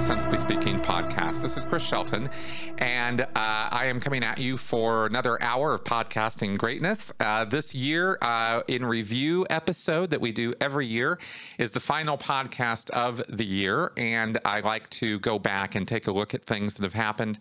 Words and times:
Sensibly 0.00 0.38
Speaking 0.38 0.80
podcast. 0.80 1.40
This 1.40 1.56
is 1.56 1.64
Chris 1.64 1.82
Shelton, 1.82 2.28
and 2.78 3.20
uh, 3.20 3.26
I 3.34 3.86
am 3.86 4.00
coming 4.00 4.24
at 4.24 4.38
you 4.38 4.56
for 4.56 5.06
another 5.06 5.40
hour 5.42 5.72
of 5.74 5.84
podcasting 5.84 6.58
greatness. 6.58 7.12
Uh, 7.20 7.44
this 7.44 7.74
year, 7.74 8.18
uh, 8.22 8.62
in 8.66 8.84
review 8.84 9.46
episode 9.50 10.10
that 10.10 10.20
we 10.20 10.32
do 10.32 10.52
every 10.60 10.86
year, 10.86 11.18
is 11.58 11.72
the 11.72 11.80
final 11.80 12.18
podcast 12.18 12.90
of 12.90 13.22
the 13.28 13.44
year, 13.44 13.92
and 13.96 14.38
I 14.44 14.60
like 14.60 14.90
to 14.90 15.20
go 15.20 15.38
back 15.38 15.74
and 15.74 15.86
take 15.86 16.06
a 16.06 16.12
look 16.12 16.34
at 16.34 16.44
things 16.44 16.74
that 16.74 16.82
have 16.82 16.94
happened 16.94 17.38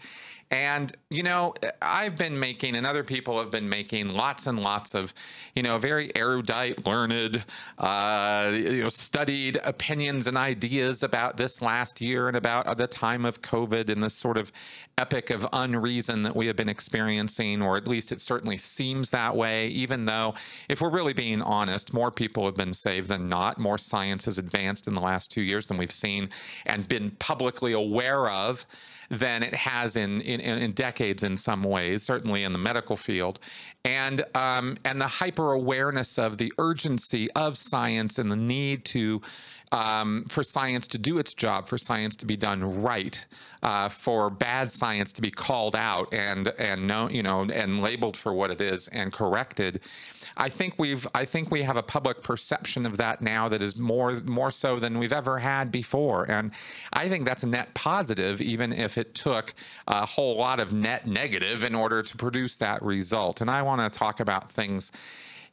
and, 0.52 0.91
you 1.11 1.21
know, 1.21 1.54
I've 1.82 2.18
been 2.18 2.39
making, 2.39 2.75
and 2.75 2.88
other 2.88 3.04
people 3.04 3.39
have 3.39 3.52
been 3.52 3.70
making 3.70 4.09
lots 4.09 4.47
and 4.47 4.59
lots 4.59 4.95
of, 4.95 5.14
you 5.55 5.61
know, 5.61 5.78
very 5.78 6.15
erudite, 6.15 6.87
learned, 6.87 7.43
uh, 7.78 8.51
you 8.54 8.82
know, 8.82 8.89
studied 8.89 9.60
opinions 9.64 10.25
and 10.25 10.38
ideas 10.38 11.04
about 11.04 11.38
this 11.38 11.61
last 11.61 12.01
year 12.01 12.27
and 12.27 12.36
about 12.36 12.77
the 12.77 12.88
time 12.88 13.25
of 13.25 13.41
COVID 13.43 13.89
and 13.89 14.04
this 14.04 14.15
sort 14.15 14.38
of 14.38 14.51
epic 14.97 15.29
of 15.29 15.47
unreason 15.54 16.24
that 16.24 16.36
we 16.36 16.47
have 16.47 16.55
been 16.55 16.68
experiencing, 16.68 17.61
or 17.61 17.77
at 17.77 17.88
least 17.88 18.11
it 18.11 18.19
certainly 18.19 18.57
seems 18.57 19.11
that 19.11 19.36
way, 19.36 19.68
even 19.68 20.05
though, 20.05 20.33
if 20.68 20.82
we're 20.82 20.89
really 20.89 21.13
being 21.13 21.43
honest, 21.43 21.93
more 21.93 22.10
people 22.10 22.46
have 22.46 22.55
been 22.55 22.74
saved 22.74 23.07
than 23.07 23.29
not. 23.29 23.60
More 23.60 23.77
science 23.77 24.25
has 24.25 24.39
advanced 24.39 24.88
in 24.88 24.96
the 24.96 25.02
last 25.02 25.29
two 25.29 25.41
years 25.41 25.68
than 25.68 25.77
we've 25.77 25.91
seen 25.91 26.29
and 26.66 26.88
been 26.88 27.11
publicly 27.11 27.71
aware 27.71 28.29
of 28.29 28.66
than 29.09 29.43
it 29.43 29.55
has 29.55 29.95
in, 29.95 30.21
in, 30.21 30.39
in 30.39 30.71
decades 30.71 31.23
in 31.23 31.36
some 31.36 31.63
ways, 31.63 32.03
certainly 32.03 32.44
in 32.44 32.53
the 32.53 32.59
medical 32.59 32.95
field. 32.95 33.39
And, 33.86 34.25
um, 34.36 34.78
and 34.83 35.00
the 35.00 35.08
hyper 35.08 35.53
awareness 35.53 36.19
of 36.19 36.38
the 36.38 36.52
urgency 36.58 37.31
of 37.31 37.58
science 37.58 38.19
and 38.19 38.30
the 38.30 38.35
need 38.35 38.83
to 38.85 39.22
um, 39.72 40.25
for 40.27 40.44
science 40.44 40.88
to 40.88 40.97
do 40.97 41.19
its 41.19 41.33
job, 41.33 41.67
for 41.67 41.77
science 41.77 42.16
to 42.17 42.25
be 42.25 42.35
done 42.35 42.81
right, 42.81 43.23
uh, 43.61 43.89
for 43.89 44.30
bad 44.30 44.72
science 44.72 45.11
to 45.13 45.22
be 45.22 45.30
called 45.30 45.75
out 45.75 46.11
and 46.13 46.47
and 46.57 46.88
known, 46.88 47.13
you 47.13 47.22
know, 47.22 47.41
and 47.41 47.80
labeled 47.80 48.17
for 48.17 48.33
what 48.33 48.52
it 48.52 48.61
is 48.61 48.88
and 48.89 49.13
corrected. 49.13 49.81
I 50.38 50.50
think 50.50 50.75
we've 50.77 51.05
I 51.13 51.25
think 51.25 51.52
we 51.52 51.63
have 51.63 51.77
a 51.77 51.83
public 51.83 52.23
perception 52.23 52.85
of 52.85 52.97
that 52.97 53.22
now 53.22 53.50
that 53.50 53.61
is 53.61 53.75
more 53.75 54.13
more 54.22 54.52
so 54.52 54.80
than 54.80 54.97
we've 54.97 55.13
ever 55.13 55.38
had 55.38 55.72
before, 55.72 56.30
and 56.30 56.52
I 56.94 57.09
think 57.09 57.25
that's 57.25 57.44
a 57.44 57.47
net 57.47 57.73
positive, 57.73 58.41
even 58.41 58.73
if 58.73 58.97
it 58.97 59.13
took 59.13 59.53
a 59.88 60.05
whole 60.05 60.38
lot 60.38 60.59
of 60.59 60.73
net 60.73 61.05
negative 61.05 61.63
in 61.63 61.75
order 61.75 62.02
to 62.02 62.17
produce 62.17 62.57
that 62.57 62.81
result. 62.81 63.41
And 63.41 63.52
I 63.52 63.61
want 63.70 63.92
to 63.94 63.98
talk 63.98 64.20
about 64.20 64.52
things 64.52 64.92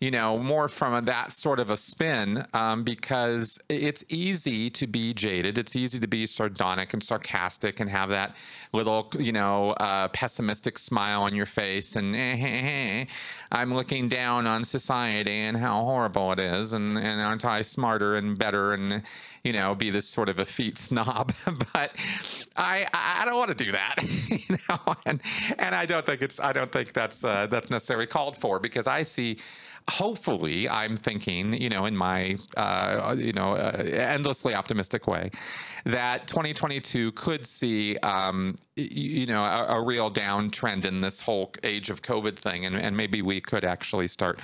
you 0.01 0.11
know, 0.11 0.39
more 0.39 0.69
from 0.69 0.93
a, 0.93 1.03
that 1.03 1.33
sort 1.33 1.59
of 1.59 1.71
a 1.71 1.77
spin 1.77 2.47
um, 2.53 2.85
because 2.85 3.59
it's 3.69 4.05
easy 4.09 4.69
to 4.71 4.87
be 4.87 5.15
jaded. 5.15 5.57
It's 5.57 5.75
easy 5.75 5.99
to 5.99 6.07
be 6.07 6.27
sardonic 6.27 6.93
and 6.93 7.03
sarcastic 7.03 7.81
and 7.81 7.89
have 7.89 8.11
that 8.11 8.37
little, 8.73 9.11
you 9.19 9.33
know, 9.33 9.71
uh, 9.73 10.09
pessimistic 10.09 10.79
smile 10.79 11.23
on 11.23 11.35
your 11.35 11.47
face 11.47 11.97
and 11.97 12.15
eh, 12.15 12.37
eh, 12.39 12.61
eh, 12.69 13.05
I'm 13.51 13.73
looking 13.73 14.09
down 14.09 14.47
on 14.47 14.65
society 14.65 15.33
and 15.33 15.57
how 15.57 15.83
horrible 15.85 16.33
it 16.33 16.41
is 16.41 16.75
and, 16.75 16.99
and 16.99 17.21
aren't 17.23 17.47
I 17.47 17.63
smarter 17.63 18.17
and 18.17 18.39
better 18.39 18.75
and, 18.75 19.03
you 19.45 19.53
know, 19.55 19.75
be 19.75 19.91
this 19.91 20.07
sort 20.07 20.29
of 20.29 20.39
effete 20.39 20.77
snob. 20.77 21.33
but 21.73 21.93
I 22.57 22.87
I 22.93 23.25
don't 23.25 23.39
want 23.39 23.57
to 23.57 23.65
do 23.65 23.73
that, 23.73 23.97
you 24.29 24.59
know, 24.69 24.95
and 25.07 25.21
and 25.59 25.75
I 25.75 25.87
don't 25.87 26.05
think 26.05 26.21
it's 26.21 26.41
I 26.41 26.53
don't 26.53 26.73
think 26.73 26.93
that's 26.93 27.23
uh, 27.25 27.47
that's 27.47 27.71
necessarily 27.71 28.07
called 28.07 28.37
for 28.37 28.59
because 28.59 28.87
I 28.87 29.05
see 29.05 29.39
hopefully 29.89 30.69
i'm 30.69 30.97
thinking 30.97 31.53
you 31.53 31.69
know 31.69 31.87
in 31.87 31.97
my 31.97 32.37
uh, 32.57 33.15
you 33.17 33.33
know 33.33 33.53
uh, 33.53 33.83
endlessly 33.85 34.55
optimistic 34.55 35.07
way 35.07 35.31
that 35.85 36.27
2022 36.27 37.13
could 37.13 37.47
see 37.47 37.97
um, 37.99 38.57
you 38.75 39.27
know 39.27 39.45
a, 39.45 39.79
a, 39.79 39.81
real 39.81 40.11
downtrend 40.11 40.85
in 40.85 41.01
this 41.01 41.21
whole 41.21 41.53
age 41.63 41.89
of 41.89 42.03
covid 42.03 42.37
thing 42.37 42.67
and, 42.67 42.75
and 42.77 42.97
maybe 42.97 43.23
we 43.23 43.41
could 43.41 43.65
actually 43.65 44.09
start 44.09 44.41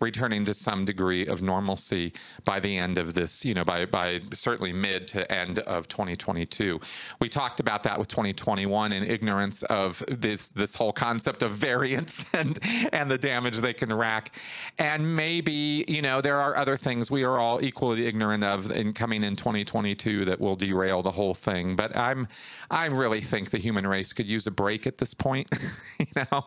returning 0.00 0.44
to 0.44 0.54
some 0.54 0.84
degree 0.84 1.26
of 1.26 1.42
normalcy 1.42 2.12
by 2.44 2.60
the 2.60 2.76
end 2.76 2.98
of 2.98 3.14
this, 3.14 3.44
you 3.44 3.54
know, 3.54 3.64
by, 3.64 3.86
by 3.86 4.20
certainly 4.32 4.72
mid 4.72 5.06
to 5.08 5.30
end 5.30 5.58
of 5.60 5.88
2022. 5.88 6.80
We 7.20 7.28
talked 7.28 7.60
about 7.60 7.82
that 7.84 7.98
with 7.98 8.08
2021 8.08 8.92
in 8.92 9.04
ignorance 9.04 9.62
of 9.64 10.02
this, 10.08 10.48
this 10.48 10.76
whole 10.76 10.92
concept 10.92 11.42
of 11.42 11.52
variants 11.52 12.24
and, 12.32 12.58
and 12.92 13.10
the 13.10 13.18
damage 13.18 13.58
they 13.58 13.74
can 13.74 13.92
rack. 13.92 14.36
And 14.78 15.16
maybe, 15.16 15.84
you 15.88 16.02
know, 16.02 16.20
there 16.20 16.40
are 16.40 16.56
other 16.56 16.76
things 16.76 17.10
we 17.10 17.22
are 17.22 17.38
all 17.38 17.62
equally 17.62 18.06
ignorant 18.06 18.44
of 18.44 18.70
in 18.70 18.92
coming 18.92 19.22
in 19.22 19.36
2022 19.36 20.24
that 20.26 20.40
will 20.40 20.56
derail 20.56 21.02
the 21.02 21.12
whole 21.12 21.34
thing. 21.34 21.76
But 21.76 21.96
I'm, 21.96 22.28
I 22.70 22.86
really 22.86 23.20
think 23.20 23.50
the 23.50 23.58
human 23.58 23.86
race 23.86 24.12
could 24.12 24.26
use 24.26 24.46
a 24.46 24.50
break 24.50 24.86
at 24.86 24.98
this 24.98 25.14
point, 25.14 25.48
you 25.98 26.06
know. 26.16 26.44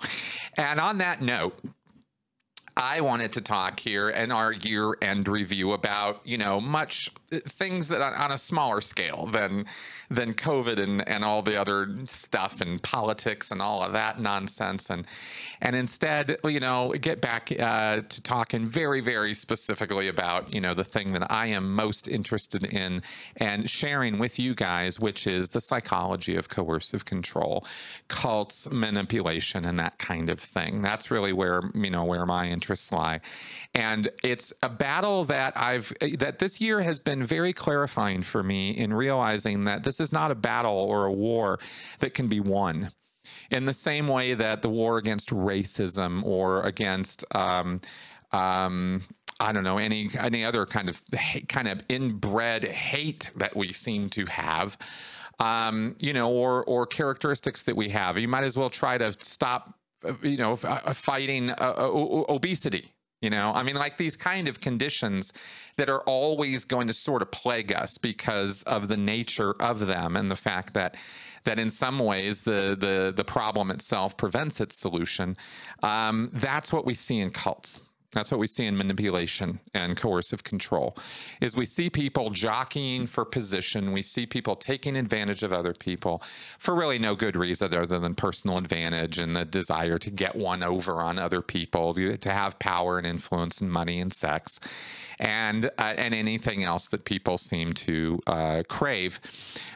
And 0.55 0.79
on 0.79 0.97
that 0.99 1.21
note, 1.21 1.59
I 2.79 3.01
wanted 3.01 3.34
to 3.34 3.41
talk 3.41 3.81
here 3.81 4.09
in 4.09 4.31
our 4.31 4.53
year 4.53 4.95
end 5.01 5.28
review 5.28 5.73
about, 5.73 6.25
you 6.25 6.38
know, 6.38 6.62
much 6.62 7.12
things 7.47 7.88
that 7.90 8.01
on 8.01 8.31
a 8.31 8.38
smaller 8.38 8.81
scale 8.81 9.28
than 9.31 9.66
than 10.09 10.34
COVID 10.34 10.79
and, 10.79 11.07
and 11.07 11.23
all 11.23 11.41
the 11.41 11.56
other 11.59 11.95
stuff 12.07 12.62
and 12.62 12.81
politics 12.81 13.51
and 13.51 13.62
all 13.62 13.84
of 13.84 13.94
that 13.94 14.19
nonsense 14.19 14.90
and 14.90 15.06
and 15.62 15.75
instead, 15.75 16.38
you 16.44 16.59
know, 16.59 16.94
get 17.00 17.22
back 17.22 17.51
uh, 17.59 18.01
to 18.07 18.22
talking 18.22 18.68
very, 18.68 19.01
very 19.01 19.34
specifically 19.34 20.07
about, 20.07 20.53
you 20.53 20.62
know, 20.62 20.73
the 20.73 20.84
thing 20.84 21.13
that 21.13 21.29
I 21.31 21.47
am 21.47 21.75
most 21.75 22.07
interested 22.07 22.66
in 22.66 23.01
and 23.38 23.69
sharing 23.69 24.19
with 24.19 24.39
you 24.39 24.56
guys, 24.56 25.00
which 25.00 25.28
is 25.28 25.50
the 25.50 25.59
psychology 25.59 26.35
of 26.35 26.50
coercive 26.50 27.06
control, 27.06 27.66
cults, 28.07 28.69
manipulation, 28.72 29.66
and 29.66 29.78
that 29.79 29.97
kind 29.97 30.29
of 30.29 30.39
thing. 30.39 30.81
That's 30.81 31.12
really 31.12 31.34
where, 31.34 31.62
you 31.73 31.89
know, 31.89 32.06
where 32.06 32.25
my 32.25 32.47
interests 32.47 32.91
lie. 32.91 33.19
And 33.73 34.07
it's 34.23 34.53
a 34.63 34.69
battle 34.69 35.25
that 35.25 35.53
I've 35.57 35.94
that 36.18 36.39
this 36.39 36.62
year 36.62 36.81
has 36.81 37.00
been 37.00 37.19
very 37.25 37.53
clarifying 37.53 38.24
for 38.24 38.44
me 38.44 38.72
in 38.72 38.94
realizing 38.94 39.63
that 39.66 39.84
this 39.84 40.00
is 40.00 40.12
not 40.12 40.31
a 40.31 40.35
battle 40.35 40.78
or 40.78 41.06
a 41.06 41.12
war 41.12 41.59
that 42.00 42.13
can 42.13 42.28
be 42.28 42.40
won 42.40 42.91
in 43.52 43.66
the 43.66 43.74
same 43.74 44.07
way 44.07 44.34
that 44.34 44.62
the 44.62 44.69
war 44.69 44.97
against 44.97 45.30
racism 45.30 46.24
or 46.24 46.63
against 46.63 47.24
um, 47.35 47.81
um, 48.31 49.03
I 49.40 49.52
don't 49.52 49.63
know 49.63 49.78
any 49.78 50.09
any 50.18 50.44
other 50.44 50.66
kind 50.66 50.90
of 50.90 51.02
kind 51.47 51.68
of 51.68 51.81
inbred 51.90 52.66
hate 52.66 53.31
that 53.38 53.56
we 53.56 53.72
seem 53.72 54.09
to 54.12 54.25
have, 54.25 54.78
um, 55.40 55.96
you 56.00 56.13
know, 56.13 56.30
or 56.30 56.63
or 56.66 56.86
characteristics 56.86 57.63
that 57.63 57.75
we 57.75 57.90
have. 57.90 58.18
You 58.18 58.28
might 58.28 58.44
as 58.44 58.57
well 58.57 58.69
try 58.69 58.97
to 58.97 59.13
stop, 59.19 59.74
you 60.22 60.38
know, 60.38 60.57
fighting 60.57 61.51
uh, 61.51 61.74
obesity 61.78 62.94
you 63.22 63.30
know, 63.30 63.52
I 63.53 63.63
mean, 63.63 63.75
like 63.75 63.97
these 63.97 64.16
kind 64.16 64.47
of 64.47 64.62
conditions 64.62 65.34
that 65.78 65.90
are 65.90 66.02
always 66.02 66.63
going 66.66 66.88
to 66.88 66.94
sort 66.94 67.22
of 67.22 67.31
plague 67.31 67.74
us 67.74 67.97
because 67.97 68.63
of 68.63 68.88
the 68.88 68.97
nature 68.97 69.52
of 69.62 69.80
them 69.80 70.16
and 70.16 70.31
the 70.31 70.35
fact 70.35 70.74
that 70.74 70.96
that 71.46 71.59
in 71.59 71.69
some 71.69 72.00
ways 72.00 72.41
the 72.41 72.75
the 72.80 73.13
the 73.16 73.24
problem 73.24 73.72
itself 73.72 74.16
prevents 74.18 74.59
its 74.59 74.75
solution. 74.75 75.35
Um, 75.84 76.30
that's 76.34 76.72
what 76.72 76.85
we 76.85 76.94
see 76.94 77.19
in 77.19 77.31
cults. 77.31 77.80
That's 78.11 78.31
what 78.31 78.39
we 78.39 78.47
see 78.47 78.65
in 78.65 78.75
manipulation 78.75 79.59
and 79.75 79.95
coercive 79.95 80.43
control 80.43 80.97
is 81.41 81.55
we 81.55 81.65
see 81.65 81.91
people 81.91 82.31
jockeying 82.31 83.05
for 83.05 83.23
position. 83.23 83.91
We 83.91 84.01
see 84.01 84.25
people 84.25 84.55
taking 84.55 84.97
advantage 84.97 85.43
of 85.43 85.53
other 85.53 85.75
people 85.75 86.23
for 86.57 86.73
really 86.73 86.97
no 86.97 87.15
good 87.15 87.35
reason 87.35 87.67
other 87.73 87.85
than 87.85 88.15
personal 88.15 88.57
advantage 88.57 89.19
and 89.19 89.35
the 89.35 89.45
desire 89.45 89.99
to 89.99 90.09
get 90.09 90.35
one 90.35 90.63
over 90.63 91.01
on 91.01 91.19
other 91.19 91.41
people, 91.41 91.93
to, 91.93 92.29
have 92.29 92.59
power 92.59 92.97
and 92.97 93.07
influence 93.07 93.59
and 93.59 93.71
money 93.71 94.00
and 94.00 94.13
sex 94.13 94.59
and 95.19 95.65
uh, 95.77 95.94
and 95.97 96.13
anything 96.13 96.63
else 96.63 96.88
that 96.89 97.03
people 97.05 97.38
seem 97.38 97.73
to 97.73 98.19
uh, 98.27 98.63
crave, 98.69 99.19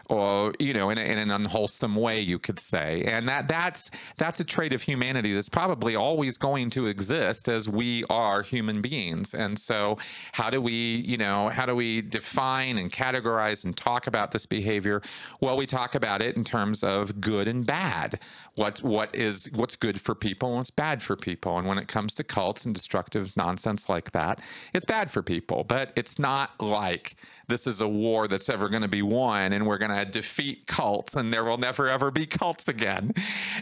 or 0.07 0.53
you 0.59 0.73
know, 0.73 0.89
in, 0.91 0.97
a, 0.97 1.01
in 1.01 1.17
an 1.17 1.31
unwholesome 1.31 1.95
way, 1.95 2.21
you 2.21 2.39
could 2.39 2.59
say. 2.59 3.03
And 3.03 3.27
that 3.27 3.47
that's 3.47 3.91
that's 4.17 4.39
a 4.39 4.43
trait 4.45 4.71
of 4.71 4.81
humanity 4.81 5.33
that's 5.33 5.49
probably 5.49 5.95
always 5.95 6.37
going 6.37 6.69
to 6.71 6.87
exist 6.87 7.49
as 7.49 7.67
we 7.67 8.05
are 8.05 8.22
are 8.23 8.41
human 8.41 8.81
beings. 8.81 9.33
And 9.33 9.59
so, 9.59 9.97
how 10.31 10.49
do 10.49 10.61
we, 10.61 10.95
you 11.05 11.17
know, 11.17 11.49
how 11.49 11.65
do 11.65 11.75
we 11.75 12.01
define 12.01 12.77
and 12.77 12.91
categorize 12.91 13.65
and 13.65 13.75
talk 13.75 14.07
about 14.07 14.31
this 14.31 14.45
behavior? 14.45 15.01
Well, 15.41 15.57
we 15.57 15.67
talk 15.67 15.93
about 15.93 16.21
it 16.21 16.35
in 16.35 16.43
terms 16.43 16.83
of 16.83 17.19
good 17.19 17.47
and 17.47 17.65
bad. 17.65 18.19
What 18.55 18.81
what 18.81 19.13
is 19.15 19.51
what's 19.53 19.75
good 19.75 19.99
for 19.99 20.15
people 20.15 20.49
and 20.49 20.57
what's 20.57 20.69
bad 20.69 21.03
for 21.03 21.15
people. 21.15 21.57
And 21.57 21.67
when 21.67 21.77
it 21.77 21.87
comes 21.87 22.13
to 22.15 22.23
cults 22.23 22.65
and 22.65 22.73
destructive 22.73 23.35
nonsense 23.35 23.89
like 23.89 24.11
that, 24.11 24.39
it's 24.73 24.85
bad 24.85 25.11
for 25.11 25.21
people. 25.21 25.63
But 25.63 25.91
it's 25.95 26.17
not 26.17 26.61
like 26.61 27.15
this 27.53 27.67
is 27.67 27.81
a 27.81 27.87
war 27.87 28.27
that's 28.27 28.49
ever 28.49 28.67
going 28.67 28.81
to 28.81 28.87
be 28.87 29.03
won 29.03 29.53
and 29.53 29.67
we're 29.67 29.77
going 29.77 29.95
to 29.95 30.05
defeat 30.05 30.65
cults 30.65 31.15
and 31.15 31.31
there 31.31 31.43
will 31.43 31.59
never 31.59 31.87
ever 31.87 32.09
be 32.09 32.25
cults 32.25 32.67
again. 32.67 33.13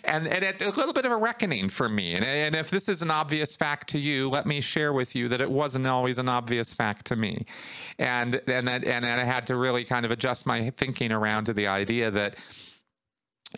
And, 0.05 0.29
and 0.29 0.45
it, 0.45 0.61
a 0.61 0.69
little 0.69 0.93
bit 0.93 1.05
of 1.05 1.11
a 1.11 1.17
reckoning 1.17 1.67
for 1.67 1.89
me. 1.89 2.15
And, 2.15 2.23
and 2.23 2.55
if 2.55 2.69
this 2.69 2.87
is 2.87 3.01
an 3.01 3.11
obvious 3.11 3.57
fact 3.57 3.89
to 3.89 3.99
you, 3.99 4.29
let 4.29 4.45
me 4.45 4.61
share 4.61 4.93
with 4.93 5.13
you 5.13 5.27
that 5.27 5.41
it 5.41 5.51
wasn't 5.51 5.87
always 5.87 6.19
an 6.19 6.29
obvious 6.29 6.73
fact 6.73 7.05
to 7.07 7.17
me. 7.17 7.45
And, 7.99 8.35
and, 8.47 8.65
that, 8.69 8.85
and 8.85 9.05
I 9.05 9.25
had 9.25 9.45
to 9.47 9.57
really 9.57 9.83
kind 9.83 10.05
of 10.05 10.11
adjust 10.11 10.45
my 10.45 10.69
thinking 10.69 11.11
around 11.11 11.43
to 11.47 11.53
the 11.53 11.67
idea 11.67 12.11
that 12.11 12.37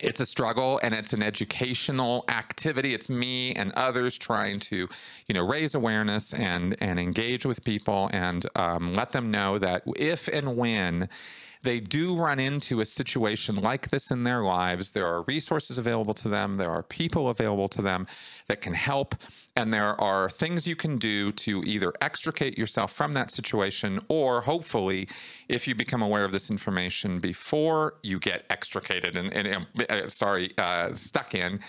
it's 0.00 0.20
a 0.20 0.26
struggle 0.26 0.80
and 0.82 0.94
it's 0.94 1.12
an 1.12 1.22
educational 1.22 2.24
activity. 2.28 2.94
It's 2.94 3.08
me 3.08 3.52
and 3.52 3.72
others 3.72 4.18
trying 4.18 4.60
to 4.60 4.88
you 5.26 5.34
know 5.34 5.46
raise 5.46 5.74
awareness 5.74 6.32
and 6.34 6.76
and 6.80 6.98
engage 6.98 7.46
with 7.46 7.64
people 7.64 8.10
and 8.12 8.46
um, 8.56 8.94
let 8.94 9.12
them 9.12 9.30
know 9.30 9.58
that 9.58 9.82
if 9.96 10.28
and 10.28 10.56
when 10.56 11.08
they 11.62 11.80
do 11.80 12.14
run 12.14 12.38
into 12.38 12.80
a 12.80 12.86
situation 12.86 13.56
like 13.56 13.88
this 13.90 14.10
in 14.10 14.22
their 14.22 14.42
lives 14.42 14.90
there 14.90 15.06
are 15.06 15.22
resources 15.22 15.78
available 15.78 16.12
to 16.12 16.28
them 16.28 16.58
there 16.58 16.70
are 16.70 16.82
people 16.82 17.30
available 17.30 17.68
to 17.68 17.80
them 17.80 18.06
that 18.48 18.60
can 18.60 18.74
help 18.74 19.14
and 19.56 19.72
there 19.72 19.98
are 20.00 20.28
things 20.28 20.66
you 20.66 20.74
can 20.74 20.98
do 20.98 21.30
to 21.32 21.62
either 21.64 21.92
extricate 22.00 22.58
yourself 22.58 22.92
from 22.92 23.12
that 23.12 23.30
situation, 23.30 24.00
or 24.08 24.40
hopefully, 24.40 25.08
if 25.48 25.68
you 25.68 25.74
become 25.74 26.02
aware 26.02 26.24
of 26.24 26.32
this 26.32 26.50
information 26.50 27.20
before 27.20 27.94
you 28.02 28.18
get 28.18 28.44
extricated 28.50 29.16
and, 29.16 29.32
and 29.32 29.66
uh, 29.88 30.08
sorry, 30.08 30.52
uh, 30.58 30.92
stuck 30.94 31.34
in, 31.34 31.60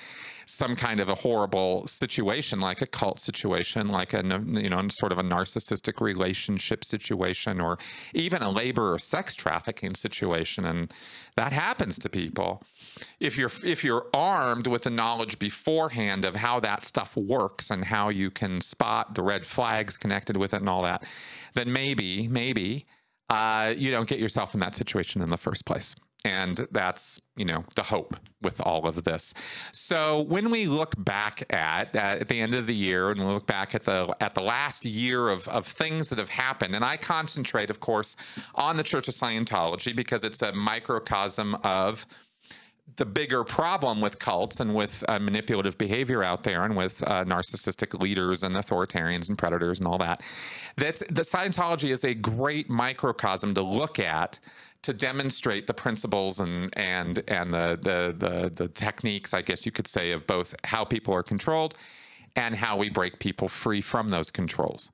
some 0.45 0.75
kind 0.75 0.99
of 0.99 1.09
a 1.09 1.15
horrible 1.15 1.87
situation, 1.87 2.59
like 2.59 2.81
a 2.81 2.87
cult 2.87 3.19
situation, 3.19 3.87
like 3.87 4.13
a 4.13 4.23
you 4.47 4.69
know 4.69 4.87
sort 4.89 5.11
of 5.11 5.17
a 5.17 5.23
narcissistic 5.23 6.01
relationship 6.01 6.83
situation, 6.85 7.59
or 7.59 7.77
even 8.13 8.41
a 8.41 8.49
labor 8.49 8.93
or 8.93 8.99
sex 8.99 9.35
trafficking 9.35 9.95
situation, 9.95 10.65
and 10.65 10.93
that 11.35 11.51
happens 11.51 11.97
to 11.99 12.09
people. 12.09 12.63
If 13.19 13.37
you're 13.37 13.51
if 13.63 13.83
you're 13.83 14.07
armed 14.13 14.67
with 14.67 14.83
the 14.83 14.89
knowledge 14.89 15.39
beforehand 15.39 16.25
of 16.25 16.35
how 16.35 16.59
that 16.61 16.85
stuff 16.85 17.15
works 17.15 17.71
and 17.71 17.85
how 17.85 18.09
you 18.09 18.31
can 18.31 18.61
spot 18.61 19.15
the 19.15 19.23
red 19.23 19.45
flags 19.45 19.97
connected 19.97 20.37
with 20.37 20.53
it 20.53 20.61
and 20.61 20.69
all 20.69 20.83
that, 20.83 21.03
then 21.53 21.71
maybe 21.71 22.27
maybe 22.27 22.85
uh, 23.29 23.73
you 23.75 23.89
don't 23.89 24.07
get 24.07 24.19
yourself 24.19 24.53
in 24.53 24.59
that 24.59 24.75
situation 24.75 25.21
in 25.21 25.29
the 25.29 25.37
first 25.37 25.65
place 25.65 25.95
and 26.25 26.67
that's 26.71 27.19
you 27.37 27.45
know 27.45 27.63
the 27.75 27.83
hope 27.83 28.17
with 28.41 28.59
all 28.59 28.87
of 28.87 29.03
this. 29.03 29.33
So 29.71 30.21
when 30.21 30.49
we 30.49 30.67
look 30.67 30.93
back 30.97 31.51
at 31.53 31.95
at 31.95 32.27
the 32.27 32.41
end 32.41 32.55
of 32.55 32.67
the 32.67 32.75
year 32.75 33.11
and 33.11 33.19
we 33.19 33.25
look 33.25 33.47
back 33.47 33.75
at 33.75 33.83
the 33.83 34.13
at 34.19 34.33
the 34.33 34.41
last 34.41 34.85
year 34.85 35.29
of 35.29 35.47
of 35.47 35.67
things 35.67 36.09
that 36.09 36.17
have 36.17 36.29
happened 36.29 36.75
and 36.75 36.83
i 36.83 36.97
concentrate 36.97 37.69
of 37.69 37.79
course 37.79 38.15
on 38.55 38.77
the 38.77 38.83
church 38.83 39.07
of 39.07 39.13
scientology 39.13 39.95
because 39.95 40.23
it's 40.23 40.41
a 40.41 40.51
microcosm 40.53 41.55
of 41.63 42.05
the 42.97 43.05
bigger 43.05 43.43
problem 43.43 43.99
with 43.99 44.19
cults 44.19 44.59
and 44.59 44.73
with 44.73 45.03
uh, 45.07 45.19
manipulative 45.19 45.77
behavior 45.77 46.23
out 46.23 46.43
there 46.43 46.63
and 46.63 46.77
with 46.77 47.01
uh, 47.03 47.25
narcissistic 47.25 47.99
leaders 47.99 48.43
and 48.43 48.55
authoritarians 48.55 49.27
and 49.27 49.37
predators 49.37 49.79
and 49.79 49.87
all 49.87 49.97
that 49.97 50.21
that's 50.77 51.01
the 51.09 51.23
scientology 51.23 51.91
is 51.91 52.03
a 52.03 52.13
great 52.13 52.69
microcosm 52.69 53.53
to 53.53 53.61
look 53.61 53.99
at 53.99 54.39
to 54.85 54.93
demonstrate 54.93 55.65
the 55.65 55.73
principles 55.73 56.39
and 56.39 56.71
and 56.77 57.23
and 57.27 57.51
the, 57.51 57.79
the 57.81 58.15
the 58.15 58.51
the 58.53 58.67
techniques, 58.67 59.33
I 59.33 59.41
guess 59.41 59.65
you 59.65 59.71
could 59.71 59.87
say, 59.87 60.11
of 60.11 60.27
both 60.27 60.53
how 60.63 60.85
people 60.85 61.11
are 61.15 61.23
controlled 61.23 61.73
and 62.35 62.53
how 62.53 62.77
we 62.77 62.89
break 62.89 63.17
people 63.17 63.47
free 63.47 63.81
from 63.81 64.09
those 64.09 64.29
controls. 64.29 64.91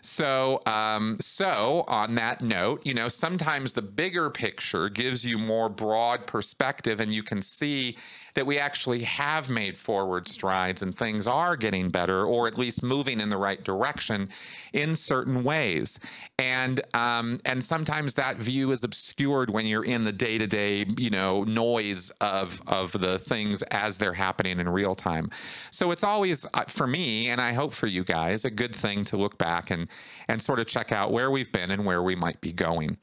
So, 0.00 0.62
um, 0.64 1.18
so 1.20 1.84
on 1.88 2.14
that 2.14 2.40
note, 2.40 2.86
you 2.86 2.94
know, 2.94 3.08
sometimes 3.08 3.74
the 3.74 3.82
bigger 3.82 4.30
picture 4.30 4.88
gives 4.88 5.26
you 5.26 5.36
more 5.36 5.68
broad 5.68 6.26
perspective, 6.26 7.00
and 7.00 7.12
you 7.12 7.22
can 7.22 7.42
see 7.42 7.98
that 8.34 8.46
we 8.46 8.58
actually 8.58 9.04
have 9.04 9.48
made 9.48 9.76
forward 9.76 10.28
strides 10.28 10.82
and 10.82 10.96
things 10.96 11.26
are 11.26 11.56
getting 11.56 11.88
better, 11.88 12.24
or 12.24 12.46
at 12.46 12.58
least 12.58 12.82
moving 12.82 13.20
in 13.20 13.30
the 13.30 13.36
right 13.36 13.62
direction 13.64 14.28
in 14.72 14.96
certain 14.96 15.44
ways. 15.44 15.98
And 16.38 16.80
um, 16.94 17.38
and 17.44 17.62
sometimes 17.62 18.14
that 18.14 18.36
view 18.36 18.72
is 18.72 18.84
obscured 18.84 19.50
when 19.50 19.66
you're 19.66 19.84
in 19.84 20.04
the 20.04 20.12
day 20.12 20.38
to 20.38 20.46
day, 20.46 20.84
you 20.98 21.10
know, 21.10 21.44
noise 21.44 22.10
of 22.20 22.60
of 22.66 22.92
the 22.92 23.18
things 23.18 23.62
as 23.70 23.98
they're 23.98 24.12
happening 24.12 24.58
in 24.58 24.68
real 24.68 24.94
time. 24.94 25.30
So 25.70 25.90
it's 25.90 26.04
always 26.04 26.46
uh, 26.54 26.64
for 26.66 26.86
me, 26.86 27.28
and 27.28 27.40
I 27.40 27.52
hope 27.52 27.72
for 27.72 27.86
you 27.86 28.04
guys, 28.04 28.44
a 28.44 28.50
good 28.50 28.74
thing 28.74 29.04
to 29.06 29.16
look 29.16 29.38
back 29.38 29.70
and 29.70 29.88
and 30.28 30.42
sort 30.42 30.58
of 30.58 30.66
check 30.66 30.92
out 30.92 31.12
where 31.12 31.30
we've 31.30 31.52
been 31.52 31.70
and 31.70 31.84
where 31.84 32.02
we 32.02 32.16
might 32.16 32.40
be 32.40 32.52
going. 32.52 32.98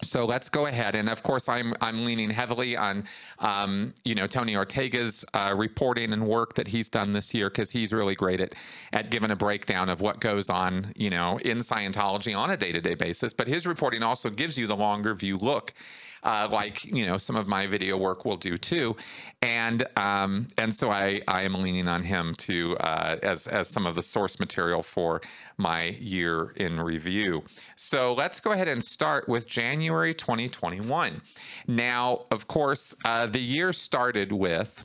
So 0.00 0.26
let's 0.26 0.48
go 0.48 0.66
ahead, 0.66 0.94
and 0.94 1.08
of 1.08 1.24
course, 1.24 1.48
I'm 1.48 1.74
I'm 1.80 2.04
leaning 2.04 2.30
heavily 2.30 2.76
on, 2.76 3.02
um, 3.40 3.94
you 4.04 4.14
know, 4.14 4.28
Tony 4.28 4.54
Ortega's 4.54 5.24
uh, 5.34 5.52
reporting 5.56 6.12
and 6.12 6.24
work 6.24 6.54
that 6.54 6.68
he's 6.68 6.88
done 6.88 7.12
this 7.12 7.34
year 7.34 7.50
because 7.50 7.68
he's 7.68 7.92
really 7.92 8.14
great 8.14 8.40
at 8.40 8.54
at 8.92 9.10
giving 9.10 9.32
a 9.32 9.36
breakdown 9.36 9.88
of 9.88 10.00
what 10.00 10.20
goes 10.20 10.50
on, 10.50 10.92
you 10.94 11.10
know, 11.10 11.38
in 11.38 11.58
Scientology 11.58 12.36
on 12.36 12.50
a 12.50 12.56
day 12.56 12.70
to 12.70 12.80
day 12.80 12.94
basis. 12.94 13.32
But 13.34 13.48
his 13.48 13.66
reporting 13.66 14.04
also 14.04 14.30
gives 14.30 14.56
you 14.56 14.68
the 14.68 14.76
longer 14.76 15.14
view 15.14 15.36
look 15.36 15.74
uh, 16.22 16.48
like 16.50 16.84
you 16.84 17.06
know 17.06 17.16
some 17.16 17.36
of 17.36 17.46
my 17.46 17.66
video 17.66 17.96
work 17.96 18.24
will 18.24 18.36
do 18.36 18.56
too, 18.56 18.96
and 19.42 19.86
um, 19.96 20.48
and 20.56 20.74
so 20.74 20.90
I 20.90 21.22
I 21.28 21.42
am 21.42 21.54
leaning 21.54 21.88
on 21.88 22.02
him 22.02 22.34
to 22.38 22.76
uh, 22.78 23.16
as 23.22 23.46
as 23.46 23.68
some 23.68 23.86
of 23.86 23.94
the 23.94 24.02
source 24.02 24.38
material 24.38 24.82
for 24.82 25.20
my 25.56 25.96
year 26.00 26.50
in 26.56 26.80
review. 26.80 27.42
So 27.76 28.14
let's 28.14 28.40
go 28.40 28.52
ahead 28.52 28.68
and 28.68 28.82
start 28.82 29.28
with 29.28 29.46
January 29.46 30.14
2021. 30.14 31.20
Now, 31.66 32.26
of 32.30 32.46
course, 32.46 32.94
uh, 33.04 33.26
the 33.26 33.40
year 33.40 33.72
started 33.72 34.32
with 34.32 34.84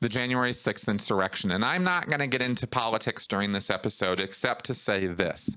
the 0.00 0.08
January 0.08 0.52
6th 0.52 0.88
insurrection, 0.88 1.50
and 1.50 1.64
I'm 1.64 1.82
not 1.82 2.08
going 2.08 2.20
to 2.20 2.26
get 2.26 2.42
into 2.42 2.66
politics 2.66 3.26
during 3.26 3.52
this 3.52 3.70
episode 3.70 4.20
except 4.20 4.64
to 4.66 4.74
say 4.74 5.06
this 5.06 5.56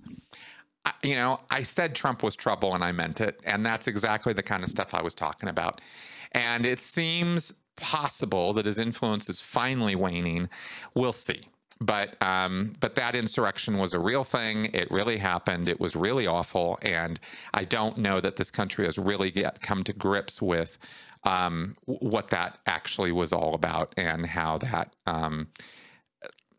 you 1.04 1.16
know, 1.16 1.40
I 1.50 1.64
said 1.64 1.96
Trump 1.96 2.24
was 2.24 2.36
trouble 2.36 2.76
and 2.76 2.84
I 2.84 2.92
meant 2.92 3.22
it. 3.22 3.42
And 3.46 3.66
that's 3.66 3.88
exactly 3.88 4.34
the 4.34 4.44
kind 4.44 4.64
of 4.64 4.70
stuff 4.70 4.94
I 4.94 5.02
was 5.02 5.14
talking 5.14 5.50
about. 5.50 5.82
And 6.32 6.66
it 6.66 6.80
seems 6.80 7.54
possible 7.76 8.54
that 8.54 8.66
his 8.66 8.80
influence 8.80 9.30
is 9.30 9.42
finally 9.42 9.96
waning. 9.96 10.50
We'll 10.94 11.12
see. 11.12 11.48
But 11.82 12.22
um, 12.22 12.74
but 12.80 12.96
that 12.96 13.16
insurrection 13.16 13.78
was 13.78 13.94
a 13.94 14.00
real 14.00 14.24
thing. 14.24 14.70
It 14.74 14.90
really 14.90 15.18
happened. 15.18 15.68
It 15.68 15.78
was 15.78 15.94
really 15.94 16.26
awful, 16.26 16.80
and 16.82 17.20
I 17.54 17.66
don't 17.66 17.98
know 17.98 18.22
that 18.22 18.38
this 18.38 18.50
country 18.50 18.86
has 18.86 18.98
really 18.98 19.34
yet 19.36 19.62
come 19.62 19.84
to 19.84 19.92
grips 19.92 20.42
with 20.42 20.78
um, 21.26 21.76
what 21.86 22.30
that 22.30 22.60
actually 22.66 23.12
was 23.12 23.34
all 23.34 23.56
about 23.56 23.94
and 23.98 24.26
how 24.26 24.60
that 24.60 24.96
um, 25.06 25.48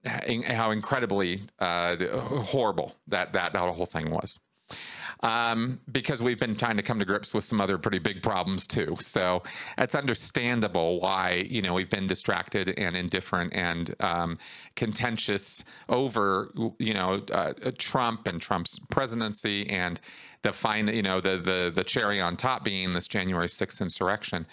how 0.07 0.71
incredibly 0.71 1.43
uh, 1.59 1.97
horrible 1.97 2.95
that, 3.09 3.33
that 3.33 3.53
that 3.53 3.75
whole 3.75 3.87
thing 3.87 4.11
was. 4.11 4.39
Um, 5.23 5.81
because 5.91 6.21
we've 6.21 6.39
been 6.39 6.57
trying 6.57 6.77
to 6.77 6.83
come 6.83 6.99
to 6.99 7.05
grips 7.05 7.33
with 7.33 7.45
some 7.45 7.61
other 7.61 7.79
pretty 7.79 7.99
big 7.99 8.23
problems 8.23 8.67
too. 8.67 8.99
So 9.01 9.43
it's 9.79 9.95
understandable 9.95 11.01
why 11.01 11.47
you 11.49 11.63
know 11.63 11.73
we've 11.73 11.89
been 11.89 12.07
distracted 12.07 12.75
and 12.77 12.97
indifferent 12.97 13.55
and 13.55 13.95
um, 14.01 14.39
contentious 14.75 15.65
over 15.89 16.51
you 16.79 16.93
know 16.93 17.23
uh, 17.33 17.55
Trump 17.79 18.29
and 18.29 18.41
Trump's 18.41 18.79
presidency 18.91 19.69
and 19.71 20.01
the 20.43 20.53
fine 20.53 20.87
you 20.89 21.03
know 21.03 21.21
the 21.21 21.39
the 21.39 21.73
the 21.75 21.85
cherry 21.85 22.21
on 22.21 22.37
top 22.37 22.63
being 22.63 22.93
this 22.93 23.09
January 23.09 23.49
6th 23.49 23.81
insurrection. 23.81 24.47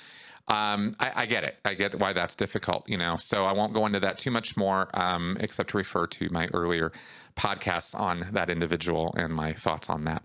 Um, 0.48 0.96
I, 1.00 1.12
I, 1.16 1.26
get 1.26 1.46
it. 1.46 1.58
I 1.64 1.74
get 1.74 1.98
why 2.00 2.12
that's 2.12 2.36
difficult, 2.36 2.88
you 2.90 2.98
know. 2.98 3.16
So 3.16 3.46
I 3.46 3.54
won't 3.54 3.74
go 3.74 3.86
into 3.86 4.00
that 4.02 4.18
too 4.18 4.32
much 4.32 4.58
more, 4.58 4.90
um, 4.94 5.38
except 5.40 5.70
to 5.70 5.78
refer 5.78 6.06
to 6.08 6.28
my 6.32 6.48
earlier 6.54 6.92
podcasts 7.38 7.98
on 7.98 8.28
that 8.34 8.50
individual 8.50 9.14
and 9.18 9.34
my 9.34 9.54
thoughts 9.54 9.90
on 9.90 10.04
that. 10.04 10.24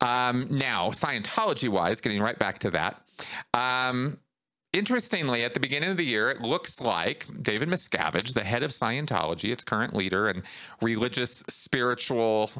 Um, 0.00 0.48
now, 0.50 0.90
Scientology 0.90 1.68
wise, 1.68 2.00
getting 2.00 2.20
right 2.20 2.38
back 2.38 2.58
to 2.60 2.70
that. 2.70 3.02
Um, 3.52 4.18
interestingly, 4.72 5.44
at 5.44 5.54
the 5.54 5.60
beginning 5.60 5.90
of 5.90 5.96
the 5.96 6.04
year, 6.04 6.30
it 6.30 6.40
looks 6.40 6.80
like 6.80 7.26
David 7.42 7.68
Miscavige, 7.68 8.34
the 8.34 8.44
head 8.44 8.62
of 8.62 8.70
Scientology, 8.70 9.52
its 9.52 9.62
current 9.62 9.94
leader 9.94 10.28
and 10.28 10.42
religious, 10.80 11.44
spiritual 11.48 12.50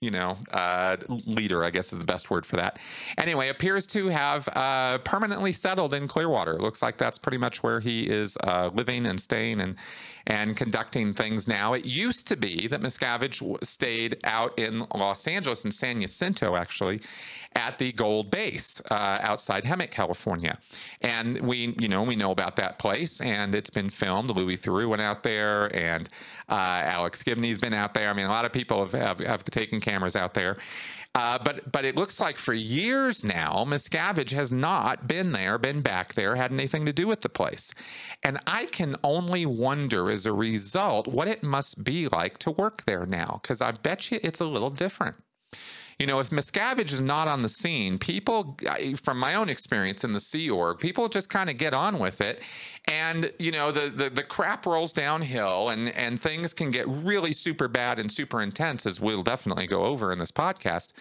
you 0.00 0.10
know, 0.10 0.38
uh, 0.50 0.96
leader, 1.08 1.62
I 1.62 1.70
guess 1.70 1.92
is 1.92 1.98
the 1.98 2.06
best 2.06 2.30
word 2.30 2.46
for 2.46 2.56
that. 2.56 2.78
Anyway, 3.18 3.50
appears 3.50 3.86
to 3.88 4.08
have 4.08 4.48
uh, 4.48 4.98
permanently 4.98 5.52
settled 5.52 5.92
in 5.92 6.08
Clearwater. 6.08 6.58
Looks 6.58 6.80
like 6.80 6.96
that's 6.96 7.18
pretty 7.18 7.36
much 7.36 7.62
where 7.62 7.80
he 7.80 8.04
is 8.04 8.38
uh, 8.42 8.70
living 8.72 9.06
and 9.06 9.20
staying 9.20 9.60
and 9.60 9.76
and 10.26 10.56
conducting 10.56 11.14
things 11.14 11.48
now. 11.48 11.72
It 11.72 11.84
used 11.84 12.26
to 12.28 12.36
be 12.36 12.66
that 12.68 12.80
Miscavige 12.80 13.64
stayed 13.64 14.18
out 14.24 14.58
in 14.58 14.86
Los 14.94 15.26
Angeles 15.26 15.64
in 15.64 15.70
San 15.70 16.00
Jacinto, 16.00 16.56
actually, 16.56 17.00
at 17.54 17.78
the 17.78 17.92
Gold 17.92 18.30
Base 18.30 18.80
uh, 18.90 19.18
outside 19.20 19.64
Hemet, 19.64 19.90
California. 19.90 20.58
And 21.00 21.40
we, 21.40 21.74
you 21.80 21.88
know, 21.88 22.02
we 22.02 22.16
know 22.16 22.30
about 22.30 22.56
that 22.56 22.78
place, 22.78 23.20
and 23.20 23.54
it's 23.54 23.70
been 23.70 23.90
filmed. 23.90 24.30
Louis 24.30 24.56
Theroux 24.56 24.88
went 24.88 25.02
out 25.02 25.22
there, 25.22 25.74
and 25.74 26.08
uh, 26.48 26.54
Alex 26.54 27.22
Gibney's 27.22 27.58
been 27.58 27.74
out 27.74 27.94
there. 27.94 28.08
I 28.08 28.12
mean, 28.12 28.26
a 28.26 28.30
lot 28.30 28.44
of 28.44 28.52
people 28.52 28.86
have, 28.86 28.92
have, 28.92 29.18
have 29.20 29.44
taken 29.44 29.80
cameras 29.80 30.16
out 30.16 30.34
there. 30.34 30.58
Uh, 31.14 31.38
but 31.44 31.72
but 31.72 31.84
it 31.84 31.96
looks 31.96 32.20
like 32.20 32.38
for 32.38 32.54
years 32.54 33.24
now, 33.24 33.64
Miscavige 33.66 34.30
has 34.30 34.52
not 34.52 35.08
been 35.08 35.32
there, 35.32 35.58
been 35.58 35.80
back 35.80 36.14
there, 36.14 36.36
had 36.36 36.52
anything 36.52 36.86
to 36.86 36.92
do 36.92 37.08
with 37.08 37.22
the 37.22 37.28
place. 37.28 37.72
And 38.22 38.38
I 38.46 38.66
can 38.66 38.94
only 39.02 39.44
wonder 39.44 40.10
as 40.10 40.24
a 40.24 40.32
result 40.32 41.08
what 41.08 41.26
it 41.26 41.42
must 41.42 41.82
be 41.82 42.06
like 42.06 42.38
to 42.38 42.52
work 42.52 42.84
there 42.86 43.06
now, 43.06 43.40
because 43.42 43.60
I 43.60 43.72
bet 43.72 44.12
you 44.12 44.20
it's 44.22 44.40
a 44.40 44.44
little 44.44 44.70
different. 44.70 45.16
You 46.00 46.06
know, 46.06 46.18
if 46.18 46.30
Miscavige 46.30 46.92
is 46.92 47.00
not 47.02 47.28
on 47.28 47.42
the 47.42 47.48
scene, 47.50 47.98
people, 47.98 48.56
from 49.02 49.18
my 49.18 49.34
own 49.34 49.50
experience 49.50 50.02
in 50.02 50.14
the 50.14 50.20
Sea 50.20 50.48
Org, 50.48 50.78
people 50.78 51.10
just 51.10 51.28
kind 51.28 51.50
of 51.50 51.58
get 51.58 51.74
on 51.74 51.98
with 51.98 52.22
it, 52.22 52.40
and 52.88 53.30
you 53.38 53.52
know, 53.52 53.70
the, 53.70 53.90
the 53.90 54.08
the 54.08 54.22
crap 54.22 54.64
rolls 54.64 54.94
downhill, 54.94 55.68
and 55.68 55.90
and 55.90 56.18
things 56.18 56.54
can 56.54 56.70
get 56.70 56.88
really 56.88 57.34
super 57.34 57.68
bad 57.68 57.98
and 57.98 58.10
super 58.10 58.40
intense, 58.40 58.86
as 58.86 58.98
we'll 58.98 59.22
definitely 59.22 59.66
go 59.66 59.84
over 59.84 60.10
in 60.10 60.18
this 60.18 60.32
podcast. 60.32 60.94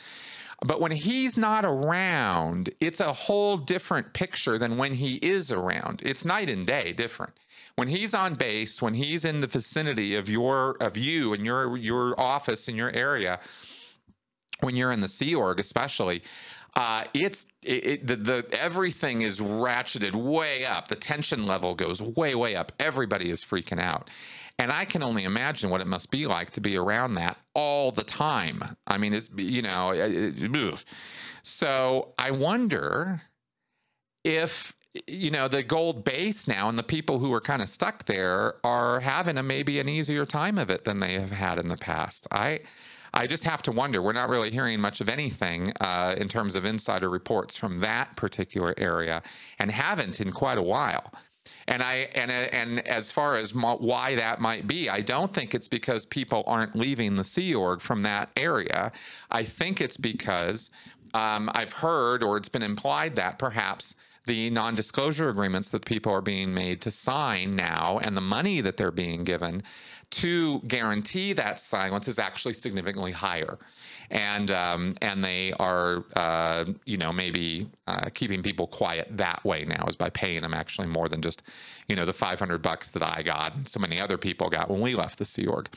But 0.66 0.82
when 0.82 0.92
he's 0.92 1.38
not 1.38 1.64
around, 1.64 2.70
it's 2.82 3.00
a 3.00 3.14
whole 3.14 3.56
different 3.56 4.12
picture 4.12 4.58
than 4.58 4.76
when 4.76 4.96
he 4.96 5.16
is 5.16 5.50
around. 5.50 6.02
It's 6.04 6.26
night 6.26 6.50
and 6.50 6.68
day 6.68 6.92
different. 6.92 7.32
When 7.78 7.88
he's 7.88 8.14
on 8.14 8.34
base, 8.36 8.82
when 8.82 8.96
he's 8.96 9.24
in 9.24 9.40
the 9.40 9.48
vicinity 9.48 10.16
of 10.16 10.28
your 10.28 10.76
of 10.82 10.98
you 10.98 11.32
and 11.32 11.46
your 11.46 11.78
your 11.78 12.20
office 12.20 12.68
in 12.68 12.76
your 12.76 12.92
area, 12.92 13.40
when 14.62 14.76
you're 14.76 14.92
in 14.92 15.02
the 15.02 15.08
Sea 15.08 15.36
Org, 15.36 15.60
especially, 15.60 16.24
uh, 16.76 17.06
it's 17.14 17.48
it, 17.64 17.86
it, 17.86 18.08
the, 18.08 18.16
the 18.16 18.48
everything 18.54 19.22
is 19.22 19.40
ratcheted 19.40 20.16
way 20.16 20.66
up. 20.66 20.88
The 20.88 20.96
tension 20.96 21.46
level 21.46 21.76
goes 21.76 22.02
way 22.02 22.36
way 22.36 22.56
up. 22.56 22.72
Everybody 22.80 23.30
is 23.30 23.44
freaking 23.44 23.80
out, 23.80 24.10
and 24.58 24.72
I 24.72 24.86
can 24.86 25.02
only 25.02 25.24
imagine 25.24 25.70
what 25.70 25.82
it 25.82 25.88
must 25.88 26.12
be 26.12 26.28
like 26.28 26.52
to 26.52 26.62
be 26.62 26.78
around 26.78 27.16
that 27.16 27.38
all 27.56 27.92
the 27.92 28.04
time. 28.04 28.78
I 28.86 28.98
mean, 28.98 29.14
it's 29.14 29.30
you 29.36 29.62
know, 29.62 29.92
it, 29.92 30.84
so 31.42 32.14
I 32.18 32.32
wonder 32.32 33.24
if 34.24 34.76
you 35.08 35.32
know 35.32 35.48
the 35.48 35.64
gold 35.64 36.04
base 36.04 36.48
now 36.48 36.70
and 36.70 36.78
the 36.78 36.84
people 36.84 37.20
who 37.20 37.32
are 37.34 37.42
kind 37.42 37.62
of 37.62 37.70
stuck 37.70 38.06
there 38.06 38.56
are 38.64 39.00
having 39.00 39.38
a 39.38 39.44
maybe 39.44 39.80
an 39.80 39.90
easier 39.90 40.26
time 40.26 40.58
of 40.58 40.70
it 40.70 40.84
than 40.84 41.00
they 41.00 41.14
have 41.14 41.32
had 41.32 41.58
in 41.58 41.68
the 41.68 41.78
past. 41.78 42.28
I 42.32 42.62
I 43.14 43.28
just 43.28 43.44
have 43.44 43.62
to 43.64 43.72
wonder. 43.72 44.02
We're 44.02 44.14
not 44.14 44.30
really 44.30 44.52
hearing 44.52 44.80
much 44.80 45.02
of 45.02 45.10
anything 45.10 45.74
uh, 45.82 46.16
in 46.18 46.28
terms 46.28 46.56
of 46.56 46.66
insider 46.66 47.10
reports 47.10 47.56
from 47.56 47.78
that 47.78 48.16
particular 48.16 48.74
area, 48.78 49.22
and 49.58 49.72
haven't 49.72 50.20
in 50.20 50.32
quite 50.32 50.58
a 50.58 50.64
while. 50.64 51.14
And 51.68 51.82
I 51.82 52.10
and 52.16 52.32
and 52.32 52.88
as 52.88 53.12
far 53.12 53.36
as 53.36 53.54
why 53.54 54.16
that 54.16 54.40
might 54.40 54.68
be, 54.68 54.90
I 54.90 55.02
don't 55.02 55.34
think 55.34 55.56
it's 55.56 55.68
because 55.68 56.06
people 56.06 56.44
aren't 56.48 56.76
leaving 56.76 57.16
the 57.16 57.24
Sea 57.24 57.56
Org 57.56 57.82
from 57.82 58.04
that 58.04 58.30
area. 58.38 58.92
I 59.32 59.44
think 59.44 59.82
it's 59.82 59.98
because 59.98 60.72
um, 61.14 61.50
I've 61.54 61.74
heard, 61.74 62.24
or 62.24 62.38
it's 62.38 62.50
been 62.50 62.64
implied 62.64 63.16
that 63.16 63.40
perhaps 63.40 63.96
the 64.26 64.50
non 64.50 64.76
disclosure 64.76 65.30
agreements 65.30 65.70
that 65.70 65.86
people 65.86 66.14
are 66.14 66.22
being 66.22 66.54
made 66.54 66.82
to 66.82 66.92
sign 66.92 67.56
now 67.56 68.00
and 68.02 68.16
the 68.16 68.22
money 68.22 68.62
that 68.62 68.78
they're 68.78 68.92
being 68.92 69.24
given 69.24 69.64
to 70.12 70.60
guarantee 70.62 71.34
that 71.34 71.60
silence 71.60 72.08
is 72.08 72.18
actually 72.18 72.54
significantly 72.54 73.12
higher. 73.12 73.60
And 74.12 74.50
um, 74.50 74.96
and 75.04 75.24
they 75.24 75.54
are 75.60 76.04
uh, 76.16 76.66
you 76.86 76.98
know 76.98 77.14
maybe 77.14 77.70
uh, 77.86 78.10
keeping 78.14 78.42
people 78.42 78.66
quiet 78.66 79.08
that 79.12 79.46
way 79.46 79.66
now 79.66 79.86
is 79.88 79.96
by 79.96 80.10
paying 80.10 80.42
them 80.42 80.54
actually 80.56 80.88
more 80.88 81.08
than 81.08 81.22
just 81.22 81.44
you 81.88 81.96
know 81.96 82.06
the 82.06 82.14
500 82.14 82.60
bucks 82.62 82.90
that 82.92 83.04
I 83.04 83.22
got 83.22 83.56
and 83.56 83.68
so 83.68 83.80
many 83.80 84.00
other 84.00 84.18
people 84.18 84.50
got 84.50 84.70
when 84.70 84.82
we 84.82 84.96
left 84.96 85.20
the 85.20 85.26
Sea 85.26 85.46
Org. 85.46 85.70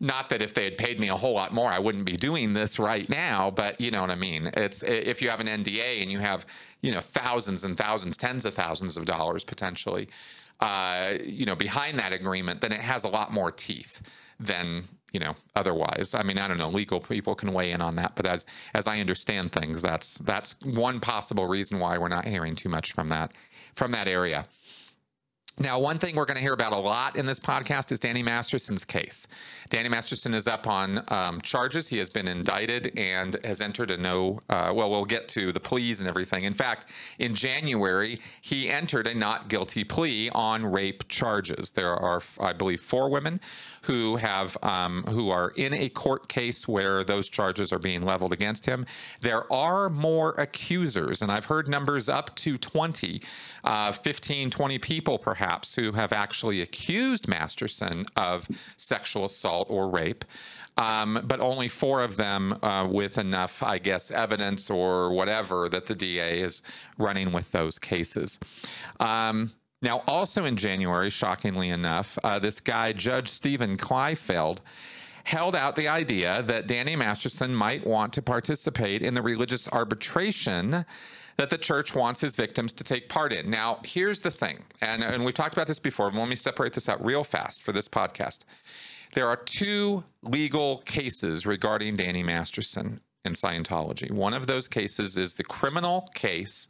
Not 0.00 0.28
that 0.30 0.42
if 0.42 0.52
they 0.52 0.64
had 0.64 0.76
paid 0.76 1.00
me 1.00 1.08
a 1.08 1.16
whole 1.16 1.32
lot 1.32 1.54
more, 1.54 1.70
I 1.70 1.78
wouldn't 1.78 2.04
be 2.04 2.16
doing 2.16 2.52
this 2.52 2.78
right 2.78 3.08
now, 3.08 3.50
but 3.50 3.80
you 3.80 3.90
know 3.90 4.02
what 4.02 4.10
I 4.10 4.16
mean. 4.16 4.50
It's 4.54 4.82
if 4.82 5.22
you 5.22 5.30
have 5.30 5.40
an 5.40 5.46
NDA 5.46 6.02
and 6.02 6.12
you 6.12 6.18
have 6.18 6.44
you 6.82 6.92
know 6.92 7.00
thousands 7.00 7.64
and 7.64 7.78
thousands, 7.78 8.18
tens 8.18 8.44
of 8.44 8.52
thousands 8.52 8.98
of 8.98 9.06
dollars 9.06 9.44
potentially 9.44 10.08
uh, 10.60 11.14
you 11.24 11.46
know, 11.46 11.56
behind 11.56 11.98
that 11.98 12.12
agreement, 12.12 12.60
then 12.60 12.72
it 12.72 12.80
has 12.80 13.04
a 13.04 13.08
lot 13.08 13.32
more 13.32 13.50
teeth 13.50 14.02
than 14.38 14.88
you 15.12 15.20
know 15.20 15.34
otherwise. 15.56 16.14
I 16.14 16.22
mean, 16.22 16.38
I 16.38 16.48
don't 16.48 16.58
know. 16.58 16.70
Legal 16.70 17.00
people 17.00 17.34
can 17.34 17.52
weigh 17.52 17.72
in 17.72 17.82
on 17.82 17.96
that, 17.96 18.14
but 18.16 18.26
as 18.26 18.44
as 18.74 18.86
I 18.86 19.00
understand 19.00 19.52
things, 19.52 19.82
that's 19.82 20.18
that's 20.18 20.56
one 20.64 21.00
possible 21.00 21.46
reason 21.46 21.78
why 21.78 21.98
we're 21.98 22.08
not 22.08 22.26
hearing 22.26 22.54
too 22.54 22.68
much 22.68 22.92
from 22.92 23.08
that 23.08 23.32
from 23.74 23.92
that 23.92 24.08
area. 24.08 24.46
Now, 25.58 25.78
one 25.78 25.98
thing 25.98 26.16
we're 26.16 26.24
going 26.24 26.36
to 26.36 26.40
hear 26.40 26.54
about 26.54 26.72
a 26.72 26.78
lot 26.78 27.14
in 27.14 27.26
this 27.26 27.38
podcast 27.38 27.92
is 27.92 27.98
Danny 27.98 28.22
Masterson's 28.22 28.86
case. 28.86 29.26
Danny 29.68 29.90
Masterson 29.90 30.32
is 30.32 30.48
up 30.48 30.66
on 30.66 31.04
um, 31.08 31.42
charges. 31.42 31.88
He 31.88 31.98
has 31.98 32.08
been 32.08 32.26
indicted 32.26 32.98
and 32.98 33.36
has 33.44 33.60
entered 33.60 33.90
a 33.90 33.98
no, 33.98 34.40
uh, 34.48 34.72
well, 34.74 34.90
we'll 34.90 35.04
get 35.04 35.28
to 35.28 35.52
the 35.52 35.60
pleas 35.60 36.00
and 36.00 36.08
everything. 36.08 36.44
In 36.44 36.54
fact, 36.54 36.86
in 37.18 37.34
January, 37.34 38.18
he 38.40 38.70
entered 38.70 39.06
a 39.06 39.14
not 39.14 39.48
guilty 39.48 39.84
plea 39.84 40.30
on 40.30 40.64
rape 40.64 41.06
charges. 41.08 41.72
There 41.72 41.94
are, 41.96 42.22
I 42.40 42.54
believe, 42.54 42.80
four 42.80 43.10
women 43.10 43.38
who 43.82 44.16
have 44.16 44.56
um, 44.62 45.04
who 45.08 45.28
are 45.28 45.50
in 45.50 45.74
a 45.74 45.90
court 45.90 46.28
case 46.28 46.66
where 46.66 47.04
those 47.04 47.28
charges 47.28 47.74
are 47.74 47.78
being 47.78 48.02
leveled 48.04 48.32
against 48.32 48.64
him. 48.64 48.86
There 49.20 49.52
are 49.52 49.90
more 49.90 50.32
accusers, 50.38 51.20
and 51.20 51.30
I've 51.30 51.44
heard 51.44 51.68
numbers 51.68 52.08
up 52.08 52.34
to 52.36 52.56
20, 52.56 53.20
uh, 53.64 53.92
15, 53.92 54.50
20 54.50 54.78
people 54.78 55.18
perhaps 55.18 55.41
who 55.74 55.92
have 55.92 56.12
actually 56.12 56.60
accused 56.60 57.28
Masterson 57.28 58.06
of 58.16 58.48
sexual 58.76 59.24
assault 59.24 59.66
or 59.70 59.88
rape. 59.88 60.24
Um, 60.78 61.20
but 61.24 61.40
only 61.40 61.68
four 61.68 62.02
of 62.02 62.16
them 62.16 62.58
uh, 62.62 62.86
with 62.90 63.18
enough, 63.18 63.62
I 63.62 63.76
guess, 63.78 64.10
evidence 64.10 64.70
or 64.70 65.12
whatever 65.12 65.68
that 65.68 65.86
the 65.86 65.94
DA 65.94 66.40
is 66.40 66.62
running 66.96 67.32
with 67.32 67.52
those 67.52 67.78
cases. 67.78 68.40
Um, 68.98 69.52
now, 69.82 70.02
also 70.06 70.44
in 70.44 70.56
January, 70.56 71.10
shockingly 71.10 71.68
enough, 71.68 72.16
uh, 72.24 72.38
this 72.38 72.60
guy, 72.60 72.92
Judge 72.92 73.28
Stephen 73.28 73.76
Kleifield, 73.76 74.58
held 75.24 75.54
out 75.54 75.76
the 75.76 75.88
idea 75.88 76.42
that 76.44 76.66
Danny 76.66 76.96
Masterson 76.96 77.54
might 77.54 77.86
want 77.86 78.12
to 78.14 78.22
participate 78.22 79.02
in 79.02 79.14
the 79.14 79.22
religious 79.22 79.68
arbitration 79.68 80.84
that 81.38 81.50
the 81.50 81.58
church 81.58 81.94
wants 81.94 82.20
his 82.20 82.36
victims 82.36 82.72
to 82.74 82.84
take 82.84 83.08
part 83.08 83.32
in. 83.32 83.50
Now, 83.50 83.80
here's 83.84 84.20
the 84.20 84.30
thing, 84.30 84.62
and, 84.80 85.02
and 85.02 85.24
we've 85.24 85.34
talked 85.34 85.54
about 85.54 85.66
this 85.66 85.80
before, 85.80 86.10
but 86.10 86.18
let 86.18 86.28
me 86.28 86.36
separate 86.36 86.72
this 86.72 86.88
out 86.88 87.04
real 87.04 87.24
fast 87.24 87.62
for 87.62 87.72
this 87.72 87.88
podcast. 87.88 88.40
There 89.14 89.28
are 89.28 89.36
two 89.36 90.04
legal 90.22 90.78
cases 90.78 91.46
regarding 91.46 91.96
Danny 91.96 92.22
Masterson 92.22 93.00
in 93.24 93.32
Scientology. 93.32 94.10
One 94.10 94.34
of 94.34 94.46
those 94.46 94.68
cases 94.68 95.16
is 95.16 95.34
the 95.34 95.44
criminal 95.44 96.08
case 96.14 96.68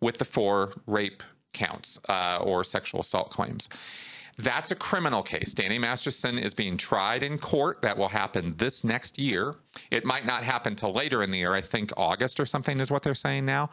with 0.00 0.18
the 0.18 0.24
four 0.24 0.72
rape 0.86 1.22
counts 1.52 1.98
uh, 2.08 2.38
or 2.38 2.64
sexual 2.64 3.00
assault 3.00 3.30
claims. 3.30 3.68
That's 4.38 4.70
a 4.70 4.74
criminal 4.74 5.22
case. 5.22 5.52
Danny 5.52 5.78
Masterson 5.78 6.38
is 6.38 6.54
being 6.54 6.76
tried 6.76 7.22
in 7.22 7.38
court. 7.38 7.82
That 7.82 7.98
will 7.98 8.08
happen 8.08 8.54
this 8.56 8.82
next 8.82 9.18
year. 9.18 9.56
It 9.90 10.04
might 10.04 10.24
not 10.24 10.42
happen 10.42 10.74
till 10.74 10.92
later 10.92 11.22
in 11.22 11.30
the 11.30 11.38
year. 11.38 11.52
I 11.52 11.60
think 11.60 11.92
August 11.96 12.40
or 12.40 12.46
something 12.46 12.80
is 12.80 12.90
what 12.90 13.02
they're 13.02 13.14
saying 13.14 13.44
now. 13.44 13.70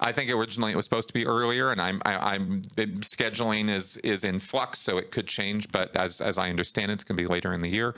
I 0.00 0.12
think 0.12 0.30
originally 0.30 0.72
it 0.72 0.76
was 0.76 0.86
supposed 0.86 1.08
to 1.08 1.14
be 1.14 1.26
earlier, 1.26 1.70
and 1.70 1.80
I'm 1.80 2.00
I, 2.06 2.14
i 2.14 2.34
am 2.34 2.62
scheduling 3.00 3.70
is 3.70 3.98
is 3.98 4.24
in 4.24 4.38
flux, 4.38 4.80
so 4.80 4.96
it 4.96 5.10
could 5.10 5.26
change. 5.26 5.70
But 5.70 5.94
as 5.94 6.22
as 6.22 6.38
I 6.38 6.48
understand 6.48 6.90
it, 6.90 6.94
it's 6.94 7.04
going 7.04 7.18
to 7.18 7.22
be 7.22 7.28
later 7.28 7.52
in 7.52 7.60
the 7.60 7.68
year. 7.68 7.94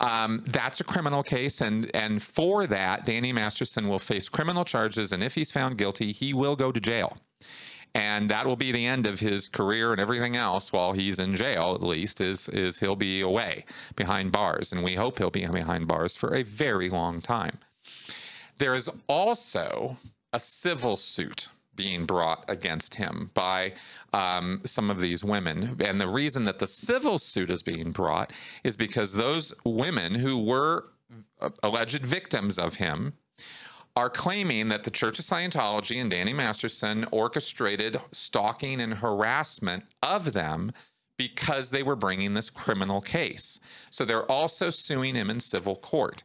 Um, 0.00 0.44
that's 0.46 0.80
a 0.80 0.84
criminal 0.84 1.22
case, 1.22 1.60
and 1.60 1.94
and 1.94 2.20
for 2.20 2.66
that, 2.66 3.06
Danny 3.06 3.32
Masterson 3.32 3.88
will 3.88 4.00
face 4.00 4.28
criminal 4.28 4.64
charges, 4.64 5.12
and 5.12 5.22
if 5.22 5.36
he's 5.36 5.52
found 5.52 5.78
guilty, 5.78 6.10
he 6.10 6.34
will 6.34 6.56
go 6.56 6.72
to 6.72 6.80
jail 6.80 7.16
and 7.98 8.30
that 8.30 8.46
will 8.46 8.56
be 8.56 8.70
the 8.70 8.86
end 8.86 9.06
of 9.06 9.18
his 9.18 9.48
career 9.48 9.92
and 9.92 10.00
everything 10.00 10.36
else 10.36 10.72
while 10.72 10.92
he's 10.92 11.18
in 11.18 11.36
jail 11.36 11.74
at 11.74 11.82
least 11.82 12.20
is 12.20 12.48
is 12.50 12.78
he'll 12.78 12.96
be 12.96 13.20
away 13.20 13.64
behind 13.96 14.30
bars 14.30 14.72
and 14.72 14.84
we 14.84 14.94
hope 14.94 15.18
he'll 15.18 15.30
be 15.30 15.46
behind 15.46 15.86
bars 15.88 16.14
for 16.14 16.34
a 16.34 16.42
very 16.42 16.88
long 16.88 17.20
time 17.20 17.58
there 18.58 18.74
is 18.74 18.88
also 19.08 19.96
a 20.32 20.38
civil 20.38 20.96
suit 20.96 21.48
being 21.74 22.04
brought 22.04 22.44
against 22.48 22.96
him 22.96 23.30
by 23.34 23.72
um, 24.12 24.60
some 24.64 24.90
of 24.90 25.00
these 25.00 25.22
women. 25.22 25.76
And 25.78 26.00
the 26.00 26.08
reason 26.08 26.44
that 26.46 26.58
the 26.58 26.66
civil 26.66 27.18
suit 27.18 27.50
is 27.50 27.62
being 27.62 27.92
brought 27.92 28.32
is 28.64 28.76
because 28.76 29.12
those 29.12 29.54
women 29.64 30.16
who 30.16 30.42
were 30.42 30.88
uh, 31.40 31.50
alleged 31.62 32.04
victims 32.04 32.58
of 32.58 32.74
him 32.74 33.14
are 33.98 34.08
claiming 34.08 34.68
that 34.68 34.84
the 34.84 34.92
Church 34.92 35.18
of 35.18 35.24
Scientology 35.24 36.00
and 36.00 36.08
Danny 36.08 36.32
Masterson 36.32 37.04
orchestrated 37.10 38.00
stalking 38.12 38.80
and 38.80 38.94
harassment 38.94 39.86
of 40.04 40.34
them 40.34 40.70
because 41.16 41.72
they 41.72 41.82
were 41.82 41.96
bringing 41.96 42.34
this 42.34 42.48
criminal 42.48 43.00
case. 43.00 43.58
So 43.90 44.04
they're 44.04 44.30
also 44.30 44.70
suing 44.70 45.16
him 45.16 45.30
in 45.30 45.40
civil 45.40 45.74
court. 45.74 46.22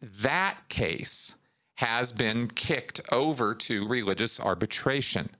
That 0.00 0.68
case 0.68 1.34
has 1.78 2.12
been 2.12 2.46
kicked 2.46 3.00
over 3.10 3.56
to 3.56 3.88
religious 3.88 4.38
arbitration 4.38 5.30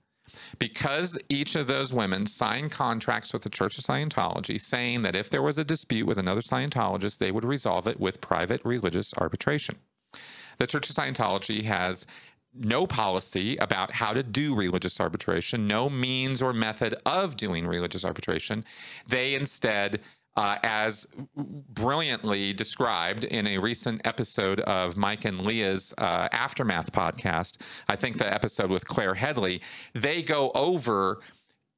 because 0.59 1.17
each 1.29 1.55
of 1.55 1.69
those 1.69 1.93
women 1.93 2.27
signed 2.27 2.73
contracts 2.73 3.33
with 3.33 3.43
the 3.43 3.49
Church 3.49 3.79
of 3.79 3.85
Scientology 3.85 4.61
saying 4.61 5.03
that 5.03 5.15
if 5.15 5.31
there 5.31 5.41
was 5.41 5.57
a 5.57 5.65
dispute 5.65 6.09
with 6.09 6.19
another 6.19 6.41
Scientologist, 6.41 7.19
they 7.19 7.31
would 7.31 7.45
resolve 7.45 7.87
it 7.87 8.01
with 8.01 8.21
private 8.21 8.61
religious 8.65 9.15
arbitration. 9.15 9.77
The 10.61 10.67
Church 10.67 10.91
of 10.91 10.97
Scientology 10.97 11.65
has 11.65 12.05
no 12.53 12.87
policy 12.87 13.57
about 13.57 13.93
how 13.93 14.13
to 14.13 14.23
do 14.23 14.55
religious 14.55 15.01
arbitration, 15.01 15.67
no 15.67 15.89
means 15.89 16.43
or 16.43 16.53
method 16.53 16.95
of 17.07 17.39
doing 17.39 17.67
religious 17.67 18.05
arbitration. 18.05 18.67
They 19.09 19.33
instead 19.33 20.01
uh, 20.37 20.59
as 20.63 21.07
brilliantly 21.35 22.53
described 22.53 23.25
in 23.25 23.47
a 23.47 23.57
recent 23.57 24.03
episode 24.05 24.61
of 24.61 24.99
Mike 24.99 25.25
and 25.25 25.41
Leah's 25.41 25.95
uh, 25.97 26.29
Aftermath 26.31 26.93
podcast. 26.93 27.57
I 27.89 27.97
think 27.97 28.19
the 28.19 28.31
episode 28.31 28.71
with 28.71 28.87
Claire 28.87 29.15
Headley, 29.15 29.63
they 29.95 30.23
go 30.23 30.51
over 30.55 31.21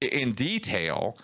in 0.00 0.32
detail 0.32 1.16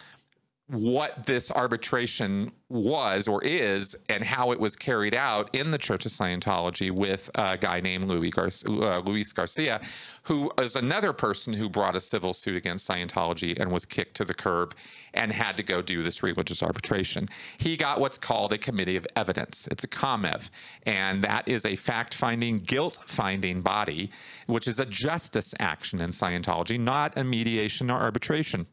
what 0.68 1.24
this 1.24 1.50
arbitration 1.50 2.52
was 2.68 3.26
or 3.26 3.42
is 3.42 3.96
and 4.10 4.22
how 4.22 4.52
it 4.52 4.60
was 4.60 4.76
carried 4.76 5.14
out 5.14 5.54
in 5.54 5.70
the 5.70 5.78
Church 5.78 6.04
of 6.04 6.12
Scientology 6.12 6.90
with 6.90 7.30
a 7.36 7.56
guy 7.56 7.80
named 7.80 8.06
Louis 8.06 8.28
Gar- 8.28 8.50
uh, 8.66 8.98
Luis 9.00 9.32
Garcia, 9.32 9.80
who 10.24 10.52
is 10.58 10.76
another 10.76 11.14
person 11.14 11.54
who 11.54 11.70
brought 11.70 11.96
a 11.96 12.00
civil 12.00 12.34
suit 12.34 12.54
against 12.54 12.86
Scientology 12.86 13.58
and 13.58 13.72
was 13.72 13.86
kicked 13.86 14.14
to 14.18 14.26
the 14.26 14.34
curb 14.34 14.74
and 15.14 15.32
had 15.32 15.56
to 15.56 15.62
go 15.62 15.80
do 15.80 16.02
this 16.02 16.22
religious 16.22 16.62
arbitration. 16.62 17.28
He 17.56 17.78
got 17.78 17.98
what's 17.98 18.18
called 18.18 18.52
a 18.52 18.58
committee 18.58 18.96
of 18.96 19.06
evidence. 19.16 19.68
It's 19.70 19.84
a 19.84 19.88
COMEV, 19.88 20.50
and 20.82 21.24
that 21.24 21.48
is 21.48 21.64
a 21.64 21.76
fact 21.76 22.12
finding, 22.12 22.56
guilt 22.56 22.98
finding 23.06 23.62
body, 23.62 24.10
which 24.46 24.68
is 24.68 24.78
a 24.78 24.84
justice 24.84 25.54
action 25.58 26.02
in 26.02 26.10
Scientology, 26.10 26.78
not 26.78 27.16
a 27.16 27.24
mediation 27.24 27.90
or 27.90 27.98
arbitration. 27.98 28.66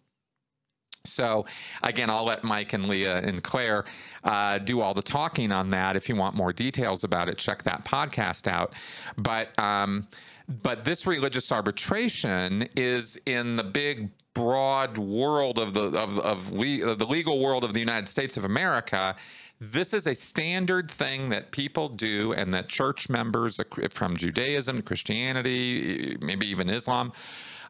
So, 1.06 1.46
again, 1.84 2.10
I'll 2.10 2.26
let 2.26 2.44
Mike 2.44 2.74
and 2.74 2.86
Leah 2.86 3.18
and 3.18 3.44
Claire 3.44 3.86
uh, 4.24 4.58
do 4.58 4.82
all 4.82 4.94
the 4.94 5.02
talking 5.02 5.52
on 5.52 5.70
that. 5.72 5.96
If 5.96 6.10
you 6.10 6.16
want 6.16 6.36
more 6.36 6.54
details 6.54 7.04
about 7.04 7.30
it, 7.30 7.38
check 7.38 7.64
that 7.64 7.86
podcast 7.86 8.48
out. 8.48 8.74
But 9.18 9.58
um, 9.60 10.08
but 10.48 10.84
this 10.84 11.08
religious 11.08 11.52
arbitration 11.52 12.68
is 12.76 13.18
in 13.26 13.56
the 13.56 13.64
big 13.64 14.10
broad 14.34 14.98
world 14.98 15.58
of 15.60 15.74
the 15.74 15.98
of 15.98 16.20
of, 16.20 16.52
le- 16.52 16.86
of 16.86 17.00
the 17.00 17.06
legal 17.06 17.40
world 17.40 17.64
of 17.64 17.74
the 17.74 17.80
United 17.80 18.08
States 18.08 18.38
of 18.38 18.46
America. 18.46 19.16
This 19.62 19.94
is 19.94 20.06
a 20.06 20.14
standard 20.14 20.92
thing 20.92 21.30
that 21.30 21.52
people 21.52 21.88
do, 21.88 22.34
and 22.34 22.54
that 22.54 22.68
church 22.68 23.10
members 23.10 23.62
from 23.90 24.18
Judaism, 24.18 24.82
Christianity, 24.82 26.18
maybe 26.20 26.46
even 26.48 26.70
Islam 26.70 27.14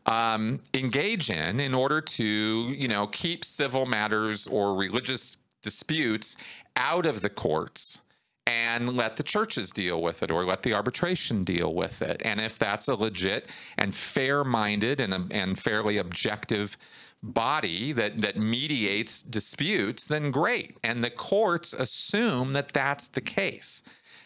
um, 0.05 0.59
engage 0.73 1.29
in 1.29 1.59
in 1.59 1.73
order 1.73 2.01
to, 2.01 2.23
you 2.23 2.87
know, 2.87 3.07
keep 3.07 3.43
civil 3.43 3.85
matters 3.85 4.47
or 4.47 4.75
religious 4.75 5.37
disputes 5.61 6.35
out 6.75 7.05
of 7.05 7.21
the 7.21 7.29
courts 7.29 8.01
and 8.47 8.95
let 8.95 9.17
the 9.17 9.23
churches 9.23 9.71
deal 9.71 10.01
with 10.01 10.21
it 10.21 10.29
or 10.29 10.45
let 10.45 10.61
the 10.61 10.73
arbitration 10.73 11.43
deal 11.43 11.73
with 11.73 12.01
it. 12.01 12.21
And 12.23 12.39
if 12.39 12.59
that's 12.59 12.87
a 12.87 12.93
legit 12.93 13.47
and 13.77 13.93
fair 13.95 14.43
minded 14.43 14.99
and, 14.99 15.31
and 15.33 15.57
fairly 15.57 15.97
objective 15.97 16.77
body 17.23 17.91
that, 17.93 18.21
that 18.21 18.37
mediates 18.37 19.23
disputes, 19.23 20.05
then 20.05 20.29
great. 20.29 20.77
And 20.83 21.03
the 21.03 21.09
courts 21.09 21.73
assume 21.73 22.51
that 22.51 22.71
that's 22.73 23.07
the 23.07 23.21
case 23.21 23.81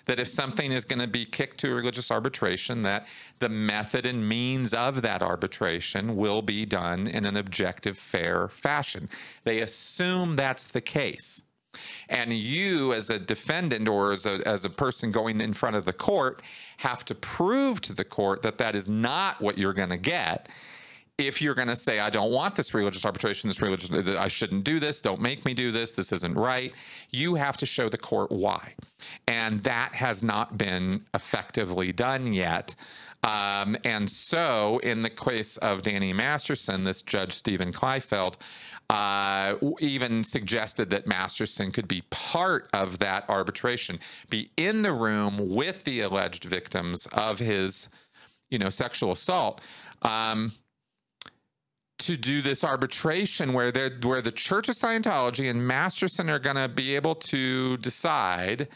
that 0.09 0.19
if 0.19 0.27
something 0.27 0.71
is 0.71 0.85
going 0.85 0.99
to 0.99 1.07
be 1.07 1.23
kicked 1.23 1.59
to 1.59 1.71
religious 1.71 2.09
arbitration, 2.09 2.81
that 2.81 3.05
the 3.37 3.47
method 3.47 4.07
and 4.07 4.27
means 4.27 4.73
of 4.73 5.03
that 5.03 5.21
arbitration 5.21 6.15
will 6.15 6.41
be 6.41 6.65
done 6.65 7.05
in 7.05 7.27
an 7.27 7.37
objective, 7.37 7.95
fair 7.95 8.47
fashion. 8.47 9.07
They 9.43 9.61
assume 9.61 10.35
that's 10.35 10.65
the 10.65 10.81
case. 10.81 11.43
And 12.09 12.33
you, 12.33 12.91
as 12.91 13.11
a 13.11 13.19
defendant 13.19 13.87
or 13.87 14.13
as 14.13 14.25
a, 14.25 14.41
as 14.47 14.65
a 14.65 14.69
person 14.71 15.11
going 15.11 15.39
in 15.41 15.53
front 15.53 15.75
of 15.75 15.85
the 15.85 15.93
court, 15.93 16.41
have 16.77 17.05
to 17.05 17.13
prove 17.13 17.79
to 17.81 17.93
the 17.93 18.03
court 18.03 18.41
that 18.41 18.57
that 18.57 18.75
is 18.75 18.87
not 18.87 19.39
what 19.39 19.59
you're 19.59 19.73
going 19.73 19.89
to 19.89 19.97
get 19.97 20.49
if 21.19 21.41
you're 21.41 21.53
going 21.53 21.67
to 21.67 21.75
say, 21.75 21.99
I 21.99 22.09
don't 22.09 22.31
want 22.31 22.55
this 22.55 22.73
religious 22.73 23.03
arbitration, 23.03 23.49
this 23.49 23.61
religious, 23.61 23.91
I 24.07 24.29
shouldn't 24.29 24.63
do 24.63 24.79
this, 24.79 25.01
don't 25.01 25.21
make 25.21 25.43
me 25.43 25.53
do 25.53 25.71
this, 25.71 25.91
this 25.91 26.13
isn't 26.13 26.35
right, 26.35 26.73
you 27.11 27.35
have 27.35 27.57
to 27.57 27.65
show 27.65 27.89
the 27.89 27.97
court 27.97 28.31
why. 28.31 28.73
And 29.27 29.61
that 29.63 29.93
has 29.93 30.23
not 30.23 30.57
been 30.57 31.03
effectively 31.13 31.91
done 31.91 32.33
yet. 32.33 32.73
Um, 33.24 33.75
and 33.83 34.09
so, 34.09 34.79
in 34.79 35.01
the 35.01 35.09
case 35.09 35.57
of 35.57 35.83
Danny 35.83 36.13
Masterson, 36.13 36.85
this 36.85 37.01
judge, 37.01 37.33
Stephen 37.33 37.74
Kleifield, 37.74 38.35
uh, 38.89 39.55
even 39.79 40.24
suggested 40.24 40.89
that 40.91 41.05
Masterson 41.05 41.72
could 41.72 41.87
be 41.87 42.01
part 42.09 42.70
of 42.74 43.00
that 43.00 43.29
arbitration, 43.29 44.00
be 44.29 44.51
in 44.55 44.83
the 44.83 44.94
room 44.94 45.37
with 45.50 45.83
the 45.83 46.00
alleged 46.00 46.46
victims 46.46 47.05
of 47.11 47.39
his, 47.39 47.89
you 48.50 48.57
know, 48.57 48.70
sexual 48.70 49.11
assault. 49.11 49.59
Um, 50.01 50.53
to 52.00 52.18
do 52.18 52.42
this 52.42 52.64
arbitration 52.64 53.53
where 53.53 53.72
they 53.72 53.90
where 54.01 54.22
the 54.22 54.31
Church 54.31 54.70
of 54.70 54.75
Scientology 54.75 55.50
and 55.50 55.66
Masterson 55.66 56.29
are 56.29 56.40
going 56.40 56.55
to 56.55 56.68
be 56.68 56.96
able 56.96 57.16
to 57.16 57.77
decide 57.77 58.68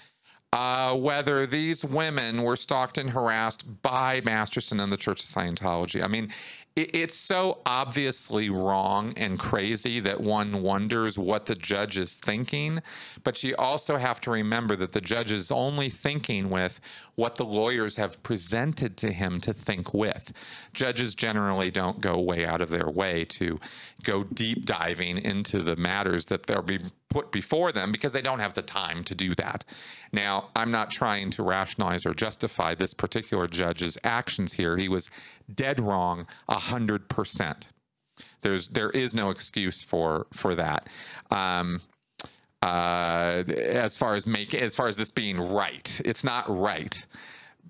uh, 0.53 0.95
whether 0.95 1.47
these 1.47 1.83
women 1.83 2.43
were 2.43 2.55
stalked 2.55 2.97
and 2.99 3.09
harassed 3.09 3.81
by 3.81 4.21
Masterson 4.21 4.79
and 4.79 4.91
the 4.91 4.97
Church 4.97 5.23
of 5.23 5.29
Scientology. 5.29 6.03
I 6.03 6.07
mean, 6.07 6.31
it's 6.75 7.13
so 7.13 7.59
obviously 7.67 8.49
wrong 8.49 9.13
and 9.15 9.37
crazy 9.37 9.99
that 9.99 10.19
one 10.19 10.63
wonders 10.63 11.19
what 11.19 11.45
the 11.45 11.53
judge 11.53 11.97
is 11.99 12.15
thinking. 12.15 12.81
But 13.23 13.43
you 13.43 13.55
also 13.57 13.97
have 13.97 14.19
to 14.21 14.31
remember 14.31 14.75
that 14.77 14.91
the 14.91 15.01
judge 15.01 15.31
is 15.31 15.51
only 15.51 15.91
thinking 15.91 16.49
with 16.49 16.79
what 17.15 17.35
the 17.35 17.45
lawyers 17.45 17.97
have 17.97 18.21
presented 18.23 18.97
to 18.97 19.11
him 19.11 19.39
to 19.41 19.53
think 19.53 19.93
with. 19.93 20.33
Judges 20.73 21.13
generally 21.13 21.69
don't 21.69 22.01
go 22.01 22.19
way 22.19 22.45
out 22.45 22.61
of 22.61 22.69
their 22.69 22.89
way 22.89 23.23
to 23.25 23.59
go 24.03 24.23
deep 24.23 24.65
diving 24.65 25.17
into 25.19 25.61
the 25.61 25.75
matters 25.75 26.25
that 26.27 26.43
they'll 26.47 26.61
be 26.61 26.79
put 27.09 27.31
before 27.31 27.71
them 27.71 27.91
because 27.91 28.13
they 28.13 28.21
don't 28.21 28.39
have 28.39 28.55
the 28.55 28.61
time 28.61 29.03
to 29.03 29.13
do 29.13 29.35
that. 29.35 29.63
Now, 30.11 30.49
I'm 30.55 30.71
not 30.71 30.89
trying 30.89 31.29
to 31.31 31.43
rationalize 31.43 32.05
or 32.05 32.13
justify 32.13 32.73
this 32.73 32.93
particular 32.93 33.47
judge's 33.47 33.97
actions 34.03 34.53
here. 34.53 34.77
He 34.77 34.89
was 34.89 35.09
dead 35.53 35.79
wrong 35.79 36.25
a 36.49 36.57
hundred 36.57 37.09
percent. 37.09 37.67
There's 38.41 38.67
there 38.69 38.89
is 38.89 39.13
no 39.13 39.29
excuse 39.29 39.83
for 39.83 40.27
for 40.33 40.55
that. 40.55 40.89
Um, 41.31 41.81
uh, 42.63 43.43
as 43.49 43.97
far 43.97 44.15
as 44.15 44.25
make 44.25 44.53
as 44.53 44.73
far 44.75 44.87
as 44.87 44.95
this 44.95 45.11
being 45.11 45.39
right, 45.39 46.01
it's 46.05 46.23
not 46.23 46.45
right. 46.47 47.05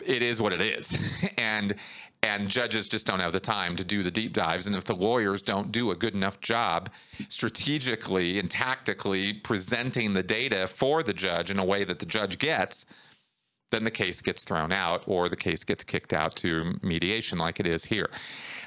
It 0.05 0.21
is 0.21 0.39
what 0.39 0.53
it 0.53 0.61
is, 0.61 0.95
and 1.37 1.75
and 2.21 2.47
judges 2.47 2.87
just 2.87 3.05
don't 3.05 3.19
have 3.19 3.33
the 3.33 3.39
time 3.39 3.75
to 3.75 3.83
do 3.83 4.03
the 4.03 4.11
deep 4.11 4.33
dives. 4.33 4.67
And 4.67 4.75
if 4.75 4.83
the 4.85 4.95
lawyers 4.95 5.41
don't 5.41 5.71
do 5.71 5.91
a 5.91 5.95
good 5.95 6.13
enough 6.13 6.39
job 6.39 6.89
strategically 7.27 8.39
and 8.39 8.49
tactically 8.49 9.33
presenting 9.33 10.13
the 10.13 10.23
data 10.23 10.67
for 10.67 11.03
the 11.03 11.13
judge 11.13 11.51
in 11.51 11.59
a 11.59 11.65
way 11.65 11.83
that 11.83 11.99
the 11.99 12.05
judge 12.05 12.37
gets, 12.37 12.85
then 13.73 13.83
the 13.83 13.91
case 13.91 14.21
gets 14.21 14.43
thrown 14.43 14.71
out 14.71 15.03
or 15.07 15.27
the 15.27 15.35
case 15.35 15.63
gets 15.63 15.83
kicked 15.83 16.13
out 16.13 16.35
to 16.37 16.79
mediation 16.81 17.37
like 17.39 17.59
it 17.59 17.65
is 17.67 17.83
here. 17.83 18.09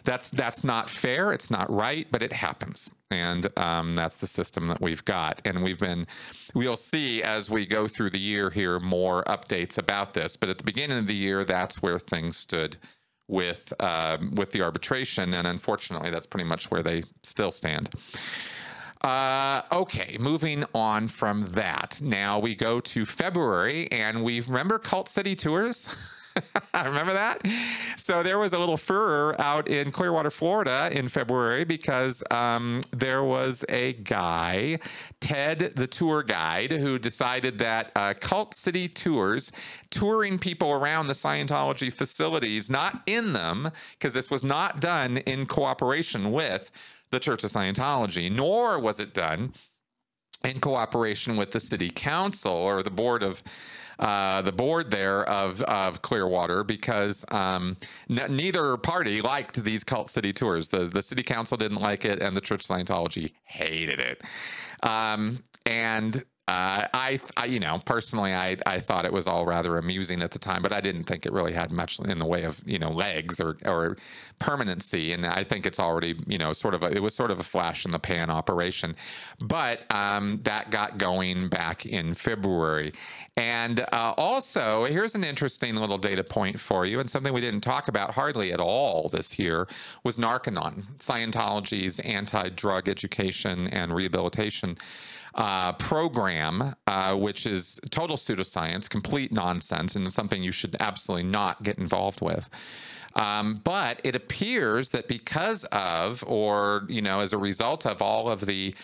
That's 0.04 0.30
that's 0.30 0.64
not 0.64 0.90
fair. 0.90 1.32
It's 1.32 1.50
not 1.50 1.72
right, 1.72 2.06
but 2.10 2.22
it 2.22 2.32
happens, 2.32 2.90
and 3.10 3.46
um, 3.58 3.96
that's 3.96 4.16
the 4.16 4.26
system 4.26 4.68
that 4.68 4.80
we've 4.80 5.04
got. 5.04 5.40
And 5.44 5.62
we've 5.62 5.78
been, 5.78 6.06
we'll 6.54 6.76
see 6.76 7.22
as 7.22 7.50
we 7.50 7.66
go 7.66 7.88
through 7.88 8.10
the 8.10 8.20
year 8.20 8.50
here 8.50 8.78
more 8.78 9.24
updates 9.24 9.78
about 9.78 10.14
this. 10.14 10.36
But 10.36 10.48
at 10.48 10.58
the 10.58 10.64
beginning 10.64 10.98
of 10.98 11.06
the 11.06 11.14
year, 11.14 11.44
that's 11.44 11.82
where 11.82 11.98
things 11.98 12.36
stood 12.36 12.76
with 13.28 13.72
um, 13.80 14.32
with 14.36 14.52
the 14.52 14.62
arbitration, 14.62 15.34
and 15.34 15.46
unfortunately, 15.46 16.10
that's 16.10 16.26
pretty 16.26 16.48
much 16.48 16.70
where 16.70 16.82
they 16.82 17.02
still 17.22 17.50
stand. 17.50 17.90
Uh, 19.06 19.62
okay, 19.70 20.16
moving 20.18 20.64
on 20.74 21.06
from 21.06 21.46
that. 21.52 22.00
Now 22.02 22.40
we 22.40 22.56
go 22.56 22.80
to 22.80 23.06
February, 23.06 23.88
and 23.92 24.24
we 24.24 24.40
remember 24.40 24.80
Cult 24.80 25.08
City 25.08 25.36
Tours. 25.36 25.88
I 26.74 26.84
remember 26.86 27.12
that? 27.12 27.40
So 27.96 28.24
there 28.24 28.40
was 28.40 28.52
a 28.52 28.58
little 28.58 28.76
furor 28.76 29.40
out 29.40 29.68
in 29.68 29.92
Clearwater, 29.92 30.32
Florida 30.32 30.90
in 30.90 31.08
February 31.08 31.62
because 31.62 32.24
um, 32.32 32.80
there 32.90 33.22
was 33.22 33.64
a 33.68 33.92
guy, 33.92 34.80
Ted, 35.20 35.74
the 35.76 35.86
tour 35.86 36.24
guide, 36.24 36.72
who 36.72 36.98
decided 36.98 37.58
that 37.58 37.92
uh, 37.94 38.12
Cult 38.14 38.56
City 38.56 38.88
Tours, 38.88 39.52
touring 39.88 40.36
people 40.36 40.72
around 40.72 41.06
the 41.06 41.12
Scientology 41.12 41.92
facilities, 41.92 42.68
not 42.68 43.02
in 43.06 43.34
them, 43.34 43.70
because 43.92 44.14
this 44.14 44.32
was 44.32 44.42
not 44.42 44.80
done 44.80 45.18
in 45.18 45.46
cooperation 45.46 46.32
with 46.32 46.72
the 47.10 47.20
Church 47.20 47.44
of 47.44 47.50
Scientology, 47.50 48.30
nor 48.30 48.78
was 48.78 49.00
it 49.00 49.14
done 49.14 49.52
in 50.44 50.60
cooperation 50.60 51.36
with 51.36 51.50
the 51.50 51.60
city 51.60 51.90
council 51.90 52.52
or 52.52 52.82
the 52.82 52.90
board 52.90 53.22
of 53.22 53.42
uh, 53.98 54.42
the 54.42 54.52
board 54.52 54.90
there 54.90 55.26
of 55.28 55.62
of 55.62 56.02
Clearwater 56.02 56.62
because 56.62 57.24
um, 57.30 57.76
n- 58.10 58.36
neither 58.36 58.76
party 58.76 59.22
liked 59.22 59.62
these 59.64 59.84
cult 59.84 60.10
city 60.10 60.32
tours. 60.32 60.68
The 60.68 60.84
the 60.84 61.02
city 61.02 61.22
council 61.22 61.56
didn't 61.56 61.80
like 61.80 62.04
it, 62.04 62.20
and 62.20 62.36
the 62.36 62.42
Church 62.42 62.68
of 62.68 62.76
Scientology 62.76 63.32
hated 63.44 64.00
it. 64.00 64.22
Um, 64.82 65.42
and 65.64 66.24
uh, 66.48 66.86
I, 66.94 67.18
I, 67.36 67.46
you 67.46 67.58
know, 67.58 67.82
personally, 67.84 68.32
I, 68.32 68.56
I 68.66 68.78
thought 68.78 69.04
it 69.04 69.12
was 69.12 69.26
all 69.26 69.44
rather 69.44 69.78
amusing 69.78 70.22
at 70.22 70.30
the 70.30 70.38
time, 70.38 70.62
but 70.62 70.72
I 70.72 70.80
didn't 70.80 71.04
think 71.04 71.26
it 71.26 71.32
really 71.32 71.52
had 71.52 71.72
much 71.72 71.98
in 71.98 72.20
the 72.20 72.24
way 72.24 72.44
of, 72.44 72.60
you 72.64 72.78
know, 72.78 72.92
legs 72.92 73.40
or, 73.40 73.56
or 73.64 73.96
permanency. 74.38 75.12
And 75.12 75.26
I 75.26 75.42
think 75.42 75.66
it's 75.66 75.80
already, 75.80 76.14
you 76.28 76.38
know, 76.38 76.52
sort 76.52 76.74
of 76.74 76.84
a, 76.84 76.86
it 76.92 77.02
was 77.02 77.16
sort 77.16 77.32
of 77.32 77.40
a 77.40 77.42
flash 77.42 77.84
in 77.84 77.90
the 77.90 77.98
pan 77.98 78.30
operation. 78.30 78.94
But 79.40 79.92
um, 79.92 80.40
that 80.44 80.70
got 80.70 80.98
going 80.98 81.48
back 81.48 81.84
in 81.84 82.14
February. 82.14 82.92
And 83.36 83.80
uh, 83.80 84.14
also, 84.16 84.84
here's 84.84 85.16
an 85.16 85.24
interesting 85.24 85.74
little 85.74 85.98
data 85.98 86.22
point 86.22 86.60
for 86.60 86.86
you, 86.86 87.00
and 87.00 87.10
something 87.10 87.32
we 87.32 87.40
didn't 87.40 87.62
talk 87.62 87.88
about 87.88 88.12
hardly 88.12 88.52
at 88.52 88.60
all 88.60 89.08
this 89.08 89.36
year 89.36 89.66
was 90.04 90.14
Narconon, 90.14 90.96
Scientology's 90.98 91.98
anti-drug 92.00 92.88
education 92.88 93.66
and 93.68 93.92
rehabilitation 93.92 94.78
uh, 95.36 95.72
program, 95.72 96.74
uh, 96.86 97.14
which 97.14 97.46
is 97.46 97.78
total 97.90 98.16
pseudoscience, 98.16 98.88
complete 98.88 99.30
nonsense, 99.30 99.94
and 99.94 100.12
something 100.12 100.42
you 100.42 100.52
should 100.52 100.76
absolutely 100.80 101.28
not 101.28 101.62
get 101.62 101.78
involved 101.78 102.20
with. 102.20 102.48
Um, 103.14 103.60
but 103.64 104.00
it 104.04 104.14
appears 104.14 104.90
that 104.90 105.08
because 105.08 105.64
of, 105.72 106.24
or 106.26 106.84
you 106.88 107.02
know, 107.02 107.20
as 107.20 107.32
a 107.32 107.38
result 107.38 107.86
of 107.86 108.02
all 108.02 108.30
of 108.30 108.46
the 108.46 108.74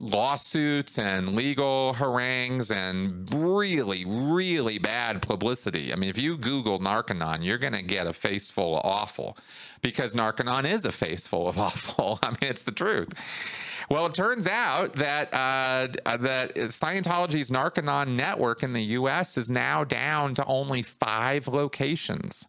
lawsuits 0.00 0.98
and 0.98 1.36
legal 1.36 1.92
harangues 1.92 2.70
and 2.70 3.32
really, 3.34 4.04
really 4.06 4.78
bad 4.78 5.20
publicity. 5.20 5.92
I 5.92 5.96
mean, 5.96 6.08
if 6.08 6.16
you 6.16 6.38
Google 6.38 6.80
Narconon, 6.80 7.44
you're 7.44 7.58
going 7.58 7.74
to 7.74 7.82
get 7.82 8.06
a 8.06 8.14
face 8.14 8.50
full 8.50 8.78
of 8.78 8.84
awful 8.84 9.36
because 9.82 10.14
Narconon 10.14 10.64
is 10.64 10.84
a 10.86 10.92
face 10.92 11.28
full 11.28 11.48
of 11.48 11.58
awful. 11.58 12.18
I 12.22 12.30
mean, 12.30 12.50
it's 12.50 12.62
the 12.62 12.72
truth. 12.72 13.12
Well, 13.90 14.06
it 14.06 14.14
turns 14.14 14.46
out 14.46 14.92
that 14.94 15.34
uh, 15.34 15.88
that 16.18 16.54
Scientology's 16.54 17.50
Narconon 17.50 18.14
network 18.14 18.62
in 18.62 18.72
the 18.72 18.82
U.S. 18.82 19.36
is 19.36 19.50
now 19.50 19.82
down 19.82 20.36
to 20.36 20.44
only 20.44 20.82
five 20.82 21.48
locations 21.48 22.46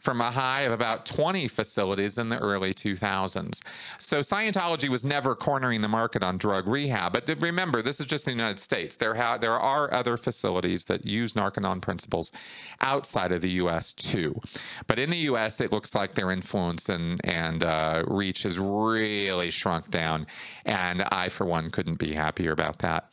from 0.00 0.20
a 0.20 0.30
high 0.30 0.62
of 0.62 0.72
about 0.72 1.06
20 1.06 1.46
facilities 1.48 2.18
in 2.18 2.28
the 2.28 2.38
early 2.38 2.72
2000s. 2.72 3.60
So 3.98 4.20
Scientology 4.20 4.88
was 4.88 5.04
never 5.04 5.34
cornering 5.34 5.82
the 5.82 5.88
market 5.88 6.22
on 6.22 6.38
drug 6.38 6.66
rehab. 6.66 7.12
But 7.12 7.28
remember, 7.40 7.82
this 7.82 8.00
is 8.00 8.06
just 8.06 8.24
the 8.24 8.30
United 8.30 8.58
States. 8.58 8.96
There, 8.96 9.14
ha- 9.14 9.38
there 9.38 9.58
are 9.58 9.92
other 9.92 10.16
facilities 10.16 10.86
that 10.86 11.04
use 11.04 11.34
Narconon 11.34 11.80
principles 11.80 12.32
outside 12.80 13.32
of 13.32 13.42
the 13.42 13.50
U.S. 13.50 13.92
too. 13.92 14.40
But 14.86 14.98
in 14.98 15.10
the 15.10 15.18
U.S., 15.18 15.60
it 15.60 15.72
looks 15.72 15.94
like 15.94 16.14
their 16.14 16.30
influence 16.30 16.88
and, 16.88 17.20
and 17.24 17.62
uh, 17.62 18.04
reach 18.06 18.44
has 18.44 18.58
really 18.58 19.50
shrunk 19.50 19.90
down. 19.90 20.26
And 20.64 21.02
I, 21.10 21.28
for 21.28 21.46
one, 21.46 21.70
couldn't 21.70 21.98
be 21.98 22.14
happier 22.14 22.52
about 22.52 22.78
that. 22.78 23.10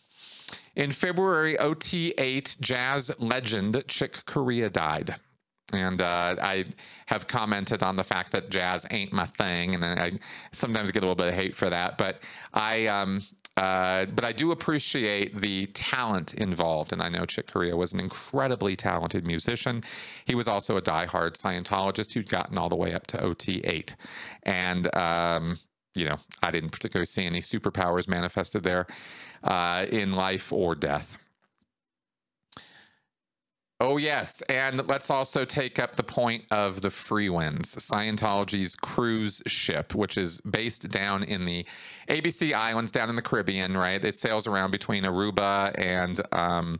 In 0.75 0.91
February, 0.91 1.57
OT8 1.57 2.59
jazz 2.61 3.11
legend 3.17 3.83
Chick 3.87 4.25
Corea 4.25 4.69
died. 4.69 5.15
And 5.73 6.01
uh, 6.01 6.35
I 6.41 6.65
have 7.07 7.27
commented 7.27 7.83
on 7.83 7.97
the 7.97 8.03
fact 8.03 8.31
that 8.31 8.49
jazz 8.49 8.85
ain't 8.89 9.11
my 9.11 9.25
thing, 9.25 9.75
and 9.75 9.83
I 9.83 10.13
sometimes 10.53 10.91
get 10.91 10.99
a 10.99 11.05
little 11.05 11.15
bit 11.15 11.27
of 11.27 11.33
hate 11.33 11.55
for 11.55 11.69
that. 11.69 11.97
But 11.97 12.21
I, 12.53 12.87
um, 12.87 13.21
uh, 13.57 14.05
but 14.05 14.23
I 14.23 14.31
do 14.31 14.51
appreciate 14.51 15.41
the 15.41 15.65
talent 15.67 16.35
involved, 16.35 16.93
and 16.93 17.01
I 17.01 17.09
know 17.09 17.25
Chick 17.25 17.51
Corea 17.51 17.75
was 17.75 17.91
an 17.91 17.99
incredibly 17.99 18.77
talented 18.77 19.27
musician. 19.27 19.83
He 20.25 20.35
was 20.35 20.47
also 20.47 20.77
a 20.77 20.81
die-hard 20.81 21.35
Scientologist 21.35 22.13
who'd 22.13 22.29
gotten 22.29 22.57
all 22.57 22.69
the 22.69 22.77
way 22.77 22.93
up 22.93 23.05
to 23.07 23.17
OT8, 23.17 23.93
and 24.43 24.95
um, 24.95 25.59
you 25.95 26.05
know 26.05 26.17
I 26.41 26.51
didn't 26.51 26.69
particularly 26.69 27.07
see 27.07 27.25
any 27.25 27.41
superpowers 27.41 28.07
manifested 28.07 28.63
there 28.63 28.87
uh, 29.43 29.85
in 29.89 30.13
life 30.13 30.53
or 30.53 30.75
death. 30.75 31.17
Oh, 33.79 33.97
yes. 33.97 34.41
And 34.49 34.87
let's 34.87 35.11
also 35.11 35.45
take 35.45 35.77
up 35.77 35.95
the 35.95 36.03
point 36.03 36.45
of 36.49 36.81
the 36.81 36.89
Freewinds, 36.89 37.77
Scientology's 37.77 38.75
cruise 38.75 39.43
ship, 39.45 39.93
which 39.93 40.17
is 40.17 40.41
based 40.41 40.89
down 40.89 41.23
in 41.23 41.45
the 41.45 41.63
ABC 42.09 42.55
Islands 42.55 42.91
down 42.91 43.09
in 43.09 43.15
the 43.15 43.21
Caribbean, 43.21 43.77
right? 43.77 44.03
It 44.03 44.15
sails 44.15 44.47
around 44.47 44.71
between 44.71 45.03
Aruba 45.03 45.77
and. 45.77 46.21
Um, 46.31 46.79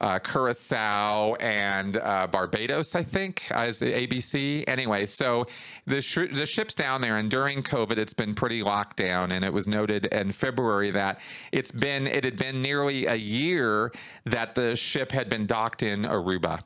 uh, 0.00 0.18
Curacao 0.18 1.34
and 1.36 1.96
uh, 1.96 2.26
Barbados, 2.28 2.94
I 2.94 3.02
think, 3.02 3.50
as 3.50 3.78
the 3.78 3.86
ABC. 3.86 4.64
Anyway, 4.68 5.06
so 5.06 5.46
the 5.86 6.00
sh- 6.00 6.32
the 6.32 6.46
ship's 6.46 6.74
down 6.74 7.00
there, 7.00 7.16
and 7.16 7.30
during 7.30 7.62
COVID, 7.62 7.98
it's 7.98 8.14
been 8.14 8.34
pretty 8.34 8.62
locked 8.62 8.96
down. 8.96 9.32
And 9.32 9.44
it 9.44 9.52
was 9.52 9.66
noted 9.66 10.06
in 10.06 10.32
February 10.32 10.90
that 10.92 11.18
it's 11.52 11.72
been 11.72 12.06
it 12.06 12.24
had 12.24 12.38
been 12.38 12.62
nearly 12.62 13.06
a 13.06 13.16
year 13.16 13.92
that 14.24 14.54
the 14.54 14.76
ship 14.76 15.12
had 15.12 15.28
been 15.28 15.46
docked 15.46 15.82
in 15.82 16.02
Aruba. 16.02 16.62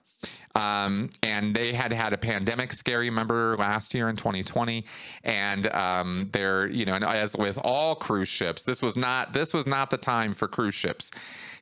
Um, 0.54 1.08
and 1.22 1.56
they 1.56 1.72
had 1.72 1.92
had 1.92 2.12
a 2.12 2.18
pandemic 2.18 2.72
scare, 2.72 3.02
you 3.02 3.10
remember 3.10 3.56
last 3.58 3.94
year 3.94 4.08
in 4.08 4.16
2020. 4.16 4.84
And 5.24 5.66
um, 5.68 6.28
they're, 6.32 6.68
you 6.68 6.84
know, 6.84 6.94
as 6.96 7.36
with 7.36 7.58
all 7.62 7.94
cruise 7.94 8.28
ships, 8.28 8.62
this 8.62 8.82
was 8.82 8.96
not 8.96 9.32
this 9.32 9.54
was 9.54 9.66
not 9.66 9.90
the 9.90 9.96
time 9.96 10.34
for 10.34 10.48
cruise 10.48 10.74
ships. 10.74 11.10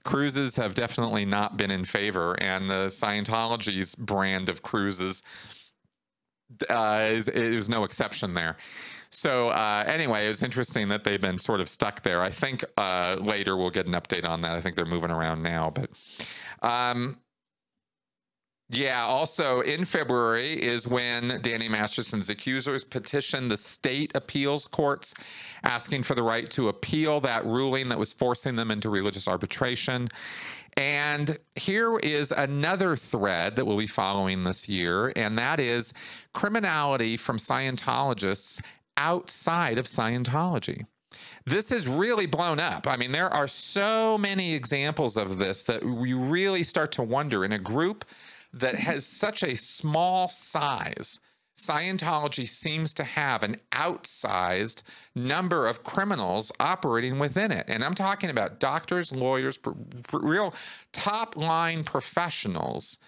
Cruises 0.05 0.57
have 0.57 0.75
definitely 0.75 1.25
not 1.25 1.57
been 1.57 1.71
in 1.71 1.85
favor, 1.85 2.35
and 2.41 2.71
the 2.71 2.87
Scientology's 2.87 3.95
brand 3.95 4.49
of 4.49 4.63
cruises 4.63 5.23
uh, 6.69 7.09
is, 7.11 7.29
is 7.29 7.69
no 7.69 7.85
exception 7.85 8.35
there. 8.35 8.57
So 9.11 9.49
uh, 9.49 9.85
anyway, 9.87 10.25
it 10.25 10.29
was 10.29 10.43
interesting 10.43 10.89
that 10.89 11.05
they've 11.05 11.21
been 11.21 11.39
sort 11.39 11.61
of 11.61 11.69
stuck 11.69 12.03
there. 12.03 12.23
I 12.23 12.31
think 12.31 12.65
uh, 12.79 13.17
later 13.21 13.57
we'll 13.57 13.71
get 13.71 13.87
an 13.87 13.93
update 13.93 14.27
on 14.27 14.41
that. 14.43 14.55
I 14.55 14.61
think 14.61 14.77
they're 14.77 14.85
moving 14.85 15.11
around 15.11 15.43
now, 15.43 15.71
but 15.71 15.91
um, 16.67 17.19
yeah, 18.73 19.03
also 19.03 19.63
in 19.63 19.85
February 19.85 20.53
is 20.53 20.87
when 20.87 21.41
Danny 21.43 21.69
Masterson's 21.69 22.31
accusers 22.31 22.85
petitioned 22.85 23.51
the 23.51 23.57
state 23.57 24.13
appeals 24.15 24.69
courts 24.69 25.13
asking 25.65 26.05
for 26.05 26.15
the 26.15 26.23
right 26.23 26.49
to 26.51 26.69
appeal 26.69 27.21
that 27.21 27.45
ruling 27.45 27.89
that 27.89 27.99
was 27.99 28.13
forcing 28.13 28.55
them 28.55 28.71
into 28.71 28.89
religious 28.89 29.27
arbitration. 29.27 30.09
And 30.77 31.37
here 31.57 31.99
is 31.99 32.31
another 32.31 32.97
thread 32.97 33.57
that 33.57 33.67
we'll 33.67 33.77
be 33.77 33.89
following 33.89 34.45
this 34.45 34.69
year, 34.69 35.13
and 35.17 35.37
that 35.37 35.59
is 35.59 35.93
criminality 36.33 37.17
from 37.17 37.39
Scientologists 37.39 38.61
outside 38.97 39.79
of 39.79 39.87
Scientology. 39.87 40.85
This 41.45 41.73
is 41.73 41.89
really 41.89 42.27
blown 42.27 42.61
up. 42.61 42.87
I 42.87 42.97
mean, 42.97 43.11
there 43.11 43.31
are 43.31 43.49
so 43.49 44.17
many 44.17 44.55
examples 44.55 45.17
of 45.17 45.39
this 45.39 45.65
that 45.65 45.85
we 45.85 46.13
really 46.13 46.63
start 46.63 46.93
to 46.93 47.03
wonder 47.03 47.45
in 47.45 47.53
a 47.53 47.59
group 47.59 48.05
that 48.53 48.75
has 48.77 49.07
such 49.07 49.43
a 49.43 49.57
small 49.57 50.29
size. 50.29 51.21
Scientology 51.57 52.49
seems 52.49 52.95
to 52.95 53.05
have 53.05 53.43
an 53.43 53.57
outsized 53.73 54.83
number 55.15 55.67
of 55.67 55.83
criminals 55.83 56.51
operating 56.59 57.19
within 57.19 57.53
it. 57.53 57.67
And 57.69 57.85
I'm 57.85 57.95
talking 57.95 58.31
about 58.31 58.61
doctors, 58.61 59.13
lawyers, 59.13 59.59
real 60.13 60.55
top 60.93 61.37
line 61.37 61.85
professionals 61.85 62.99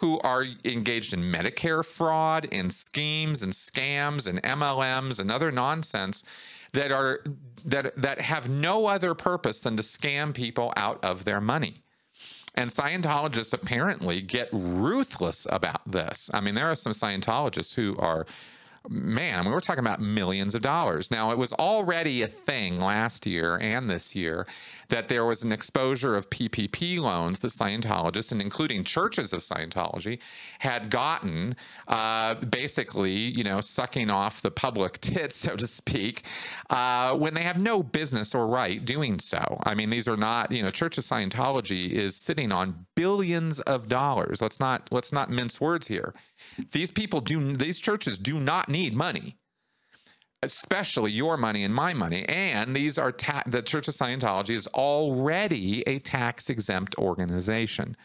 who 0.00 0.18
are 0.20 0.46
engaged 0.64 1.12
in 1.12 1.20
Medicare 1.20 1.84
fraud 1.84 2.48
and 2.50 2.72
schemes 2.72 3.42
and 3.42 3.52
scams 3.52 4.26
and 4.26 4.42
MLMs 4.42 5.20
and 5.20 5.30
other 5.30 5.52
nonsense 5.52 6.24
that 6.72 6.90
are 6.90 7.22
that 7.64 7.94
that 8.00 8.20
have 8.20 8.48
no 8.48 8.86
other 8.86 9.14
purpose 9.14 9.60
than 9.60 9.76
to 9.76 9.82
scam 9.82 10.32
people 10.32 10.72
out 10.76 11.04
of 11.04 11.24
their 11.24 11.40
money. 11.40 11.82
And 12.60 12.68
Scientologists 12.68 13.54
apparently 13.54 14.20
get 14.20 14.50
ruthless 14.52 15.46
about 15.48 15.80
this. 15.90 16.30
I 16.34 16.42
mean, 16.42 16.54
there 16.54 16.70
are 16.70 16.74
some 16.74 16.92
Scientologists 16.92 17.72
who 17.72 17.96
are 17.96 18.26
man, 18.88 19.44
mean, 19.44 19.52
we're 19.52 19.60
talking 19.60 19.84
about 19.84 20.00
millions 20.00 20.54
of 20.54 20.62
dollars. 20.62 21.10
Now, 21.10 21.32
it 21.32 21.38
was 21.38 21.52
already 21.52 22.22
a 22.22 22.28
thing 22.28 22.80
last 22.80 23.26
year 23.26 23.56
and 23.56 23.90
this 23.90 24.14
year 24.14 24.46
that 24.88 25.08
there 25.08 25.24
was 25.24 25.42
an 25.42 25.52
exposure 25.52 26.16
of 26.16 26.30
PPP 26.30 26.98
loans 26.98 27.40
that 27.40 27.48
Scientologists, 27.48 28.32
and 28.32 28.40
including 28.40 28.84
churches 28.84 29.32
of 29.32 29.40
Scientology, 29.40 30.18
had 30.60 30.90
gotten, 30.90 31.56
uh, 31.88 32.34
basically, 32.36 33.12
you 33.12 33.44
know, 33.44 33.60
sucking 33.60 34.08
off 34.08 34.40
the 34.40 34.50
public 34.50 34.98
tit, 35.00 35.32
so 35.32 35.56
to 35.56 35.66
speak, 35.66 36.24
uh, 36.70 37.14
when 37.14 37.34
they 37.34 37.42
have 37.42 37.60
no 37.60 37.82
business 37.82 38.34
or 38.34 38.46
right 38.46 38.84
doing 38.84 39.18
so. 39.18 39.60
I 39.64 39.74
mean, 39.74 39.90
these 39.90 40.08
are 40.08 40.16
not, 40.16 40.50
you 40.52 40.62
know, 40.62 40.70
Church 40.70 40.96
of 40.96 41.04
Scientology 41.04 41.90
is 41.90 42.16
sitting 42.16 42.50
on 42.50 42.86
billions 42.96 43.60
of 43.60 43.88
dollars. 43.88 44.40
Let's 44.40 44.58
not 44.58 44.88
let's 44.90 45.12
not 45.12 45.30
mince 45.30 45.60
words 45.60 45.86
here. 45.86 46.14
These 46.72 46.90
people 46.90 47.20
do 47.20 47.56
these 47.56 47.78
churches 47.78 48.18
do 48.18 48.40
not 48.40 48.68
need 48.68 48.94
money 48.94 49.36
especially 50.42 51.12
your 51.12 51.36
money 51.36 51.64
and 51.64 51.74
my 51.74 51.92
money. 51.92 52.24
And 52.28 52.74
these 52.74 52.98
are 52.98 53.12
ta- 53.12 53.42
the 53.46 53.62
Church 53.62 53.88
of 53.88 53.94
Scientology 53.94 54.54
is 54.54 54.66
already 54.68 55.82
a 55.86 55.98
tax 55.98 56.48
exempt 56.48 56.94
organization. 56.96 57.96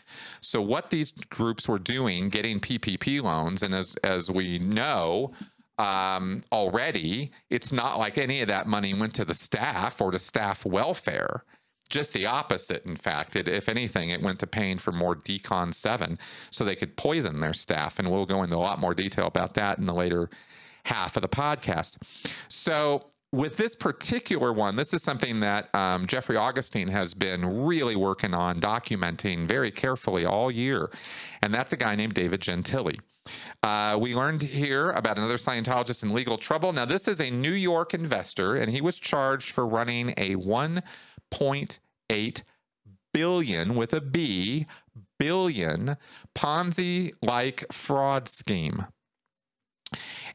So 0.41 0.62
what 0.62 0.89
these 0.89 1.12
groups 1.12 1.67
were 1.67 1.80
doing, 1.80 2.30
getting 2.30 2.60
PPP 2.60 3.21
loans, 3.21 3.63
and 3.63 3.74
as 3.74 3.95
as 4.04 4.30
we 4.30 4.60
know. 4.60 5.34
Um, 5.78 6.45
already, 6.54 7.32
it's 7.50 7.74
not 7.74 8.00
like 8.00 8.17
any 8.17 8.39
of 8.39 8.48
that 8.48 8.65
money 8.65 8.93
went 8.93 9.13
to 9.15 9.26
the 9.26 9.34
staff 9.34 10.00
or 10.00 10.10
to 10.12 10.19
staff 10.19 10.65
welfare. 10.65 11.43
Just 11.89 12.13
the 12.13 12.26
opposite, 12.26 12.86
in 12.86 12.95
fact. 12.95 13.36
It, 13.36 13.48
if 13.48 13.69
anything, 13.69 14.10
it 14.10 14.21
went 14.21 14.39
to 14.39 14.48
paying 14.48 14.78
for 14.78 14.91
more 14.91 15.15
Decon 15.15 15.74
7 15.74 16.17
so 16.50 16.63
they 16.63 16.76
could 16.76 16.98
poison 16.98 17.39
their 17.39 17.54
staff. 17.54 18.00
And 18.00 18.10
we'll 18.10 18.26
go 18.26 18.43
into 18.43 18.56
a 18.56 18.58
lot 18.58 18.80
more 18.80 18.93
detail 18.93 19.28
about 19.28 19.54
that 19.54 19.78
in 19.78 19.86
the 19.86 19.93
later 19.93 20.30
half 20.86 21.15
of 21.15 21.21
the 21.21 21.30
podcast. 21.30 21.98
So, 22.48 23.08
with 23.32 23.58
this 23.58 23.76
particular 23.76 24.54
one, 24.54 24.78
this 24.78 24.93
is 24.93 25.04
something 25.04 25.41
that 25.41 25.74
um, 25.76 26.06
Jeffrey 26.06 26.38
Augustine 26.38 26.88
has 26.88 27.13
been 27.13 27.65
really 27.65 27.95
working 27.95 28.34
on 28.34 28.62
documenting 28.62 29.45
very 29.45 29.71
carefully 29.71 30.26
all 30.26 30.50
year. 30.50 30.89
And 31.41 31.54
that's 31.54 31.74
a 31.74 31.78
guy 31.78 31.95
named 31.95 32.13
David 32.13 32.39
Gentile. 32.39 32.93
Uh, 33.63 33.97
we 33.99 34.15
learned 34.15 34.43
here 34.43 34.91
about 34.91 35.17
another 35.17 35.38
Scientologist 35.38 36.03
in 36.03 36.13
legal 36.13 36.38
trouble. 36.38 36.71
Now, 36.73 36.85
this 36.85 37.07
is 37.07 37.19
a 37.19 37.31
New 37.31 37.53
York 37.53 37.93
investor, 37.93 38.55
and 38.55 38.71
he 38.71 38.81
was 38.81 38.99
charged 38.99 39.51
for 39.51 39.65
running 39.65 40.13
a 40.17 40.35
1.8 40.35 42.41
billion 43.13 43.75
with 43.75 43.93
a 43.93 44.01
B 44.01 44.65
billion 45.17 45.95
Ponzi 46.35 47.13
like 47.21 47.65
fraud 47.71 48.27
scheme. 48.27 48.88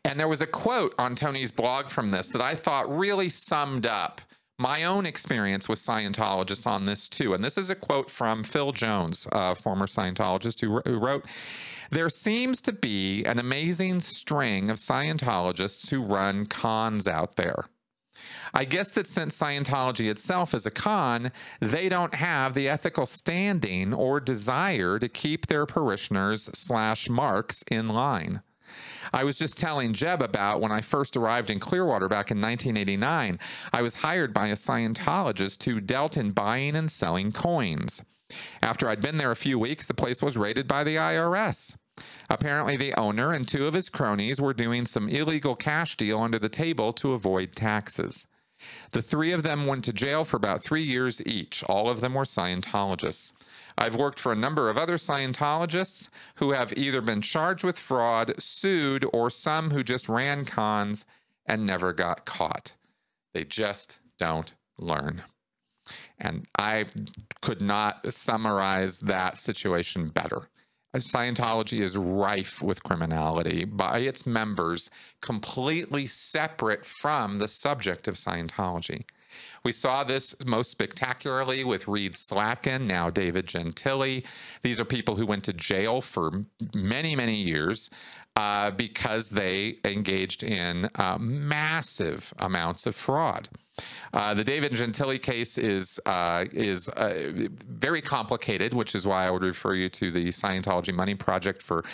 And 0.05 0.19
there 0.19 0.29
was 0.29 0.41
a 0.41 0.47
quote 0.47 0.95
on 0.99 1.15
Tony's 1.15 1.53
blog 1.53 1.91
from 1.91 2.11
this 2.11 2.29
that 2.29 2.41
I 2.41 2.55
thought 2.55 2.91
really 2.91 3.29
summed 3.29 3.87
up 3.87 4.23
my 4.61 4.85
own 4.85 5.07
experience 5.07 5.71
with 5.71 5.79
Scientologists 5.79 6.67
on 6.67 6.85
this 6.85 7.09
too. 7.09 7.33
And 7.33 7.43
this 7.43 7.57
is 7.57 7.71
a 7.71 7.75
quote 7.75 8.11
from 8.11 8.45
Phil 8.45 8.73
Jones, 8.73 9.27
a 9.33 9.55
former 9.55 9.87
Scientologist, 9.87 10.61
who, 10.61 10.83
who 10.85 10.99
wrote 10.99 11.25
There 11.91 12.11
seems 12.11 12.61
to 12.63 12.73
be 12.73 13.25
an 13.25 13.39
amazing 13.39 14.03
string 14.03 14.69
of 14.69 14.77
Scientologists 14.77 15.89
who 15.89 16.03
run 16.03 16.45
cons 16.45 17.09
out 17.09 17.37
there. 17.37 17.65
I 18.53 18.67
guess 18.67 18.93
that 18.93 19.07
since 19.07 19.39
Scientology 19.39 20.11
itself 20.11 20.53
is 20.53 20.67
a 20.67 20.71
con, 20.71 21.33
they 21.61 21.89
don't 21.89 22.15
have 22.15 22.53
the 22.53 22.69
ethical 22.69 23.07
standing 23.07 23.95
or 23.95 24.21
desire 24.21 24.99
to 24.99 25.09
keep 25.09 25.47
their 25.47 25.65
parishioners 25.65 26.51
slash 26.53 27.09
marks 27.09 27.65
in 27.71 27.89
line. 27.89 28.43
I 29.13 29.25
was 29.25 29.37
just 29.37 29.57
telling 29.57 29.93
Jeb 29.93 30.23
about 30.23 30.61
when 30.61 30.73
I 30.73 30.81
first 30.81 31.17
arrived 31.17 31.51
in 31.51 31.59
Clearwater 31.59 32.09
back 32.09 32.31
in 32.31 32.41
1989. 32.41 33.39
I 33.73 33.83
was 33.83 33.97
hired 33.97 34.33
by 34.33 34.49
a 34.49 34.55
Scientologist 34.55 35.63
who 35.65 35.81
dealt 35.81 36.17
in 36.17 36.33
buying 36.33 36.77
and 36.77 36.91
selling 36.91 37.33
coins. 37.33 38.03
After 38.63 38.89
I'd 38.89 39.03
been 39.03 39.17
there 39.17 39.33
a 39.33 39.37
few 39.37 39.59
weeks, 39.59 39.87
the 39.87 39.95
place 39.95 40.23
was 40.23 40.37
raided 40.37 40.69
by 40.69 40.85
the 40.85 40.97
IRS. 40.97 41.77
Apparently, 42.29 42.77
the 42.77 42.95
owner 42.95 43.33
and 43.33 43.47
two 43.47 43.67
of 43.67 43.75
his 43.75 43.89
cronies 43.89 44.41
were 44.41 44.55
doing 44.55 44.87
some 44.87 45.09
illegal 45.09 45.57
cash 45.57 45.97
deal 45.97 46.21
under 46.21 46.39
the 46.39 46.49
table 46.49 46.93
to 46.95 47.13
avoid 47.13 47.57
taxes. 47.57 48.27
The 48.93 49.03
three 49.03 49.33
of 49.33 49.43
them 49.43 49.67
went 49.67 49.85
to 49.85 49.93
jail 49.93 50.25
for 50.25 50.37
about 50.37 50.63
three 50.63 50.85
years 50.85 51.25
each. 51.27 51.65
All 51.65 51.89
of 51.89 52.01
them 52.01 52.15
were 52.15 52.25
Scientologists. 52.25 53.33
I've 53.81 53.97
worked 53.97 54.21
for 54.21 54.31
a 54.31 54.37
number 54.37 54.69
of 54.69 54.77
other 54.77 54.99
Scientologists 54.99 56.11
who 56.35 56.53
have 56.53 56.75
either 56.75 57.01
been 57.01 57.23
charged 57.23 57.65
with 57.65 57.79
fraud, 57.79 58.35
sued, 58.39 59.07
or 59.11 59.31
some 59.31 59.71
who 59.71 59.83
just 59.83 60.07
ran 60.07 60.45
cons 60.45 61.07
and 61.47 61.67
never 61.67 61.95
got 61.95 62.27
caught. 62.27 62.73
They 63.33 63.45
just 63.45 63.99
don't 64.19 64.55
learn. 64.79 65.23
And 66.19 66.47
I 66.59 66.87
could 67.41 67.63
not 67.63 68.13
summarize 68.13 68.99
that 69.01 69.41
situation 69.41 70.11
better. 70.11 70.43
Scientology 70.95 71.81
is 71.81 71.97
rife 71.97 72.61
with 72.61 72.83
criminality 72.83 73.65
by 73.65 74.01
its 74.01 74.27
members, 74.27 74.91
completely 75.23 76.07
separate 76.07 76.85
from 76.85 77.39
the 77.39 77.49
subject 77.49 78.09
of 78.09 78.17
Scientology. 78.17 79.05
We 79.65 79.73
saw 79.73 80.05
this 80.05 80.35
most 80.45 80.71
spectacularly 80.71 81.65
with 81.65 81.89
Reed 81.89 82.15
Slatkin, 82.15 82.87
now 82.87 83.11
David 83.11 83.47
Gentile. 83.47 84.23
These 84.63 84.81
are 84.81 84.85
people 84.85 85.17
who 85.17 85.27
went 85.27 85.45
to 85.45 85.53
jail 85.53 86.01
for 86.01 86.45
many, 86.75 87.15
many 87.17 87.37
years 87.37 87.91
uh, 88.37 88.71
because 88.71 89.31
they 89.31 89.79
engaged 89.85 90.43
in 90.43 90.89
uh, 90.95 91.19
massive 91.19 92.33
amounts 92.39 92.87
of 92.87 92.95
fraud. 92.95 93.49
Uh, 94.13 94.35
the 94.35 94.45
David 94.45 94.75
Gentile 94.75 95.19
case 95.19 95.57
is 95.57 96.01
uh, 96.07 96.45
is 96.53 96.89
uh, 96.91 97.49
very 97.69 98.03
complicated, 98.03 98.75
which 98.75 98.95
is 98.95 99.07
why 99.07 99.27
I 99.27 99.31
would 99.31 99.43
refer 99.43 99.75
you 99.75 99.89
to 99.91 100.11
the 100.11 100.29
Scientology 100.29 100.95
Money 100.95 101.15
Project 101.15 101.63
for 101.63 101.85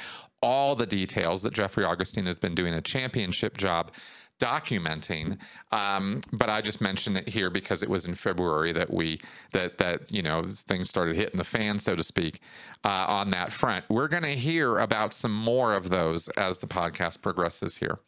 all 0.42 0.76
the 0.76 0.86
details 0.86 1.42
that 1.42 1.52
Jeffrey 1.52 1.84
Augustine 1.84 2.26
has 2.26 2.38
been 2.38 2.54
doing 2.54 2.74
a 2.74 2.80
championship 2.80 3.56
job 3.56 3.90
documenting. 4.38 5.38
Um, 5.72 6.20
but 6.32 6.50
I 6.50 6.60
just 6.60 6.80
mentioned 6.80 7.16
it 7.16 7.28
here 7.28 7.50
because 7.50 7.82
it 7.82 7.88
was 7.88 8.04
in 8.04 8.14
February 8.14 8.72
that 8.72 8.92
we 8.92 9.20
that 9.52 9.78
that 9.78 10.10
you 10.12 10.22
know 10.22 10.44
things 10.44 10.88
started 10.88 11.16
hitting 11.16 11.38
the 11.38 11.44
fan, 11.44 11.78
so 11.78 11.96
to 11.96 12.04
speak, 12.04 12.40
uh, 12.84 12.88
on 13.08 13.30
that 13.30 13.52
front. 13.52 13.84
We're 13.88 14.08
going 14.08 14.24
to 14.24 14.36
hear 14.36 14.78
about 14.78 15.12
some 15.12 15.34
more 15.34 15.74
of 15.74 15.90
those 15.90 16.28
as 16.30 16.58
the 16.58 16.66
podcast 16.66 17.22
progresses 17.22 17.76
here. 17.76 17.98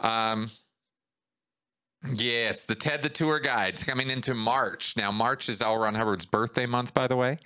Um, 0.00 0.50
Yes, 2.16 2.64
the 2.64 2.74
TED 2.74 3.02
the 3.02 3.08
Tour 3.08 3.38
Guide 3.38 3.80
coming 3.80 4.10
into 4.10 4.34
March. 4.34 4.96
Now, 4.96 5.12
March 5.12 5.48
is 5.48 5.62
L. 5.62 5.76
Ron 5.76 5.94
Hubbard's 5.94 6.26
birthday 6.26 6.66
month, 6.66 6.92
by 6.94 7.06
the 7.06 7.14
way. 7.14 7.38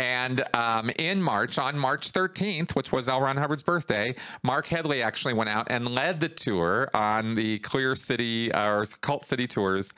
And 0.00 0.42
um, 0.54 0.88
in 0.98 1.22
March, 1.22 1.58
on 1.58 1.78
March 1.78 2.10
13th, 2.10 2.74
which 2.74 2.90
was 2.90 3.06
L. 3.06 3.20
Ron 3.20 3.36
Hubbard's 3.36 3.62
birthday, 3.62 4.14
Mark 4.42 4.66
Headley 4.66 5.02
actually 5.02 5.34
went 5.34 5.50
out 5.50 5.66
and 5.68 5.86
led 5.86 6.20
the 6.20 6.28
tour 6.30 6.88
on 6.94 7.34
the 7.34 7.58
Clear 7.58 7.94
City 7.94 8.50
uh, 8.50 8.66
or 8.66 8.86
Cult 9.02 9.26
City 9.26 9.46
tours. 9.46 9.92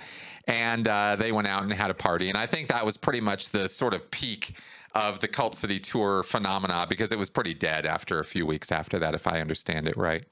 And 0.49 0.89
uh, 0.89 1.15
they 1.15 1.31
went 1.31 1.47
out 1.47 1.63
and 1.63 1.73
had 1.73 1.93
a 1.93 1.95
party. 1.95 2.31
And 2.31 2.37
I 2.37 2.49
think 2.49 2.69
that 2.71 2.85
was 2.85 2.97
pretty 2.97 3.21
much 3.21 3.51
the 3.51 3.69
sort 3.69 3.95
of 3.95 4.11
peak 4.11 4.57
of 4.93 5.21
the 5.21 5.29
Cult 5.29 5.55
City 5.55 5.79
tour 5.79 6.25
phenomena 6.25 6.85
because 6.89 7.13
it 7.13 7.19
was 7.19 7.31
pretty 7.31 7.55
dead 7.55 7.87
after 7.87 8.19
a 8.19 8.25
few 8.25 8.45
weeks 8.45 8.73
after 8.73 8.99
that, 8.99 9.15
if 9.15 9.29
I 9.29 9.41
understand 9.41 9.87
it 9.87 9.97
right. 9.97 10.25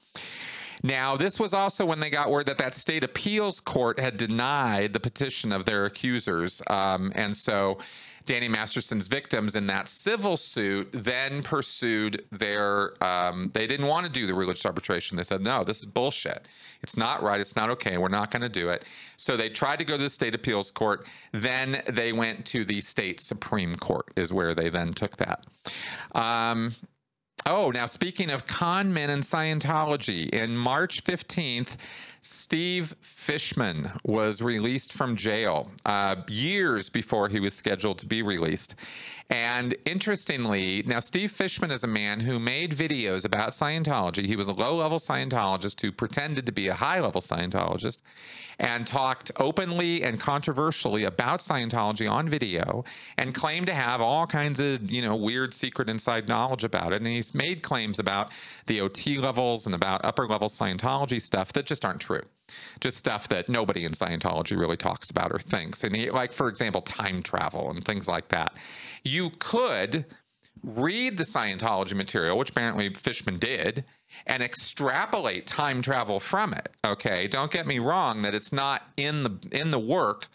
Now, 0.83 1.15
this 1.15 1.39
was 1.39 1.53
also 1.53 1.85
when 1.85 2.01
they 2.01 2.09
got 2.09 2.29
word 2.29 2.47
that 2.47 2.57
that 2.57 2.73
state 2.73 3.05
appeals 3.05 3.61
court 3.61 4.01
had 4.01 4.17
denied 4.17 4.91
the 4.91 4.99
petition 4.99 5.53
of 5.53 5.63
their 5.63 5.85
accusers. 5.85 6.61
Um, 6.67 7.13
and 7.15 7.37
so 7.37 7.77
Danny 8.25 8.47
Masterson's 8.47 9.07
victims 9.07 9.55
in 9.55 9.67
that 9.67 9.87
civil 9.87 10.37
suit 10.37 10.89
then 10.93 11.41
pursued 11.43 12.25
their, 12.31 13.01
um, 13.03 13.51
they 13.53 13.67
didn't 13.67 13.87
want 13.87 14.05
to 14.05 14.11
do 14.11 14.27
the 14.27 14.33
religious 14.33 14.65
arbitration. 14.65 15.17
They 15.17 15.23
said, 15.23 15.41
no, 15.41 15.63
this 15.63 15.79
is 15.79 15.85
bullshit. 15.85 16.47
It's 16.83 16.97
not 16.97 17.23
right. 17.23 17.39
It's 17.39 17.55
not 17.55 17.69
okay. 17.71 17.97
We're 17.97 18.09
not 18.09 18.31
going 18.31 18.41
to 18.43 18.49
do 18.49 18.69
it. 18.69 18.85
So 19.17 19.37
they 19.37 19.49
tried 19.49 19.79
to 19.79 19.85
go 19.85 19.97
to 19.97 20.03
the 20.03 20.09
state 20.09 20.35
appeals 20.35 20.71
court. 20.71 21.07
Then 21.31 21.81
they 21.89 22.13
went 22.13 22.45
to 22.47 22.63
the 22.65 22.81
state 22.81 23.19
Supreme 23.19 23.75
Court, 23.75 24.11
is 24.15 24.31
where 24.31 24.53
they 24.53 24.69
then 24.69 24.93
took 24.93 25.17
that. 25.17 25.45
Um, 26.13 26.75
Oh, 27.45 27.71
now 27.71 27.87
speaking 27.87 28.29
of 28.29 28.45
con 28.45 28.93
men 28.93 29.09
and 29.09 29.23
Scientology, 29.23 30.29
in 30.29 30.55
March 30.55 31.03
15th, 31.03 31.75
Steve 32.23 32.95
Fishman 33.01 33.91
was 34.03 34.43
released 34.43 34.93
from 34.93 35.15
jail 35.15 35.71
uh, 35.85 36.15
years 36.27 36.87
before 36.87 37.27
he 37.29 37.39
was 37.39 37.55
scheduled 37.55 37.97
to 37.97 38.05
be 38.05 38.21
released. 38.21 38.75
And 39.31 39.73
interestingly, 39.85 40.83
now 40.85 40.99
Steve 40.99 41.31
Fishman 41.31 41.71
is 41.71 41.83
a 41.83 41.87
man 41.87 42.19
who 42.19 42.37
made 42.37 42.75
videos 42.75 43.25
about 43.25 43.51
Scientology. 43.51 44.25
He 44.25 44.35
was 44.35 44.49
a 44.49 44.53
low 44.53 44.75
level 44.75 44.99
Scientologist 44.99 45.81
who 45.81 45.91
pretended 45.91 46.45
to 46.45 46.51
be 46.51 46.67
a 46.67 46.75
high 46.75 46.99
level 46.99 47.21
Scientologist 47.21 47.99
and 48.59 48.85
talked 48.85 49.31
openly 49.37 50.03
and 50.03 50.19
controversially 50.19 51.05
about 51.05 51.39
Scientology 51.39 52.07
on 52.07 52.29
video 52.29 52.83
and 53.17 53.33
claimed 53.33 53.65
to 53.67 53.73
have 53.73 54.01
all 54.01 54.27
kinds 54.27 54.59
of, 54.59 54.91
you 54.91 55.01
know, 55.01 55.15
weird 55.15 55.53
secret 55.53 55.89
inside 55.89 56.27
knowledge 56.27 56.63
about 56.63 56.93
it. 56.93 56.97
And 56.97 57.07
he's 57.07 57.33
made 57.33 57.63
claims 57.63 57.97
about 57.97 58.31
the 58.67 58.81
OT 58.81 59.17
levels 59.17 59.65
and 59.65 59.73
about 59.73 60.05
upper 60.05 60.27
level 60.27 60.49
Scientology 60.49 61.19
stuff 61.19 61.53
that 61.53 61.65
just 61.65 61.83
aren't 61.83 62.01
true 62.01 62.10
just 62.79 62.97
stuff 62.97 63.27
that 63.29 63.49
nobody 63.49 63.85
in 63.85 63.93
Scientology 63.93 64.57
really 64.57 64.77
talks 64.77 65.09
about 65.09 65.31
or 65.31 65.39
thinks. 65.39 65.83
And 65.83 65.95
he, 65.95 66.09
like, 66.09 66.31
for 66.31 66.47
example, 66.47 66.81
time 66.81 67.23
travel 67.23 67.69
and 67.69 67.83
things 67.83 68.07
like 68.07 68.29
that. 68.29 68.53
You 69.03 69.31
could 69.39 70.05
read 70.63 71.17
the 71.17 71.23
Scientology 71.23 71.93
material, 71.93 72.37
which 72.37 72.49
apparently 72.49 72.93
Fishman 72.93 73.37
did, 73.37 73.85
and 74.25 74.43
extrapolate 74.43 75.47
time 75.47 75.81
travel 75.81 76.19
from 76.19 76.53
it. 76.53 76.69
Okay, 76.85 77.27
don't 77.27 77.51
get 77.51 77.67
me 77.67 77.79
wrong 77.79 78.21
that 78.21 78.35
it's 78.35 78.51
not 78.51 78.83
in 78.97 79.23
the 79.23 79.37
in 79.51 79.71
the 79.71 79.79
work 79.79 80.27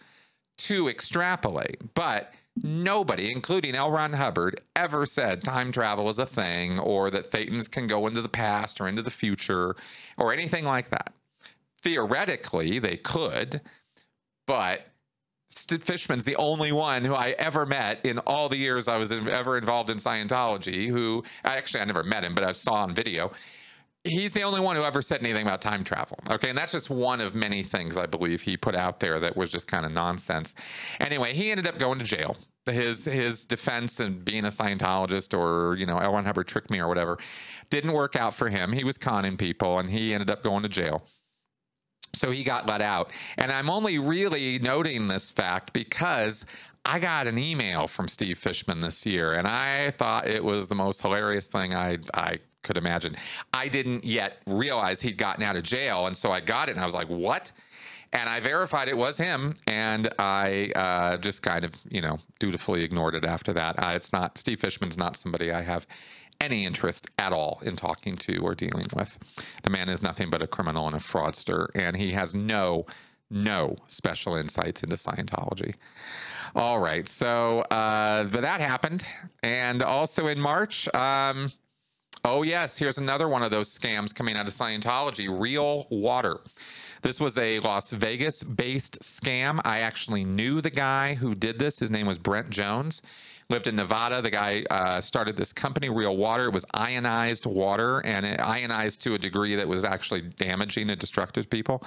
to 0.59 0.89
extrapolate, 0.89 1.95
but 1.95 2.33
nobody, 2.63 3.31
including 3.31 3.75
L. 3.75 3.91
Ron 3.91 4.15
Hubbard, 4.15 4.63
ever 4.75 5.05
said 5.05 5.45
time 5.45 5.71
travel 5.71 6.09
is 6.09 6.19
a 6.19 6.25
thing 6.25 6.79
or 6.79 7.11
that 7.11 7.31
Thetans 7.31 7.71
can 7.71 7.87
go 7.87 8.07
into 8.07 8.23
the 8.23 8.29
past 8.31 8.81
or 8.81 8.89
into 8.89 9.03
the 9.03 9.11
future 9.11 9.77
or 10.17 10.33
anything 10.33 10.65
like 10.65 10.89
that 10.89 11.13
theoretically 11.87 12.81
they 12.81 12.97
could, 12.97 13.61
but 14.45 14.89
Fishman's 15.49 16.25
the 16.25 16.35
only 16.35 16.73
one 16.73 17.05
who 17.05 17.15
I 17.15 17.37
ever 17.39 17.65
met 17.65 18.05
in 18.05 18.19
all 18.19 18.49
the 18.49 18.57
years 18.57 18.89
I 18.89 18.97
was 18.97 19.13
in, 19.13 19.29
ever 19.29 19.57
involved 19.57 19.89
in 19.89 19.99
Scientology. 19.99 20.89
Who 20.89 21.23
actually 21.45 21.83
I 21.83 21.85
never 21.85 22.03
met 22.03 22.25
him, 22.25 22.35
but 22.35 22.43
I 22.43 22.51
saw 22.53 22.75
on 22.75 22.93
video. 22.93 23.31
He's 24.03 24.33
the 24.33 24.43
only 24.43 24.61
one 24.61 24.75
who 24.75 24.83
ever 24.83 25.01
said 25.01 25.21
anything 25.21 25.47
about 25.47 25.63
time 25.63 25.85
travel. 25.85 26.19
Okay, 26.29 26.49
and 26.49 26.59
that's 26.59 26.73
just 26.73 26.91
one 26.91 27.21
of 27.21 27.37
many 27.37 27.63
things 27.63 27.97
I 27.97 28.07
believe 28.07 28.41
he 28.41 28.57
put 28.57 28.75
out 28.75 28.99
there 28.99 29.21
that 29.21 29.37
was 29.37 29.53
just 29.53 29.69
kind 29.69 29.87
of 29.87 29.93
nonsense. 29.93 30.55
Anyway, 30.99 31.35
he 31.35 31.53
ended 31.53 31.69
up 31.69 31.79
going 31.79 32.01
to 32.01 32.05
jail. 32.05 32.37
His 32.67 33.05
his 33.05 33.45
defense 33.45 34.01
and 34.01 34.25
being 34.25 34.45
a 34.45 34.49
Scientologist 34.49 35.39
or 35.39 35.77
you 35.77 35.87
know 35.87 35.99
L. 35.99 36.15
Ron 36.15 36.25
Hubbard 36.25 36.49
tricked 36.49 36.71
me 36.71 36.81
or 36.81 36.89
whatever 36.89 37.17
didn't 37.71 37.93
work 37.93 38.17
out 38.17 38.35
for 38.35 38.49
him. 38.49 38.73
He 38.73 38.83
was 38.83 38.99
conning 38.99 39.37
people, 39.37 39.79
and 39.79 39.89
he 39.89 40.13
ended 40.13 40.31
up 40.31 40.43
going 40.43 40.65
to 40.65 40.69
jail. 40.69 41.05
So 42.17 42.31
he 42.31 42.43
got 42.43 42.67
let 42.67 42.81
out. 42.81 43.11
And 43.37 43.53
I'm 43.53 43.69
only 43.71 43.99
really 43.99 44.59
noting 44.59 45.09
this 45.09 45.31
fact 45.31 45.73
because 45.73 46.45
I 46.85 46.99
got 46.99 47.27
an 47.27 47.39
email 47.39 47.89
from 47.89 48.09
Steve 48.09 48.39
Fishman 48.39 48.81
this 48.81 49.05
year, 49.05 49.35
and 49.35 49.47
I 49.47 49.91
thought 49.93 50.29
it 50.29 50.43
was 50.43 50.69
the 50.69 50.75
most 50.75 51.03
hilarious 51.03 51.49
thing 51.49 51.75
I 51.75 51.99
I 52.15 52.39
could 52.63 52.77
imagine. 52.77 53.17
I 53.53 53.69
didn't 53.69 54.05
yet 54.05 54.39
realize 54.47 55.01
he'd 55.01 55.19
gotten 55.19 55.45
out 55.45 55.57
of 55.57 55.63
jail, 55.63 56.07
and 56.07 56.17
so 56.17 56.33
I 56.33 56.41
got 56.41 56.69
it, 56.69 56.73
and 56.73 56.81
I 56.81 56.85
was 56.85 56.95
like, 56.95 57.09
"What?" 57.09 57.51
And 58.13 58.29
I 58.31 58.41
verified 58.41 58.89
it 58.89 58.97
was 58.97 59.19
him, 59.19 59.57
and 59.67 60.09
I 60.19 60.71
uh, 60.77 61.17
just 61.19 61.43
kind 61.43 61.65
of, 61.65 61.73
you 61.91 62.01
know, 62.01 62.19
dutifully 62.39 62.83
ignored 62.85 63.17
it 63.17 63.25
after 63.25 63.53
that. 63.55 63.79
Uh, 63.79 63.93
it's 63.95 64.13
not 64.13 64.39
Steve 64.39 64.61
Fishman's 64.61 64.97
not 64.97 65.17
somebody 65.17 65.51
I 65.51 65.63
have 65.63 65.87
any 66.41 66.65
interest 66.65 67.09
at 67.19 67.33
all 67.33 67.61
in 67.63 67.77
talking 67.77 68.17
to 68.17 68.39
or 68.39 68.55
dealing 68.55 68.87
with. 68.95 69.19
The 69.63 69.71
man 69.71 69.89
is 69.89 70.03
nothing 70.03 70.31
but 70.31 70.43
a 70.43 70.47
criminal 70.47 70.87
and 70.87 70.97
a 70.97 71.01
fraudster, 71.01 71.69
and 71.75 71.97
he 71.97 72.13
has 72.13 72.35
no, 72.35 72.87
no 73.31 73.77
special 73.87 74.37
insights 74.37 74.83
into 74.83 74.97
Scientology. 74.97 75.75
All 76.55 76.79
right, 76.79 77.07
so 77.07 77.61
uh, 77.63 78.25
but 78.25 78.41
that 78.41 78.61
happened, 78.61 79.05
and 79.43 79.83
also 79.83 80.29
in 80.29 80.41
March. 80.41 80.93
Um, 80.95 81.53
oh 82.25 82.43
yes, 82.43 82.79
here's 82.79 82.99
another 82.99 83.29
one 83.29 83.43
of 83.43 83.51
those 83.51 83.77
scams 83.77 84.15
coming 84.15 84.37
out 84.37 84.47
of 84.47 84.55
Scientology: 84.55 85.29
Real 85.29 85.87
Water. 85.91 86.39
This 87.03 87.21
was 87.21 87.37
a 87.37 87.61
Las 87.61 87.91
Vegas 87.93 88.43
based 88.43 89.01
scam. 89.01 89.61
I 89.65 89.81
actually 89.81 90.25
knew 90.25 90.61
the 90.61 90.71
guy 90.71 91.15
who 91.15 91.35
did 91.35 91.59
this. 91.59 91.79
His 91.79 91.91
name 91.91 92.07
was 92.07 92.17
Brent 92.17 92.51
Jones 92.51 93.03
lived 93.49 93.67
in 93.67 93.77
Nevada. 93.77 94.21
The 94.23 94.31
guy 94.31 94.65
uh, 94.71 95.01
started 95.01 95.37
this 95.37 95.53
company, 95.53 95.89
Real 95.89 96.17
Water. 96.17 96.47
It 96.47 96.53
was 96.53 96.65
ionized 96.75 97.47
water, 97.47 98.01
and 98.01 98.27
it 98.27 98.41
ionized 98.41 99.03
to 99.03 99.15
a 99.15 99.19
degree 99.19 99.55
that 99.55 99.69
was 99.69 99.85
actually 99.85 100.23
damaging 100.23 100.91
and 100.91 100.99
destructive 100.99 101.45
to 101.45 101.49
people. 101.49 101.85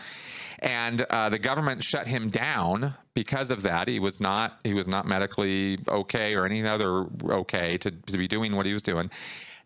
And 0.60 1.02
uh, 1.02 1.30
the 1.30 1.40
government 1.40 1.84
shut 1.84 2.08
him 2.08 2.30
down 2.30 2.96
because 3.14 3.52
of 3.52 3.62
that. 3.64 3.88
He 3.88 4.00
was 4.00 4.20
not 4.20 4.60
he 4.64 4.74
was 4.74 4.88
not 4.88 5.06
medically 5.06 5.80
okay 5.88 6.34
or 6.34 6.46
any 6.46 6.66
other 6.66 7.06
okay 7.30 7.78
to, 7.78 7.92
to 7.92 8.18
be 8.18 8.28
doing 8.28 8.56
what 8.56 8.66
he 8.66 8.74
was 8.74 8.82
doing. 8.82 9.10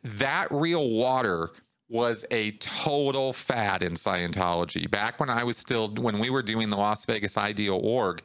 That 0.03 0.51
Real 0.51 0.89
Water 0.89 1.51
was 1.93 2.25
a 2.32 2.51
total 2.53 3.32
fad 3.34 3.84
in 3.84 3.93
Scientology. 3.93 4.89
Back 4.89 5.19
when 5.19 5.29
I 5.29 5.43
was 5.43 5.58
still, 5.58 5.89
when 5.89 6.17
we 6.17 6.32
were 6.32 6.41
doing 6.41 6.71
the 6.71 6.75
Las 6.75 7.06
Vegas 7.06 7.38
Ideal 7.38 7.79
Org, 7.84 8.23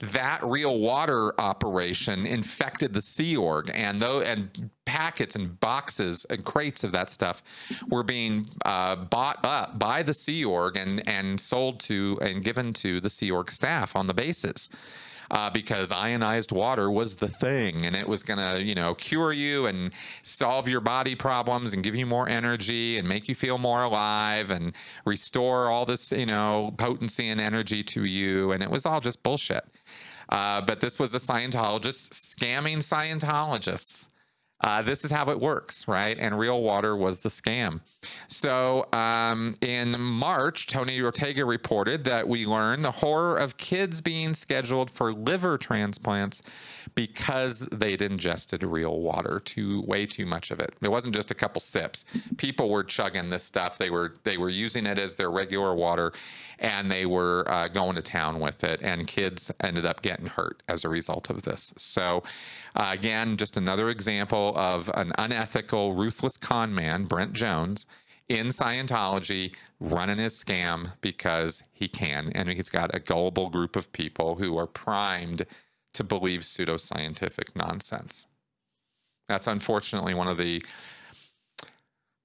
that 0.00 0.42
real 0.44 0.78
water 0.78 1.38
operation 1.38 2.24
infected 2.24 2.92
the 2.94 3.02
Sea 3.02 3.36
Org, 3.36 3.72
and 3.74 4.00
though 4.00 4.20
and 4.20 4.70
packets 4.84 5.34
and 5.34 5.58
boxes 5.58 6.24
and 6.30 6.44
crates 6.44 6.84
of 6.84 6.92
that 6.92 7.10
stuff 7.10 7.42
were 7.88 8.04
being 8.04 8.48
uh, 8.64 8.94
bought 8.94 9.44
up 9.44 9.80
by 9.80 10.04
the 10.04 10.14
Sea 10.14 10.44
Org 10.44 10.76
and 10.76 11.06
and 11.08 11.40
sold 11.40 11.80
to 11.80 12.18
and 12.22 12.44
given 12.44 12.72
to 12.74 13.00
the 13.00 13.10
Sea 13.10 13.32
Org 13.32 13.50
staff 13.50 13.96
on 13.96 14.06
the 14.06 14.14
bases 14.14 14.70
uh, 15.30 15.50
because 15.50 15.92
ionized 15.92 16.52
water 16.52 16.90
was 16.90 17.16
the 17.16 17.28
thing 17.28 17.84
and 17.84 17.94
it 17.94 18.08
was 18.08 18.22
going 18.22 18.38
to, 18.38 18.62
you 18.62 18.74
know, 18.74 18.94
cure 18.94 19.32
you 19.32 19.66
and 19.66 19.92
solve 20.22 20.68
your 20.68 20.80
body 20.80 21.14
problems 21.14 21.72
and 21.72 21.82
give 21.82 21.94
you 21.94 22.06
more 22.06 22.28
energy 22.28 22.98
and 22.98 23.08
make 23.08 23.28
you 23.28 23.34
feel 23.34 23.58
more 23.58 23.82
alive 23.82 24.50
and 24.50 24.72
restore 25.04 25.70
all 25.70 25.84
this, 25.84 26.12
you 26.12 26.26
know, 26.26 26.72
potency 26.78 27.28
and 27.28 27.40
energy 27.40 27.82
to 27.82 28.04
you. 28.04 28.52
And 28.52 28.62
it 28.62 28.70
was 28.70 28.86
all 28.86 29.00
just 29.00 29.22
bullshit. 29.22 29.64
Uh, 30.28 30.60
but 30.60 30.80
this 30.80 30.98
was 30.98 31.14
a 31.14 31.18
Scientologist 31.18 32.10
scamming 32.10 32.78
Scientologists. 32.78 34.08
Uh, 34.60 34.82
this 34.82 35.04
is 35.04 35.10
how 35.10 35.30
it 35.30 35.40
works, 35.40 35.86
right? 35.86 36.18
And 36.18 36.38
real 36.38 36.60
water 36.62 36.96
was 36.96 37.20
the 37.20 37.28
scam. 37.28 37.80
So 38.28 38.86
um, 38.92 39.56
in 39.60 40.00
March, 40.00 40.66
Tony 40.66 41.00
Ortega 41.00 41.44
reported 41.44 42.04
that 42.04 42.28
we 42.28 42.46
learned 42.46 42.84
the 42.84 42.92
horror 42.92 43.36
of 43.36 43.56
kids 43.56 44.00
being 44.00 44.34
scheduled 44.34 44.90
for 44.90 45.12
liver 45.12 45.58
transplants 45.58 46.42
because 46.94 47.60
they'd 47.72 48.02
ingested 48.02 48.62
real 48.62 49.00
water, 49.00 49.40
too 49.44 49.82
way 49.82 50.06
too 50.06 50.26
much 50.26 50.50
of 50.50 50.60
it. 50.60 50.74
It 50.80 50.90
wasn't 50.90 51.14
just 51.14 51.30
a 51.30 51.34
couple 51.34 51.60
sips. 51.60 52.04
People 52.36 52.70
were 52.70 52.84
chugging 52.84 53.30
this 53.30 53.44
stuff. 53.44 53.78
They 53.78 53.90
were 53.90 54.14
they 54.24 54.36
were 54.36 54.50
using 54.50 54.86
it 54.86 54.98
as 54.98 55.16
their 55.16 55.30
regular 55.30 55.74
water, 55.74 56.12
and 56.58 56.90
they 56.90 57.06
were 57.06 57.44
uh, 57.50 57.68
going 57.68 57.96
to 57.96 58.02
town 58.02 58.40
with 58.40 58.62
it. 58.62 58.80
And 58.82 59.06
kids 59.06 59.50
ended 59.60 59.86
up 59.86 60.02
getting 60.02 60.26
hurt 60.26 60.62
as 60.68 60.84
a 60.84 60.88
result 60.88 61.30
of 61.30 61.42
this. 61.42 61.74
So 61.76 62.22
uh, 62.76 62.90
again, 62.92 63.36
just 63.36 63.56
another 63.56 63.90
example 63.90 64.52
of 64.56 64.90
an 64.94 65.12
unethical, 65.18 65.94
ruthless 65.94 66.36
con 66.36 66.74
man, 66.74 67.04
Brent 67.04 67.32
Jones 67.32 67.87
in 68.28 68.48
Scientology 68.48 69.54
running 69.80 70.18
his 70.18 70.34
scam 70.34 70.92
because 71.00 71.62
he 71.72 71.88
can. 71.88 72.30
And 72.34 72.48
he's 72.48 72.68
got 72.68 72.94
a 72.94 73.00
gullible 73.00 73.48
group 73.48 73.76
of 73.76 73.92
people 73.92 74.36
who 74.36 74.56
are 74.58 74.66
primed 74.66 75.46
to 75.94 76.04
believe 76.04 76.40
pseudoscientific 76.40 77.56
nonsense. 77.56 78.26
That's 79.28 79.46
unfortunately 79.46 80.14
one 80.14 80.28
of 80.28 80.38
the 80.38 80.64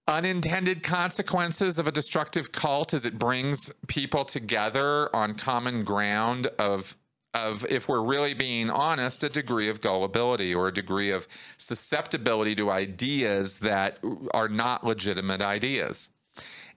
unintended 0.08 0.84
consequences 0.84 1.80
of 1.80 1.88
a 1.88 1.92
destructive 1.92 2.52
cult 2.52 2.94
is 2.94 3.06
it 3.06 3.18
brings 3.18 3.72
people 3.88 4.26
together 4.26 5.14
on 5.16 5.36
common 5.36 5.84
ground 5.84 6.48
of 6.60 6.98
of 7.34 7.66
if 7.70 7.88
we're 7.88 8.04
really 8.04 8.34
being 8.34 8.70
honest 8.70 9.24
a 9.24 9.30
degree 9.30 9.70
of 9.70 9.82
gullibility 9.82 10.54
or 10.54 10.68
a 10.68 10.74
degree 10.74 11.12
of 11.12 11.28
susceptibility 11.58 12.56
to 12.56 12.70
ideas 12.70 13.56
that 13.56 14.00
are 14.34 14.50
not 14.50 14.84
legitimate 14.84 15.42
ideas 15.42 16.10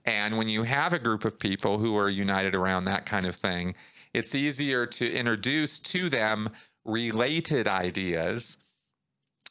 and 0.04 0.38
when 0.38 0.48
you 0.48 0.62
have 0.62 0.92
a 0.92 0.98
group 0.98 1.24
of 1.24 1.38
people 1.38 1.78
who 1.78 1.96
are 1.96 2.08
united 2.08 2.54
around 2.54 2.84
that 2.84 3.04
kind 3.06 3.26
of 3.26 3.36
thing 3.36 3.74
it's 4.14 4.34
easier 4.34 4.86
to 4.86 5.12
introduce 5.12 5.78
to 5.78 6.08
them 6.08 6.50
related 6.86 7.68
ideas 7.68 8.56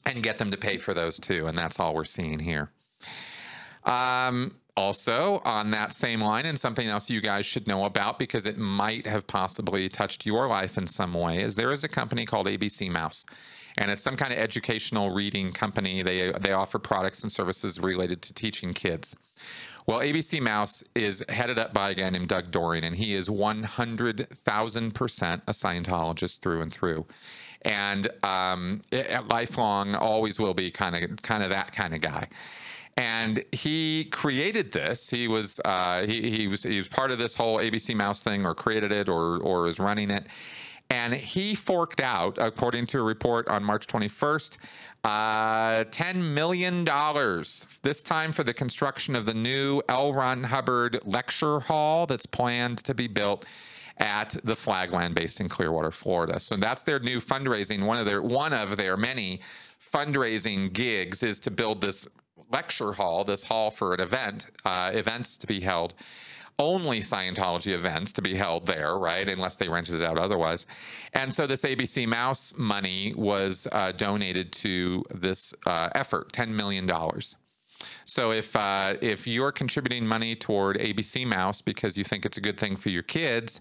and 0.05 0.23
get 0.23 0.37
them 0.37 0.51
to 0.51 0.57
pay 0.57 0.77
for 0.77 0.93
those 0.93 1.19
too. 1.19 1.47
And 1.47 1.57
that's 1.57 1.79
all 1.79 1.93
we're 1.93 2.05
seeing 2.05 2.39
here. 2.39 2.71
Um, 3.83 4.55
also, 4.77 5.41
on 5.45 5.71
that 5.71 5.93
same 5.93 6.19
line, 6.19 6.45
and 6.45 6.59
something 6.59 6.87
else 6.87 7.09
you 7.09 7.21
guys 7.21 7.45
should 7.45 7.65
know 7.65 7.85
about 7.85 8.19
because 8.19 8.45
it 8.45 8.57
might 8.57 9.07
have 9.07 9.25
possibly 9.25 9.87
touched 9.87 10.25
your 10.25 10.47
life 10.47 10.77
in 10.77 10.85
some 10.85 11.13
way, 11.13 11.41
is 11.41 11.55
there 11.55 11.71
is 11.71 11.85
a 11.85 11.87
company 11.87 12.25
called 12.25 12.47
ABC 12.47 12.91
Mouse. 12.91 13.25
and 13.77 13.91
it's 13.91 14.01
some 14.01 14.15
kind 14.15 14.31
of 14.31 14.39
educational 14.39 15.11
reading 15.11 15.51
company. 15.51 16.01
They 16.01 16.31
they 16.31 16.53
offer 16.53 16.79
products 16.79 17.23
and 17.23 17.31
services 17.31 17.79
related 17.79 18.21
to 18.23 18.33
teaching 18.33 18.73
kids. 18.73 19.15
Well, 19.85 19.99
ABC 19.99 20.41
Mouse 20.41 20.83
is 20.95 21.23
headed 21.29 21.59
up 21.59 21.73
by 21.73 21.91
a 21.91 21.93
guy 21.93 22.09
named 22.09 22.29
Doug 22.29 22.51
Dohring, 22.51 22.83
and 22.83 22.95
he 22.95 23.13
is 23.13 23.29
100,000% 23.29 25.41
a 25.47 25.51
Scientologist 25.51 26.39
through 26.39 26.61
and 26.61 26.73
through. 26.73 27.05
And 27.61 28.07
um, 28.23 28.81
it, 28.91 29.27
lifelong, 29.27 29.95
always 29.95 30.39
will 30.39 30.55
be 30.55 30.71
kind 30.71 30.95
of 30.95 31.21
kind 31.21 31.43
of 31.43 31.49
that 31.49 31.71
kind 31.71 31.93
of 31.93 32.01
guy 32.01 32.29
and 32.97 33.43
he 33.51 34.05
created 34.05 34.71
this. 34.71 35.09
He 35.09 35.27
was 35.27 35.59
uh, 35.65 36.05
he, 36.05 36.29
he 36.29 36.47
was 36.47 36.63
he 36.63 36.77
was 36.77 36.87
part 36.87 37.11
of 37.11 37.19
this 37.19 37.35
whole 37.35 37.57
ABC 37.57 37.95
Mouse 37.95 38.23
thing, 38.23 38.45
or 38.45 38.55
created 38.55 38.91
it, 38.91 39.09
or 39.09 39.37
or 39.39 39.67
is 39.67 39.79
running 39.79 40.11
it. 40.11 40.27
And 40.89 41.13
he 41.13 41.55
forked 41.55 41.99
out, 41.99 42.37
according 42.37 42.85
to 42.87 42.99
a 42.99 43.01
report 43.01 43.47
on 43.47 43.63
March 43.63 43.87
21st, 43.87 44.57
uh, 45.03 45.83
$10 45.85 46.15
million, 46.33 46.85
this 47.81 48.03
time 48.03 48.31
for 48.31 48.43
the 48.43 48.53
construction 48.53 49.15
of 49.15 49.25
the 49.25 49.33
new 49.33 49.81
L. 49.89 50.13
Ron 50.13 50.43
Hubbard 50.43 50.99
lecture 51.03 51.59
hall 51.59 52.05
that's 52.05 52.27
planned 52.27 52.77
to 52.79 52.93
be 52.93 53.07
built 53.07 53.45
at 53.97 54.35
the 54.43 54.55
Flag 54.55 54.91
Land 54.91 55.15
base 55.15 55.39
in 55.39 55.49
Clearwater, 55.49 55.91
Florida. 55.91 56.39
So 56.39 56.55
that's 56.55 56.83
their 56.83 56.99
new 56.99 57.19
fundraising. 57.19 57.85
One 57.85 57.97
of 57.97 58.05
their 58.05 58.21
one 58.21 58.53
of 58.53 58.77
their 58.77 58.97
many 58.97 59.41
fundraising 59.93 60.73
gigs 60.73 61.23
is 61.23 61.39
to 61.41 61.51
build 61.51 61.81
this 61.81 62.07
lecture 62.55 62.93
hall, 62.93 63.25
this 63.25 63.43
hall 63.43 63.69
for 63.69 63.93
an 63.93 63.99
event, 63.99 64.47
uh, 64.63 64.89
events 64.93 65.37
to 65.37 65.45
be 65.45 65.59
held, 65.59 65.93
only 66.57 66.99
Scientology 66.99 67.73
events 67.73 68.13
to 68.13 68.21
be 68.21 68.33
held 68.35 68.65
there, 68.65 68.97
right? 68.97 69.27
Unless 69.27 69.57
they 69.57 69.67
rented 69.67 69.95
it 69.95 70.03
out 70.03 70.17
otherwise. 70.17 70.65
And 71.13 71.33
so 71.33 71.47
this 71.47 71.63
ABC 71.63 72.07
Mouse 72.07 72.53
money 72.57 73.13
was 73.17 73.67
uh, 73.73 73.91
donated 73.91 74.53
to 74.63 75.03
this 75.13 75.53
uh, 75.65 75.89
effort, 75.95 76.31
$10 76.31 76.49
million. 76.49 76.89
So 78.05 78.31
if 78.31 78.55
uh, 78.55 78.95
if 79.01 79.27
you're 79.27 79.51
contributing 79.51 80.07
money 80.07 80.33
toward 80.33 80.77
ABC 80.77 81.27
Mouse 81.27 81.61
because 81.61 81.97
you 81.97 82.05
think 82.05 82.25
it's 82.25 82.37
a 82.37 82.41
good 82.41 82.57
thing 82.57 82.77
for 82.77 82.89
your 82.89 83.03
kids, 83.03 83.59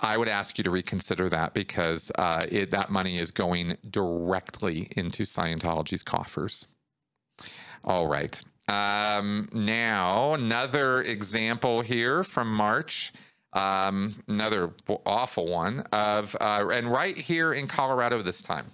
I 0.00 0.16
would 0.16 0.28
ask 0.28 0.56
you 0.56 0.64
to 0.64 0.70
reconsider 0.70 1.28
that 1.30 1.52
because 1.52 2.12
uh, 2.16 2.46
it, 2.48 2.70
that 2.70 2.90
money 2.90 3.18
is 3.18 3.32
going 3.32 3.76
directly 3.90 4.88
into 4.96 5.24
Scientology's 5.24 6.04
coffers. 6.04 6.68
All 7.84 8.06
right. 8.06 8.42
Um, 8.66 9.50
now, 9.52 10.32
another 10.34 11.02
example 11.02 11.82
here 11.82 12.24
from 12.24 12.52
March, 12.52 13.12
um, 13.52 14.22
another 14.26 14.72
awful 15.04 15.46
one 15.46 15.80
of, 15.92 16.34
uh, 16.40 16.66
and 16.72 16.90
right 16.90 17.16
here 17.16 17.52
in 17.52 17.66
Colorado 17.66 18.22
this 18.22 18.40
time 18.40 18.72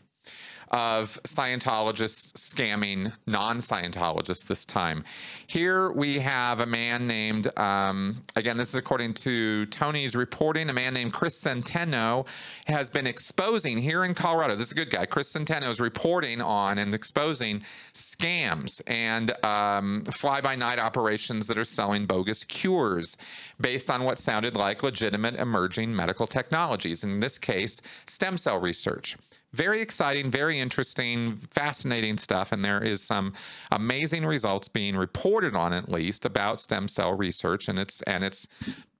of 0.71 1.19
Scientologists 1.25 2.33
scamming 2.35 3.13
non 3.27 3.59
Scientologists 3.59 4.47
this 4.47 4.65
time. 4.65 5.05
Here 5.47 5.91
we 5.93 6.21
have 6.21 6.61
a 6.61 6.67
man 6.67 7.07
named, 7.07 7.57
um, 7.59 8.23
again, 8.37 8.57
this 8.57 8.69
is 8.69 8.75
according 8.77 9.15
to 9.15 9.67
Tony's 9.67 10.15
reporting, 10.15 10.71
a 10.71 10.73
man 10.73 10.95
named 10.95 11.13
Chris 11.13 11.43
Centeno 11.43 12.27
has 12.67 12.89
been 12.89 13.07
exposing 13.07 13.79
here 13.79 14.05
in 14.05 14.15
Colorado. 14.15 14.55
This 14.55 14.69
is 14.69 14.73
a 14.73 14.77
good 14.77 14.91
guy. 14.91 15.07
Chris 15.07 15.33
Centeno 15.33 15.69
is 15.69 15.81
reporting 15.81 16.41
on 16.41 16.79
and 16.79 16.95
exposing 16.95 17.65
scams 17.95 18.81
and 18.87 19.33
um, 19.45 20.05
fly 20.05 20.41
by 20.41 20.55
night 20.55 20.79
operations 20.79 21.47
that 21.49 21.59
are 21.59 21.65
selling 21.65 22.07
bogus 22.07 22.45
cures 22.45 23.17
based 23.61 23.91
on 23.91 24.05
what 24.05 24.19
sounded 24.19 24.57
like 24.57 24.83
legitimate 24.83 25.35
emerging 25.35 25.95
medical 25.95 26.27
technologies. 26.27 27.03
In 27.03 27.21
this 27.21 27.39
case, 27.39 27.81
stem 28.07 28.39
cell 28.39 28.59
research 28.59 29.17
very 29.53 29.81
exciting, 29.81 30.31
very 30.31 30.61
interesting, 30.61 31.41
fascinating 31.51 32.19
stuff. 32.19 32.53
And 32.53 32.65
there 32.65 32.83
is 32.83 33.03
some 33.03 33.33
amazing 33.71 34.25
results 34.25 34.69
being 34.69 34.97
reported 34.97 35.55
on, 35.55 35.73
at 35.73 35.91
least, 35.91 36.25
about 36.25 36.61
stem 36.61 36.89
cell 36.89 37.15
research 37.15 37.69
and 37.69 37.79
its 37.79 38.03
and 38.03 38.25
its 38.25 38.47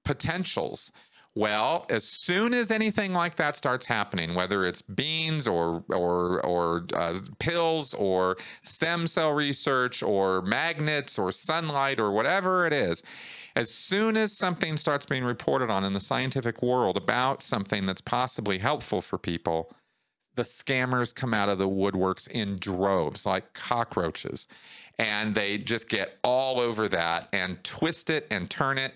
potentials. 0.05 0.91
Well, 1.37 1.87
as 1.89 2.03
soon 2.05 2.53
as 2.55 2.73
anything 2.73 3.13
like 3.13 3.37
that 3.37 3.55
starts 3.55 3.87
happening, 3.87 4.35
whether 4.35 4.65
it's 4.65 4.83
beans 4.83 5.47
or 5.47 5.85
or 5.89 6.45
or 6.45 6.87
uh, 6.93 7.19
pills 7.39 7.95
or 7.95 8.37
stem 8.63 9.07
cell 9.07 9.31
research 9.31 10.03
or 10.03 10.43
magnets 10.43 11.19
or 11.19 11.31
sunlight 11.31 12.01
or 12.01 12.11
whatever 12.11 12.67
it 12.67 12.73
is, 12.73 13.05
as 13.55 13.73
soon 13.73 14.17
as 14.17 14.37
something 14.37 14.77
starts 14.77 15.07
being 15.07 15.23
reported 15.23 15.71
on 15.71 15.85
in 15.85 15.93
the 15.93 16.01
scientific 16.01 16.63
world 16.63 16.97
about 16.97 17.43
something 17.43 17.87
that's 17.87 18.01
possibly 18.01 18.59
helpful 18.59 19.01
for 19.01 19.17
people, 19.17 19.73
the 20.35 20.43
scammers 20.43 21.15
come 21.15 21.35
out 21.35 21.49
of 21.49 21.59
the 21.59 21.69
woodworks 21.69 22.29
in 22.29 22.59
droves 22.59 23.27
like 23.27 23.53
cockroaches 23.53 24.47
and 24.99 25.35
they 25.35 25.57
just 25.57 25.89
get 25.89 26.19
all 26.23 26.61
over 26.61 26.89
that 26.89 27.29
and 27.33 27.63
twist 27.65 28.11
it 28.11 28.27
and 28.31 28.51
turn 28.51 28.77
it 28.77 28.93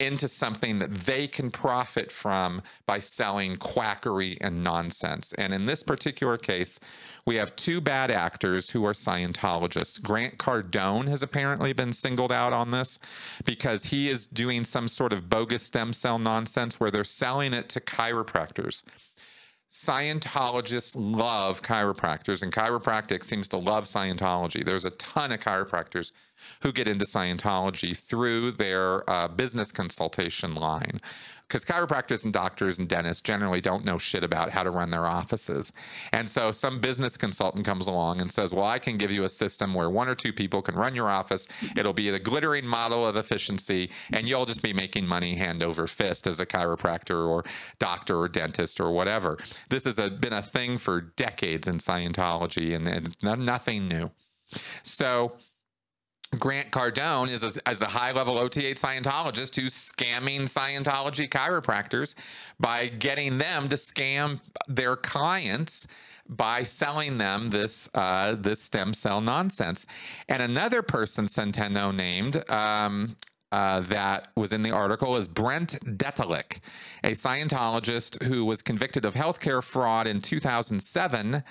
into 0.00 0.26
something 0.26 0.78
that 0.78 0.94
they 0.94 1.28
can 1.28 1.50
profit 1.50 2.10
from 2.10 2.62
by 2.86 2.98
selling 2.98 3.54
quackery 3.56 4.38
and 4.40 4.64
nonsense. 4.64 5.32
And 5.34 5.52
in 5.52 5.66
this 5.66 5.82
particular 5.82 6.38
case, 6.38 6.80
we 7.26 7.36
have 7.36 7.54
two 7.54 7.82
bad 7.82 8.10
actors 8.10 8.70
who 8.70 8.84
are 8.86 8.94
Scientologists. 8.94 10.02
Grant 10.02 10.38
Cardone 10.38 11.06
has 11.08 11.22
apparently 11.22 11.74
been 11.74 11.92
singled 11.92 12.32
out 12.32 12.54
on 12.54 12.70
this 12.70 12.98
because 13.44 13.84
he 13.84 14.08
is 14.08 14.26
doing 14.26 14.64
some 14.64 14.88
sort 14.88 15.12
of 15.12 15.28
bogus 15.28 15.62
stem 15.62 15.92
cell 15.92 16.18
nonsense 16.18 16.80
where 16.80 16.90
they're 16.90 17.04
selling 17.04 17.52
it 17.52 17.68
to 17.68 17.80
chiropractors. 17.80 18.82
Scientologists 19.70 20.96
love 20.98 21.62
chiropractors, 21.62 22.42
and 22.42 22.52
chiropractic 22.52 23.22
seems 23.22 23.46
to 23.48 23.56
love 23.56 23.84
Scientology. 23.84 24.64
There's 24.64 24.84
a 24.84 24.90
ton 24.90 25.30
of 25.30 25.38
chiropractors 25.38 26.10
who 26.62 26.72
get 26.72 26.88
into 26.88 27.04
Scientology 27.04 27.96
through 27.96 28.52
their 28.52 29.08
uh, 29.08 29.28
business 29.28 29.70
consultation 29.70 30.56
line 30.56 30.98
because 31.50 31.64
chiropractors 31.64 32.22
and 32.22 32.32
doctors 32.32 32.78
and 32.78 32.88
dentists 32.88 33.20
generally 33.20 33.60
don't 33.60 33.84
know 33.84 33.98
shit 33.98 34.22
about 34.22 34.50
how 34.50 34.62
to 34.62 34.70
run 34.70 34.90
their 34.90 35.06
offices. 35.06 35.72
And 36.12 36.30
so 36.30 36.52
some 36.52 36.80
business 36.80 37.16
consultant 37.16 37.64
comes 37.64 37.88
along 37.88 38.20
and 38.20 38.30
says, 38.30 38.54
Well, 38.54 38.64
I 38.64 38.78
can 38.78 38.96
give 38.96 39.10
you 39.10 39.24
a 39.24 39.28
system 39.28 39.74
where 39.74 39.90
one 39.90 40.08
or 40.08 40.14
two 40.14 40.32
people 40.32 40.62
can 40.62 40.76
run 40.76 40.94
your 40.94 41.10
office. 41.10 41.48
It'll 41.76 41.92
be 41.92 42.08
the 42.10 42.20
glittering 42.20 42.66
model 42.66 43.04
of 43.04 43.16
efficiency, 43.16 43.90
and 44.12 44.28
you'll 44.28 44.46
just 44.46 44.62
be 44.62 44.72
making 44.72 45.06
money 45.06 45.34
hand 45.34 45.62
over 45.62 45.88
fist 45.88 46.28
as 46.28 46.38
a 46.38 46.46
chiropractor 46.46 47.26
or 47.26 47.44
doctor 47.80 48.18
or 48.20 48.28
dentist 48.28 48.80
or 48.80 48.92
whatever. 48.92 49.36
This 49.70 49.84
has 49.84 49.98
a, 49.98 50.08
been 50.08 50.32
a 50.32 50.42
thing 50.42 50.78
for 50.78 51.00
decades 51.00 51.66
in 51.66 51.78
Scientology 51.78 52.76
and, 52.76 52.86
and 52.86 53.16
nothing 53.22 53.88
new. 53.88 54.10
So, 54.82 55.32
Grant 56.38 56.70
Cardone 56.70 57.28
is 57.28 57.42
a, 57.42 57.68
as 57.68 57.82
a 57.82 57.86
high 57.86 58.12
level 58.12 58.36
OT8 58.36 58.78
Scientologist 58.78 59.56
who's 59.56 59.74
scamming 59.74 60.42
Scientology 60.42 61.28
chiropractors 61.28 62.14
by 62.60 62.86
getting 62.86 63.38
them 63.38 63.68
to 63.68 63.76
scam 63.76 64.40
their 64.68 64.94
clients 64.94 65.88
by 66.28 66.62
selling 66.62 67.18
them 67.18 67.48
this 67.48 67.88
uh, 67.94 68.36
this 68.38 68.62
stem 68.62 68.94
cell 68.94 69.20
nonsense. 69.20 69.86
And 70.28 70.40
another 70.40 70.82
person 70.82 71.26
Centeno 71.26 71.92
named 71.92 72.48
um, 72.48 73.16
uh, 73.50 73.80
that 73.80 74.28
was 74.36 74.52
in 74.52 74.62
the 74.62 74.70
article 74.70 75.16
is 75.16 75.26
Brent 75.26 75.80
Detelich, 75.98 76.60
a 77.02 77.10
Scientologist 77.10 78.22
who 78.22 78.44
was 78.44 78.62
convicted 78.62 79.04
of 79.04 79.14
healthcare 79.14 79.62
fraud 79.62 80.06
in 80.06 80.22
2007 80.22 81.42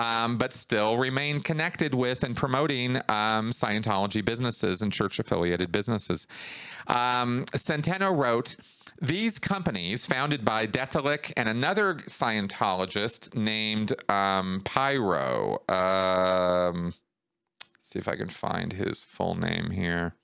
um, 0.00 0.38
but 0.38 0.52
still 0.52 0.96
remain 0.96 1.40
connected 1.40 1.94
with 1.94 2.24
and 2.24 2.34
promoting 2.34 2.96
um, 3.08 3.50
Scientology 3.50 4.24
businesses 4.24 4.80
and 4.80 4.90
church 4.92 5.18
affiliated 5.18 5.70
businesses. 5.70 6.26
Um, 6.86 7.44
Centeno 7.52 8.16
wrote, 8.16 8.56
these 9.02 9.38
companies, 9.38 10.06
founded 10.06 10.44
by 10.44 10.66
Detelich 10.66 11.32
and 11.36 11.48
another 11.48 11.94
Scientologist 12.06 13.34
named 13.34 13.92
um, 14.10 14.62
Pyro, 14.64 15.62
um, 15.68 16.94
see 17.78 17.98
if 17.98 18.08
I 18.08 18.16
can 18.16 18.30
find 18.30 18.72
his 18.72 19.02
full 19.02 19.34
name 19.34 19.70
here. 19.70 20.14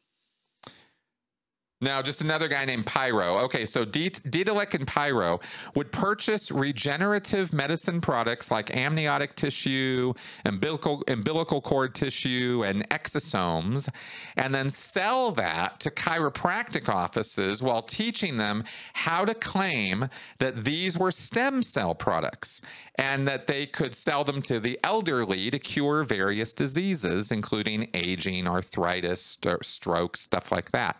Now, 1.82 2.00
just 2.00 2.22
another 2.22 2.48
guy 2.48 2.64
named 2.64 2.86
Pyro. 2.86 3.40
Okay, 3.44 3.66
so 3.66 3.84
Detelich 3.84 4.72
and 4.72 4.86
Pyro 4.86 5.40
would 5.74 5.92
purchase 5.92 6.50
regenerative 6.50 7.52
medicine 7.52 8.00
products 8.00 8.50
like 8.50 8.74
amniotic 8.74 9.36
tissue, 9.36 10.14
umbilical, 10.46 11.04
umbilical 11.06 11.60
cord 11.60 11.94
tissue, 11.94 12.64
and 12.64 12.88
exosomes, 12.88 13.90
and 14.36 14.54
then 14.54 14.70
sell 14.70 15.32
that 15.32 15.78
to 15.80 15.90
chiropractic 15.90 16.88
offices 16.88 17.62
while 17.62 17.82
teaching 17.82 18.36
them 18.36 18.64
how 18.94 19.26
to 19.26 19.34
claim 19.34 20.08
that 20.38 20.64
these 20.64 20.96
were 20.96 21.10
stem 21.10 21.60
cell 21.60 21.94
products 21.94 22.62
and 22.94 23.28
that 23.28 23.48
they 23.48 23.66
could 23.66 23.94
sell 23.94 24.24
them 24.24 24.40
to 24.40 24.58
the 24.58 24.80
elderly 24.82 25.50
to 25.50 25.58
cure 25.58 26.04
various 26.04 26.54
diseases, 26.54 27.30
including 27.30 27.90
aging, 27.92 28.46
arthritis, 28.46 29.38
st- 29.42 30.16
stuff 30.16 30.50
like 30.50 30.70
that 30.72 30.96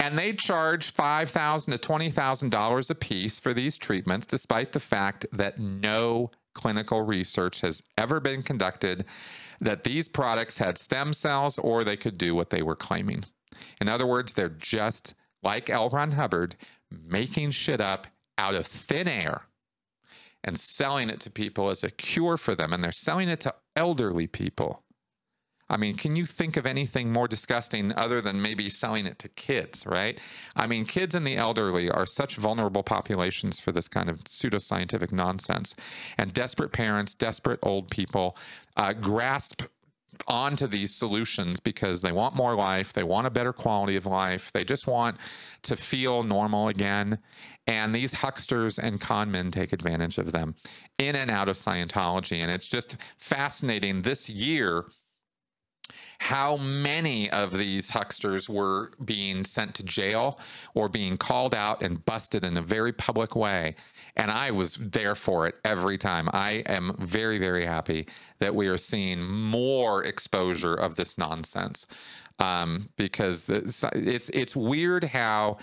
and 0.00 0.18
they 0.18 0.32
charge 0.32 0.94
$5,000 0.94 1.64
to 1.66 1.78
$20,000 1.78 2.90
a 2.90 2.94
piece 2.94 3.40
for 3.40 3.52
these 3.52 3.76
treatments, 3.76 4.26
despite 4.26 4.72
the 4.72 4.80
fact 4.80 5.26
that 5.32 5.58
no 5.58 6.30
clinical 6.54 7.02
research 7.02 7.60
has 7.60 7.82
ever 7.96 8.20
been 8.20 8.42
conducted 8.42 9.04
that 9.60 9.84
these 9.84 10.08
products 10.08 10.58
had 10.58 10.78
stem 10.78 11.12
cells 11.12 11.58
or 11.58 11.82
they 11.82 11.96
could 11.96 12.16
do 12.16 12.34
what 12.34 12.50
they 12.50 12.62
were 12.62 12.76
claiming. 12.76 13.24
In 13.80 13.88
other 13.88 14.06
words, 14.06 14.32
they're 14.32 14.48
just 14.48 15.14
like 15.42 15.70
L. 15.70 15.88
Ron 15.88 16.12
Hubbard 16.12 16.56
making 16.90 17.50
shit 17.50 17.80
up 17.80 18.06
out 18.36 18.54
of 18.54 18.66
thin 18.66 19.08
air 19.08 19.42
and 20.44 20.58
selling 20.58 21.10
it 21.10 21.20
to 21.20 21.30
people 21.30 21.70
as 21.70 21.82
a 21.82 21.90
cure 21.90 22.36
for 22.36 22.54
them. 22.54 22.72
And 22.72 22.82
they're 22.82 22.92
selling 22.92 23.28
it 23.28 23.40
to 23.40 23.54
elderly 23.74 24.26
people. 24.26 24.82
I 25.70 25.76
mean, 25.76 25.96
can 25.96 26.16
you 26.16 26.24
think 26.24 26.56
of 26.56 26.66
anything 26.66 27.12
more 27.12 27.28
disgusting 27.28 27.92
other 27.96 28.20
than 28.20 28.40
maybe 28.40 28.70
selling 28.70 29.06
it 29.06 29.18
to 29.20 29.28
kids, 29.28 29.86
right? 29.86 30.18
I 30.56 30.66
mean, 30.66 30.86
kids 30.86 31.14
and 31.14 31.26
the 31.26 31.36
elderly 31.36 31.90
are 31.90 32.06
such 32.06 32.36
vulnerable 32.36 32.82
populations 32.82 33.58
for 33.58 33.70
this 33.72 33.88
kind 33.88 34.08
of 34.08 34.24
pseudoscientific 34.24 35.12
nonsense. 35.12 35.74
And 36.16 36.32
desperate 36.32 36.72
parents, 36.72 37.14
desperate 37.14 37.60
old 37.62 37.90
people 37.90 38.36
uh, 38.76 38.94
grasp 38.94 39.62
onto 40.26 40.66
these 40.66 40.94
solutions 40.94 41.60
because 41.60 42.02
they 42.02 42.12
want 42.12 42.34
more 42.34 42.54
life, 42.54 42.92
they 42.92 43.02
want 43.02 43.26
a 43.26 43.30
better 43.30 43.52
quality 43.52 43.94
of 43.94 44.06
life, 44.06 44.50
they 44.52 44.64
just 44.64 44.86
want 44.86 45.16
to 45.62 45.76
feel 45.76 46.22
normal 46.22 46.68
again. 46.68 47.18
And 47.66 47.94
these 47.94 48.14
hucksters 48.14 48.78
and 48.78 48.98
conmen 48.98 49.52
take 49.52 49.72
advantage 49.72 50.18
of 50.18 50.32
them 50.32 50.54
in 50.96 51.14
and 51.14 51.30
out 51.30 51.48
of 51.48 51.56
Scientology. 51.56 52.38
And 52.38 52.50
it's 52.50 52.66
just 52.66 52.96
fascinating 53.18 54.02
this 54.02 54.28
year 54.28 54.86
how 56.18 56.56
many 56.56 57.30
of 57.30 57.56
these 57.56 57.90
hucksters 57.90 58.48
were 58.48 58.90
being 59.04 59.44
sent 59.44 59.74
to 59.76 59.82
jail 59.84 60.38
or 60.74 60.88
being 60.88 61.16
called 61.16 61.54
out 61.54 61.82
and 61.82 62.04
busted 62.04 62.44
in 62.44 62.56
a 62.56 62.62
very 62.62 62.92
public 62.92 63.36
way. 63.36 63.76
And 64.16 64.30
I 64.30 64.50
was 64.50 64.74
there 64.76 65.14
for 65.14 65.46
it 65.46 65.54
every 65.64 65.96
time. 65.96 66.28
I 66.32 66.64
am 66.66 66.96
very, 66.98 67.38
very 67.38 67.64
happy 67.64 68.08
that 68.40 68.54
we 68.54 68.66
are 68.66 68.76
seeing 68.76 69.24
more 69.24 70.02
exposure 70.04 70.74
of 70.74 70.96
this 70.96 71.16
nonsense. 71.18 71.86
Um, 72.40 72.88
because 72.96 73.48
it's 73.48 73.82
it's 73.82 74.54
weird 74.54 75.02
how 75.02 75.58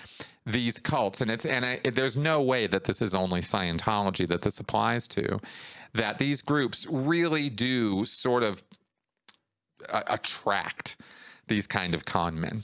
these 0.46 0.78
cults 0.78 1.22
and 1.22 1.32
it's 1.32 1.46
and 1.46 1.66
I, 1.66 1.80
there's 1.90 2.18
no 2.18 2.42
way 2.42 2.68
that 2.68 2.84
this 2.84 3.02
is 3.02 3.16
only 3.16 3.40
Scientology 3.40 4.28
that 4.28 4.42
this 4.42 4.60
applies 4.60 5.08
to 5.10 5.40
that 5.94 6.18
these 6.18 6.42
groups 6.42 6.86
really 6.90 7.50
do 7.50 8.06
sort 8.06 8.44
of 8.44 8.62
attract 9.90 10.98
these 11.48 11.68
kind 11.68 11.94
of 11.94 12.06
con 12.06 12.40
men. 12.40 12.64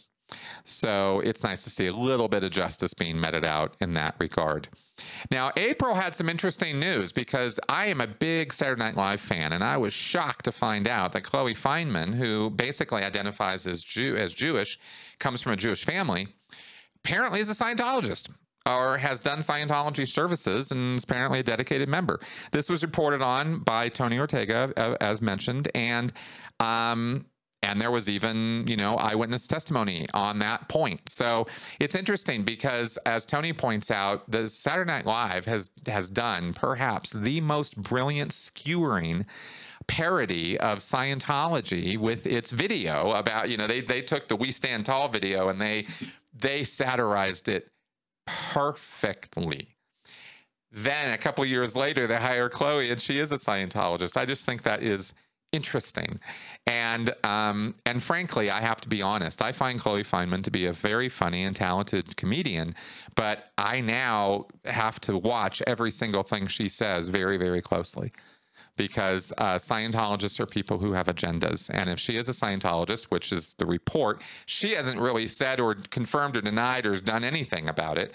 So 0.64 1.20
it's 1.22 1.44
nice 1.44 1.64
to 1.66 1.70
see 1.70 1.88
a 1.88 1.94
little 1.94 2.28
bit 2.28 2.44
of 2.44 2.52
justice 2.52 2.94
being 2.94 3.20
meted 3.20 3.46
out 3.46 3.76
in 3.82 3.94
that 3.96 4.16
regard. 4.20 4.70
Now, 5.32 5.52
April 5.58 5.96
had 5.96 6.16
some 6.16 6.30
interesting 6.30 6.80
news 6.80 7.12
because 7.12 7.60
I 7.68 7.88
am 7.88 8.02
a 8.02 8.08
big 8.08 8.54
Saturday 8.54 8.82
Night 8.82 8.96
Live 8.96 9.20
fan, 9.20 9.52
and 9.52 9.64
I 9.64 9.78
was 9.78 9.94
shocked 9.94 10.46
to 10.46 10.52
find 10.52 10.88
out 10.88 11.12
that 11.14 11.24
Chloe 11.24 11.56
Fineman, 11.56 12.14
who 12.14 12.50
basically 12.52 13.04
identifies 13.04 13.66
as 13.68 13.84
Jew 13.84 14.16
as 14.16 14.34
Jewish, 14.34 14.80
comes 15.20 15.42
from 15.42 15.54
a 15.54 15.58
Jewish 15.58 15.84
family, 15.84 16.28
apparently 17.04 17.40
is 17.40 17.50
a 17.50 17.64
Scientologist 17.64 18.30
or 18.66 18.98
has 18.98 19.20
done 19.20 19.40
Scientology 19.40 20.08
services 20.08 20.72
and 20.72 20.98
is 20.98 21.04
apparently 21.04 21.40
a 21.40 21.44
dedicated 21.44 21.90
member. 21.90 22.20
This 22.52 22.70
was 22.70 22.84
reported 22.84 23.22
on 23.22 23.60
by 23.60 23.90
Tony 23.90 24.20
Ortega, 24.20 24.72
uh, 24.78 24.96
as 25.02 25.22
mentioned, 25.22 25.70
and 25.74 26.14
um, 26.60 27.26
and 27.64 27.80
there 27.80 27.92
was 27.92 28.10
even 28.10 28.66
you 28.68 28.78
know 28.78 28.96
eyewitness 28.96 29.48
testimony 29.48 30.08
on 30.14 30.40
that 30.40 30.68
point. 30.70 31.10
So 31.10 31.48
it's 31.80 31.96
interesting 31.96 32.44
because, 32.44 32.98
as 33.06 33.26
Tony 33.26 33.54
points 33.54 33.92
out, 33.92 34.30
the 34.30 34.48
Saturday 34.48 34.92
Night 34.92 35.06
Live 35.06 35.46
has 35.46 35.70
has 35.88 36.08
done 36.10 36.54
perhaps 36.54 37.12
the 37.12 37.42
most 37.42 37.76
brilliant 37.78 38.32
skewering 38.32 39.26
parody 39.88 40.60
of 40.60 40.80
Scientology 40.80 41.98
with 41.98 42.26
its 42.28 42.52
video 42.52 43.12
about 43.12 43.50
you 43.50 43.58
know 43.58 43.68
they 43.68 43.82
they 43.82 44.02
took 44.02 44.28
the 44.28 44.36
We 44.36 44.52
Stand 44.52 44.86
Tall 44.86 45.08
video 45.08 45.50
and 45.50 45.60
they 45.60 45.88
they 46.34 46.64
satirized 46.64 47.50
it 47.50 47.72
perfectly. 48.26 49.76
Then 50.72 51.12
a 51.12 51.18
couple 51.18 51.44
years 51.46 51.76
later, 51.76 52.08
they 52.08 52.16
hire 52.16 52.50
Chloe, 52.50 52.92
and 52.92 53.02
she 53.02 53.20
is 53.20 53.32
a 53.32 53.36
Scientologist. 53.36 54.16
I 54.16 54.26
just 54.26 54.46
think 54.46 54.64
that 54.64 54.82
is 54.82 55.14
interesting, 55.52 56.18
and 56.66 57.14
um, 57.26 57.76
and 57.86 58.02
frankly, 58.02 58.50
I 58.50 58.62
have 58.62 58.80
to 58.82 58.90
be 58.90 59.02
honest. 59.02 59.42
I 59.42 59.52
find 59.52 59.80
Chloe 59.80 60.04
Fineman 60.04 60.44
to 60.44 60.52
be 60.52 60.68
a 60.68 60.74
very 60.74 61.10
funny 61.10 61.44
and 61.44 61.54
talented 61.54 62.16
comedian, 62.16 62.74
but 63.16 63.52
I 63.58 63.82
now 63.82 64.48
have 64.64 65.02
to 65.02 65.18
watch 65.18 65.62
every 65.68 65.92
single 65.92 66.24
thing 66.24 66.48
she 66.48 66.70
says 66.70 67.10
very, 67.10 67.36
very 67.36 67.62
closely 67.62 68.14
because 68.82 69.32
uh, 69.38 69.54
Scientologists 69.58 70.40
are 70.40 70.48
people 70.48 70.80
who 70.80 70.94
have 70.94 71.06
agendas. 71.06 71.70
And 71.72 71.88
if 71.88 72.00
she 72.00 72.18
is 72.18 72.28
a 72.28 72.32
Scientologist, 72.32 73.04
which 73.06 73.32
is 73.32 73.54
the 73.60 73.66
report, 73.68 74.24
she 74.48 74.72
hasn't 74.72 75.00
really 75.00 75.28
said 75.28 75.60
or 75.60 75.76
confirmed 75.92 76.36
or 76.36 76.42
denied 76.42 76.88
or 76.88 77.00
done 77.00 77.24
anything 77.24 77.70
about 77.70 78.00
it 78.00 78.12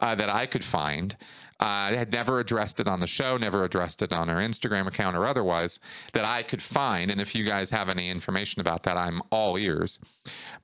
uh, 0.00 0.16
that 0.16 0.28
I 0.28 0.46
could 0.46 0.64
find. 0.64 1.16
Uh, 1.60 1.94
had 1.94 2.12
never 2.12 2.40
addressed 2.40 2.80
it 2.80 2.88
on 2.88 2.98
the 2.98 3.06
show, 3.06 3.36
never 3.36 3.62
addressed 3.62 4.02
it 4.02 4.12
on 4.12 4.26
her 4.26 4.38
Instagram 4.38 4.88
account 4.88 5.14
or 5.14 5.24
otherwise 5.24 5.78
that 6.14 6.24
I 6.24 6.42
could 6.42 6.60
find. 6.60 7.08
And 7.08 7.20
if 7.20 7.36
you 7.36 7.44
guys 7.44 7.70
have 7.70 7.88
any 7.88 8.10
information 8.10 8.60
about 8.60 8.82
that, 8.82 8.96
I'm 8.96 9.22
all 9.30 9.56
ears. 9.56 10.00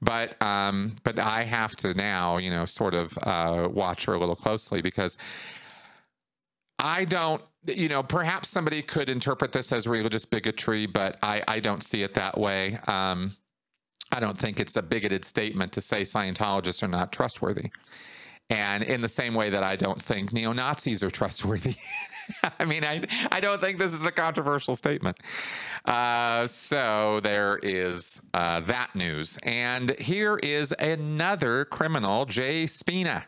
But 0.03 0.41
um, 0.43 0.97
but 1.05 1.21
I 1.21 1.45
have 1.45 1.77
to 1.77 1.95
now, 1.95 2.39
you 2.39 2.51
know, 2.51 2.65
sort 2.65 2.95
of 2.95 3.17
uh, 3.23 3.69
watch 3.71 4.07
her 4.07 4.15
a 4.15 4.19
little 4.19 4.35
closely 4.35 4.83
because 4.83 5.17
I 6.81 7.05
don't 7.05 7.43
you 7.67 7.89
know, 7.89 8.03
perhaps 8.03 8.49
somebody 8.49 8.83
could 8.83 9.09
interpret 9.09 9.53
this 9.53 9.73
as 9.73 9.87
religious 9.87 10.25
bigotry, 10.25 10.87
but 10.87 11.19
I, 11.23 11.43
I 11.49 11.61
don't 11.61 11.83
see 11.83 12.03
it 12.03 12.15
that 12.15 12.39
way. 12.39 12.79
Um, 12.87 13.37
I 14.13 14.21
don't 14.21 14.39
think 14.39 14.59
it's 14.61 14.77
a 14.77 14.83
bigoted 14.83 15.25
statement 15.25 15.73
to 15.73 15.81
say 15.81 16.03
Scientologists 16.03 16.83
are 16.83 16.89
not 16.89 17.13
trustworthy. 17.13 17.71
And 18.51 18.83
in 18.83 19.03
the 19.03 19.09
same 19.09 19.35
way 19.35 19.51
that 19.51 19.63
I 19.63 19.77
don't 19.77 20.01
think 20.01 20.33
neo 20.33 20.53
Nazis 20.53 21.03
are 21.03 21.11
trustworthy. 21.11 21.77
I 22.59 22.65
mean, 22.65 22.85
I, 22.85 23.03
I 23.31 23.41
don't 23.41 23.61
think 23.61 23.79
this 23.79 23.93
is 23.93 24.07
a 24.07 24.11
controversial 24.11 24.75
statement. 24.75 25.19
Uh, 25.85 26.47
so 26.47 27.21
there 27.23 27.59
is 27.63 28.23
uh, 28.33 28.61
that 28.61 28.95
news. 28.95 29.39
And 29.43 29.99
here 29.99 30.37
is 30.39 30.73
another 30.79 31.67
criminal, 31.67 32.25
Jay 32.25 32.67
Spina. 32.67 33.27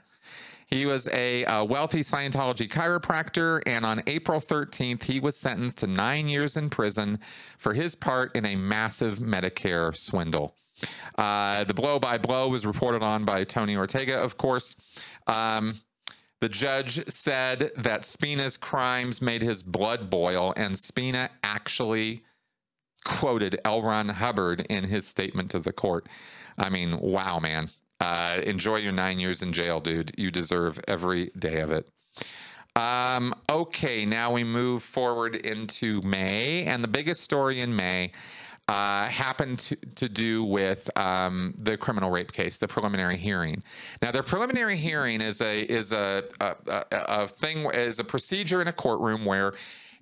He 0.70 0.86
was 0.86 1.08
a, 1.08 1.44
a, 1.44 1.64
wealthy 1.64 2.00
Scientology 2.00 2.70
chiropractor, 2.70 3.60
and 3.66 3.84
on 3.84 4.04
April 4.06 4.40
13th, 4.40 5.02
he 5.02 5.18
was 5.18 5.36
sentenced 5.36 5.78
to 5.78 5.88
nine 5.88 6.28
years 6.28 6.56
in 6.56 6.70
prison 6.70 7.18
for 7.58 7.74
his 7.74 7.96
part 7.96 8.36
in 8.36 8.46
a 8.46 8.54
massive 8.54 9.18
Medicare 9.18 9.96
swindle. 9.96 10.54
Uh, 11.18 11.64
the 11.64 11.74
blow 11.74 11.98
by 11.98 12.18
blow 12.18 12.48
was 12.48 12.64
reported 12.64 13.02
on 13.02 13.24
by 13.24 13.42
Tony 13.42 13.76
Ortega, 13.76 14.16
of 14.16 14.36
course. 14.36 14.76
Um, 15.26 15.80
the 16.40 16.48
judge 16.48 17.06
said 17.10 17.72
that 17.76 18.06
Spina's 18.06 18.56
crimes 18.56 19.20
made 19.20 19.42
his 19.42 19.64
blood 19.64 20.08
boil, 20.08 20.54
and 20.56 20.78
Spina 20.78 21.30
actually 21.42 22.22
quoted 23.04 23.60
L. 23.64 23.82
Ron 23.82 24.08
Hubbard 24.08 24.66
in 24.70 24.84
his 24.84 25.06
statement 25.06 25.50
to 25.50 25.58
the 25.58 25.72
court. 25.72 26.08
I 26.56 26.68
mean, 26.68 26.98
wow, 27.00 27.40
man. 27.40 27.70
Uh, 28.01 28.40
enjoy 28.44 28.76
your 28.76 28.92
nine 28.92 29.20
years 29.20 29.42
in 29.42 29.53
jail, 29.53 29.80
dude. 29.80 30.12
You 30.16 30.30
deserve 30.30 30.80
every 30.88 31.30
day 31.38 31.61
of 31.61 31.70
it. 31.70 31.88
Um, 32.76 33.34
okay, 33.48 34.07
now 34.07 34.32
we 34.32 34.44
move 34.44 34.82
forward 34.82 35.34
into 35.34 36.01
May, 36.03 36.64
and 36.64 36.82
the 36.82 36.88
biggest 36.88 37.22
story 37.22 37.61
in 37.61 37.74
May 37.74 38.12
uh, 38.68 39.09
happened 39.09 39.59
to, 39.59 39.76
to, 39.96 40.09
do 40.09 40.44
with 40.44 40.88
um, 40.96 41.53
the 41.59 41.76
criminal 41.76 42.09
rape 42.09 42.30
case, 42.30 42.59
the 42.59 42.68
preliminary 42.68 43.16
hearing. 43.16 43.64
Now, 44.01 44.12
the 44.12 44.22
preliminary 44.22 44.76
hearing 44.76 45.20
is 45.20 45.40
a 45.40 45.62
is 45.62 45.92
a, 45.92 46.22
a, 46.40 46.55
a, 46.68 46.84
a 46.92 47.28
thing 47.28 47.68
is 47.72 47.98
a 47.98 48.05
procedure 48.05 48.62
in 48.62 48.68
a 48.68 48.72
courtroom 48.72 49.24
where 49.24 49.55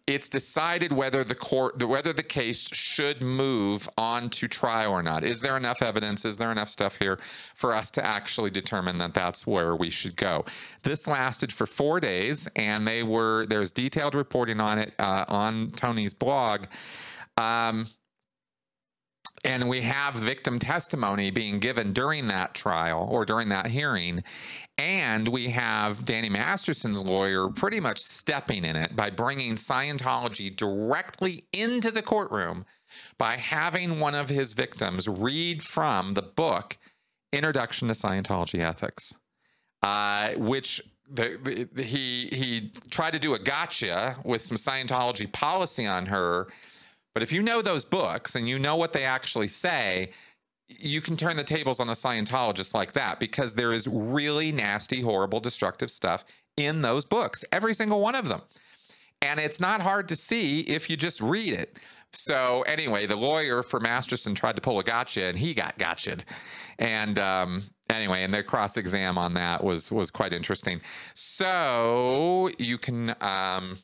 it's 0.08 0.30
decided 0.30 0.90
whether 0.90 1.22
the 1.22 1.34
court 1.34 1.86
whether 1.86 2.14
the 2.14 2.22
case 2.22 2.70
should 2.72 3.20
move 3.20 3.86
on 3.98 4.30
to 4.30 4.48
trial 4.48 4.90
or 4.90 5.02
not. 5.02 5.22
Is 5.22 5.42
there 5.42 5.54
enough 5.54 5.82
evidence? 5.82 6.24
Is 6.24 6.38
there 6.38 6.50
enough 6.50 6.70
stuff 6.70 6.96
here 6.96 7.20
for 7.54 7.74
us 7.74 7.90
to 7.90 8.04
actually 8.04 8.48
determine 8.48 8.96
that 8.98 9.12
that's 9.12 9.46
where 9.46 9.76
we 9.76 9.90
should 9.90 10.16
go? 10.16 10.46
This 10.82 11.06
lasted 11.06 11.52
for 11.52 11.66
four 11.66 12.00
days 12.00 12.48
and 12.56 12.88
they 12.88 13.02
were 13.02 13.44
there's 13.50 13.70
detailed 13.70 14.14
reporting 14.14 14.60
on 14.60 14.78
it 14.78 14.94
uh, 14.98 15.26
on 15.28 15.72
tony's 15.72 16.14
blog. 16.14 16.64
Um, 17.36 17.88
and 19.44 19.68
we 19.68 19.82
have 19.82 20.14
victim 20.14 20.58
testimony 20.58 21.30
being 21.30 21.58
given 21.58 21.92
during 21.92 22.26
that 22.28 22.54
trial 22.54 23.06
or 23.10 23.24
during 23.24 23.48
that 23.48 23.66
hearing 23.66 24.22
and 24.78 25.26
we 25.28 25.50
have 25.50 26.04
Danny 26.04 26.28
Masterson's 26.28 27.02
lawyer 27.02 27.48
pretty 27.48 27.80
much 27.80 27.98
stepping 27.98 28.64
in 28.64 28.76
it 28.76 28.94
by 28.94 29.10
bringing 29.10 29.56
Scientology 29.56 30.54
directly 30.54 31.46
into 31.52 31.90
the 31.90 32.02
courtroom 32.02 32.64
by 33.18 33.36
having 33.36 33.98
one 33.98 34.14
of 34.14 34.28
his 34.28 34.52
victims 34.52 35.08
read 35.08 35.62
from 35.62 36.14
the 36.14 36.22
book 36.22 36.78
Introduction 37.32 37.88
to 37.88 37.94
Scientology 37.94 38.60
Ethics, 38.60 39.14
uh, 39.82 40.30
which 40.36 40.80
the, 41.10 41.68
the, 41.74 41.82
he 41.82 42.28
he 42.32 42.72
tried 42.90 43.12
to 43.12 43.18
do 43.18 43.34
a 43.34 43.38
gotcha 43.38 44.16
with 44.24 44.40
some 44.40 44.56
Scientology 44.56 45.30
policy 45.30 45.86
on 45.86 46.06
her. 46.06 46.48
But 47.18 47.24
if 47.24 47.32
you 47.32 47.42
know 47.42 47.62
those 47.62 47.84
books 47.84 48.36
and 48.36 48.48
you 48.48 48.60
know 48.60 48.76
what 48.76 48.92
they 48.92 49.02
actually 49.02 49.48
say, 49.48 50.12
you 50.68 51.00
can 51.00 51.16
turn 51.16 51.34
the 51.34 51.42
tables 51.42 51.80
on 51.80 51.88
a 51.88 51.94
Scientologist 51.94 52.74
like 52.74 52.92
that 52.92 53.18
because 53.18 53.54
there 53.54 53.72
is 53.72 53.88
really 53.88 54.52
nasty, 54.52 55.00
horrible, 55.00 55.40
destructive 55.40 55.90
stuff 55.90 56.24
in 56.56 56.80
those 56.80 57.04
books, 57.04 57.44
every 57.50 57.74
single 57.74 58.00
one 58.00 58.14
of 58.14 58.28
them. 58.28 58.42
And 59.20 59.40
it's 59.40 59.58
not 59.58 59.82
hard 59.82 60.06
to 60.10 60.14
see 60.14 60.60
if 60.60 60.88
you 60.88 60.96
just 60.96 61.20
read 61.20 61.54
it. 61.54 61.80
So 62.12 62.62
anyway, 62.68 63.06
the 63.06 63.16
lawyer 63.16 63.64
for 63.64 63.80
Masterson 63.80 64.36
tried 64.36 64.54
to 64.54 64.62
pull 64.62 64.78
a 64.78 64.84
gotcha, 64.84 65.24
and 65.24 65.36
he 65.36 65.54
got 65.54 65.76
gotcha'd. 65.76 66.22
And 66.78 67.18
um, 67.18 67.64
anyway, 67.90 68.22
and 68.22 68.32
the 68.32 68.44
cross 68.44 68.76
exam 68.76 69.18
on 69.18 69.34
that 69.34 69.64
was 69.64 69.90
was 69.90 70.08
quite 70.08 70.32
interesting. 70.32 70.82
So 71.14 72.48
you 72.60 72.78
can. 72.78 73.20
Um, 73.20 73.78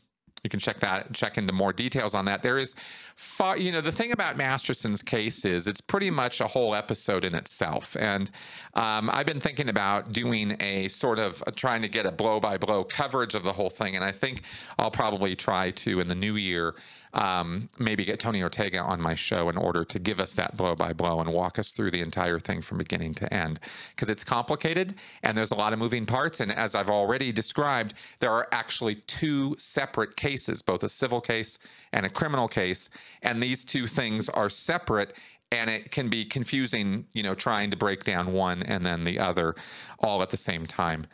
you 0.45 0.51
can 0.51 0.61
check 0.61 0.79
that 0.81 1.13
check 1.15 1.39
into 1.39 1.53
more 1.53 1.73
details 1.73 2.15
on 2.15 2.27
that 2.27 2.43
there 2.43 2.59
is 2.59 2.75
far, 3.17 3.57
you 3.57 3.71
know 3.71 3.81
the 3.81 3.93
thing 3.93 4.13
about 4.13 4.37
masterson's 4.37 5.03
case 5.03 5.45
is 5.45 5.67
it's 5.67 5.81
pretty 5.81 6.11
much 6.11 6.41
a 6.41 6.47
whole 6.47 6.75
episode 6.75 7.25
in 7.25 7.35
itself 7.35 7.97
and 7.99 8.31
um, 8.75 9.09
i've 9.11 9.27
been 9.27 9.41
thinking 9.41 9.69
about 9.69 10.13
doing 10.13 10.57
a 10.61 10.89
sort 10.89 11.19
of 11.19 11.43
uh, 11.47 11.51
trying 11.55 11.83
to 11.83 11.89
get 11.89 12.07
a 12.07 12.13
blow 12.13 12.41
by 12.41 12.57
blow 12.57 12.83
coverage 12.83 13.35
of 13.35 13.45
the 13.45 13.53
whole 13.53 13.71
thing 13.71 13.95
and 13.95 14.05
i 14.05 14.11
think 14.11 14.43
i'll 14.79 14.91
probably 14.91 15.37
try 15.37 15.71
to 15.71 16.01
in 16.01 16.09
the 16.09 16.15
new 16.15 16.35
year 16.37 16.75
um, 17.15 17.69
maybe 17.79 18.05
get 18.05 18.19
Tony 18.19 18.43
Ortega 18.43 18.81
on 18.81 19.01
my 19.01 19.15
show 19.15 19.49
in 19.49 19.57
order 19.57 19.85
to 19.85 19.99
give 19.99 20.19
us 20.19 20.35
that 20.35 20.57
blow 20.57 20.75
by 20.75 20.93
blow 20.93 21.21
and 21.21 21.33
walk 21.33 21.59
us 21.59 21.71
through 21.71 21.93
the 21.93 22.01
entire 22.01 22.41
thing 22.41 22.61
from 22.61 22.79
beginning 22.79 23.15
to 23.15 23.33
end. 23.33 23.61
Because 23.95 24.09
it's 24.09 24.25
complicated 24.25 24.97
and 25.23 25.39
there's 25.39 25.53
a 25.53 25.55
lot 25.55 25.73
of 25.73 25.79
moving 25.79 26.07
parts. 26.07 26.41
And 26.41 26.53
as 26.53 26.75
I've 26.75 26.91
already 26.91 27.31
described, 27.31 27.95
there 28.19 28.33
are 28.33 28.49
actually 28.51 28.97
two 28.97 29.55
separate 29.59 30.17
cases, 30.17 30.61
both 30.61 30.83
a 30.83 30.89
civil 30.89 31.21
case 31.21 31.59
and 31.93 32.05
a 32.05 32.09
criminal 32.09 32.49
case. 32.49 32.91
And 33.23 33.43
these 33.43 33.65
two 33.65 33.87
things 33.87 34.29
are 34.29 34.51
separate 34.51 35.15
and 35.53 35.71
it 35.71 35.91
can 35.91 36.09
be 36.09 36.25
confusing, 36.25 37.07
you 37.13 37.23
know, 37.23 37.35
trying 37.35 37.71
to 37.71 37.77
break 37.77 38.05
down 38.05 38.33
one 38.33 38.63
and 38.63 38.85
then 38.85 39.05
the 39.05 39.19
other 39.19 39.55
all 40.01 40.23
at 40.23 40.31
the 40.31 40.37
same 40.37 40.67
time. 40.67 41.07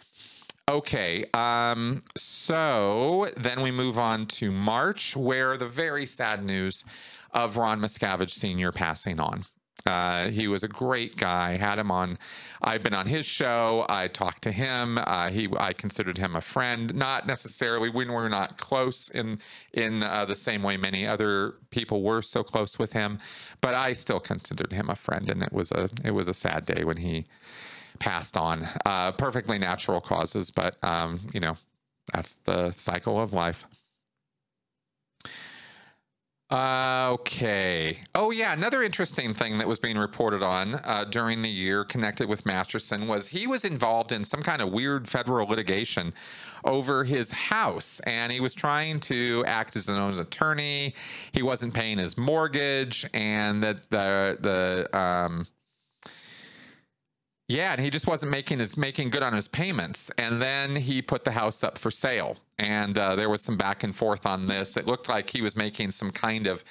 Okay, 0.69 1.25
um, 1.35 2.03
so 2.17 3.29
then 3.37 3.61
we 3.61 3.73
move 3.73 3.99
on 3.99 4.27
to 4.27 4.53
March, 4.53 5.17
where 5.17 5.57
the 5.57 5.69
very 5.69 6.07
sad 6.07 6.45
news 6.45 6.85
of 7.33 7.57
Ron 7.57 7.81
Miscavige 7.81 8.31
Sr. 8.31 8.71
passing 8.71 9.19
on. 9.19 9.47
Uh, 9.87 10.29
he 10.29 10.49
was 10.49 10.63
a 10.63 10.69
great 10.69 11.17
guy. 11.17 11.57
Had 11.57 11.79
him 11.79 11.91
on. 11.91 12.19
I've 12.63 12.83
been 12.83 12.95
on 12.95 13.07
his 13.07 13.27
show. 13.27 13.87
I 13.89 14.09
talked 14.09 14.43
to 14.43 14.53
him. 14.53 14.99
Uh, 14.99 15.31
he, 15.31 15.49
I 15.59 15.73
considered 15.73 16.19
him 16.19 16.37
a 16.37 16.41
friend. 16.41 16.95
Not 16.95 17.27
necessarily 17.27 17.89
when 17.89 18.13
we're 18.13 18.29
not 18.29 18.59
close 18.59 19.09
in 19.09 19.41
in 19.73 20.03
uh, 20.03 20.25
the 20.25 20.37
same 20.37 20.63
way 20.63 20.77
many 20.77 21.07
other 21.07 21.55
people 21.71 22.03
were 22.03 22.23
so 22.23 22.43
close 22.43 22.79
with 22.79 22.93
him, 22.93 23.19
but 23.61 23.75
I 23.75 23.93
still 23.93 24.21
considered 24.21 24.73
him 24.73 24.91
a 24.91 24.97
friend. 24.97 25.31
And 25.31 25.43
it 25.43 25.53
was 25.53 25.73
a 25.73 25.89
it 26.05 26.11
was 26.13 26.29
a 26.29 26.35
sad 26.35 26.67
day 26.67 26.85
when 26.85 26.99
he 26.99 27.27
passed 27.99 28.37
on. 28.37 28.69
Uh, 28.85 29.13
perfectly 29.13 29.59
natural 29.59 30.01
causes, 30.01 30.51
but 30.51 30.77
um, 30.83 31.21
you 31.33 31.41
know, 31.41 31.57
that's 32.13 32.37
the 32.37 32.73
cycle 32.73 33.21
of 33.21 33.33
life. 33.33 33.67
Uh, 36.51 37.11
okay. 37.13 37.99
Oh, 38.13 38.33
yeah. 38.33 38.53
Another 38.53 38.83
interesting 38.83 39.35
thing 39.35 39.59
that 39.59 39.69
was 39.69 39.79
being 39.79 39.97
reported 39.97 40.43
on 40.43 40.75
uh, 40.75 41.05
during 41.09 41.43
the 41.43 41.49
year 41.49 41.85
connected 41.85 42.29
with 42.29 42.45
Masterson 42.45 43.07
was 43.07 43.29
he 43.29 43.47
was 43.47 43.65
involved 43.65 44.11
in 44.11 44.25
some 44.25 44.43
kind 44.43 44.61
of 44.61 44.73
weird 44.73 45.09
federal 45.09 45.47
litigation 45.47 46.13
over 46.65 47.05
his 47.05 47.31
house, 47.31 48.01
and 48.01 48.33
he 48.33 48.41
was 48.41 48.53
trying 48.53 48.99
to 49.01 49.45
act 49.47 49.77
as 49.77 49.89
an 49.89 49.97
own 49.97 50.19
attorney. 50.19 50.93
He 51.31 51.43
wasn't 51.43 51.73
paying 51.73 51.99
his 51.99 52.19
mortgage, 52.19 53.09
and 53.15 53.63
that 53.63 53.89
the 53.91 54.37
the 54.41 54.99
um, 54.99 55.47
yeah, 57.51 57.73
and 57.73 57.81
he 57.81 57.91
just 57.91 58.07
wasn't 58.07 58.31
making 58.31 58.61
his 58.61 58.77
making 58.77 59.11
good 59.11 59.25
on 59.25 59.33
his 59.33 59.49
payments. 59.49 60.09
And 60.19 60.41
then 60.41 60.77
he 60.77 61.03
put 61.03 61.25
the 61.25 61.33
house 61.33 61.65
up 61.65 61.79
for 61.79 61.91
sale, 61.91 62.37
and 62.59 62.97
uh, 62.97 63.17
there 63.17 63.29
was 63.29 63.43
some 63.43 63.57
back 63.57 63.83
and 63.83 63.95
forth 63.95 64.25
on 64.25 64.47
this. 64.47 64.77
It 64.77 64.87
looked 64.87 65.09
like 65.09 65.31
he 65.31 65.43
was 65.43 65.57
making 65.57 65.91
some 65.91 66.13
kind 66.13 66.47
of 66.47 66.63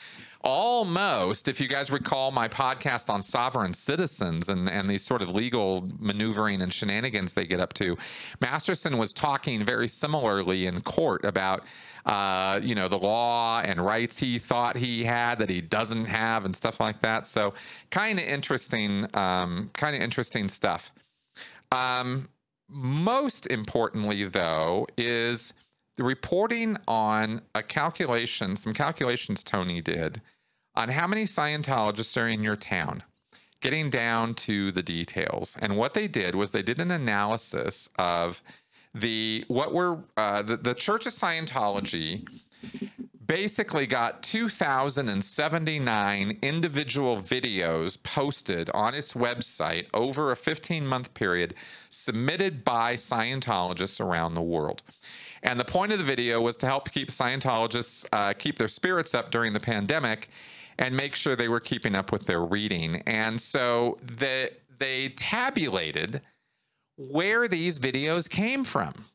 almost, 0.42 1.48
if 1.48 1.60
you 1.60 1.68
guys 1.68 1.92
recall 1.92 2.32
my 2.32 2.48
podcast 2.48 3.10
on 3.10 3.22
sovereign 3.22 3.74
citizens 3.74 4.50
and, 4.50 4.70
and 4.70 4.90
these 4.90 5.04
sort 5.04 5.22
of 5.22 5.30
legal 5.30 5.90
maneuvering 6.00 6.62
and 6.62 6.74
shenanigans 6.74 7.34
they 7.34 7.46
get 7.46 7.60
up 7.60 7.74
to, 7.74 7.98
Masterson 8.40 8.98
was 8.98 9.14
talking 9.14 9.66
very 9.66 9.88
similarly 9.88 10.66
in 10.68 10.82
court 10.82 11.26
about 11.26 11.64
uh, 12.06 12.60
you 12.64 12.74
know, 12.74 12.88
the 12.88 12.98
law 12.98 13.62
and 13.62 13.84
rights 13.86 14.18
he 14.18 14.40
thought 14.40 14.76
he 14.76 15.04
had 15.04 15.36
that 15.40 15.50
he 15.50 15.62
doesn't 15.62 16.06
have 16.06 16.46
and 16.46 16.56
stuff 16.56 16.80
like 16.80 17.02
that. 17.02 17.28
So 17.28 17.54
kind 17.92 18.18
of 18.20 18.26
interesting, 18.26 19.06
um, 19.16 19.70
kind 19.74 19.96
of 19.96 20.02
interesting 20.02 20.50
stuff. 20.50 20.92
Um, 21.72 22.30
most 22.68 23.48
importantly, 23.48 24.26
though, 24.26 24.88
is 24.98 25.54
reporting 26.00 26.78
on 26.88 27.42
a 27.54 27.62
calculation, 27.62 28.56
some 28.56 28.74
calculations 28.74 29.44
Tony 29.44 29.82
did 29.82 30.22
on 30.76 30.90
how 30.90 31.08
many 31.08 31.26
Scientologists 31.26 32.20
are 32.20 32.28
in 32.28 32.44
your 32.44 32.56
town, 32.56 33.04
getting 33.62 33.90
down 33.90 34.34
to 34.34 34.72
the 34.72 34.84
details. 34.84 35.58
And 35.62 35.78
what 35.78 35.94
they 35.94 36.08
did 36.08 36.36
was 36.36 36.52
they 36.52 36.62
did 36.62 36.80
an 36.80 36.92
analysis 36.92 37.90
of 37.98 38.42
the 38.94 39.46
what 39.48 39.74
were 39.74 40.00
uh, 40.18 40.42
the, 40.42 40.58
the 40.58 40.74
Church 40.74 41.06
of 41.06 41.14
Scientology 41.14 42.26
basically 43.30 43.86
got 43.86 44.24
2,079 44.24 46.40
individual 46.42 47.22
videos 47.22 48.02
posted 48.02 48.72
on 48.72 48.96
its 48.96 49.14
website 49.14 49.86
over 49.94 50.32
a 50.32 50.36
15 50.36 50.88
month 50.88 51.14
period 51.14 51.54
submitted 51.92 52.66
by 52.66 52.96
Scientologists 52.96 54.04
around 54.04 54.34
the 54.34 54.42
world. 54.42 54.82
And 55.44 55.60
the 55.60 55.66
point 55.66 55.92
of 55.92 56.00
the 56.00 56.06
video 56.06 56.42
was 56.42 56.58
to 56.58 56.66
help 56.66 56.92
keep 56.92 57.10
Scientologists 57.10 58.06
uh, 58.12 58.34
keep 58.34 58.58
their 58.58 58.68
spirits 58.68 59.14
up 59.16 59.32
during 59.32 59.54
the 59.54 59.60
pandemic 59.60 60.30
and 60.78 60.96
make 60.96 61.16
sure 61.16 61.36
they 61.36 61.48
were 61.48 61.60
keeping 61.60 61.96
up 61.96 62.12
with 62.12 62.26
their 62.26 62.42
reading. 62.42 63.04
And 63.06 63.40
so 63.40 63.98
the, 64.02 64.52
they 64.80 65.10
tabulated 65.10 66.22
where 66.98 67.48
these 67.48 67.80
videos 67.80 68.30
came 68.30 68.64
from. 68.64 69.06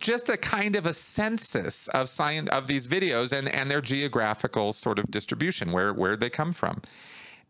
Just 0.00 0.28
a 0.28 0.36
kind 0.36 0.74
of 0.74 0.86
a 0.86 0.92
census 0.92 1.88
of 1.88 2.08
science 2.08 2.48
of 2.50 2.66
these 2.66 2.88
videos 2.88 3.32
and, 3.32 3.48
and 3.48 3.70
their 3.70 3.80
geographical 3.80 4.72
sort 4.72 4.98
of 4.98 5.10
distribution, 5.10 5.70
where 5.70 5.92
where 5.92 6.16
they 6.16 6.30
come 6.30 6.52
from. 6.52 6.80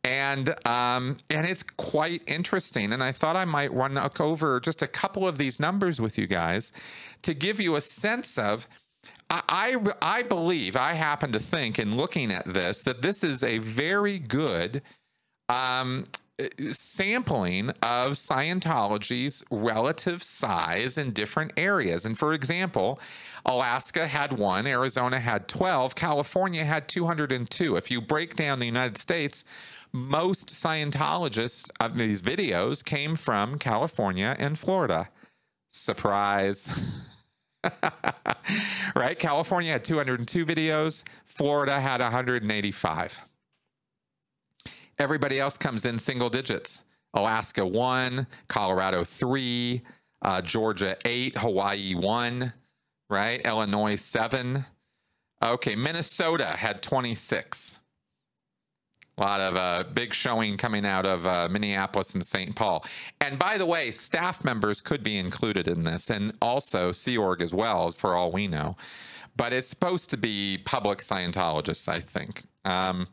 And 0.05 0.55
um, 0.67 1.17
and 1.31 1.47
it's 1.47 1.65
quite 1.65 2.23
interesting. 2.27 2.93
And 2.93 3.03
I 3.03 3.11
thought 3.13 3.37
I 3.37 3.45
might 3.45 3.73
run 3.73 3.99
over 4.21 4.61
just 4.61 4.83
a 4.83 4.87
couple 4.87 5.27
of 5.27 5.37
these 5.37 5.59
numbers 5.59 6.01
with 6.01 6.17
you 6.17 6.27
guys 6.27 6.73
to 7.23 7.35
give 7.35 7.61
you 7.61 7.75
a 7.75 7.81
sense 7.81 8.39
of 8.39 8.69
I, 9.29 9.77
I, 10.01 10.23
believe, 10.23 10.77
I 10.77 10.93
happen 10.93 11.33
to 11.33 11.41
think 11.41 11.79
in 11.79 11.97
looking 11.97 12.31
at 12.31 12.53
this, 12.53 12.83
that 12.83 13.03
this 13.03 13.25
is 13.25 13.43
a 13.43 13.59
very 13.59 14.21
good 14.21 14.83
um, 15.49 16.05
sampling 16.73 17.71
of 17.83 18.13
Scientology's 18.13 19.45
relative 19.51 20.23
size 20.23 20.99
in 20.99 21.13
different 21.13 21.53
areas. 21.57 22.05
And 22.05 22.17
for 22.17 22.35
example, 22.35 23.01
Alaska 23.45 24.07
had 24.07 24.33
one, 24.33 24.67
Arizona 24.67 25.19
had 25.19 25.49
12, 25.49 25.95
California 25.95 26.65
had 26.65 26.89
202. 26.89 27.77
If 27.77 27.91
you 27.91 28.01
break 28.01 28.37
down 28.37 28.59
the 28.59 28.67
United 28.67 28.99
States, 28.99 29.45
most 29.97 30.49
Scientologists 30.49 31.71
of 31.81 31.97
these 31.97 32.21
videos 32.21 32.85
came 32.85 33.17
from 33.17 33.59
California 33.59 34.37
and 34.39 34.59
Florida. 34.59 35.09
Surprise. 35.71 36.71
right? 38.95 39.19
California 39.19 39.73
had 39.73 39.85
202 39.85 40.45
videos, 40.47 41.03
Florida 41.25 41.81
had 41.81 42.01
185. 42.01 43.19
Everybody 44.99 45.41
else 45.41 45.57
comes 45.57 45.85
in 45.85 45.99
single 45.99 46.31
digits. 46.31 46.83
Alaska 47.15 47.65
one, 47.67 48.27
Colorado 48.49 49.03
three, 49.03 49.83
uh, 50.23 50.43
Georgia 50.43 50.97
eight, 51.07 51.37
Hawaii 51.37 51.95
one, 51.95 52.53
right? 53.09 53.41
Illinois 53.45 53.97
seven. 53.97 54.67
Okay, 55.43 55.75
Minnesota 55.75 56.47
had 56.47 56.83
26. 56.83 57.79
A 59.19 59.23
lot 59.23 59.41
of 59.41 59.57
uh, 59.57 59.85
big 59.95 60.13
showing 60.13 60.59
coming 60.59 60.85
out 60.85 61.07
of 61.07 61.27
uh, 61.27 61.49
Minneapolis 61.49 62.15
and 62.15 62.25
St. 62.25 62.55
Paul. 62.55 62.85
And 63.21 63.39
by 63.39 63.57
the 63.57 63.65
way, 63.65 63.91
staff 63.91 64.45
members 64.45 64.83
could 64.83 65.03
be 65.03 65.17
included 65.17 65.67
in 65.67 65.85
this, 65.85 66.11
and 66.11 66.35
also 66.43 66.93
Sea 66.93 67.17
Org 67.17 67.41
as 67.41 67.55
well, 67.55 67.91
for 67.91 68.15
all 68.15 68.31
we 68.31 68.47
know. 68.47 68.77
But 69.37 69.53
it's 69.53 69.69
supposed 69.69 70.11
to 70.11 70.17
be 70.17 70.59
public 70.59 70.99
Scientologists, 70.99 71.89
I 71.89 72.01
think. 72.01 72.43
Um, 72.65 73.09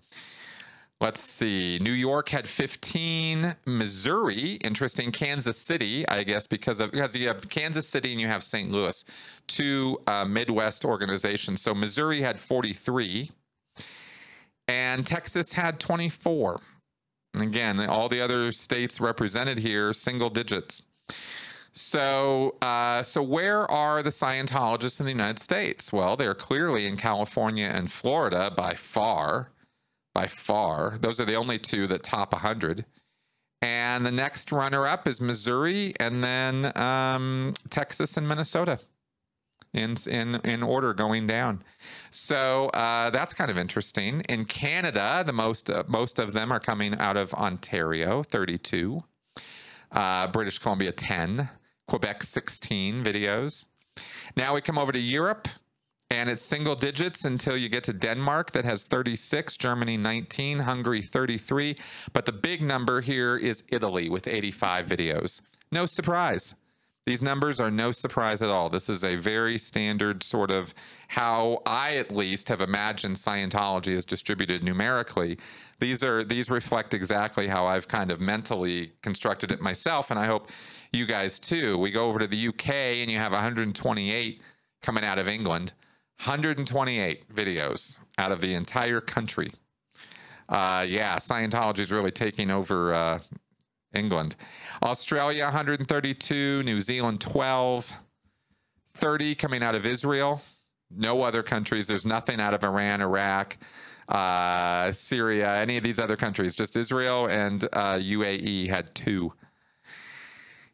Let's 1.03 1.19
see. 1.19 1.79
New 1.79 1.91
York 1.91 2.29
had 2.29 2.47
15. 2.47 3.57
Missouri, 3.65 4.53
interesting. 4.63 5.11
Kansas 5.11 5.57
City, 5.57 6.07
I 6.07 6.23
guess, 6.23 6.47
because 6.47 6.79
of 6.79 6.91
because 6.91 7.13
you 7.13 7.27
have 7.27 7.49
Kansas 7.49 7.89
City 7.89 8.13
and 8.13 8.21
you 8.21 8.27
have 8.27 8.41
St. 8.41 8.71
Louis, 8.71 9.03
two 9.47 9.99
uh, 10.07 10.23
Midwest 10.23 10.85
organizations. 10.85 11.61
So 11.61 11.73
Missouri 11.75 12.21
had 12.21 12.39
43, 12.39 13.31
and 14.73 15.05
Texas 15.05 15.53
had 15.53 15.79
24. 15.79 16.59
And 17.35 17.43
again, 17.43 17.79
all 17.79 18.09
the 18.09 18.21
other 18.21 18.51
states 18.51 18.99
represented 18.99 19.59
here, 19.59 19.93
single 19.93 20.31
digits. 20.31 20.81
So, 21.73 22.55
uh, 22.61 23.03
so 23.03 23.21
where 23.21 23.69
are 23.69 24.01
the 24.01 24.09
Scientologists 24.09 24.99
in 24.99 25.05
the 25.05 25.11
United 25.11 25.39
States? 25.39 25.93
Well, 25.93 26.15
they're 26.15 26.35
clearly 26.35 26.87
in 26.87 26.97
California 26.97 27.67
and 27.67 27.91
Florida 27.91 28.51
by 28.55 28.73
far 28.73 29.49
by 30.13 30.27
far. 30.27 30.99
Those 31.01 31.19
are 31.19 31.25
the 31.25 31.35
only 31.35 31.57
two 31.57 31.87
that 31.87 32.03
top 32.03 32.33
100. 32.33 32.85
And 33.63 34.05
the 34.05 34.11
next 34.11 34.51
runner 34.51 34.85
up 34.85 35.07
is 35.07 35.19
Missouri 35.19 35.93
and 35.99 36.23
then 36.23 36.77
um, 36.79 37.53
Texas 37.71 38.17
and 38.17 38.27
Minnesota 38.27 38.79
in, 39.73 39.95
in, 40.07 40.35
in 40.43 40.63
order 40.63 40.93
going 40.93 41.27
down. 41.27 41.63
So 42.11 42.67
uh, 42.69 43.09
that's 43.09 43.33
kind 43.33 43.49
of 43.49 43.57
interesting. 43.57 44.21
In 44.29 44.45
Canada, 44.45 45.23
the 45.25 45.33
most, 45.33 45.69
uh, 45.69 45.83
most 45.87 46.19
of 46.19 46.33
them 46.33 46.51
are 46.51 46.59
coming 46.59 46.97
out 46.99 47.17
of 47.17 47.33
Ontario, 47.33 48.23
32. 48.23 49.03
Uh, 49.91 50.27
British 50.27 50.59
Columbia, 50.59 50.91
10. 50.91 51.49
Quebec, 51.87 52.23
16 52.23 53.03
videos. 53.03 53.65
Now 54.35 54.55
we 54.55 54.61
come 54.61 54.77
over 54.77 54.91
to 54.91 54.99
Europe 54.99 55.47
and 56.09 56.29
it's 56.29 56.43
single 56.43 56.75
digits 56.75 57.25
until 57.25 57.57
you 57.57 57.69
get 57.69 57.83
to 57.85 57.93
Denmark 57.93 58.51
that 58.51 58.65
has 58.65 58.83
36, 58.83 59.57
Germany 59.57 59.97
19, 59.97 60.59
Hungary 60.59 61.01
33. 61.01 61.75
But 62.13 62.25
the 62.25 62.31
big 62.31 62.61
number 62.61 63.01
here 63.01 63.35
is 63.35 63.63
Italy 63.69 64.09
with 64.09 64.27
85 64.27 64.85
videos. 64.85 65.41
No 65.71 65.85
surprise. 65.85 66.53
These 67.05 67.21
numbers 67.21 67.59
are 67.59 67.69
no 67.69 67.91
surprise 67.91 68.41
at 68.41 68.49
all. 68.49 68.69
This 68.69 68.87
is 68.87 69.03
a 69.03 69.17
very 69.17 69.57
standard 69.57 70.23
sort 70.23 70.51
of 70.51 70.73
how 71.09 71.61
I 71.65 71.97
at 71.97 72.11
least 72.11 72.47
have 72.47 72.61
imagined 72.61 73.17
Scientology 73.17 73.89
is 73.89 74.05
distributed 74.05 74.63
numerically. 74.63 75.37
These 75.79 76.01
are 76.01 76.23
these 76.23 76.49
reflect 76.49 76.93
exactly 76.93 77.47
how 77.47 77.65
I've 77.65 77.89
kind 77.89 78.09
of 78.09 78.21
mentally 78.21 78.93
constructed 79.01 79.51
it 79.51 79.59
myself 79.59 80.11
and 80.11 80.19
I 80.19 80.27
hope 80.27 80.49
you 80.93 81.05
guys 81.05 81.39
too. 81.39 81.77
We 81.77 81.91
go 81.91 82.07
over 82.07 82.19
to 82.19 82.27
the 82.27 82.47
UK 82.47 82.69
and 82.69 83.11
you 83.11 83.17
have 83.17 83.33
128 83.33 84.41
coming 84.81 85.03
out 85.03 85.19
of 85.19 85.27
England. 85.27 85.73
128 86.19 87.35
videos 87.35 87.97
out 88.17 88.31
of 88.31 88.39
the 88.39 88.53
entire 88.53 89.01
country. 89.01 89.51
Uh, 90.47 90.85
yeah, 90.87 91.17
Scientology 91.17 91.79
is 91.79 91.91
really 91.91 92.11
taking 92.11 92.49
over 92.49 92.93
uh, 92.93 93.19
England. 93.93 94.35
Australia, 94.81 95.45
132. 95.45 96.63
New 96.63 96.81
Zealand, 96.81 97.21
12. 97.21 97.93
30 98.95 99.35
coming 99.35 99.63
out 99.63 99.75
of 99.75 99.85
Israel. 99.85 100.41
No 100.91 101.23
other 101.23 101.41
countries. 101.41 101.87
There's 101.87 102.05
nothing 102.05 102.39
out 102.39 102.53
of 102.53 102.63
Iran, 102.63 103.01
Iraq, 103.01 103.57
uh, 104.09 104.91
Syria, 104.91 105.55
any 105.55 105.77
of 105.77 105.83
these 105.83 105.99
other 105.99 106.15
countries. 106.15 106.55
Just 106.55 106.75
Israel 106.77 107.27
and 107.27 107.63
uh, 107.73 107.95
UAE 107.95 108.69
had 108.69 108.93
two. 108.93 109.33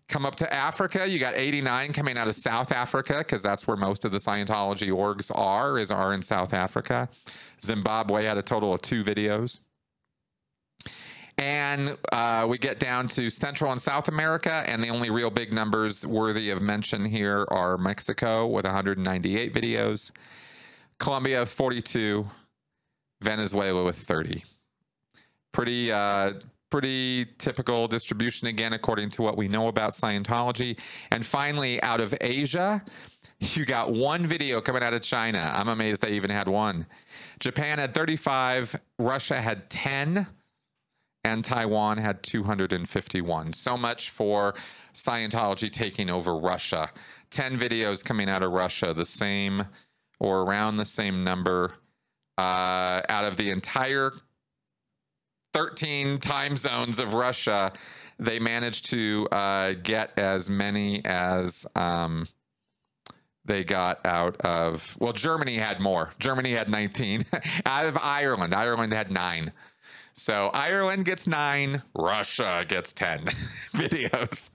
Come 0.09 0.25
up 0.25 0.35
to 0.37 0.51
Africa, 0.51 1.07
you 1.07 1.19
got 1.19 1.35
89 1.35 1.93
coming 1.93 2.17
out 2.17 2.27
of 2.27 2.33
South 2.33 2.71
Africa 2.71 3.19
because 3.19 3.43
that's 3.43 3.67
where 3.67 3.77
most 3.77 4.05
of 4.05 4.11
the 4.11 4.17
Scientology 4.17 4.89
orgs 4.89 5.31
are 5.33 5.77
is 5.77 5.91
are 5.91 6.13
in 6.13 6.23
South 6.23 6.51
Africa. 6.51 7.07
Zimbabwe 7.63 8.25
had 8.25 8.37
a 8.37 8.41
total 8.41 8.73
of 8.73 8.81
two 8.81 9.03
videos. 9.03 9.59
And 11.39 11.97
uh, 12.11 12.45
we 12.49 12.57
get 12.57 12.79
down 12.79 13.07
to 13.09 13.29
Central 13.29 13.71
and 13.71 13.79
South 13.79 14.09
America, 14.09 14.61
and 14.67 14.83
the 14.83 14.89
only 14.89 15.09
real 15.09 15.29
big 15.29 15.53
numbers 15.53 16.05
worthy 16.05 16.49
of 16.49 16.61
mention 16.61 17.05
here 17.05 17.47
are 17.49 17.77
Mexico 17.77 18.45
with 18.45 18.65
198 18.65 19.53
videos, 19.53 20.11
Colombia 20.99 21.39
with 21.39 21.53
42, 21.53 22.29
Venezuela 23.21 23.85
with 23.85 23.95
30. 23.95 24.43
Pretty 25.53 25.89
uh, 25.93 26.33
pretty 26.69 27.25
typical 27.37 27.87
distribution 27.87 28.47
again, 28.47 28.73
according 28.73 29.09
to 29.11 29.21
what 29.21 29.37
we 29.37 29.47
know 29.47 29.69
about 29.69 29.91
Scientology. 29.91 30.77
And 31.09 31.25
finally, 31.25 31.81
out 31.81 32.01
of 32.01 32.13
Asia, 32.19 32.83
you 33.39 33.63
got 33.65 33.93
one 33.93 34.27
video 34.27 34.59
coming 34.59 34.83
out 34.83 34.93
of 34.93 35.01
China. 35.01 35.51
I'm 35.55 35.69
amazed 35.69 36.01
they 36.01 36.11
even 36.11 36.29
had 36.29 36.49
one. 36.49 36.85
Japan 37.39 37.79
had 37.79 37.93
35, 37.93 38.75
Russia 38.99 39.39
had 39.39 39.69
10, 39.69 40.27
and 41.23 41.43
Taiwan 41.43 41.97
had 41.97 42.23
251. 42.23 43.53
So 43.53 43.77
much 43.77 44.09
for 44.09 44.55
Scientology 44.93 45.71
taking 45.71 46.09
over 46.09 46.35
Russia. 46.35 46.91
10 47.31 47.59
videos 47.59 48.03
coming 48.03 48.29
out 48.29 48.43
of 48.43 48.51
Russia, 48.51 48.93
the 48.93 49.05
same 49.05 49.65
or 50.19 50.41
around 50.41 50.77
the 50.77 50.85
same 50.85 51.23
number 51.23 51.73
uh, 52.37 53.01
out 53.09 53.25
of 53.25 53.37
the 53.37 53.49
entire 53.49 54.13
13 55.53 56.19
time 56.19 56.57
zones 56.57 56.99
of 56.99 57.13
Russia, 57.13 57.73
they 58.17 58.39
managed 58.39 58.89
to 58.91 59.27
uh, 59.31 59.73
get 59.83 60.17
as 60.17 60.49
many 60.49 61.03
as 61.05 61.65
um, 61.75 62.27
they 63.45 63.63
got 63.63 64.05
out 64.05 64.37
of. 64.41 64.95
Well, 64.99 65.13
Germany 65.13 65.57
had 65.57 65.79
more. 65.79 66.11
Germany 66.19 66.53
had 66.53 66.69
19. 66.69 67.25
out 67.65 67.85
of 67.85 67.97
Ireland, 67.97 68.53
Ireland 68.53 68.93
had 68.93 69.11
nine. 69.11 69.51
So 70.19 70.47
Ireland 70.47 71.05
gets 71.05 71.27
nine, 71.27 71.81
Russia 71.95 72.65
gets 72.67 72.91
10 72.91 73.23
videos. 73.73 74.49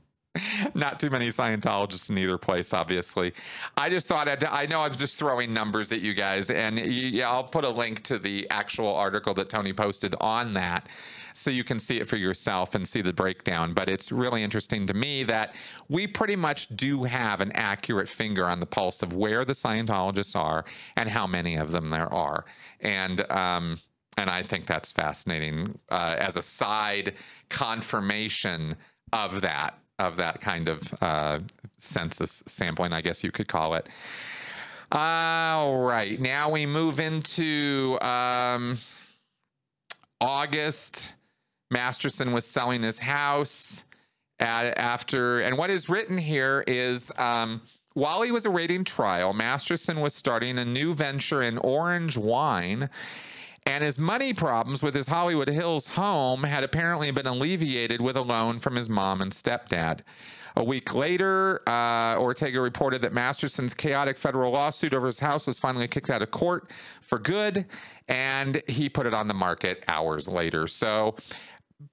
not 0.74 1.00
too 1.00 1.08
many 1.08 1.28
Scientologists 1.28 2.10
in 2.10 2.18
either 2.18 2.36
place, 2.36 2.74
obviously. 2.74 3.32
I 3.74 3.88
just 3.88 4.06
thought 4.06 4.28
I'd, 4.28 4.44
i 4.44 4.66
know 4.66 4.82
I 4.82 4.88
was 4.88 4.98
just 4.98 5.18
throwing 5.18 5.54
numbers 5.54 5.90
at 5.90 6.02
you 6.02 6.12
guys, 6.12 6.50
and 6.50 6.78
yeah, 6.78 7.30
I'll 7.30 7.44
put 7.44 7.64
a 7.64 7.70
link 7.70 8.02
to 8.02 8.18
the 8.18 8.46
actual 8.50 8.94
article 8.94 9.32
that 9.34 9.48
Tony 9.48 9.72
posted 9.72 10.14
on 10.20 10.52
that 10.52 10.90
so 11.32 11.50
you 11.50 11.64
can 11.64 11.78
see 11.78 11.98
it 11.98 12.08
for 12.08 12.16
yourself 12.16 12.74
and 12.74 12.86
see 12.86 13.00
the 13.00 13.14
breakdown. 13.14 13.72
But 13.72 13.88
it's 13.88 14.12
really 14.12 14.42
interesting 14.42 14.86
to 14.88 14.92
me 14.92 15.24
that 15.24 15.54
we 15.88 16.06
pretty 16.06 16.36
much 16.36 16.68
do 16.76 17.04
have 17.04 17.40
an 17.40 17.52
accurate 17.52 18.10
finger 18.10 18.44
on 18.44 18.60
the 18.60 18.66
pulse 18.66 19.02
of 19.02 19.14
where 19.14 19.46
the 19.46 19.54
Scientologists 19.54 20.36
are 20.36 20.66
and 20.96 21.08
how 21.08 21.26
many 21.26 21.56
of 21.56 21.72
them 21.72 21.88
there 21.88 22.12
are. 22.12 22.44
And, 22.82 23.22
um, 23.30 23.78
and 24.16 24.30
I 24.30 24.42
think 24.42 24.66
that's 24.66 24.92
fascinating 24.92 25.78
uh, 25.90 26.16
as 26.18 26.36
a 26.36 26.42
side 26.42 27.14
confirmation 27.48 28.76
of 29.12 29.40
that 29.40 29.78
of 29.98 30.16
that 30.16 30.40
kind 30.40 30.68
of 30.68 30.92
uh, 31.00 31.38
census 31.78 32.42
sampling, 32.46 32.92
I 32.92 33.00
guess 33.00 33.22
you 33.22 33.30
could 33.30 33.46
call 33.46 33.74
it. 33.74 33.88
All 34.90 35.78
right, 35.78 36.20
now 36.20 36.50
we 36.50 36.66
move 36.66 37.00
into 37.00 37.98
um, 38.00 38.78
August. 40.20 41.14
Masterson 41.70 42.32
was 42.32 42.44
selling 42.44 42.82
his 42.82 42.98
house 42.98 43.84
at, 44.38 44.76
after, 44.78 45.40
and 45.40 45.56
what 45.56 45.70
is 45.70 45.88
written 45.88 46.18
here 46.18 46.64
is 46.66 47.10
um, 47.18 47.62
while 47.94 48.22
he 48.22 48.30
was 48.30 48.46
awaiting 48.46 48.84
trial, 48.84 49.32
Masterson 49.32 50.00
was 50.00 50.14
starting 50.14 50.58
a 50.58 50.64
new 50.64 50.94
venture 50.94 51.42
in 51.42 51.58
orange 51.58 52.16
wine 52.16 52.90
and 53.66 53.82
his 53.82 53.98
money 53.98 54.34
problems 54.34 54.82
with 54.82 54.94
his 54.94 55.06
Hollywood 55.06 55.48
Hills 55.48 55.86
home 55.88 56.44
had 56.44 56.64
apparently 56.64 57.10
been 57.10 57.26
alleviated 57.26 58.00
with 58.00 58.16
a 58.16 58.20
loan 58.20 58.60
from 58.60 58.76
his 58.76 58.90
mom 58.90 59.22
and 59.22 59.32
stepdad. 59.32 60.00
A 60.56 60.62
week 60.62 60.94
later, 60.94 61.62
uh, 61.68 62.16
Ortega 62.16 62.60
reported 62.60 63.02
that 63.02 63.12
Masterson's 63.12 63.74
chaotic 63.74 64.18
federal 64.18 64.52
lawsuit 64.52 64.94
over 64.94 65.06
his 65.06 65.18
house 65.18 65.46
was 65.46 65.58
finally 65.58 65.88
kicked 65.88 66.10
out 66.10 66.22
of 66.22 66.30
court 66.30 66.70
for 67.00 67.18
good, 67.18 67.66
and 68.06 68.62
he 68.68 68.88
put 68.88 69.06
it 69.06 69.14
on 69.14 69.28
the 69.28 69.34
market 69.34 69.82
hours 69.88 70.28
later. 70.28 70.68
So, 70.68 71.16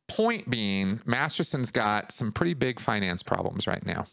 point 0.07 0.49
being, 0.49 1.01
Masterson's 1.05 1.71
got 1.71 2.11
some 2.11 2.31
pretty 2.31 2.53
big 2.53 2.79
finance 2.79 3.23
problems 3.23 3.65
right 3.65 3.83
now. 3.85 4.05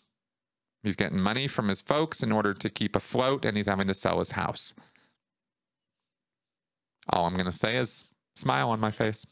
He's 0.83 0.97
getting 0.97 1.21
money 1.21 1.49
from 1.49 1.69
his 1.69 1.81
folks 1.81 2.23
in 2.23 2.33
order 2.33 2.55
to 2.55 2.71
keep 2.71 2.95
afloat, 2.97 3.45
and 3.45 3.57
he's 3.57 3.67
having 3.67 3.89
to 3.89 3.95
sell 3.95 4.21
his 4.21 4.31
house. 4.31 4.75
All 7.11 7.27
I'm 7.27 7.35
going 7.35 7.47
to 7.47 7.53
say 7.53 7.77
is 7.77 8.05
smile 8.37 8.71
on 8.71 8.81
my 8.81 8.91
face. 8.91 9.25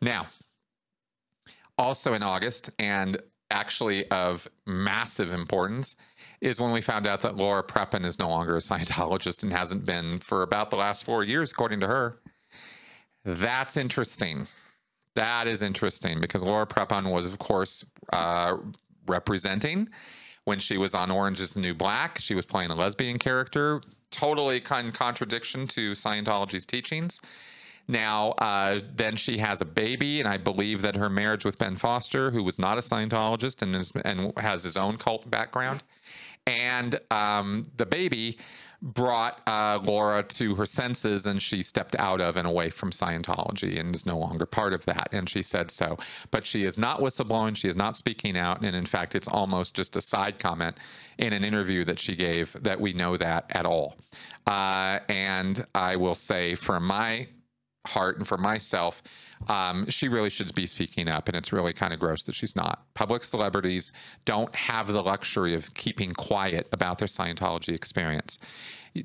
Now, 0.00 0.26
also 1.76 2.14
in 2.14 2.22
August, 2.22 2.70
and 2.78 3.16
actually 3.50 4.08
of 4.10 4.46
massive 4.66 5.32
importance, 5.32 5.96
is 6.40 6.60
when 6.60 6.70
we 6.70 6.80
found 6.80 7.06
out 7.06 7.20
that 7.22 7.36
Laura 7.36 7.62
Prepon 7.62 8.04
is 8.04 8.18
no 8.18 8.28
longer 8.28 8.56
a 8.56 8.60
Scientologist 8.60 9.42
and 9.42 9.52
hasn't 9.52 9.84
been 9.84 10.20
for 10.20 10.42
about 10.42 10.70
the 10.70 10.76
last 10.76 11.04
four 11.04 11.24
years, 11.24 11.50
according 11.50 11.80
to 11.80 11.86
her. 11.86 12.20
That's 13.24 13.76
interesting. 13.76 14.46
That 15.14 15.48
is 15.48 15.62
interesting 15.62 16.20
because 16.20 16.42
Laura 16.42 16.66
Prepon 16.66 17.10
was, 17.10 17.28
of 17.28 17.38
course, 17.38 17.84
uh, 18.12 18.56
representing 19.06 19.88
when 20.44 20.58
she 20.58 20.78
was 20.78 20.94
on 20.94 21.10
Orange 21.10 21.40
is 21.40 21.52
the 21.52 21.60
New 21.60 21.74
Black. 21.74 22.18
She 22.18 22.34
was 22.34 22.46
playing 22.46 22.70
a 22.70 22.74
lesbian 22.74 23.18
character, 23.18 23.82
totally 24.10 24.60
con- 24.60 24.92
contradiction 24.92 25.66
to 25.68 25.92
Scientology's 25.92 26.66
teachings. 26.66 27.20
Now, 27.90 28.32
uh, 28.32 28.80
then 28.94 29.16
she 29.16 29.38
has 29.38 29.62
a 29.62 29.64
baby, 29.64 30.20
and 30.20 30.28
I 30.28 30.36
believe 30.36 30.82
that 30.82 30.96
her 30.96 31.08
marriage 31.08 31.44
with 31.44 31.56
Ben 31.56 31.76
Foster, 31.76 32.30
who 32.30 32.42
was 32.42 32.58
not 32.58 32.76
a 32.76 32.82
Scientologist 32.82 33.62
and 33.62 33.74
is, 33.74 33.92
and 34.04 34.38
has 34.38 34.62
his 34.62 34.76
own 34.76 34.98
cult 34.98 35.30
background, 35.30 35.82
and 36.46 37.00
um, 37.10 37.70
the 37.76 37.86
baby 37.86 38.38
brought 38.80 39.40
uh, 39.46 39.80
Laura 39.82 40.22
to 40.22 40.54
her 40.54 40.66
senses 40.66 41.26
and 41.26 41.42
she 41.42 41.62
stepped 41.62 41.96
out 41.96 42.20
of 42.20 42.36
and 42.36 42.46
away 42.46 42.70
from 42.70 42.90
Scientology 42.90 43.78
and 43.78 43.94
is 43.94 44.06
no 44.06 44.16
longer 44.16 44.46
part 44.46 44.72
of 44.72 44.84
that. 44.84 45.08
And 45.12 45.28
she 45.28 45.42
said 45.42 45.70
so. 45.70 45.98
But 46.30 46.46
she 46.46 46.64
is 46.64 46.78
not 46.78 47.00
whistleblowing. 47.00 47.56
She 47.56 47.68
is 47.68 47.76
not 47.76 47.96
speaking 47.96 48.36
out. 48.36 48.62
And 48.62 48.76
in 48.76 48.86
fact, 48.86 49.14
it's 49.14 49.28
almost 49.28 49.74
just 49.74 49.96
a 49.96 50.00
side 50.00 50.38
comment 50.38 50.78
in 51.18 51.32
an 51.32 51.44
interview 51.44 51.84
that 51.86 51.98
she 51.98 52.14
gave 52.14 52.56
that 52.62 52.80
we 52.80 52.92
know 52.92 53.16
that 53.16 53.46
at 53.50 53.66
all. 53.66 53.96
Uh, 54.46 55.00
and 55.08 55.66
I 55.74 55.96
will 55.96 56.14
say, 56.14 56.54
from 56.54 56.86
my 56.86 57.28
heart 57.86 58.18
and 58.18 58.26
for 58.26 58.36
myself, 58.36 59.02
um, 59.48 59.88
she 59.88 60.08
really 60.08 60.30
should 60.30 60.54
be 60.54 60.66
speaking 60.66 61.08
up. 61.08 61.28
And 61.28 61.36
it's 61.36 61.52
really 61.52 61.72
kind 61.72 61.92
of 61.92 61.98
gross 61.98 62.24
that 62.24 62.34
she's 62.34 62.56
not. 62.56 62.84
Public 62.94 63.22
celebrities 63.22 63.92
don't 64.24 64.54
have 64.54 64.88
the 64.88 65.02
luxury 65.02 65.54
of 65.54 65.72
keeping 65.74 66.12
quiet 66.12 66.68
about 66.72 66.98
their 66.98 67.08
Scientology 67.08 67.74
experience. 67.74 68.38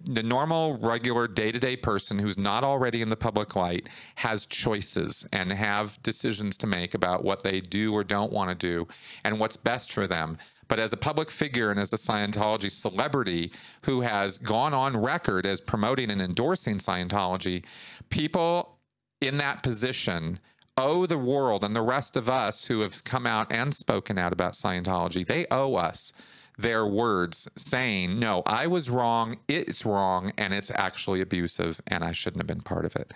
The 0.05 0.23
normal, 0.23 0.77
regular, 0.77 1.27
day 1.27 1.51
to 1.51 1.59
day 1.59 1.75
person 1.75 2.17
who's 2.17 2.37
not 2.37 2.63
already 2.63 3.01
in 3.01 3.09
the 3.09 3.15
public 3.15 3.55
light 3.55 3.89
has 4.15 4.45
choices 4.45 5.25
and 5.31 5.51
have 5.51 6.01
decisions 6.03 6.57
to 6.59 6.67
make 6.67 6.93
about 6.93 7.23
what 7.23 7.43
they 7.43 7.59
do 7.59 7.93
or 7.93 8.03
don't 8.03 8.31
want 8.31 8.49
to 8.49 8.55
do 8.55 8.87
and 9.23 9.39
what's 9.39 9.57
best 9.57 9.91
for 9.91 10.07
them. 10.07 10.37
But 10.67 10.79
as 10.79 10.93
a 10.93 10.97
public 10.97 11.29
figure 11.29 11.71
and 11.71 11.79
as 11.79 11.93
a 11.93 11.97
Scientology 11.97 12.71
celebrity 12.71 13.51
who 13.83 14.01
has 14.01 14.37
gone 14.37 14.73
on 14.73 14.97
record 14.97 15.45
as 15.45 15.61
promoting 15.61 16.09
and 16.09 16.21
endorsing 16.21 16.77
Scientology, 16.77 17.63
people 18.09 18.77
in 19.21 19.37
that 19.37 19.63
position 19.63 20.39
owe 20.77 21.05
the 21.05 21.17
world 21.17 21.63
and 21.63 21.75
the 21.75 21.81
rest 21.81 22.15
of 22.15 22.29
us 22.29 22.65
who 22.65 22.81
have 22.81 23.03
come 23.03 23.27
out 23.27 23.51
and 23.51 23.75
spoken 23.75 24.17
out 24.17 24.33
about 24.33 24.53
Scientology, 24.53 25.25
they 25.25 25.45
owe 25.51 25.75
us 25.75 26.11
their 26.57 26.85
words 26.85 27.47
saying, 27.55 28.19
no, 28.19 28.43
I 28.45 28.67
was 28.67 28.89
wrong, 28.89 29.37
it's 29.47 29.85
wrong, 29.85 30.31
and 30.37 30.53
it's 30.53 30.71
actually 30.71 31.21
abusive, 31.21 31.81
and 31.87 32.03
I 32.03 32.11
shouldn't 32.11 32.41
have 32.41 32.47
been 32.47 32.61
part 32.61 32.85
of 32.85 32.95
it. 32.95 33.11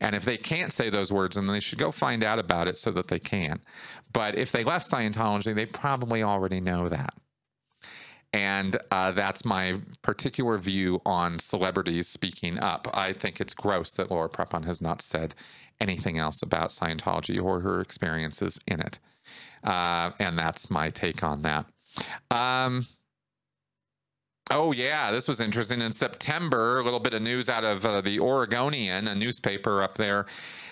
And 0.00 0.14
if 0.14 0.24
they 0.24 0.36
can't 0.36 0.72
say 0.72 0.90
those 0.90 1.12
words, 1.12 1.36
then 1.36 1.46
they 1.46 1.60
should 1.60 1.78
go 1.78 1.90
find 1.90 2.22
out 2.22 2.38
about 2.38 2.68
it 2.68 2.78
so 2.78 2.90
that 2.92 3.08
they 3.08 3.18
can. 3.18 3.60
But 4.12 4.36
if 4.36 4.52
they 4.52 4.64
left 4.64 4.90
Scientology, 4.90 5.54
they 5.54 5.66
probably 5.66 6.22
already 6.22 6.60
know 6.60 6.88
that. 6.88 7.14
And 8.32 8.76
uh, 8.90 9.12
that's 9.12 9.44
my 9.44 9.80
particular 10.02 10.58
view 10.58 11.00
on 11.06 11.38
celebrities 11.38 12.08
speaking 12.08 12.58
up. 12.58 12.86
I 12.92 13.12
think 13.12 13.40
it's 13.40 13.54
gross 13.54 13.92
that 13.94 14.10
Laura 14.10 14.28
Prepon 14.28 14.66
has 14.66 14.80
not 14.80 15.00
said 15.00 15.34
anything 15.80 16.18
else 16.18 16.42
about 16.42 16.70
Scientology 16.70 17.42
or 17.42 17.60
her 17.60 17.80
experiences 17.80 18.58
in 18.66 18.80
it. 18.80 18.98
Uh, 19.64 20.10
and 20.18 20.38
that's 20.38 20.70
my 20.70 20.90
take 20.90 21.22
on 21.22 21.42
that. 21.42 21.66
Um, 22.30 22.86
Oh 24.50 24.72
yeah, 24.72 25.10
this 25.10 25.28
was 25.28 25.40
interesting. 25.40 25.82
In 25.82 25.92
September, 25.92 26.78
a 26.78 26.82
little 26.82 27.00
bit 27.00 27.12
of 27.12 27.20
news 27.20 27.50
out 27.50 27.64
of 27.64 27.84
uh, 27.84 28.00
the 28.00 28.18
Oregonian, 28.18 29.08
a 29.08 29.14
newspaper 29.14 29.82
up 29.82 29.98
there 29.98 30.24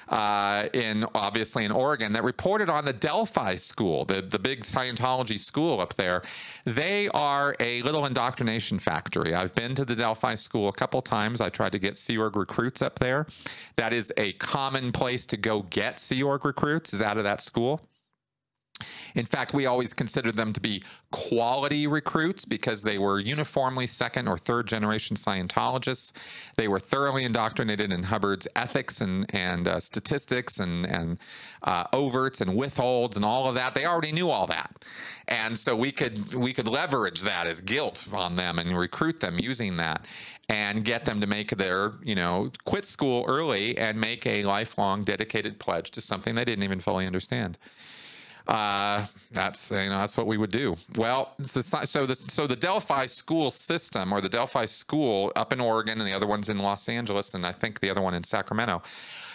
uh, 0.09 0.69
in 0.73 1.05
obviously 1.15 1.65
in 1.65 1.73
Oregon, 1.73 2.15
that 2.15 2.25
reported 2.25 2.71
on 2.71 2.87
the 2.87 2.95
Delphi 2.95 3.57
School, 3.57 4.07
the 4.07 4.23
the 4.23 4.39
big 4.39 4.63
Scientology 4.63 5.39
school 5.39 5.81
up 5.81 5.95
there. 5.97 6.23
They 6.65 7.09
are 7.09 7.55
a 7.61 7.83
little 7.83 8.07
indoctrination 8.07 8.79
factory. 8.79 9.35
I've 9.35 9.55
been 9.55 9.75
to 9.75 9.85
the 9.85 9.97
Delphi 9.97 10.37
School 10.37 10.69
a 10.69 10.73
couple 10.73 11.03
times. 11.03 11.43
I 11.43 11.51
tried 11.51 11.73
to 11.73 11.79
get 11.79 11.99
Sea 11.99 12.17
Org 12.17 12.37
recruits 12.37 12.81
up 12.81 12.99
there. 12.99 13.27
That 13.77 13.93
is 13.93 14.11
a 14.17 14.33
common 14.35 14.91
place 14.91 15.27
to 15.27 15.37
go 15.37 15.63
get 15.63 15.99
Sea 15.99 16.23
Org 16.23 16.47
recruits. 16.47 16.95
Is 16.95 17.03
out 17.03 17.19
of 17.19 17.25
that 17.25 17.43
school. 17.43 17.83
In 19.15 19.25
fact, 19.25 19.55
we 19.55 19.65
always 19.65 19.95
considered 19.95 20.37
them 20.37 20.53
to 20.53 20.61
be 20.61 20.83
quality 21.11 21.87
recruits 21.87 22.45
because 22.45 22.83
they 22.83 22.99
were 22.99 23.19
uniformly 23.19 23.87
second 23.87 24.29
or 24.29 24.37
third 24.37 24.67
generation 24.67 25.17
Scientologists. 25.17 26.13
They 26.57 26.69
were 26.69 26.79
thoroughly 26.79 27.25
indoctrinated 27.25 27.91
in 27.91 28.03
Hubbard's 28.03 28.47
ethics 28.55 29.01
and, 29.01 29.35
and 29.35 29.67
uh, 29.67 29.81
statistics 29.81 30.61
and, 30.61 30.85
and 30.85 31.19
uh, 31.63 31.85
overts 31.95 32.43
and 32.43 32.55
withholds 32.55 33.17
and 33.17 33.25
all 33.25 33.49
of 33.49 33.55
that. 33.55 33.73
They 33.73 33.87
already 33.87 34.13
knew 34.13 34.29
all 34.29 34.47
that. 34.49 34.85
And 35.29 35.59
so 35.59 35.75
we 35.75 35.91
could 35.91 36.35
we 36.35 36.53
could 36.53 36.69
leverage 36.69 37.23
that 37.23 37.47
as 37.47 37.61
guilt 37.61 38.05
on 38.13 38.37
them 38.37 38.59
and 38.59 38.79
recruit 38.79 39.21
them 39.21 39.39
using 39.41 39.79
that 39.79 40.07
and 40.49 40.85
get 40.85 41.05
them 41.05 41.21
to 41.21 41.27
make 41.27 41.57
their, 41.57 41.95
you 42.05 42.15
know, 42.15 42.53
quit 42.65 42.85
school 42.85 43.25
early 43.27 43.77
and 43.77 44.01
make 44.01 44.25
a 44.27 44.45
lifelong 44.45 45.03
dedicated 45.03 45.59
pledge 45.59 45.91
to 45.93 46.01
something 46.01 46.37
they 46.37 46.45
didn't 46.45 46.63
even 46.63 46.79
fully 46.79 47.07
understand 47.07 47.59
uh, 48.49 49.07
that's 49.33 49.71
you 49.71 49.77
know 49.77 49.99
that's 49.99 50.17
what 50.17 50.27
we 50.27 50.39
would 50.39 50.53
do. 50.53 50.77
Well, 50.97 51.35
so 51.47 52.07
the 52.07 52.15
so 52.15 52.47
the 52.47 52.57
Delphi 52.57 53.07
school 53.07 53.51
system 53.51 54.13
or 54.13 54.21
the 54.21 54.29
Delphi 54.29 54.65
school 54.67 55.33
up 55.37 55.53
in 55.53 55.61
Oregon 55.61 56.01
and 56.01 56.09
the 56.09 56.15
other 56.15 56.27
ones 56.27 56.49
in 56.49 56.59
Los 56.59 56.89
Angeles 56.89 57.35
and 57.35 57.45
I 57.45 57.53
think 57.53 57.81
the 57.81 57.91
other 57.91 58.01
one 58.01 58.15
in 58.15 58.25
Sacramento. 58.25 58.83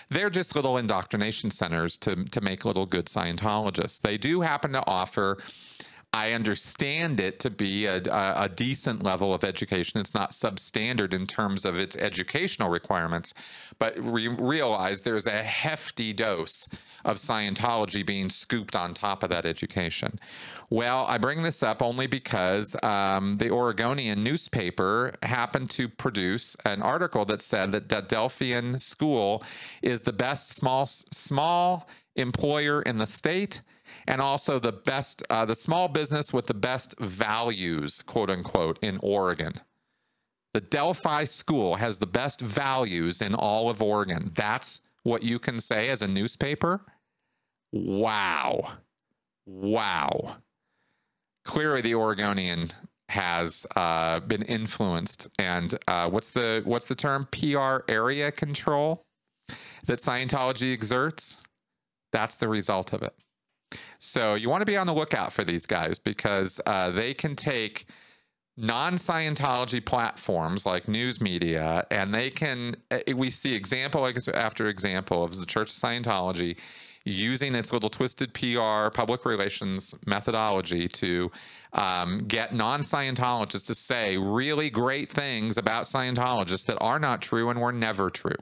They're 0.10 0.30
just 0.30 0.56
little 0.56 0.78
indoctrination 0.78 1.52
centers 1.52 1.98
to 1.98 2.24
to 2.26 2.42
make 2.42 2.66
little 2.66 2.86
good 2.86 3.06
Scientologists. 3.06 4.02
They 4.02 4.18
do 4.18 4.42
happen 4.42 4.72
to 4.74 4.86
offer 4.86 5.38
I 6.14 6.34
understand 6.34 7.22
it 7.22 7.40
to 7.40 7.50
be 7.50 7.86
a, 7.86 8.02
a, 8.04 8.50
decent 8.50 9.02
level 9.02 9.34
of 9.34 9.46
education. 9.46 10.02
It's 10.02 10.14
not 10.14 10.32
substandard 10.32 11.14
in 11.14 11.26
terms 11.26 11.64
of 11.64 11.78
its 11.78 11.96
educational 11.96 12.68
requirements, 12.68 13.34
but 13.80 13.98
we 13.98 14.28
realize 14.28 15.02
there's 15.02 15.26
a 15.26 15.42
hefty 15.42 16.12
dose 16.12 16.68
of 17.06 17.16
Scientology 17.16 18.06
being 18.06 18.30
scooped 18.30 18.76
on 18.76 18.94
top 18.94 19.24
of 19.24 19.30
that 19.30 19.46
education. 19.46 20.20
Well, 20.70 21.06
I 21.08 21.18
bring 21.18 21.44
this 21.44 21.64
up 21.64 21.82
only 21.82 22.08
because 22.08 22.76
um, 22.84 23.38
the 23.38 23.50
Oregonian 23.50 24.22
newspaper 24.22 25.14
happened 25.24 25.70
to 25.72 25.88
produce 25.88 26.58
an 26.66 26.82
article 26.82 27.24
that 27.26 27.42
said 27.42 27.72
that 27.72 27.88
the 27.88 28.02
Delphian 28.02 28.82
School 28.82 29.44
is 29.82 30.02
the 30.02 30.14
best 30.14 30.50
small 30.50 30.88
small 30.88 31.88
employer 32.18 32.82
in 32.82 32.98
the 32.98 33.06
state 33.06 33.62
and 34.08 34.22
also 34.22 34.60
the 34.60 34.72
best, 34.72 35.24
uh, 35.30 35.46
the 35.46 35.56
small 35.56 35.88
business 35.88 36.34
with 36.34 36.48
the 36.48 36.54
best 36.54 36.98
values, 37.00 38.02
quote 38.02 38.30
unquote, 38.30 38.80
in 38.82 39.00
Oregon. 39.02 39.54
The 40.54 40.62
Delphi 40.62 41.24
School 41.24 41.76
has 41.76 41.98
the 41.98 42.08
best 42.08 42.42
values 42.42 43.22
in 43.22 43.34
all 43.34 43.70
of 43.70 43.82
Oregon. 43.82 44.32
That's 44.36 44.82
what 45.04 45.24
you 45.24 45.40
can 45.40 45.60
say 45.60 45.90
as 45.90 46.02
a 46.02 46.08
newspaper. 46.08 46.82
Wow. 47.72 48.74
Wow. 49.46 50.38
Clearly, 51.46 51.82
the 51.82 51.96
Oregonian 51.96 52.70
has 53.10 53.66
uh, 53.76 54.20
been 54.22 54.44
influenced, 54.44 55.28
and 55.40 55.78
uh, 55.88 56.10
what's 56.10 56.30
the 56.30 56.62
what's 56.66 56.86
the 56.86 56.96
term? 56.96 57.28
PR 57.32 57.80
area 57.92 58.32
control 58.32 59.04
that 59.86 60.00
Scientology 60.00 60.74
exerts. 60.74 61.42
That's 62.12 62.36
the 62.36 62.48
result 62.48 62.94
of 62.94 63.04
it. 63.04 63.14
So 64.00 64.36
you 64.36 64.50
want 64.50 64.62
to 64.62 64.66
be 64.66 64.78
on 64.78 64.88
the 64.88 64.94
lookout 64.94 65.34
for 65.34 65.44
these 65.44 65.66
guys 65.66 66.00
because 66.00 66.60
uh, 66.66 66.92
they 66.92 67.14
can 67.14 67.36
take 67.36 67.86
non 68.58 68.96
Scientology 68.96 69.84
platforms 69.86 70.66
like 70.66 70.88
news 70.88 71.22
media, 71.22 71.86
and 71.92 72.14
they 72.14 72.30
can, 72.30 72.76
uh, 72.92 73.00
we 73.16 73.30
see 73.30 73.54
example 73.54 74.12
after 74.34 74.68
example 74.68 75.24
of 75.24 75.38
the 75.38 75.46
Church 75.46 75.70
of 75.72 75.76
Scientology 75.76 76.58
using 77.04 77.56
its 77.56 77.74
little 77.74 77.90
twisted 77.90 78.32
PR 78.34 78.90
public 78.94 79.26
relations 79.26 79.96
methodology 80.06 80.88
to 80.88 81.32
um, 81.74 82.26
get 82.28 82.54
non 82.54 82.82
Scientologists 82.82 83.68
to 83.68 83.76
say 83.76 84.18
really 84.18 84.70
great 84.70 85.12
things 85.12 85.58
about 85.58 85.86
Scientologists 85.86 86.66
that 86.66 86.78
are 86.80 87.00
not 87.00 87.22
true 87.22 87.50
and 87.50 87.60
were 87.60 87.72
never 87.72 88.10
true. 88.10 88.36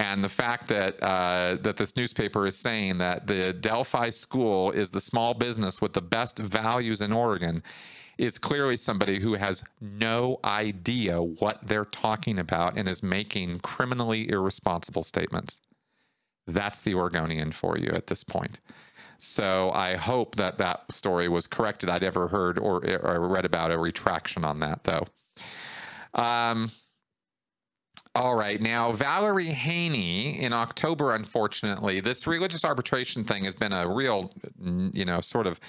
And 0.00 0.24
the 0.24 0.30
fact 0.30 0.66
that 0.68 0.98
uh, 1.02 1.58
that 1.60 1.76
this 1.76 1.94
newspaper 1.94 2.46
is 2.46 2.56
saying 2.56 2.96
that 2.98 3.26
the 3.26 3.52
Delphi 3.52 4.08
School 4.08 4.70
is 4.70 4.90
the 4.90 5.00
small 5.00 5.34
business 5.34 5.82
with 5.82 5.92
the 5.92 6.00
best 6.00 6.38
values 6.38 7.02
in 7.02 7.12
Oregon 7.12 7.62
is 8.16 8.38
clearly 8.38 8.76
somebody 8.76 9.20
who 9.20 9.34
has 9.34 9.62
no 9.78 10.40
idea 10.42 11.20
what 11.20 11.58
they're 11.62 11.84
talking 11.84 12.38
about 12.38 12.78
and 12.78 12.88
is 12.88 13.02
making 13.02 13.58
criminally 13.58 14.30
irresponsible 14.30 15.02
statements. 15.02 15.60
That's 16.46 16.80
the 16.80 16.94
Oregonian 16.94 17.52
for 17.52 17.76
you 17.76 17.90
at 17.92 18.06
this 18.06 18.24
point. 18.24 18.58
So 19.18 19.70
I 19.72 19.96
hope 19.96 20.36
that 20.36 20.56
that 20.56 20.90
story 20.90 21.28
was 21.28 21.46
corrected. 21.46 21.90
I'd 21.90 22.04
ever 22.04 22.28
heard 22.28 22.58
or, 22.58 22.82
or 23.02 23.28
read 23.28 23.44
about 23.44 23.70
a 23.70 23.78
retraction 23.78 24.46
on 24.46 24.60
that, 24.60 24.84
though. 24.84 25.06
Um, 26.14 26.70
all 28.14 28.34
right. 28.34 28.60
Now, 28.60 28.92
Valerie 28.92 29.52
Haney 29.52 30.42
in 30.42 30.52
October, 30.52 31.14
unfortunately, 31.14 32.00
this 32.00 32.26
religious 32.26 32.64
arbitration 32.64 33.24
thing 33.24 33.44
has 33.44 33.54
been 33.54 33.72
a 33.72 33.88
real, 33.88 34.32
you 34.60 35.04
know, 35.04 35.20
sort 35.20 35.46
of 35.46 35.60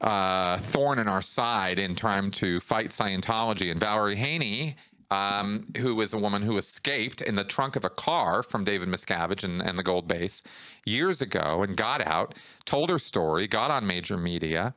uh, 0.00 0.58
thorn 0.58 0.98
in 0.98 1.08
our 1.08 1.22
side 1.22 1.78
in 1.78 1.96
trying 1.96 2.30
to 2.30 2.60
fight 2.60 2.90
Scientology. 2.90 3.70
And 3.72 3.80
Valerie 3.80 4.16
Haney, 4.16 4.76
um, 5.10 5.64
who 5.78 6.00
is 6.00 6.12
a 6.12 6.18
woman 6.18 6.42
who 6.42 6.58
escaped 6.58 7.20
in 7.20 7.34
the 7.34 7.44
trunk 7.44 7.74
of 7.74 7.84
a 7.84 7.90
car 7.90 8.42
from 8.44 8.62
David 8.62 8.88
Miscavige 8.88 9.42
and, 9.42 9.60
and 9.60 9.76
the 9.78 9.82
Gold 9.82 10.06
Base 10.06 10.42
years 10.86 11.20
ago 11.20 11.62
and 11.62 11.76
got 11.76 12.06
out, 12.06 12.34
told 12.64 12.88
her 12.88 12.98
story, 12.98 13.48
got 13.48 13.70
on 13.70 13.86
major 13.86 14.16
media. 14.16 14.74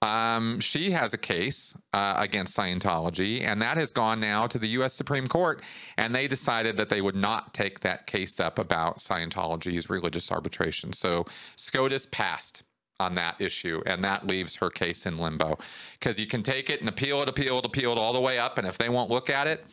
Um, 0.00 0.60
she 0.60 0.92
has 0.92 1.12
a 1.12 1.18
case 1.18 1.74
uh, 1.92 2.14
against 2.16 2.56
Scientology, 2.56 3.42
and 3.42 3.60
that 3.60 3.76
has 3.76 3.90
gone 3.90 4.20
now 4.20 4.46
to 4.46 4.58
the 4.58 4.68
U.S. 4.68 4.94
Supreme 4.94 5.26
Court. 5.26 5.62
And 5.96 6.14
they 6.14 6.28
decided 6.28 6.76
that 6.76 6.88
they 6.88 7.00
would 7.00 7.16
not 7.16 7.52
take 7.52 7.80
that 7.80 8.06
case 8.06 8.38
up 8.38 8.58
about 8.58 8.98
Scientology's 8.98 9.90
religious 9.90 10.30
arbitration. 10.30 10.92
So 10.92 11.26
SCOTUS 11.56 12.06
passed 12.06 12.62
on 13.00 13.14
that 13.14 13.40
issue, 13.40 13.80
and 13.86 14.02
that 14.04 14.26
leaves 14.26 14.56
her 14.56 14.70
case 14.70 15.06
in 15.06 15.18
limbo 15.18 15.58
because 15.98 16.18
you 16.18 16.26
can 16.26 16.42
take 16.42 16.68
it 16.68 16.80
and 16.80 16.88
appeal 16.88 17.22
it, 17.22 17.28
appeal 17.28 17.58
it, 17.58 17.64
appeal 17.64 17.92
it 17.92 17.98
all 17.98 18.12
the 18.12 18.20
way 18.20 18.38
up, 18.38 18.58
and 18.58 18.66
if 18.66 18.76
they 18.78 18.88
won't 18.88 19.10
look 19.10 19.30
at 19.30 19.46
it, 19.46 19.64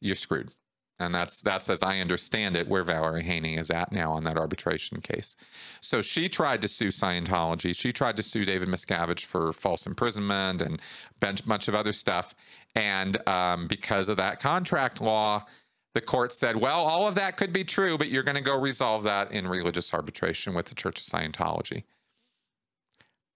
you're 0.00 0.16
screwed. 0.16 0.52
And 1.00 1.14
that's 1.14 1.40
that's 1.40 1.70
as 1.70 1.82
I 1.82 1.98
understand 1.98 2.56
it, 2.56 2.68
where 2.68 2.84
Valerie 2.84 3.24
Haney 3.24 3.56
is 3.56 3.70
at 3.70 3.90
now 3.90 4.12
on 4.12 4.22
that 4.24 4.36
arbitration 4.36 5.00
case. 5.00 5.34
So 5.80 6.02
she 6.02 6.28
tried 6.28 6.62
to 6.62 6.68
sue 6.68 6.88
Scientology. 6.88 7.74
She 7.74 7.92
tried 7.92 8.16
to 8.18 8.22
sue 8.22 8.44
David 8.44 8.68
Miscavige 8.68 9.24
for 9.24 9.52
false 9.52 9.86
imprisonment 9.86 10.62
and 10.62 10.80
bunch 11.18 11.68
of 11.68 11.74
other 11.74 11.92
stuff. 11.92 12.34
And 12.74 13.16
um, 13.28 13.66
because 13.66 14.08
of 14.08 14.16
that 14.18 14.40
contract 14.40 15.00
law, 15.00 15.44
the 15.94 16.00
court 16.00 16.32
said, 16.32 16.56
well, 16.56 16.86
all 16.86 17.08
of 17.08 17.16
that 17.16 17.36
could 17.36 17.52
be 17.52 17.64
true, 17.64 17.98
but 17.98 18.10
you're 18.10 18.22
going 18.22 18.36
to 18.36 18.40
go 18.42 18.56
resolve 18.56 19.02
that 19.04 19.32
in 19.32 19.48
religious 19.48 19.92
arbitration 19.92 20.54
with 20.54 20.66
the 20.66 20.74
Church 20.74 21.00
of 21.00 21.06
Scientology. 21.06 21.82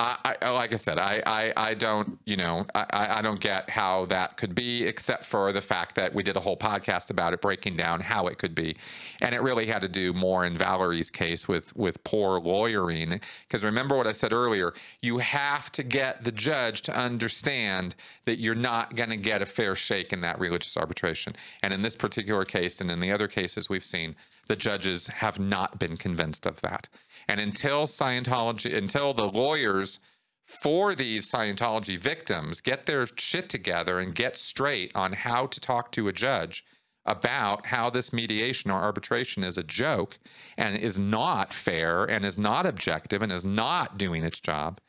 I, 0.01 0.35
I, 0.43 0.51
like 0.51 0.73
I 0.73 0.77
said, 0.77 0.99
I, 0.99 1.23
I, 1.25 1.53
I 1.57 1.75
don't, 1.75 2.19
you 2.25 2.37
know, 2.37 2.67
I, 2.75 3.19
I 3.19 3.23
don't 3.23 3.39
get 3.39 3.71
how 3.71 4.07
that 4.07 4.37
could 4.37 4.53
be, 4.53 4.85
except 4.85 5.25
for 5.25 5.53
the 5.53 5.61
fact 5.61 5.95
that 5.95 6.13
we 6.13 6.25
did 6.25 6.37
a 6.37 6.41
whole 6.41 6.57
podcast 6.57 7.11
about 7.11 7.33
it, 7.33 7.41
breaking 7.41 7.77
down 7.77 8.01
how 8.01 8.27
it 8.27 8.37
could 8.37 8.57
be, 8.57 8.77
and 9.23 9.37
it 9.37 9.41
really 9.41 9.67
had 9.67 9.83
to 9.83 9.89
do 9.89 10.13
more 10.13 10.45
in 10.45 10.59
Valerie's 10.59 11.11
case 11.11 11.47
with 11.47 11.75
with 11.77 12.03
poor 12.03 12.41
lawyering. 12.41 13.21
Because 13.47 13.63
remember 13.63 13.97
what 13.97 14.09
I 14.09 14.13
said 14.13 14.33
earlier, 14.33 14.75
you 15.01 15.19
have 15.19 15.71
to 15.73 15.85
get 15.85 16.25
the 16.25 16.33
judge 16.33 16.83
to 16.83 16.97
understand 16.97 17.95
that 18.25 18.41
you're 18.41 18.57
not 18.57 18.97
going 18.97 19.11
to 19.11 19.17
get 19.17 19.43
a 19.43 19.47
fair 19.47 19.77
shake 19.77 20.13
in 20.13 20.23
that 20.23 20.41
religious 20.41 20.77
arbitration. 20.77 21.37
And 21.63 21.73
in 21.73 21.83
this 21.83 21.95
particular 21.95 22.45
case, 22.45 22.81
and 22.81 22.91
in 22.91 22.99
the 22.99 23.13
other 23.13 23.29
cases 23.29 23.69
we've 23.69 23.85
seen, 23.85 24.17
the 24.49 24.57
judges 24.57 25.07
have 25.07 25.39
not 25.39 25.79
been 25.79 25.97
convinced 25.97 26.47
of 26.47 26.61
that. 26.63 26.89
And 27.29 27.41
until 27.41 27.87
Scientology, 27.87 28.75
until 28.77 29.15
the 29.15 29.29
lawyers 29.29 29.99
for 30.47 30.95
these 30.95 31.31
Scientology 31.31 31.99
victims 31.99 32.61
get 32.61 32.87
their 32.87 33.07
shit 33.17 33.49
together 33.49 33.99
and 33.99 34.15
get 34.15 34.37
straight 34.37 34.93
on 34.95 35.13
how 35.13 35.47
to 35.47 35.61
talk 35.61 35.91
to 35.93 36.09
a 36.09 36.13
judge 36.13 36.65
about 37.07 37.67
how 37.67 37.91
this 37.91 38.13
mediation 38.13 38.71
or 38.71 38.81
arbitration 38.81 39.45
is 39.45 39.59
a 39.59 39.63
joke 39.63 40.19
and 40.57 40.77
is 40.77 40.99
not 40.99 41.53
fair 41.53 42.05
and 42.05 42.25
is 42.25 42.39
not 42.39 42.67
objective 42.67 43.21
and 43.21 43.31
is 43.31 43.45
not 43.45 43.99
doing 43.99 44.25
its 44.25 44.41
job. 44.41 44.81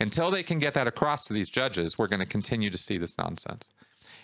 Until 0.00 0.30
they 0.32 0.42
can 0.42 0.58
get 0.58 0.74
that 0.74 0.88
across 0.88 1.24
to 1.26 1.32
these 1.32 1.48
judges, 1.48 1.96
we're 1.96 2.08
going 2.08 2.20
to 2.20 2.26
continue 2.26 2.70
to 2.70 2.78
see 2.78 2.98
this 2.98 3.16
nonsense. 3.16 3.70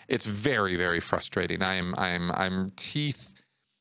It's 0.09 0.25
very, 0.25 0.75
very 0.75 0.99
frustrating. 0.99 1.63
I'm, 1.63 1.93
I'm, 1.97 2.31
I'm 2.31 2.71
teeth 2.71 3.29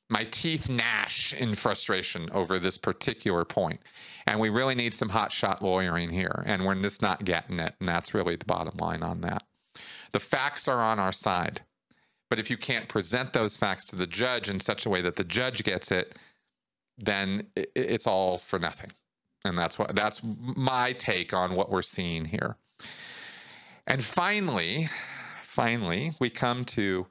my 0.08 0.24
teeth 0.24 0.70
gnash 0.70 1.34
in 1.34 1.54
frustration 1.54 2.30
over 2.32 2.58
this 2.58 2.78
particular 2.78 3.44
point. 3.44 3.80
And 4.26 4.40
we 4.40 4.48
really 4.48 4.74
need 4.74 4.94
some 4.94 5.10
hot 5.10 5.32
shot 5.32 5.62
lawyering 5.62 6.10
here. 6.10 6.42
And 6.46 6.64
we're 6.64 6.80
just 6.80 7.02
not 7.02 7.24
getting 7.24 7.58
it. 7.60 7.74
And 7.78 7.88
that's 7.88 8.14
really 8.14 8.36
the 8.36 8.46
bottom 8.46 8.76
line 8.78 9.02
on 9.02 9.20
that. 9.22 9.42
The 10.12 10.20
facts 10.20 10.66
are 10.66 10.82
on 10.82 10.98
our 10.98 11.12
side. 11.12 11.62
But 12.30 12.38
if 12.38 12.50
you 12.50 12.56
can't 12.56 12.88
present 12.88 13.32
those 13.32 13.56
facts 13.56 13.86
to 13.86 13.96
the 13.96 14.06
judge 14.06 14.48
in 14.48 14.60
such 14.60 14.84
a 14.86 14.90
way 14.90 15.00
that 15.02 15.16
the 15.16 15.24
judge 15.24 15.64
gets 15.64 15.90
it, 15.90 16.14
then 16.96 17.46
it's 17.54 18.06
all 18.06 18.38
for 18.38 18.58
nothing. 18.58 18.92
And 19.44 19.56
that's 19.56 19.78
what 19.78 19.94
that's 19.94 20.20
my 20.22 20.92
take 20.92 21.32
on 21.32 21.54
what 21.54 21.70
we're 21.70 21.82
seeing 21.82 22.26
here. 22.26 22.56
And 23.86 24.04
finally, 24.04 24.88
finally, 25.44 26.14
we 26.20 26.28
come 26.28 26.64
to 26.66 27.06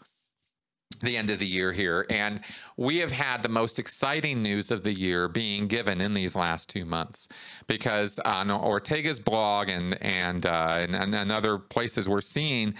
the 1.01 1.17
end 1.17 1.29
of 1.29 1.39
the 1.39 1.47
year 1.47 1.71
here. 1.71 2.05
And 2.09 2.41
we 2.75 2.97
have 2.97 3.11
had 3.11 3.43
the 3.43 3.49
most 3.49 3.79
exciting 3.79 4.41
news 4.41 4.71
of 4.71 4.83
the 4.83 4.93
year 4.93 5.27
being 5.27 5.67
given 5.67 6.01
in 6.01 6.13
these 6.13 6.35
last 6.35 6.69
two 6.69 6.85
months 6.85 7.27
because 7.67 8.19
on 8.19 8.49
Ortega's 8.49 9.19
blog 9.19 9.69
and 9.69 10.01
and 10.01 10.45
uh, 10.45 10.77
and, 10.79 11.13
and, 11.13 11.31
other 11.31 11.57
places 11.57 12.07
we're 12.07 12.21
seeing. 12.21 12.73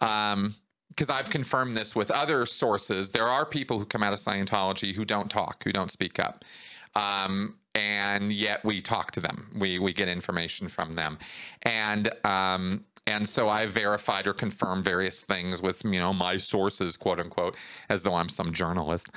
Um, 0.00 0.54
because 0.90 1.10
I've 1.10 1.28
confirmed 1.28 1.76
this 1.76 1.96
with 1.96 2.12
other 2.12 2.46
sources, 2.46 3.10
there 3.10 3.26
are 3.26 3.44
people 3.44 3.80
who 3.80 3.84
come 3.84 4.04
out 4.04 4.12
of 4.12 4.20
Scientology 4.20 4.94
who 4.94 5.04
don't 5.04 5.28
talk, 5.28 5.64
who 5.64 5.72
don't 5.72 5.90
speak 5.90 6.20
up. 6.20 6.44
Um, 6.94 7.56
and 7.74 8.30
yet 8.30 8.64
we 8.64 8.80
talk 8.80 9.10
to 9.12 9.20
them. 9.20 9.50
We 9.58 9.80
we 9.80 9.92
get 9.92 10.08
information 10.08 10.68
from 10.68 10.92
them, 10.92 11.18
and 11.62 12.12
um, 12.24 12.84
and 13.06 13.28
so 13.28 13.50
I 13.50 13.66
verified 13.66 14.26
or 14.26 14.32
confirmed 14.32 14.82
various 14.82 15.20
things 15.20 15.60
with, 15.60 15.84
you 15.84 15.98
know, 15.98 16.14
my 16.14 16.38
sources, 16.38 16.96
quote 16.96 17.20
unquote, 17.20 17.54
as 17.90 18.02
though 18.02 18.14
I'm 18.14 18.30
some 18.30 18.52
journalist. 18.52 19.08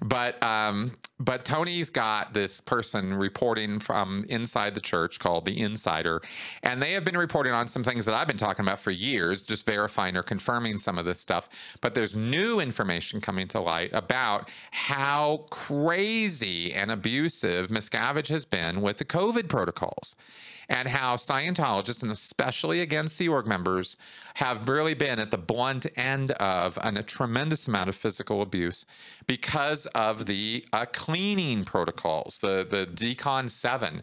But 0.00 0.40
um, 0.42 0.92
but 1.18 1.44
Tony's 1.44 1.90
got 1.90 2.34
this 2.34 2.60
person 2.60 3.14
reporting 3.14 3.80
from 3.80 4.24
inside 4.28 4.74
the 4.74 4.80
church 4.80 5.18
called 5.18 5.44
the 5.44 5.60
Insider, 5.60 6.22
and 6.62 6.80
they 6.80 6.92
have 6.92 7.04
been 7.04 7.16
reporting 7.16 7.52
on 7.52 7.66
some 7.66 7.82
things 7.82 8.04
that 8.04 8.14
I've 8.14 8.28
been 8.28 8.36
talking 8.36 8.64
about 8.64 8.78
for 8.78 8.92
years, 8.92 9.42
just 9.42 9.66
verifying 9.66 10.16
or 10.16 10.22
confirming 10.22 10.78
some 10.78 10.96
of 10.96 11.04
this 11.04 11.20
stuff. 11.20 11.48
But 11.80 11.94
there's 11.94 12.14
new 12.14 12.60
information 12.60 13.20
coming 13.20 13.48
to 13.48 13.60
light 13.60 13.90
about 13.92 14.50
how 14.70 15.46
crazy 15.50 16.72
and 16.72 16.92
abusive 16.92 17.68
Miscavige 17.68 18.28
has 18.28 18.44
been 18.44 18.82
with 18.82 18.98
the 18.98 19.04
COVID 19.04 19.48
protocols 19.48 20.14
and 20.72 20.88
how 20.88 21.16
Scientologists, 21.16 22.02
and 22.02 22.10
especially 22.10 22.80
again 22.80 23.06
Sea 23.06 23.28
Org 23.28 23.46
members, 23.46 23.96
have 24.34 24.66
really 24.66 24.94
been 24.94 25.18
at 25.18 25.30
the 25.30 25.36
blunt 25.36 25.86
end 25.96 26.30
of 26.32 26.78
an, 26.82 26.96
a 26.96 27.02
tremendous 27.02 27.68
amount 27.68 27.90
of 27.90 27.94
physical 27.94 28.40
abuse 28.40 28.86
because 29.26 29.84
of 29.86 30.24
the 30.24 30.64
uh, 30.72 30.86
cleaning 30.90 31.64
protocols, 31.64 32.38
the 32.38 32.66
the 32.68 32.86
Decon 32.86 33.50
Seven. 33.50 34.02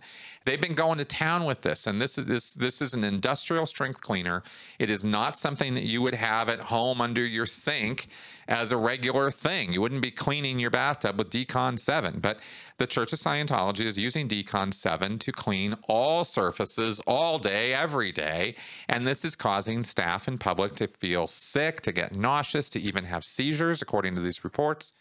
They've 0.50 0.60
been 0.60 0.74
going 0.74 0.97
to 0.97 1.06
town 1.06 1.45
with 1.45 1.62
this, 1.62 1.86
and 1.86 2.02
this 2.02 2.18
is 2.18 2.26
this 2.26 2.54
this 2.54 2.82
is 2.82 2.95
an 2.95 3.04
industrial 3.04 3.68
strength 3.68 4.02
cleaner. 4.02 4.41
It 4.80 4.89
is 4.89 5.04
not 5.04 5.38
something 5.38 5.76
that 5.76 5.84
you 5.84 6.02
would 6.02 6.16
have 6.16 6.50
at 6.50 6.60
home 6.60 7.02
under 7.02 7.24
your 7.24 7.45
sink 7.45 8.08
as 8.47 8.72
a 8.72 8.78
regular 8.78 9.30
thing. 9.30 9.72
You 9.72 9.82
wouldn't 9.82 10.02
be 10.02 10.10
cleaning 10.10 10.58
your 10.58 10.72
bathtub 10.72 11.20
with 11.20 11.30
Decon 11.30 11.78
7, 11.78 12.20
but 12.20 12.39
the 12.80 12.88
Church 12.88 13.14
of 13.14 13.20
Scientology 13.20 13.86
is 13.86 14.00
using 14.00 14.28
Decon 14.28 14.74
7 14.74 15.20
to 15.20 15.32
clean 15.32 15.76
all 15.88 16.24
surfaces 16.24 17.00
all 17.02 17.38
day, 17.38 17.72
every 17.72 18.12
day. 18.12 18.56
And 18.88 19.06
this 19.06 19.24
is 19.24 19.36
causing 19.36 19.84
staff 19.84 20.28
and 20.28 20.39
public 20.39 20.74
to 20.78 20.88
feel 20.88 21.28
sick, 21.28 21.82
to 21.82 21.91
get 21.91 22.16
nauseous, 22.16 22.70
to 22.70 22.82
even 22.82 23.04
have 23.04 23.24
seizures, 23.24 23.84
according 23.84 24.16
to 24.16 24.22
these 24.22 24.43
reports. 24.43 24.93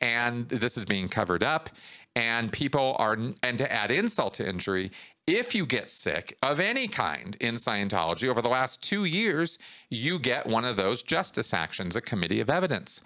And 0.00 0.48
this 0.48 0.76
is 0.78 0.84
being 0.84 1.08
covered 1.08 1.42
up. 1.42 1.70
And 2.16 2.50
people 2.50 2.96
are, 2.98 3.18
and 3.42 3.58
to 3.58 3.70
add 3.70 3.90
insult 3.90 4.34
to 4.34 4.48
injury, 4.48 4.90
if 5.26 5.54
you 5.54 5.66
get 5.66 5.90
sick 5.90 6.36
of 6.42 6.58
any 6.58 6.88
kind 6.88 7.36
in 7.40 7.56
Scientology 7.56 8.28
over 8.28 8.40
the 8.40 8.48
last 8.48 8.82
two 8.82 9.04
years, 9.04 9.58
you 9.90 10.18
get 10.18 10.46
one 10.46 10.64
of 10.64 10.76
those 10.76 11.02
justice 11.02 11.52
actions, 11.52 11.94
a 11.94 12.00
committee 12.00 12.40
of 12.40 12.48
evidence. 12.48 13.02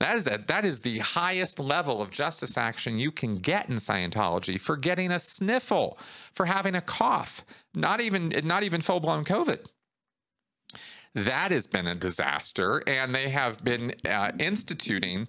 That 0.00 0.16
is 0.16 0.26
a, 0.26 0.44
that 0.48 0.64
is 0.64 0.80
the 0.80 0.98
highest 0.98 1.60
level 1.60 2.02
of 2.02 2.10
justice 2.10 2.56
action 2.56 2.98
you 2.98 3.12
can 3.12 3.38
get 3.38 3.68
in 3.68 3.76
Scientology 3.76 4.60
for 4.60 4.76
getting 4.76 5.12
a 5.12 5.18
sniffle, 5.20 5.98
for 6.34 6.46
having 6.46 6.74
a 6.74 6.80
cough, 6.80 7.44
not 7.74 8.00
even 8.00 8.32
not 8.44 8.64
even 8.64 8.80
full 8.80 9.00
blown 9.00 9.24
COVID. 9.24 9.66
That 11.14 11.50
has 11.50 11.66
been 11.66 11.86
a 11.86 11.94
disaster, 11.94 12.82
and 12.86 13.14
they 13.14 13.28
have 13.28 13.62
been 13.64 13.94
uh, 14.08 14.32
instituting 14.38 15.28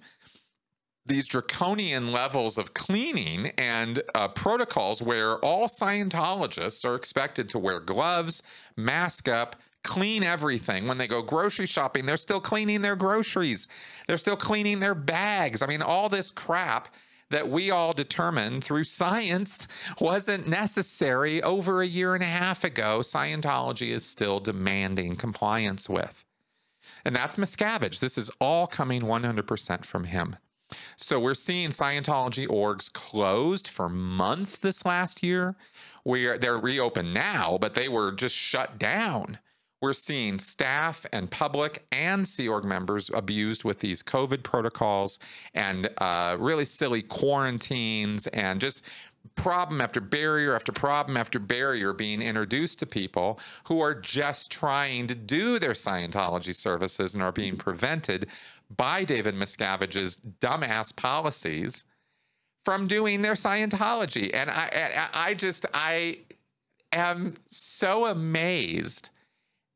these 1.10 1.26
draconian 1.26 2.12
levels 2.12 2.56
of 2.56 2.72
cleaning 2.72 3.48
and 3.58 4.02
uh, 4.14 4.28
protocols 4.28 5.02
where 5.02 5.38
all 5.40 5.66
Scientologists 5.66 6.84
are 6.84 6.94
expected 6.94 7.48
to 7.48 7.58
wear 7.58 7.80
gloves, 7.80 8.42
mask 8.76 9.28
up, 9.28 9.56
clean 9.82 10.22
everything. 10.22 10.86
When 10.86 10.98
they 10.98 11.08
go 11.08 11.20
grocery 11.20 11.66
shopping, 11.66 12.06
they're 12.06 12.16
still 12.16 12.40
cleaning 12.40 12.80
their 12.80 12.96
groceries, 12.96 13.66
they're 14.06 14.18
still 14.18 14.36
cleaning 14.36 14.78
their 14.78 14.94
bags. 14.94 15.62
I 15.62 15.66
mean, 15.66 15.82
all 15.82 16.08
this 16.08 16.30
crap 16.30 16.94
that 17.30 17.48
we 17.48 17.70
all 17.70 17.92
determined 17.92 18.62
through 18.62 18.84
science 18.84 19.66
wasn't 20.00 20.46
necessary 20.46 21.42
over 21.42 21.82
a 21.82 21.86
year 21.86 22.14
and 22.14 22.22
a 22.22 22.26
half 22.26 22.62
ago, 22.62 23.00
Scientology 23.00 23.88
is 23.88 24.04
still 24.04 24.38
demanding 24.38 25.16
compliance 25.16 25.88
with. 25.88 26.24
And 27.04 27.16
that's 27.16 27.36
Miscavige. 27.36 27.98
This 27.98 28.18
is 28.18 28.30
all 28.40 28.66
coming 28.66 29.02
100% 29.02 29.84
from 29.84 30.04
him. 30.04 30.36
So 30.96 31.18
we're 31.18 31.34
seeing 31.34 31.70
Scientology 31.70 32.46
orgs 32.46 32.92
closed 32.92 33.68
for 33.68 33.88
months 33.88 34.58
this 34.58 34.84
last 34.84 35.22
year. 35.22 35.56
Where 36.02 36.38
they're 36.38 36.58
reopened 36.58 37.12
now, 37.12 37.58
but 37.60 37.74
they 37.74 37.86
were 37.86 38.10
just 38.10 38.34
shut 38.34 38.78
down 38.78 39.38
we're 39.80 39.92
seeing 39.94 40.38
staff 40.38 41.06
and 41.12 41.30
public 41.30 41.86
and 41.90 42.28
Sea 42.28 42.48
Org 42.48 42.64
members 42.64 43.10
abused 43.14 43.64
with 43.64 43.80
these 43.80 44.02
COVID 44.02 44.42
protocols 44.42 45.18
and 45.54 45.88
uh, 45.98 46.36
really 46.38 46.66
silly 46.66 47.02
quarantines 47.02 48.26
and 48.28 48.60
just 48.60 48.82
problem 49.34 49.80
after 49.80 50.00
barrier 50.00 50.54
after 50.54 50.72
problem 50.72 51.16
after 51.16 51.38
barrier 51.38 51.92
being 51.92 52.20
introduced 52.22 52.78
to 52.78 52.86
people 52.86 53.38
who 53.64 53.80
are 53.80 53.94
just 53.94 54.50
trying 54.50 55.06
to 55.06 55.14
do 55.14 55.58
their 55.58 55.72
Scientology 55.72 56.54
services 56.54 57.14
and 57.14 57.22
are 57.22 57.32
being 57.32 57.56
prevented 57.56 58.26
by 58.76 59.04
David 59.04 59.34
Miscavige's 59.34 60.18
dumbass 60.40 60.94
policies 60.94 61.84
from 62.64 62.86
doing 62.86 63.22
their 63.22 63.34
Scientology. 63.34 64.30
And 64.32 64.50
I, 64.50 65.08
I, 65.12 65.28
I 65.30 65.34
just, 65.34 65.66
I 65.74 66.18
am 66.92 67.34
so 67.48 68.06
amazed 68.06 69.10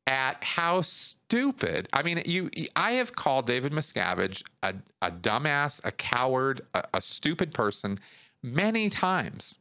at 0.06 0.42
how 0.44 0.82
stupid. 0.82 1.88
I 1.92 2.02
mean, 2.02 2.22
you. 2.26 2.50
I 2.76 2.92
have 2.92 3.14
called 3.14 3.46
David 3.46 3.72
Miscavige 3.72 4.42
a, 4.62 4.74
a 5.02 5.10
dumbass, 5.10 5.80
a 5.84 5.92
coward, 5.92 6.62
a, 6.74 6.84
a 6.94 7.00
stupid 7.00 7.54
person 7.54 7.98
many 8.42 8.90
times, 8.90 9.58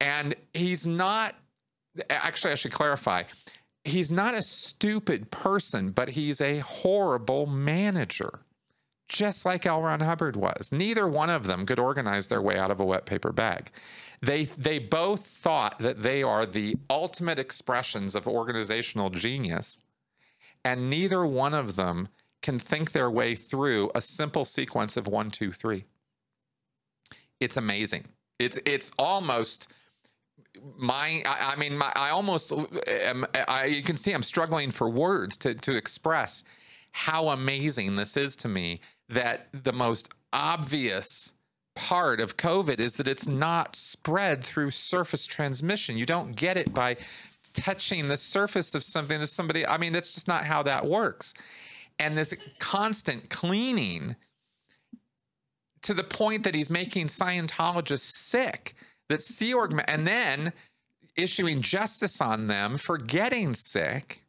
and 0.00 0.34
he's 0.52 0.86
not. 0.86 1.36
Actually, 2.10 2.52
I 2.52 2.56
should 2.56 2.72
clarify. 2.72 3.22
He's 3.84 4.10
not 4.10 4.34
a 4.34 4.42
stupid 4.42 5.30
person, 5.30 5.90
but 5.90 6.10
he's 6.10 6.40
a 6.40 6.60
horrible 6.60 7.46
manager, 7.46 8.40
just 9.08 9.44
like 9.44 9.66
L. 9.66 9.82
Ron 9.82 10.00
Hubbard 10.00 10.36
was. 10.36 10.70
Neither 10.72 11.06
one 11.06 11.28
of 11.28 11.44
them 11.44 11.66
could 11.66 11.78
organize 11.78 12.28
their 12.28 12.40
way 12.40 12.56
out 12.56 12.70
of 12.70 12.80
a 12.80 12.84
wet 12.84 13.04
paper 13.04 13.30
bag. 13.32 13.70
They 14.22 14.44
they 14.46 14.78
both 14.78 15.26
thought 15.26 15.78
that 15.80 16.02
they 16.02 16.22
are 16.22 16.46
the 16.46 16.76
ultimate 16.88 17.38
expressions 17.38 18.14
of 18.14 18.26
organizational 18.26 19.10
genius, 19.10 19.80
and 20.64 20.88
neither 20.88 21.26
one 21.26 21.52
of 21.52 21.76
them 21.76 22.08
can 22.40 22.58
think 22.58 22.92
their 22.92 23.10
way 23.10 23.34
through 23.34 23.90
a 23.94 24.00
simple 24.00 24.46
sequence 24.46 24.96
of 24.96 25.06
one, 25.06 25.30
two, 25.30 25.52
three. 25.52 25.84
It's 27.38 27.58
amazing. 27.58 28.06
It's 28.38 28.58
it's 28.64 28.92
almost 28.98 29.68
my 30.76 31.22
I, 31.26 31.56
mean 31.56 31.76
my 31.76 31.92
I 31.96 32.10
almost 32.10 32.52
am 32.86 33.26
I, 33.48 33.64
you 33.64 33.82
can 33.82 33.96
see 33.96 34.12
I'm 34.12 34.22
struggling 34.22 34.70
for 34.70 34.88
words 34.88 35.36
to 35.38 35.54
to 35.54 35.76
express 35.76 36.44
how 36.92 37.30
amazing 37.30 37.96
this 37.96 38.16
is 38.16 38.36
to 38.36 38.48
me 38.48 38.80
that 39.08 39.48
the 39.52 39.72
most 39.72 40.10
obvious 40.32 41.32
part 41.74 42.20
of 42.20 42.36
COVID 42.36 42.78
is 42.78 42.94
that 42.94 43.08
it's 43.08 43.26
not 43.26 43.76
spread 43.76 44.44
through 44.44 44.70
surface 44.70 45.26
transmission. 45.26 45.98
You 45.98 46.06
don't 46.06 46.36
get 46.36 46.56
it 46.56 46.72
by 46.72 46.96
touching 47.52 48.08
the 48.08 48.16
surface 48.16 48.74
of 48.74 48.82
something 48.84 49.20
that 49.20 49.26
somebody, 49.26 49.66
I 49.66 49.78
mean, 49.78 49.92
that's 49.92 50.12
just 50.12 50.28
not 50.28 50.44
how 50.44 50.62
that 50.64 50.86
works. 50.86 51.34
And 51.98 52.16
this 52.16 52.34
constant 52.58 53.30
cleaning 53.30 54.16
to 55.82 55.94
the 55.94 56.04
point 56.04 56.44
that 56.44 56.54
he's 56.54 56.70
making 56.70 57.08
Scientologists 57.08 58.10
sick, 58.12 58.74
that 59.08 59.22
Sea 59.22 59.54
Org, 59.54 59.82
and 59.86 60.06
then 60.06 60.52
issuing 61.16 61.62
justice 61.62 62.20
on 62.20 62.46
them 62.46 62.76
for 62.76 62.98
getting 62.98 63.54
sick. 63.54 64.24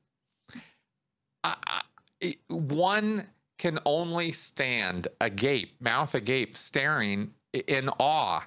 One 2.48 3.28
can 3.58 3.80
only 3.86 4.32
stand 4.32 5.08
agape, 5.22 5.80
mouth 5.80 6.14
agape, 6.16 6.58
staring 6.58 7.32
in 7.54 7.90
awe 8.00 8.42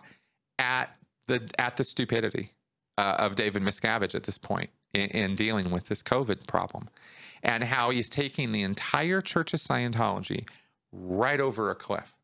at 0.58 0.90
the 1.28 1.48
at 1.58 1.76
the 1.76 1.84
stupidity 1.84 2.50
uh, 2.98 3.16
of 3.18 3.34
David 3.34 3.62
Miscavige 3.62 4.14
at 4.14 4.24
this 4.24 4.38
point 4.38 4.70
in, 4.92 5.08
in, 5.10 5.36
dealing 5.36 5.70
with 5.70 5.86
this 5.86 6.02
COVID 6.02 6.46
problem, 6.46 6.88
and 7.42 7.62
how 7.62 7.90
he's 7.90 8.08
taking 8.08 8.52
the 8.52 8.62
entire 8.62 9.22
Church 9.22 9.54
of 9.54 9.60
Scientology 9.60 10.46
right 10.92 11.40
over 11.40 11.70
a 11.70 11.74
cliff 11.74 12.14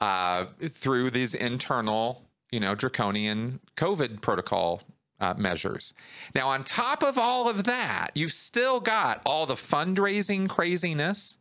uh, 0.00 0.46
through 0.68 1.10
these 1.10 1.34
internal, 1.34 2.22
you 2.52 2.60
know, 2.60 2.74
draconian 2.74 3.58
COVID 3.76 4.20
protocol 4.20 4.82
uh, 5.18 5.34
measures. 5.36 5.94
Now, 6.34 6.48
on 6.48 6.64
top 6.64 7.02
of 7.02 7.18
all 7.18 7.48
of 7.48 7.64
that, 7.64 8.10
you've 8.14 8.32
still 8.32 8.78
got 8.80 9.22
all 9.24 9.46
the 9.46 9.54
fundraising 9.54 10.48
craziness 10.48 11.38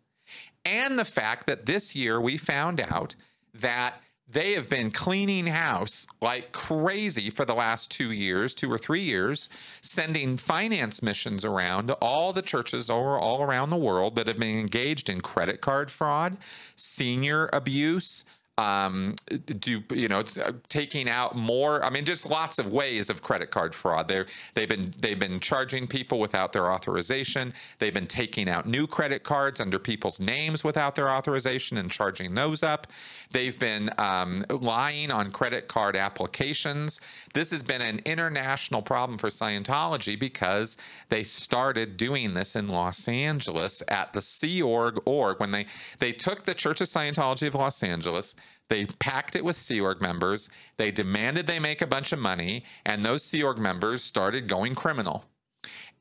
and 0.63 0.97
the 0.97 1.05
fact 1.05 1.47
that 1.47 1.65
this 1.65 1.95
year 1.95 2.21
we 2.21 2.37
found 2.37 2.79
out 2.79 3.15
that 3.53 4.01
they 4.31 4.53
have 4.53 4.69
been 4.69 4.91
cleaning 4.91 5.47
house 5.47 6.07
like 6.21 6.53
crazy 6.53 7.29
for 7.29 7.43
the 7.43 7.53
last 7.53 7.91
two 7.91 8.11
years, 8.11 8.55
two 8.55 8.71
or 8.71 8.77
three 8.77 9.03
years, 9.03 9.49
sending 9.81 10.37
finance 10.37 11.03
missions 11.03 11.43
around 11.43 11.87
to 11.87 11.95
all 11.95 12.31
the 12.31 12.41
churches 12.41 12.89
all, 12.89 13.17
all 13.17 13.41
around 13.41 13.71
the 13.71 13.75
world 13.75 14.15
that 14.15 14.27
have 14.27 14.39
been 14.39 14.59
engaged 14.59 15.09
in 15.09 15.19
credit 15.19 15.59
card 15.59 15.91
fraud, 15.91 16.37
senior 16.75 17.49
abuse, 17.51 18.23
um, 18.57 19.15
do 19.45 19.83
you 19.93 20.07
know 20.07 20.19
it's 20.19 20.37
uh, 20.37 20.51
taking 20.69 21.09
out 21.09 21.35
more 21.35 21.83
i 21.83 21.89
mean 21.89 22.05
just 22.05 22.29
lots 22.29 22.59
of 22.59 22.71
ways 22.71 23.09
of 23.09 23.21
credit 23.21 23.51
card 23.51 23.75
fraud. 23.75 24.07
They 24.07 24.23
they've 24.55 24.69
been 24.69 24.93
they've 24.99 25.19
been 25.19 25.39
charging 25.39 25.87
people 25.87 26.19
without 26.19 26.53
their 26.53 26.71
authorization. 26.71 27.53
They've 27.79 27.93
been 27.93 28.07
taking 28.07 28.49
out 28.49 28.65
new 28.67 28.87
credit 28.87 29.23
cards 29.23 29.59
under 29.59 29.79
people's 29.79 30.19
names 30.19 30.63
without 30.63 30.95
their 30.95 31.09
authorization 31.09 31.77
and 31.77 31.91
charging 31.91 32.33
those 32.33 32.63
up. 32.63 32.87
They've 33.31 33.57
been 33.57 33.91
um, 33.97 34.45
lying 34.49 35.11
on 35.11 35.31
credit 35.31 35.67
card 35.67 35.95
applications. 35.95 36.99
This 37.33 37.51
has 37.51 37.63
been 37.63 37.81
an 37.81 38.01
international 38.05 38.81
problem 38.81 39.17
for 39.17 39.29
scientology 39.29 40.19
because 40.19 40.77
they 41.09 41.23
started 41.23 41.97
doing 41.97 42.33
this 42.33 42.55
in 42.55 42.67
los 42.67 43.07
angeles 43.07 43.83
at 43.87 44.13
the 44.13 44.21
sea 44.21 44.61
org 44.61 44.99
org 45.05 45.39
when 45.39 45.51
they 45.51 45.65
they 45.99 46.11
took 46.11 46.43
the 46.43 46.53
church 46.53 46.81
of 46.81 46.87
scientology 46.87 47.47
of 47.47 47.55
los 47.55 47.83
angeles 47.83 48.35
they 48.71 48.85
packed 48.85 49.35
it 49.35 49.43
with 49.43 49.57
Sea 49.57 49.81
Org 49.81 50.01
members. 50.01 50.49
They 50.77 50.91
demanded 50.91 51.45
they 51.45 51.59
make 51.59 51.81
a 51.81 51.87
bunch 51.87 52.13
of 52.13 52.19
money, 52.19 52.63
and 52.85 53.03
those 53.03 53.25
Sea 53.25 53.43
Org 53.43 53.57
members 53.57 54.01
started 54.01 54.47
going 54.47 54.75
criminal. 54.75 55.25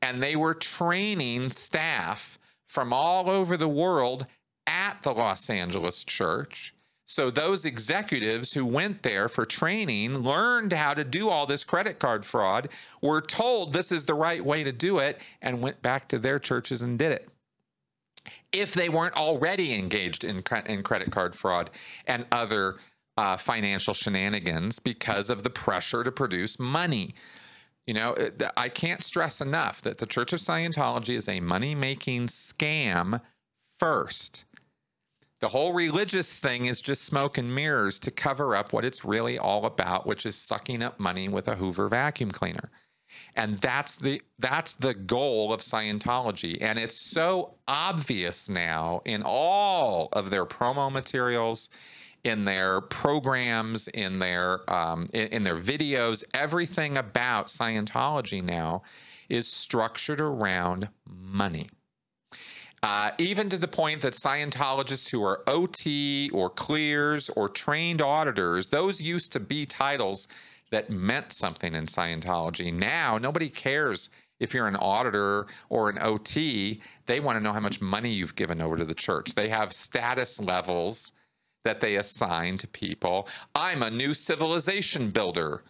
And 0.01 0.23
they 0.23 0.37
were 0.37 0.53
training 0.53 1.51
staff 1.51 2.39
from 2.69 2.93
all 2.93 3.29
over 3.29 3.57
the 3.57 3.67
world 3.67 4.25
at 4.65 5.01
the 5.01 5.11
Los 5.11 5.49
Angeles 5.49 6.05
church. 6.05 6.73
So 7.05 7.29
those 7.29 7.65
executives 7.65 8.53
who 8.53 8.65
went 8.65 9.03
there 9.03 9.27
for 9.27 9.45
training 9.45 10.19
learned 10.19 10.71
how 10.71 10.93
to 10.93 11.03
do 11.03 11.27
all 11.27 11.45
this 11.45 11.65
credit 11.65 11.99
card 11.99 12.25
fraud, 12.25 12.69
were 13.01 13.19
told 13.19 13.73
this 13.73 13.91
is 13.91 14.05
the 14.05 14.13
right 14.13 14.43
way 14.45 14.63
to 14.63 14.71
do 14.71 14.99
it, 14.99 15.19
and 15.41 15.61
went 15.61 15.81
back 15.81 16.07
to 16.07 16.19
their 16.19 16.39
churches 16.39 16.81
and 16.81 16.97
did 16.97 17.11
it 17.11 17.27
if 18.51 18.73
they 18.73 18.89
weren't 18.89 19.15
already 19.15 19.73
engaged 19.73 20.23
in, 20.23 20.43
in 20.65 20.83
credit 20.83 21.11
card 21.11 21.35
fraud 21.35 21.69
and 22.05 22.25
other 22.31 22.77
uh, 23.17 23.37
financial 23.37 23.93
shenanigans 23.93 24.79
because 24.79 25.29
of 25.29 25.43
the 25.43 25.49
pressure 25.49 26.03
to 26.03 26.11
produce 26.11 26.59
money. 26.59 27.13
You 27.85 27.93
know, 27.93 28.15
I 28.55 28.69
can't 28.69 29.03
stress 29.03 29.41
enough 29.41 29.81
that 29.81 29.97
the 29.97 30.05
Church 30.05 30.33
of 30.33 30.39
Scientology 30.39 31.15
is 31.15 31.27
a 31.27 31.39
money 31.39 31.75
making 31.75 32.27
scam 32.27 33.21
first. 33.79 34.45
The 35.39 35.49
whole 35.49 35.73
religious 35.73 36.33
thing 36.33 36.65
is 36.65 36.81
just 36.81 37.03
smoke 37.03 37.39
and 37.39 37.53
mirrors 37.53 37.97
to 37.99 38.11
cover 38.11 38.55
up 38.55 38.73
what 38.73 38.85
it's 38.85 39.03
really 39.03 39.39
all 39.39 39.65
about, 39.65 40.05
which 40.05 40.25
is 40.25 40.35
sucking 40.35 40.83
up 40.83 40.99
money 40.99 41.27
with 41.27 41.47
a 41.47 41.55
Hoover 41.55 41.89
vacuum 41.89 42.31
cleaner 42.31 42.69
and 43.35 43.59
that's 43.61 43.97
the 43.97 44.21
that's 44.39 44.75
the 44.75 44.93
goal 44.93 45.53
of 45.53 45.61
Scientology. 45.61 46.57
And 46.61 46.77
it's 46.77 47.11
so 47.11 47.55
obvious 47.67 48.49
now 48.49 49.01
in 49.05 49.23
all 49.23 50.09
of 50.13 50.29
their 50.29 50.45
promo 50.45 50.91
materials 50.91 51.69
in 52.23 52.45
their 52.45 52.81
programs 52.81 53.87
in 53.87 54.19
their 54.19 54.69
um, 54.71 55.07
in, 55.13 55.27
in 55.27 55.43
their 55.43 55.59
videos. 55.59 56.23
Everything 56.33 56.97
about 56.97 57.47
Scientology 57.47 58.43
now 58.43 58.83
is 59.29 59.51
structured 59.51 60.21
around 60.21 60.89
money. 61.07 61.69
Uh, 62.83 63.11
even 63.19 63.47
to 63.47 63.57
the 63.57 63.67
point 63.67 64.01
that 64.01 64.13
Scientologists 64.13 65.11
who 65.11 65.23
are 65.23 65.43
OT 65.47 66.31
or 66.31 66.49
clears 66.49 67.29
or 67.29 67.47
trained 67.47 68.01
auditors, 68.01 68.69
those 68.69 68.99
used 68.99 69.31
to 69.31 69.39
be 69.39 69.67
titles 69.67 70.27
that 70.71 70.89
meant 70.89 71.33
something 71.33 71.75
in 71.75 71.85
Scientology. 71.85 72.73
Now, 72.73 73.17
nobody 73.17 73.49
cares 73.49 74.09
if 74.41 74.55
you're 74.55 74.67
an 74.67 74.75
auditor 74.77 75.45
or 75.69 75.89
an 75.89 75.99
OT, 76.01 76.81
they 77.05 77.19
want 77.19 77.37
to 77.37 77.43
know 77.43 77.53
how 77.53 77.59
much 77.59 77.79
money 77.79 78.11
you've 78.11 78.35
given 78.35 78.59
over 78.59 78.75
to 78.75 78.85
the 78.85 78.95
church. 78.95 79.35
They 79.35 79.49
have 79.49 79.71
status 79.71 80.41
levels 80.41 81.11
that 81.63 81.79
they 81.79 81.95
assign 81.95 82.57
to 82.57 82.67
people. 82.67 83.27
I'm 83.53 83.83
a 83.83 83.91
new 83.91 84.15
civilization 84.15 85.11
builder. 85.11 85.61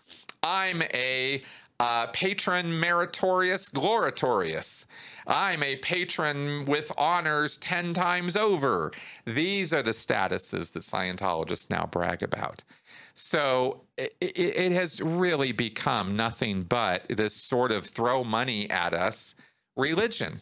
I'm 0.42 0.82
a 0.94 1.44
uh, 1.82 2.08
patron 2.14 2.80
meritorious 2.80 3.68
gloritorious. 3.68 4.86
I'm 5.26 5.64
a 5.64 5.78
patron 5.78 6.66
with 6.66 6.92
honors 6.96 7.58
10 7.58 7.94
times 7.94 8.38
over. 8.38 8.92
These 9.26 9.74
are 9.74 9.82
the 9.82 9.92
statuses 9.92 10.72
that 10.74 10.84
Scientologists 10.84 11.72
now 11.72 11.90
brag 11.92 12.22
about. 12.22 12.64
So 13.16 13.82
it, 13.98 14.16
it, 14.20 14.72
has 14.72 15.02
really 15.02 15.52
become 15.52 16.16
nothing 16.16 16.64
but 16.64 17.06
this 17.10 17.36
sort 17.36 17.72
of 17.72 17.86
throw 17.86 18.24
money 18.24 18.70
at 18.70 18.94
us 18.94 19.36
religion. 19.76 20.42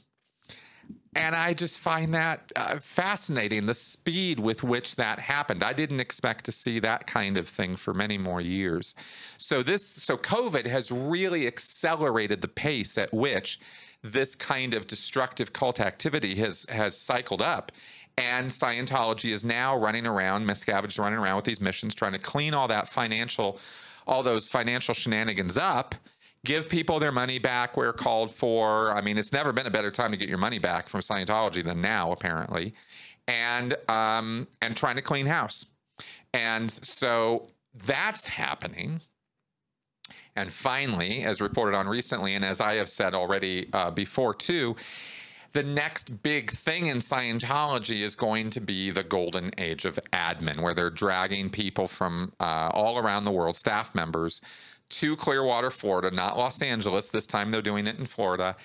and 1.16 1.36
I 1.36 1.54
just 1.54 1.80
find 1.80 2.14
that 2.14 2.52
uh, 2.56 2.80
fascinating 2.80 3.66
the 3.66 3.74
speed 3.74 4.40
with 4.40 4.64
which 4.64 4.96
that 4.96 5.20
happened. 5.20 5.64
I 5.64 5.74
didn't 5.74 6.00
expect 6.00 6.46
to 6.46 6.52
see 6.52 6.80
that 6.80 7.08
kind 7.08 7.36
of 7.38 7.48
thing 7.48 7.76
for 7.76 7.94
many 7.94 8.18
more 8.18 8.42
years. 8.42 8.94
So 9.38 9.64
this 9.64 9.86
so 9.86 10.18
COVID 10.18 10.66
has 10.68 10.92
really 10.92 11.48
accelerated 11.48 12.42
the 12.42 12.48
pace 12.48 12.98
at 12.98 13.14
which 13.14 13.60
this 14.04 14.34
kind 14.36 14.74
of 14.74 14.88
destructive 14.88 15.52
cult 15.52 15.80
activity 15.80 16.36
has 16.36 16.66
has 16.70 16.98
cycled 16.98 17.42
up. 17.42 17.72
And 18.20 18.50
Scientology 18.50 19.32
is 19.32 19.46
now 19.46 19.78
running 19.78 20.06
around, 20.06 20.46
Miscavige 20.46 20.90
is 20.90 21.00
running 21.00 21.18
around 21.18 21.38
with 21.38 21.46
these 21.46 21.62
missions 21.62 21.96
trying 21.96 22.12
to 22.12 22.20
clean 22.20 22.54
all 22.54 22.68
that 22.68 22.90
financial 22.90 23.60
all 24.06 24.24
those 24.24 24.48
financial 24.48 24.94
shenanigans 24.94 25.56
up 25.56 25.94
give 26.46 26.70
people 26.70 27.00
their 27.00 27.12
money 27.12 27.40
back 27.40 27.76
where 27.78 27.94
called 27.94 28.34
for. 28.34 28.92
I 28.92 29.02
mean, 29.02 29.18
it's 29.18 29.32
never 29.32 29.52
been 29.52 29.68
a 29.68 29.72
better 29.72 29.92
time 29.92 30.12
to 30.12 30.18
get 30.18 30.30
your 30.30 30.38
money 30.38 30.60
back 30.60 30.90
from 30.90 31.02
Scientology 31.02 31.64
than 31.64 31.82
now, 31.82 32.12
apparently, 32.12 32.74
and 33.28 33.76
um, 33.90 34.48
and 34.62 34.76
trying 34.76 34.96
to 34.96 35.02
clean 35.02 35.26
house. 35.26 35.66
And 36.34 36.70
so 36.72 37.50
that's 37.74 38.26
happening. 38.26 39.02
And 40.36 40.54
finally, 40.54 41.24
as 41.24 41.42
reported 41.42 41.76
on 41.76 41.88
recently, 41.88 42.36
and 42.36 42.46
as 42.46 42.62
I 42.62 42.76
have 42.76 42.88
said 42.88 43.14
already 43.14 43.70
uh, 43.74 43.92
before 43.92 44.34
too, 44.34 44.76
the 45.54 45.64
next 45.64 46.22
big 46.22 46.52
thing 46.52 46.88
in 46.88 46.98
Scientology 46.98 48.02
is 48.02 48.16
going 48.16 48.50
to 48.52 48.62
be 48.62 48.92
the 48.92 49.04
golden 49.04 49.52
age 49.58 49.86
of 49.86 50.00
admin, 50.14 50.62
where 50.62 50.74
they're 50.74 50.90
dragging 50.90 51.50
people 51.50 51.88
from 51.88 52.34
uh, 52.40 52.70
all 52.74 52.98
around 52.98 53.24
the 53.24 53.32
world, 53.32 53.56
staff 53.56 53.96
members, 53.96 54.42
to 54.90 55.16
Clearwater, 55.16 55.72
Florida, 55.72 56.12
not 56.12 56.38
Los 56.38 56.62
Angeles. 56.62 57.10
This 57.10 57.28
time 57.28 57.52
they're 57.52 57.62
doing 57.62 57.88
it 57.88 58.00
in 58.00 58.06
Florida. 58.06 58.56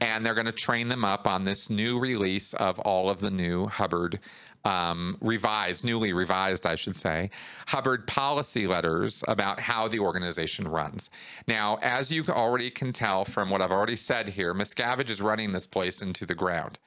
And 0.00 0.24
they're 0.24 0.34
going 0.34 0.46
to 0.46 0.52
train 0.52 0.88
them 0.88 1.04
up 1.04 1.26
on 1.26 1.44
this 1.44 1.68
new 1.68 1.98
release 1.98 2.54
of 2.54 2.78
all 2.80 3.10
of 3.10 3.20
the 3.20 3.30
new 3.30 3.66
Hubbard 3.66 4.18
um, 4.64 5.16
revised, 5.20 5.84
newly 5.84 6.12
revised, 6.12 6.66
I 6.66 6.74
should 6.74 6.96
say, 6.96 7.30
Hubbard 7.68 8.06
policy 8.06 8.66
letters 8.66 9.22
about 9.28 9.60
how 9.60 9.88
the 9.88 10.00
organization 10.00 10.66
runs. 10.66 11.10
Now, 11.46 11.78
as 11.82 12.10
you 12.10 12.24
already 12.28 12.70
can 12.70 12.92
tell 12.92 13.24
from 13.24 13.50
what 13.50 13.60
I've 13.60 13.72
already 13.72 13.96
said 13.96 14.30
here, 14.30 14.54
Miscavige 14.54 15.10
is 15.10 15.20
running 15.20 15.52
this 15.52 15.66
place 15.66 16.00
into 16.02 16.24
the 16.24 16.34
ground. 16.34 16.78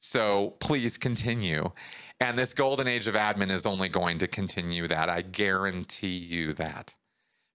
So 0.00 0.54
please 0.60 0.96
continue. 0.96 1.72
And 2.20 2.38
this 2.38 2.54
golden 2.54 2.88
age 2.88 3.06
of 3.06 3.14
admin 3.14 3.50
is 3.50 3.66
only 3.66 3.88
going 3.88 4.18
to 4.18 4.26
continue 4.26 4.88
that. 4.88 5.10
I 5.10 5.22
guarantee 5.22 6.16
you 6.16 6.54
that 6.54 6.94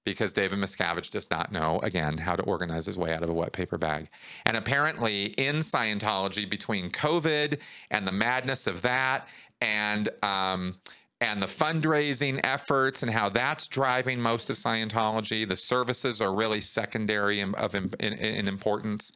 because 0.06 0.32
David 0.32 0.60
Miscavige 0.60 1.10
does 1.10 1.30
not 1.32 1.52
know, 1.52 1.80
again, 1.82 2.20
how 2.20 2.36
to 2.36 2.44
organize 2.44 2.86
his 2.86 2.98
way 2.98 3.14
out 3.14 3.24
of 3.24 3.30
a 3.30 3.34
wet 3.34 3.52
paper 3.54 3.78
bag. 3.78 4.08
And 4.46 4.56
apparently, 4.56 5.26
in 5.26 5.58
Scientology, 5.58 6.48
between 6.48 6.92
COVID 6.92 7.60
and 7.90 8.08
the 8.08 8.12
madness 8.12 8.68
of 8.68 8.84
that, 8.84 9.28
and 9.66 10.10
um, 10.24 10.76
and 11.22 11.42
the 11.42 11.48
fundraising 11.48 12.40
efforts 12.44 13.02
and 13.02 13.12
how 13.12 13.30
that's 13.30 13.68
driving 13.68 14.20
most 14.20 14.50
of 14.50 14.58
Scientology, 14.58 15.48
the 15.48 15.56
services 15.56 16.22
are 16.22 16.34
really 16.34 16.60
secondary 16.62 17.40
in, 17.40 17.56
of 17.56 17.74
in, 17.74 17.90
in 18.00 18.48
importance. 18.48 19.12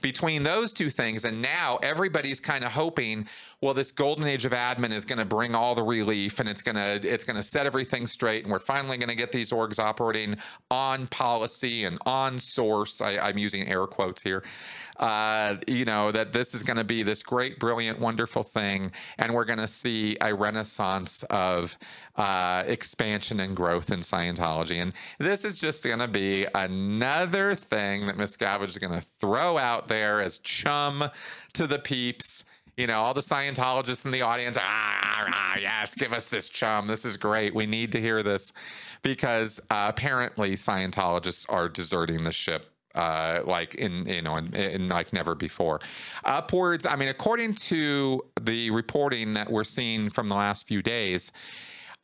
Between 0.00 0.42
those 0.44 0.72
two 0.72 0.90
things, 0.90 1.24
and 1.24 1.42
now 1.42 1.78
everybody's 1.82 2.38
kind 2.38 2.64
of 2.64 2.70
hoping 2.70 3.26
well, 3.60 3.74
this 3.74 3.90
golden 3.90 4.24
age 4.24 4.44
of 4.44 4.52
admin 4.52 4.92
is 4.92 5.04
going 5.04 5.18
to 5.18 5.24
bring 5.24 5.56
all 5.56 5.74
the 5.74 5.82
relief 5.82 6.38
and 6.38 6.48
it's 6.48 6.62
going 6.62 6.76
to 6.76 7.08
it's 7.08 7.24
going 7.24 7.36
to 7.36 7.42
set 7.42 7.66
everything 7.66 8.06
straight, 8.06 8.44
and 8.44 8.52
we're 8.52 8.60
finally 8.60 8.96
going 8.96 9.08
to 9.08 9.16
get 9.16 9.32
these 9.32 9.50
orgs 9.50 9.80
operating 9.80 10.36
on 10.70 11.08
policy 11.08 11.82
and 11.82 11.98
on 12.06 12.38
source. 12.38 13.00
I, 13.00 13.28
am 13.28 13.36
using 13.36 13.66
air 13.66 13.86
quotes 13.86 14.22
here. 14.22 14.44
Uh, 14.96 15.56
you 15.66 15.84
know 15.84 16.12
that 16.12 16.32
this 16.32 16.54
is 16.54 16.62
going 16.62 16.76
to 16.76 16.84
be 16.84 17.02
this 17.02 17.22
great, 17.22 17.58
brilliant, 17.58 17.98
wonderful 17.98 18.44
thing, 18.44 18.92
and 19.18 19.34
we're 19.34 19.44
going 19.44 19.58
to 19.58 19.66
see 19.66 20.16
a 20.20 20.32
renaissance 20.32 21.24
of 21.24 21.76
uh, 22.14 22.62
expansion 22.66 23.40
and 23.40 23.56
growth 23.56 23.90
in 23.90 24.00
Scientology. 24.00 24.80
And 24.80 24.92
this 25.18 25.44
is 25.44 25.58
just 25.58 25.82
going 25.82 25.98
to 25.98 26.08
be 26.08 26.46
another 26.54 27.56
thing 27.56 28.06
that 28.06 28.16
Miscavige 28.16 28.68
is 28.68 28.78
going 28.78 29.00
to 29.00 29.06
throw 29.20 29.58
out 29.58 29.88
there 29.88 30.20
as 30.20 30.38
chum 30.38 31.10
to 31.54 31.66
the 31.66 31.78
peeps 31.80 32.44
you 32.78 32.86
know, 32.86 33.00
all 33.02 33.12
the 33.12 33.20
Scientologists 33.20 34.04
in 34.04 34.12
the 34.12 34.22
audience, 34.22 34.56
ah, 34.58 35.26
ah, 35.28 35.56
yes, 35.60 35.96
give 35.96 36.12
us 36.12 36.28
this 36.28 36.48
chum. 36.48 36.86
This 36.86 37.04
is 37.04 37.16
great. 37.16 37.52
We 37.52 37.66
need 37.66 37.90
to 37.92 38.00
hear 38.00 38.22
this 38.22 38.52
because 39.02 39.58
uh, 39.68 39.86
apparently 39.88 40.52
Scientologists 40.52 41.44
are 41.48 41.68
deserting 41.68 42.22
the 42.22 42.32
ship 42.32 42.66
uh, 42.94 43.42
like 43.44 43.74
in 43.74 44.06
you 44.06 44.22
know 44.22 44.36
in, 44.36 44.54
in, 44.54 44.88
like 44.88 45.12
never 45.12 45.34
before. 45.34 45.80
Upwards, 46.24 46.86
I 46.86 46.96
mean, 46.96 47.08
according 47.08 47.54
to 47.54 48.22
the 48.40 48.70
reporting 48.70 49.34
that 49.34 49.50
we're 49.50 49.64
seeing 49.64 50.10
from 50.10 50.28
the 50.28 50.34
last 50.34 50.66
few 50.66 50.80
days, 50.80 51.32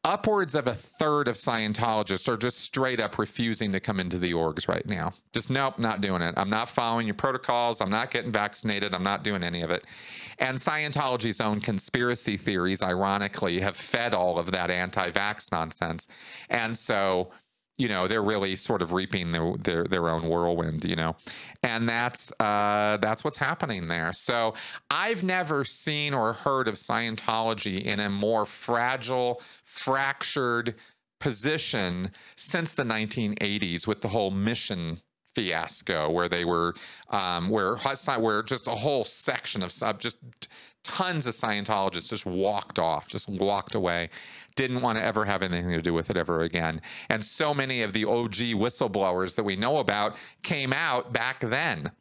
upwards 0.04 0.54
of 0.54 0.68
a 0.68 0.74
third 0.74 1.28
of 1.28 1.36
Scientologists 1.36 2.28
are 2.28 2.36
just 2.36 2.58
straight 2.58 3.00
up 3.00 3.18
refusing 3.18 3.72
to 3.72 3.80
come 3.80 3.98
into 3.98 4.18
the 4.18 4.32
orgs 4.32 4.68
right 4.68 4.84
now. 4.86 5.12
Just 5.32 5.50
nope, 5.50 5.78
not 5.78 6.00
doing 6.00 6.20
it. 6.20 6.34
I'm 6.36 6.50
not 6.50 6.68
following 6.68 7.06
your 7.06 7.14
protocols. 7.14 7.80
I'm 7.80 7.90
not 7.90 8.10
getting 8.10 8.30
vaccinated. 8.30 8.94
I'm 8.94 9.02
not 9.02 9.24
doing 9.24 9.42
any 9.42 9.62
of 9.62 9.70
it. 9.70 9.84
And 10.38 10.58
Scientology's 10.58 11.40
own 11.40 11.60
conspiracy 11.60 12.36
theories, 12.36 12.82
ironically, 12.82 13.60
have 13.60 13.76
fed 13.76 14.14
all 14.14 14.38
of 14.38 14.50
that 14.50 14.70
anti 14.70 15.10
vax 15.10 15.50
nonsense. 15.50 16.06
And 16.50 16.76
so 16.76 17.30
you 17.76 17.88
know 17.88 18.06
they're 18.06 18.22
really 18.22 18.54
sort 18.54 18.82
of 18.82 18.92
reaping 18.92 19.32
their 19.32 19.52
their, 19.58 19.84
their 19.84 20.08
own 20.08 20.28
whirlwind 20.28 20.84
you 20.84 20.96
know? 20.96 21.16
And 21.62 21.88
that's 21.88 22.32
uh, 22.40 22.98
that's 23.00 23.24
what's 23.24 23.38
happening 23.38 23.88
there. 23.88 24.12
So 24.12 24.54
i've 24.90 25.22
never 25.22 25.64
seen 25.64 26.14
or 26.14 26.32
heard 26.32 26.68
of 26.68 26.74
scientology 26.74 27.82
in 27.82 28.00
a 28.00 28.10
more 28.10 28.46
fragile 28.46 29.40
fractured 29.64 30.74
position 31.20 32.10
since 32.36 32.72
the 32.72 32.82
1980s 32.82 33.86
with 33.86 34.02
the 34.02 34.08
whole 34.08 34.30
mission 34.30 35.00
fiasco 35.34 36.10
where 36.10 36.28
they 36.28 36.44
were 36.44 36.74
um, 37.10 37.48
where 37.48 37.76
where 37.76 38.42
just 38.42 38.66
a 38.66 38.74
whole 38.74 39.04
section 39.04 39.62
of 39.62 39.72
just 39.98 40.16
tons 40.84 41.26
of 41.26 41.34
Scientologists 41.34 42.10
just 42.10 42.26
walked 42.26 42.78
off, 42.78 43.08
just 43.08 43.28
walked 43.28 43.74
away, 43.74 44.10
didn't 44.56 44.80
want 44.80 44.98
to 44.98 45.04
ever 45.04 45.24
have 45.24 45.42
anything 45.42 45.70
to 45.70 45.82
do 45.82 45.92
with 45.92 46.10
it 46.10 46.16
ever 46.16 46.40
again. 46.42 46.80
And 47.08 47.24
so 47.24 47.52
many 47.54 47.82
of 47.82 47.92
the 47.92 48.04
OG 48.04 48.34
whistleblowers 48.54 49.34
that 49.34 49.44
we 49.44 49.56
know 49.56 49.78
about 49.78 50.16
came 50.42 50.72
out 50.72 51.12
back 51.12 51.40
then 51.40 51.92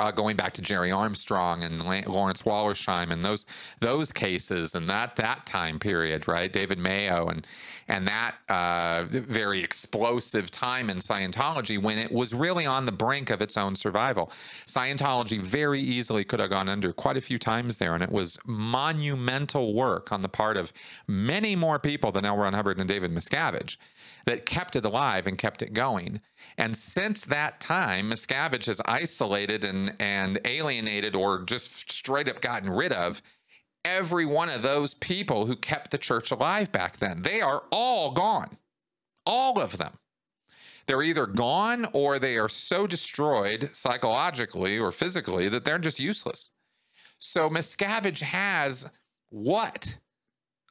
uh, 0.00 0.10
going 0.10 0.34
back 0.34 0.54
to 0.54 0.62
Gerry 0.62 0.90
Armstrong 0.90 1.62
and 1.62 1.82
Lawrence 1.82 2.42
Wollersheim 2.42 3.12
and 3.12 3.24
those 3.24 3.44
those 3.80 4.12
cases 4.12 4.74
and 4.74 4.88
that 4.88 5.16
that 5.16 5.44
time 5.46 5.78
period, 5.78 6.26
right? 6.26 6.52
David 6.52 6.78
Mayo 6.78 7.28
and 7.28 7.46
and 7.86 8.06
that 8.06 8.36
uh, 8.48 9.04
very 9.10 9.62
explosive 9.62 10.50
time 10.50 10.88
in 10.88 10.98
Scientology 10.98 11.80
when 11.80 11.98
it 11.98 12.10
was 12.10 12.32
really 12.32 12.64
on 12.64 12.86
the 12.86 12.92
brink 12.92 13.30
of 13.30 13.42
its 13.42 13.56
own 13.56 13.76
survival. 13.76 14.32
Scientology 14.66 15.42
very 15.42 15.80
easily 15.80 16.24
could 16.24 16.40
have 16.40 16.50
gone 16.50 16.68
under 16.68 16.92
quite 16.92 17.16
a 17.16 17.20
few 17.20 17.38
times 17.38 17.76
there, 17.76 17.94
and 17.94 18.02
it 18.02 18.12
was 18.12 18.38
monumental 18.46 19.74
work 19.74 20.12
on 20.12 20.22
the 20.22 20.28
part 20.28 20.56
of 20.56 20.72
many 21.06 21.54
more 21.54 21.78
people 21.78 22.10
than 22.12 22.24
L. 22.24 22.36
Ron 22.36 22.54
Hubbard 22.54 22.78
and 22.78 22.88
David 22.88 23.12
Miscavige 23.12 23.76
that 24.24 24.46
kept 24.46 24.76
it 24.76 24.84
alive 24.84 25.26
and 25.26 25.36
kept 25.36 25.60
it 25.60 25.72
going. 25.72 26.20
And 26.60 26.76
since 26.76 27.24
that 27.24 27.58
time, 27.58 28.10
Miscavige 28.10 28.66
has 28.66 28.82
isolated 28.84 29.64
and, 29.64 29.94
and 29.98 30.38
alienated 30.44 31.16
or 31.16 31.42
just 31.42 31.90
straight 31.90 32.28
up 32.28 32.42
gotten 32.42 32.68
rid 32.68 32.92
of 32.92 33.22
every 33.82 34.26
one 34.26 34.50
of 34.50 34.60
those 34.60 34.92
people 34.92 35.46
who 35.46 35.56
kept 35.56 35.90
the 35.90 35.96
church 35.96 36.30
alive 36.30 36.70
back 36.70 36.98
then. 36.98 37.22
They 37.22 37.40
are 37.40 37.62
all 37.72 38.10
gone, 38.10 38.58
all 39.24 39.58
of 39.58 39.78
them. 39.78 39.94
They're 40.86 41.02
either 41.02 41.24
gone 41.24 41.88
or 41.94 42.18
they 42.18 42.36
are 42.36 42.50
so 42.50 42.86
destroyed 42.86 43.70
psychologically 43.72 44.78
or 44.78 44.92
physically 44.92 45.48
that 45.48 45.64
they're 45.64 45.78
just 45.78 45.98
useless. 45.98 46.50
So 47.16 47.48
Miscavige 47.48 48.20
has 48.20 48.86
what 49.30 49.96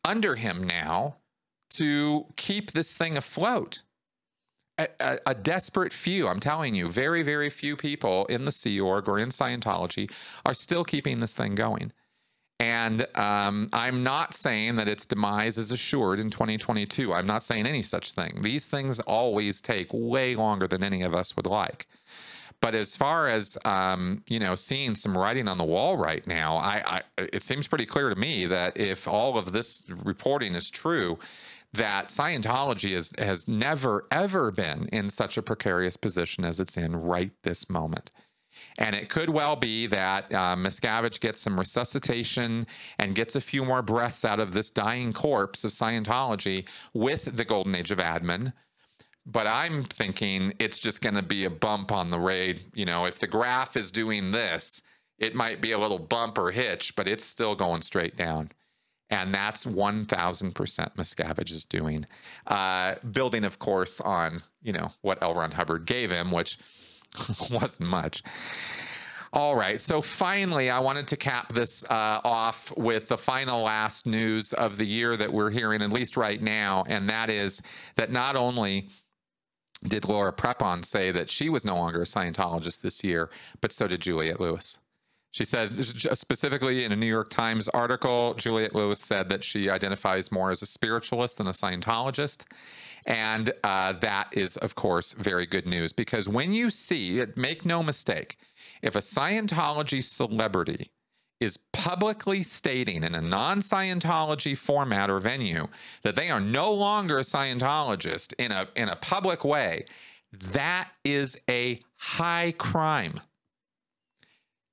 under 0.05 0.35
him 0.35 0.67
now 0.67 1.15
to 1.71 2.27
keep 2.35 2.73
this 2.73 2.93
thing 2.93 3.17
afloat. 3.17 3.81
A, 4.79 5.17
a, 5.25 5.35
desperate 5.35 5.91
few, 5.91 6.29
I'm 6.29 6.39
telling 6.39 6.73
you, 6.73 6.89
very, 6.89 7.21
very 7.21 7.49
few 7.49 7.75
people 7.75 8.25
in 8.27 8.45
the 8.45 8.51
Sea 8.51 8.79
Org 8.79 9.09
or 9.09 9.19
in 9.19 9.27
Scientology 9.27 10.09
are 10.45 10.53
still 10.53 10.85
keeping 10.85 11.19
this 11.19 11.35
thing 11.35 11.53
going. 11.53 11.91
And 12.61 13.05
um, 13.17 13.67
I'm 13.71 14.03
not 14.03 14.33
saying 14.33 14.77
that 14.77 14.87
its 14.87 15.05
demise 15.05 15.57
is 15.57 15.71
assured 15.71 16.19
in 16.19 16.29
2022. 16.29 17.13
I'm 17.13 17.25
not 17.25 17.43
saying 17.43 17.65
any 17.65 17.81
such 17.81 18.11
thing. 18.11 18.41
These 18.41 18.67
things 18.67 18.99
always 19.01 19.61
take 19.61 19.87
way 19.91 20.35
longer 20.35 20.67
than 20.67 20.83
any 20.83 21.01
of 21.01 21.13
us 21.13 21.35
would 21.35 21.45
like. 21.45 21.87
But 22.61 22.75
as 22.75 22.97
far 22.97 23.29
as 23.29 23.57
um, 23.63 24.23
you 24.27 24.39
know, 24.39 24.55
seeing 24.55 24.93
some 24.93 25.17
writing 25.17 25.47
on 25.47 25.57
the 25.57 25.63
wall 25.63 25.97
right 25.97 26.25
now, 26.27 26.57
I, 26.57 27.01
I, 27.17 27.27
it 27.31 27.43
seems 27.43 27.67
pretty 27.69 27.85
clear 27.85 28.09
to 28.09 28.15
me 28.15 28.45
that 28.47 28.75
if 28.75 29.07
all 29.07 29.37
of 29.37 29.53
this 29.53 29.83
reporting 29.87 30.55
is 30.55 30.69
true, 30.69 31.17
that 31.73 32.09
Scientology 32.09 32.95
is, 32.95 33.11
has 33.17 33.47
never, 33.47 34.07
ever 34.11 34.51
been 34.51 34.87
in 34.87 35.09
such 35.09 35.37
a 35.37 35.43
precarious 35.43 35.97
position 35.97 36.45
as 36.45 36.59
it's 36.59 36.77
in 36.77 36.95
right 36.95 37.31
this 37.43 37.69
moment. 37.69 38.11
And 38.77 38.95
it 38.95 39.09
could 39.09 39.29
well 39.29 39.55
be 39.55 39.87
that 39.87 40.33
uh, 40.33 40.55
Miscavige 40.55 41.19
gets 41.19 41.41
some 41.41 41.59
resuscitation 41.59 42.65
and 42.97 43.15
gets 43.15 43.35
a 43.35 43.41
few 43.41 43.63
more 43.63 43.81
breaths 43.81 44.25
out 44.25 44.39
of 44.39 44.53
this 44.53 44.69
dying 44.69 45.13
corpse 45.13 45.63
of 45.63 45.71
Scientology 45.71 46.65
with 46.93 47.35
the 47.37 47.45
Golden 47.45 47.75
Age 47.75 47.91
of 47.91 47.99
Admin. 47.99 48.53
But 49.25 49.47
I'm 49.47 49.83
thinking 49.83 50.53
it's 50.59 50.79
just 50.79 51.01
going 51.01 51.15
to 51.15 51.21
be 51.21 51.45
a 51.45 51.49
bump 51.49 51.91
on 51.91 52.09
the 52.09 52.19
raid. 52.19 52.61
You 52.73 52.85
know, 52.85 53.05
if 53.05 53.19
the 53.19 53.27
graph 53.27 53.77
is 53.77 53.91
doing 53.91 54.31
this, 54.31 54.81
it 55.19 55.35
might 55.35 55.61
be 55.61 55.71
a 55.71 55.79
little 55.79 55.99
bump 55.99 56.37
or 56.37 56.51
hitch, 56.51 56.95
but 56.95 57.07
it's 57.07 57.25
still 57.25 57.53
going 57.55 57.81
straight 57.81 58.15
down. 58.15 58.51
And 59.09 59.33
that's 59.33 59.65
1000% 59.65 60.53
Miscavige 60.95 61.51
is 61.51 61.65
doing. 61.65 62.05
Uh, 62.45 62.95
building, 63.11 63.43
of 63.43 63.57
course, 63.57 63.99
on, 64.01 64.43
you 64.61 64.71
know, 64.71 64.91
what 65.01 65.21
L. 65.23 65.33
Ron 65.33 65.51
Hubbard 65.51 65.85
gave 65.85 66.11
him, 66.11 66.31
which 66.31 66.59
wasn't 67.51 67.89
much. 67.89 68.23
All 69.31 69.55
right. 69.55 69.79
So 69.79 70.01
finally, 70.01 70.69
I 70.71 70.79
wanted 70.79 71.07
to 71.09 71.17
cap 71.17 71.53
this 71.53 71.83
uh, 71.85 72.19
off 72.23 72.75
with 72.77 73.09
the 73.09 73.17
final 73.17 73.63
last 73.63 74.07
news 74.07 74.53
of 74.53 74.77
the 74.77 74.85
year 74.85 75.15
that 75.17 75.31
we're 75.31 75.51
hearing, 75.51 75.81
at 75.81 75.93
least 75.93 76.17
right 76.17 76.41
now. 76.41 76.83
And 76.87 77.07
that 77.09 77.29
is 77.29 77.61
that 77.95 78.11
not 78.11 78.35
only 78.35 78.89
did 79.87 80.05
Laura 80.05 80.33
Prepon 80.33 80.83
say 80.83 81.11
that 81.11 81.29
she 81.29 81.49
was 81.49 81.63
no 81.63 81.75
longer 81.75 82.01
a 82.01 82.05
Scientologist 82.05 82.81
this 82.81 83.03
year, 83.03 83.29
but 83.61 83.71
so 83.71 83.87
did 83.87 84.01
Juliette 84.01 84.39
Lewis. 84.39 84.77
She 85.31 85.45
says, 85.45 85.93
specifically 86.15 86.83
in 86.83 86.91
a 86.91 86.95
New 86.95 87.05
York 87.05 87.29
Times 87.29 87.67
article, 87.67 88.33
Juliette 88.33 88.73
Lewis 88.73 88.99
said 88.99 89.29
that 89.29 89.43
she 89.43 89.69
identifies 89.69 90.31
more 90.31 90.49
as 90.49 90.63
a 90.63 90.65
spiritualist 90.65 91.37
than 91.37 91.47
a 91.47 91.51
Scientologist. 91.51 92.45
And 93.05 93.51
uh, 93.63 93.93
that 93.93 94.29
is, 94.31 94.57
of 94.57 94.75
course, 94.75 95.13
very 95.13 95.45
good 95.45 95.67
news 95.67 95.93
because 95.93 96.27
when 96.27 96.51
you 96.51 96.69
see, 96.69 97.23
make 97.35 97.63
no 97.63 97.83
mistake, 97.83 98.37
if 98.81 98.95
a 98.95 98.99
Scientology 98.99 100.03
celebrity 100.03 100.91
is 101.39 101.57
publicly 101.73 102.43
stating 102.43 103.03
in 103.03 103.15
a 103.15 103.21
non 103.21 103.61
Scientology 103.61 104.57
format 104.57 105.09
or 105.09 105.19
venue 105.19 105.67
that 106.01 106.15
they 106.15 106.29
are 106.29 106.41
no 106.41 106.73
longer 106.73 107.19
a 107.19 107.23
Scientologist 107.23 108.33
in 108.39 108.51
a, 108.51 108.67
in 108.75 108.89
a 108.89 108.95
public 108.95 109.45
way, 109.45 109.85
that 110.33 110.89
is 111.03 111.37
a 111.49 111.79
high 111.97 112.53
crime 112.57 113.21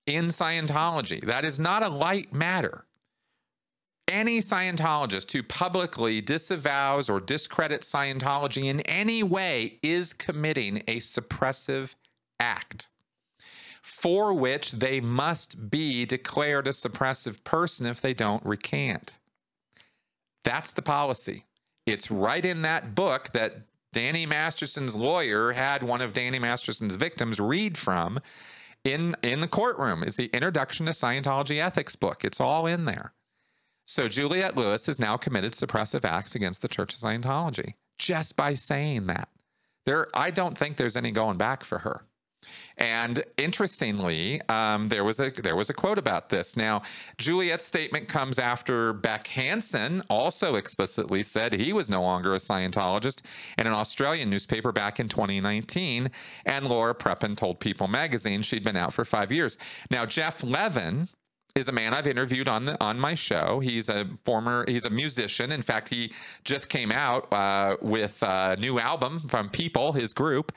in 0.06 0.28
Scientology. 0.28 1.24
That 1.24 1.44
is 1.44 1.58
not 1.58 1.82
a 1.82 1.88
light 1.88 2.32
matter. 2.32 2.84
Any 4.08 4.38
Scientologist 4.38 5.32
who 5.32 5.42
publicly 5.42 6.20
disavows 6.20 7.10
or 7.10 7.18
discredits 7.20 7.90
Scientology 7.90 8.66
in 8.66 8.80
any 8.82 9.22
way 9.22 9.78
is 9.82 10.12
committing 10.12 10.82
a 10.86 10.98
suppressive 10.98 11.94
act 12.38 12.88
for 13.82 14.34
which 14.34 14.72
they 14.72 15.00
must 15.00 15.70
be 15.70 16.04
declared 16.04 16.66
a 16.66 16.70
suppressive 16.70 17.42
person 17.44 17.86
if 17.86 18.00
they 18.00 18.12
don't 18.12 18.44
recant. 18.44 19.16
That's 20.42 20.72
the 20.72 20.82
policy. 20.82 21.44
It's 21.86 22.10
right 22.10 22.44
in 22.44 22.62
that 22.62 22.96
book 22.96 23.30
that 23.32 23.62
Danny 23.92 24.26
Masterson's 24.26 24.96
lawyer 24.96 25.52
had 25.52 25.84
one 25.84 26.02
of 26.02 26.12
Danny 26.12 26.40
Masterson's 26.40 26.96
victims 26.96 27.38
read 27.38 27.78
from 27.78 28.20
in 28.86 29.16
in 29.22 29.40
the 29.40 29.48
courtroom 29.48 30.02
is 30.02 30.16
the 30.16 30.30
introduction 30.32 30.86
to 30.86 30.92
Scientology 30.92 31.60
ethics 31.60 31.96
book. 31.96 32.24
It's 32.24 32.40
all 32.40 32.66
in 32.66 32.84
there. 32.84 33.12
So 33.84 34.08
Juliette 34.08 34.56
Lewis 34.56 34.86
has 34.86 34.98
now 34.98 35.16
committed 35.16 35.52
suppressive 35.52 36.04
acts 36.04 36.34
against 36.34 36.62
the 36.62 36.68
Church 36.68 36.94
of 36.94 37.00
Scientology 37.00 37.74
just 37.98 38.36
by 38.36 38.54
saying 38.54 39.06
that. 39.06 39.28
There, 39.84 40.08
I 40.14 40.30
don't 40.30 40.58
think 40.58 40.76
there's 40.76 40.96
any 40.96 41.12
going 41.12 41.36
back 41.36 41.62
for 41.62 41.78
her. 41.78 42.04
And 42.78 43.24
interestingly, 43.38 44.42
um, 44.48 44.88
there 44.88 45.04
was 45.04 45.18
a 45.18 45.30
there 45.30 45.56
was 45.56 45.70
a 45.70 45.74
quote 45.74 45.98
about 45.98 46.28
this. 46.28 46.56
Now, 46.56 46.82
Juliette's 47.16 47.64
statement 47.64 48.08
comes 48.08 48.38
after 48.38 48.92
Beck 48.92 49.26
Hansen 49.28 50.02
also 50.10 50.56
explicitly 50.56 51.22
said 51.22 51.52
he 51.52 51.72
was 51.72 51.88
no 51.88 52.02
longer 52.02 52.34
a 52.34 52.38
Scientologist 52.38 53.22
in 53.56 53.66
an 53.66 53.72
Australian 53.72 54.28
newspaper 54.28 54.72
back 54.72 55.00
in 55.00 55.08
2019. 55.08 56.10
And 56.44 56.66
Laura 56.66 56.94
Prepon 56.94 57.36
told 57.36 57.60
People 57.60 57.88
magazine 57.88 58.42
she'd 58.42 58.64
been 58.64 58.76
out 58.76 58.92
for 58.92 59.04
five 59.04 59.32
years. 59.32 59.56
Now, 59.90 60.04
Geoff 60.04 60.42
Levin, 60.42 61.08
is 61.56 61.68
a 61.68 61.72
man 61.72 61.94
I've 61.94 62.06
interviewed 62.06 62.48
on 62.48 62.66
the 62.66 62.82
on 62.84 63.00
my 63.00 63.14
show. 63.14 63.60
He's 63.60 63.88
a 63.88 64.06
former 64.24 64.64
he's 64.68 64.84
a 64.84 64.90
musician. 64.90 65.50
In 65.50 65.62
fact, 65.62 65.88
he 65.88 66.12
just 66.44 66.68
came 66.68 66.92
out 66.92 67.32
uh, 67.32 67.76
with 67.80 68.22
a 68.22 68.56
new 68.60 68.78
album 68.78 69.26
from 69.28 69.48
People, 69.48 69.94
his 69.94 70.12
group. 70.12 70.52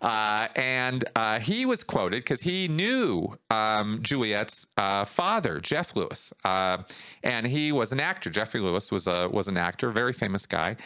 Uh, 0.00 0.48
and 0.56 1.04
uh, 1.14 1.38
he 1.40 1.66
was 1.66 1.84
quoted 1.84 2.22
because 2.22 2.40
he 2.40 2.68
knew 2.68 3.36
um, 3.50 4.00
Juliette's 4.02 4.66
uh, 4.76 5.04
father, 5.04 5.60
Geoff 5.60 5.94
Lewis, 5.94 6.32
uh, 6.44 6.78
and 7.22 7.46
he 7.46 7.70
was 7.70 7.92
an 7.92 8.00
actor. 8.00 8.30
Geoffrey 8.30 8.60
Lewis 8.60 8.90
was 8.90 9.06
a 9.06 9.28
was 9.28 9.46
an 9.46 9.58
actor, 9.58 9.90
very 9.90 10.12
famous 10.12 10.46
guy, 10.46 10.76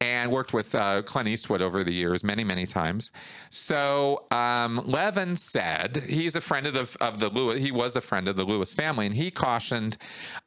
and 0.00 0.30
worked 0.30 0.52
with 0.52 0.74
uh, 0.74 1.02
Clint 1.02 1.28
Eastwood 1.28 1.62
over 1.62 1.82
the 1.82 1.92
years, 1.92 2.22
many 2.22 2.44
many 2.44 2.66
times. 2.66 3.12
So 3.50 4.24
um, 4.30 4.82
Levin 4.84 5.36
said 5.36 6.04
he's 6.08 6.34
a 6.34 6.40
friend 6.40 6.66
of 6.66 6.74
the 6.74 7.04
of 7.04 7.18
the 7.18 7.28
Lewis. 7.28 7.58
He 7.58 7.72
was 7.72 7.96
a 7.96 8.00
friend 8.00 8.28
of 8.28 8.36
the 8.36 8.44
Lewis 8.44 8.74
family, 8.74 9.06
and 9.06 9.14
he 9.14 9.30
cautioned 9.30 9.96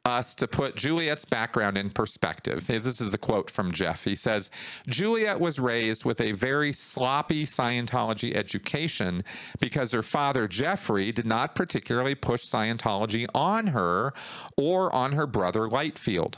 us 0.04 0.34
to 0.36 0.46
put 0.46 0.76
Juliette's 0.76 1.24
background 1.24 1.76
in 1.78 1.90
perspective. 1.90 2.66
This 2.66 3.00
is 3.00 3.10
the 3.10 3.18
quote 3.18 3.50
from 3.50 3.72
Geoff. 3.72 4.04
He 4.04 4.14
says, 4.14 4.50
"Juliette 4.86 5.40
was 5.40 5.58
raised 5.58 6.04
with 6.04 6.20
a 6.20 6.32
very 6.32 6.72
sloppy 6.72 7.44
Scientology." 7.44 7.90
Scientology 7.90 8.34
education 8.34 9.22
because 9.58 9.92
her 9.92 10.02
father, 10.02 10.48
Geoffrey, 10.48 11.12
did 11.12 11.26
not 11.26 11.54
particularly 11.54 12.14
push 12.14 12.44
Scientology 12.44 13.26
on 13.34 13.68
her 13.68 14.12
or 14.56 14.94
on 14.94 15.12
her 15.12 15.26
brother, 15.26 15.68
Lightfield. 15.68 16.36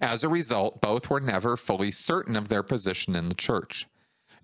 As 0.00 0.24
a 0.24 0.28
result, 0.28 0.80
both 0.80 1.10
were 1.10 1.20
never 1.20 1.56
fully 1.56 1.90
certain 1.90 2.36
of 2.36 2.48
their 2.48 2.62
position 2.62 3.16
in 3.16 3.28
the 3.28 3.34
church. 3.34 3.86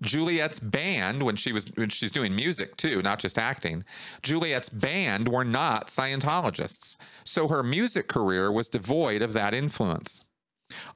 Juliette's 0.01 0.59
band, 0.59 1.23
when 1.23 1.35
she 1.35 1.51
was 1.51 1.65
when 1.75 1.89
she's 1.89 2.11
doing 2.11 2.35
music 2.35 2.77
too, 2.77 3.01
not 3.01 3.19
just 3.19 3.37
acting, 3.37 3.83
Juliette's 4.23 4.69
band 4.69 5.27
were 5.27 5.43
not 5.43 5.87
Scientologists, 5.87 6.95
so 7.23 7.47
her 7.49 7.63
music 7.63 8.07
career 8.07 8.51
was 8.51 8.69
devoid 8.69 9.21
of 9.21 9.33
that 9.33 9.53
influence. 9.53 10.23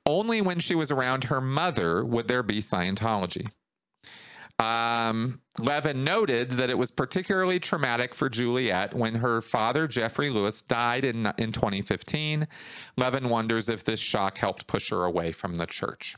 Only 0.05 0.39
when 0.41 0.60
she 0.60 0.76
was 0.76 0.91
around 0.91 1.26
her 1.26 1.41
mother 1.41 2.05
would 2.05 2.27
there 2.27 2.43
be 2.43 2.60
Scientology. 2.60 3.47
Um, 4.64 5.41
Levin 5.60 6.03
noted 6.03 6.52
that 6.52 6.69
it 6.69 6.77
was 6.77 6.90
particularly 6.90 7.60
traumatic 7.60 8.15
for 8.15 8.30
Juliette 8.30 8.94
when 8.94 9.15
her 9.15 9.41
father, 9.41 9.88
Geoffrey 9.88 10.30
Lewis, 10.30 10.61
died 10.61 11.03
in, 11.06 11.31
in 11.38 11.52
2015. 11.52 12.48
Levin 12.98 13.30
wonders 13.30 13.69
if 13.69 13.84
this 13.84 13.99
shock 13.99 14.38
helped 14.38 14.68
push 14.68 14.90
her 14.90 15.03
away 15.03 15.31
from 15.31 15.56
the 15.56 15.65
church. 15.65 16.15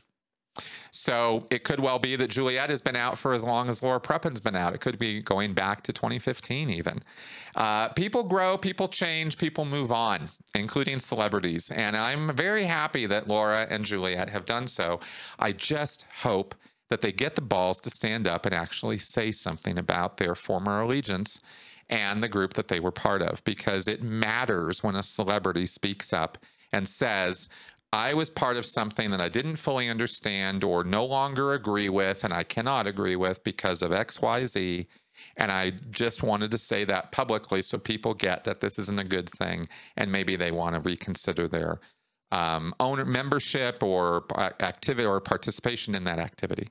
So 0.90 1.46
it 1.50 1.64
could 1.64 1.80
well 1.80 1.98
be 1.98 2.16
that 2.16 2.30
Juliette 2.30 2.70
has 2.70 2.80
been 2.80 2.96
out 2.96 3.18
for 3.18 3.34
as 3.34 3.44
long 3.44 3.68
as 3.68 3.82
Laura 3.82 4.00
Prepon's 4.00 4.40
been 4.40 4.56
out. 4.56 4.74
It 4.74 4.80
could 4.80 4.98
be 4.98 5.20
going 5.20 5.52
back 5.52 5.82
to 5.82 5.92
2015 5.92 6.70
even. 6.70 7.02
Uh, 7.54 7.90
people 7.90 8.22
grow, 8.22 8.56
people 8.56 8.88
change, 8.88 9.36
people 9.36 9.66
move 9.66 9.92
on, 9.92 10.30
including 10.54 10.98
celebrities. 10.98 11.70
And 11.70 11.94
I'm 11.94 12.34
very 12.34 12.64
happy 12.64 13.04
that 13.06 13.28
Laura 13.28 13.66
and 13.68 13.84
Juliette 13.84 14.30
have 14.30 14.46
done 14.46 14.66
so. 14.66 15.00
I 15.38 15.52
just 15.52 16.06
hope 16.22 16.54
that 16.90 17.00
they 17.00 17.12
get 17.12 17.34
the 17.34 17.40
balls 17.40 17.80
to 17.80 17.90
stand 17.90 18.26
up 18.28 18.46
and 18.46 18.54
actually 18.54 18.98
say 18.98 19.32
something 19.32 19.78
about 19.78 20.16
their 20.16 20.34
former 20.34 20.82
allegiance 20.82 21.38
and 21.88 22.22
the 22.22 22.28
group 22.28 22.54
that 22.54 22.68
they 22.68 22.80
were 22.80 22.92
part 22.92 23.22
of 23.22 23.42
because 23.44 23.86
it 23.86 24.02
matters 24.02 24.82
when 24.82 24.96
a 24.96 25.02
celebrity 25.02 25.66
speaks 25.66 26.12
up 26.12 26.38
and 26.72 26.88
says, 26.88 27.48
I 27.92 28.14
was 28.14 28.28
part 28.28 28.56
of 28.56 28.66
something 28.66 29.10
that 29.10 29.20
I 29.20 29.28
didn't 29.28 29.56
fully 29.56 29.88
understand 29.88 30.64
or 30.64 30.84
no 30.84 31.04
longer 31.04 31.54
agree 31.54 31.88
with, 31.88 32.24
and 32.24 32.34
I 32.34 32.42
cannot 32.42 32.86
agree 32.86 33.16
with 33.16 33.42
because 33.44 33.82
of 33.82 33.92
XYZ. 33.92 34.86
And 35.36 35.50
I 35.50 35.72
just 35.90 36.22
wanted 36.22 36.50
to 36.50 36.58
say 36.58 36.84
that 36.84 37.12
publicly 37.12 37.62
so 37.62 37.78
people 37.78 38.12
get 38.12 38.44
that 38.44 38.60
this 38.60 38.78
isn't 38.78 39.00
a 39.00 39.04
good 39.04 39.30
thing 39.30 39.64
and 39.96 40.12
maybe 40.12 40.36
they 40.36 40.50
want 40.50 40.74
to 40.74 40.80
reconsider 40.80 41.48
their 41.48 41.80
um, 42.32 42.74
owner 42.80 43.04
membership 43.04 43.82
or 43.82 44.24
activity 44.60 45.06
or 45.06 45.20
participation 45.20 45.94
in 45.94 46.04
that 46.04 46.18
activity. 46.18 46.68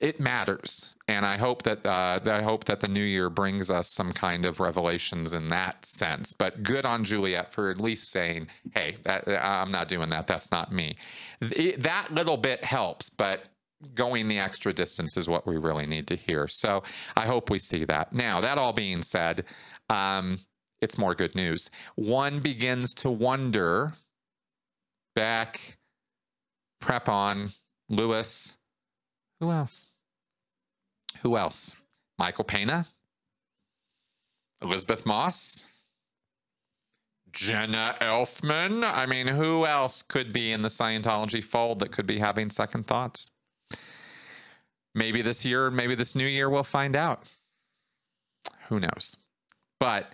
It 0.00 0.18
matters, 0.20 0.88
and 1.06 1.26
I 1.26 1.36
hope 1.36 1.64
that 1.64 1.86
uh, 1.86 2.18
I 2.24 2.40
hope 2.40 2.64
that 2.64 2.80
the 2.80 2.88
new 2.88 3.04
year 3.04 3.28
brings 3.28 3.68
us 3.68 3.92
some 3.92 4.12
kind 4.12 4.46
of 4.46 4.58
revelations 4.58 5.34
in 5.34 5.48
that 5.48 5.84
sense. 5.84 6.32
But 6.32 6.62
good 6.62 6.86
on 6.86 7.04
Juliette 7.04 7.52
for 7.52 7.70
at 7.70 7.78
least 7.78 8.10
saying, 8.10 8.48
"Hey, 8.74 8.96
that, 9.02 9.28
I'm 9.28 9.70
not 9.70 9.88
doing 9.88 10.08
that. 10.08 10.26
That's 10.26 10.50
not 10.50 10.72
me." 10.72 10.96
It, 11.42 11.82
that 11.82 12.10
little 12.10 12.38
bit 12.38 12.64
helps, 12.64 13.10
but 13.10 13.44
going 13.94 14.28
the 14.28 14.38
extra 14.38 14.72
distance 14.72 15.16
is 15.16 15.28
what 15.28 15.46
we 15.46 15.56
really 15.56 15.86
need 15.86 16.06
to 16.06 16.16
hear. 16.16 16.48
So 16.48 16.82
I 17.16 17.26
hope 17.26 17.50
we 17.50 17.58
see 17.58 17.84
that. 17.84 18.12
Now, 18.12 18.40
that 18.40 18.58
all 18.58 18.72
being 18.72 19.02
said, 19.02 19.44
um, 19.90 20.40
it's 20.80 20.98
more 20.98 21.14
good 21.14 21.34
news. 21.34 21.70
One 21.96 22.40
begins 22.40 22.94
to 22.94 23.10
wonder 23.10 23.94
Beck, 25.14 25.78
Prepon, 26.82 27.54
Lewis. 27.88 28.56
Who 29.40 29.50
else? 29.50 29.86
Who 31.22 31.36
else? 31.36 31.74
Michael 32.18 32.44
Pena? 32.44 32.86
Elisabeth 34.62 35.04
Moss, 35.04 35.66
Jenna 37.32 37.96
Elfman. 38.00 38.84
I 38.84 39.06
mean, 39.06 39.26
who 39.26 39.66
else 39.66 40.02
could 40.02 40.32
be 40.32 40.52
in 40.52 40.62
the 40.62 40.68
Scientology 40.68 41.42
fold 41.42 41.80
that 41.80 41.90
could 41.90 42.06
be 42.06 42.18
having 42.20 42.50
second 42.50 42.86
thoughts? 42.86 43.30
Maybe 44.94 45.22
this 45.22 45.44
year, 45.44 45.70
maybe 45.70 45.94
this 45.94 46.14
new 46.14 46.26
year, 46.26 46.48
we'll 46.48 46.62
find 46.62 46.94
out. 46.94 47.24
Who 48.68 48.78
knows? 48.78 49.16
But 49.80 50.12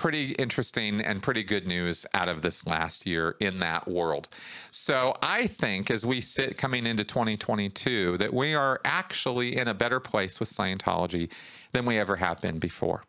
pretty 0.00 0.32
interesting 0.32 1.02
and 1.02 1.22
pretty 1.22 1.42
good 1.42 1.66
news 1.66 2.06
out 2.14 2.26
of 2.26 2.40
this 2.40 2.66
last 2.66 3.06
year 3.06 3.36
in 3.38 3.58
that 3.58 3.86
world. 3.86 4.28
So 4.70 5.14
I 5.22 5.46
think 5.46 5.90
as 5.90 6.06
we 6.06 6.22
sit 6.22 6.56
coming 6.56 6.86
into 6.86 7.04
2022 7.04 8.16
that 8.16 8.32
we 8.32 8.54
are 8.54 8.80
actually 8.86 9.58
in 9.58 9.68
a 9.68 9.74
better 9.74 10.00
place 10.00 10.40
with 10.40 10.48
Scientology 10.48 11.28
than 11.72 11.84
we 11.84 11.98
ever 11.98 12.16
have 12.16 12.40
been 12.40 12.58
before 12.58 13.04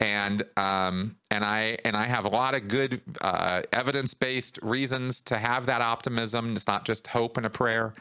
and 0.00 0.42
um, 0.56 1.16
and 1.30 1.44
I 1.44 1.78
and 1.84 1.96
I 1.96 2.06
have 2.06 2.26
a 2.26 2.28
lot 2.28 2.54
of 2.54 2.68
good 2.68 3.00
uh, 3.20 3.62
evidence 3.72 4.12
based 4.12 4.58
reasons 4.62 5.22
to 5.22 5.38
have 5.38 5.66
that 5.66 5.80
optimism. 5.80 6.54
It's 6.54 6.66
not 6.66 6.84
just 6.84 7.06
hope 7.06 7.38
and 7.38 7.46
a 7.46 7.50
prayer. 7.50 7.94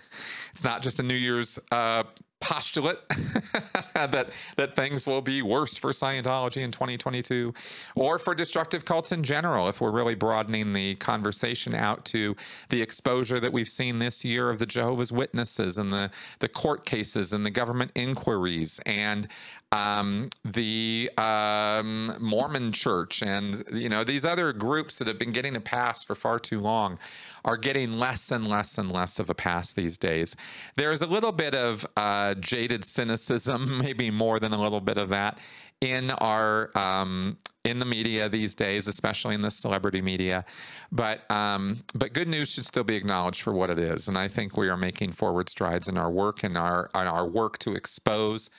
It's 0.51 0.63
not 0.63 0.81
just 0.81 0.99
a 0.99 1.03
New 1.03 1.15
Year's 1.15 1.57
uh, 1.71 2.03
postulate 2.41 2.97
that 3.93 4.29
that 4.57 4.75
things 4.75 5.07
will 5.07 5.21
be 5.21 5.41
worse 5.41 5.77
for 5.77 5.91
Scientology 5.91 6.61
in 6.61 6.71
2022 6.71 7.53
or 7.95 8.19
for 8.19 8.35
destructive 8.35 8.85
cults 8.85 9.11
in 9.11 9.23
general 9.23 9.69
if 9.69 9.79
we're 9.79 9.91
really 9.91 10.15
broadening 10.15 10.73
the 10.73 10.95
conversation 10.95 11.73
out 11.73 12.03
to 12.05 12.35
the 12.69 12.81
exposure 12.81 13.39
that 13.39 13.53
we've 13.53 13.69
seen 13.69 13.99
this 13.99 14.25
year 14.25 14.49
of 14.49 14.59
the 14.59 14.65
Jehovah's 14.65 15.11
Witnesses 15.11 15.77
and 15.77 15.93
the 15.93 16.11
the 16.39 16.49
court 16.49 16.85
cases 16.85 17.33
and 17.33 17.45
the 17.45 17.51
government 17.51 17.91
inquiries 17.95 18.79
and 18.85 19.27
um, 19.71 20.29
the 20.43 21.09
um, 21.17 22.15
Mormon 22.19 22.71
Church 22.71 23.21
and 23.21 23.63
you 23.73 23.89
know 23.89 24.03
these 24.03 24.23
other 24.23 24.53
groups 24.53 24.97
that 24.97 25.07
have 25.07 25.17
been 25.17 25.31
getting 25.31 25.55
a 25.55 25.61
pass 25.61 26.03
for 26.03 26.15
far 26.15 26.39
too 26.39 26.59
long 26.59 26.97
are 27.43 27.57
getting 27.57 27.99
less 27.99 28.31
and 28.31 28.47
less 28.47 28.77
and 28.77 28.91
less 28.91 29.19
of 29.19 29.29
a 29.29 29.33
pass 29.33 29.73
these 29.73 29.97
days. 29.97 30.35
There's 30.75 31.01
a 31.01 31.07
little 31.07 31.31
bit 31.31 31.55
of 31.55 31.85
uh, 31.97 32.35
jaded 32.35 32.85
cynicism, 32.85 33.77
maybe 33.83 34.11
more 34.11 34.39
than 34.39 34.53
a 34.53 34.61
little 34.61 34.81
bit 34.81 34.97
of 34.97 35.09
that, 35.09 35.39
in 35.81 36.11
our 36.11 36.75
um, 36.77 37.37
in 37.63 37.79
the 37.79 37.85
media 37.85 38.29
these 38.29 38.55
days, 38.55 38.87
especially 38.87 39.35
in 39.35 39.41
the 39.41 39.51
celebrity 39.51 40.01
media. 40.01 40.45
But 40.91 41.29
um, 41.29 41.79
but 41.93 42.13
good 42.13 42.27
news 42.27 42.49
should 42.49 42.65
still 42.65 42.83
be 42.83 42.95
acknowledged 42.95 43.41
for 43.41 43.53
what 43.53 43.69
it 43.69 43.79
is, 43.79 44.07
and 44.07 44.17
I 44.17 44.27
think 44.27 44.55
we 44.55 44.69
are 44.69 44.77
making 44.77 45.13
forward 45.13 45.49
strides 45.49 45.87
in 45.87 45.97
our 45.97 46.11
work 46.11 46.43
and 46.43 46.57
our 46.57 46.89
in 46.95 47.07
our 47.07 47.27
work 47.27 47.57
to 47.59 47.73
expose 47.73 48.49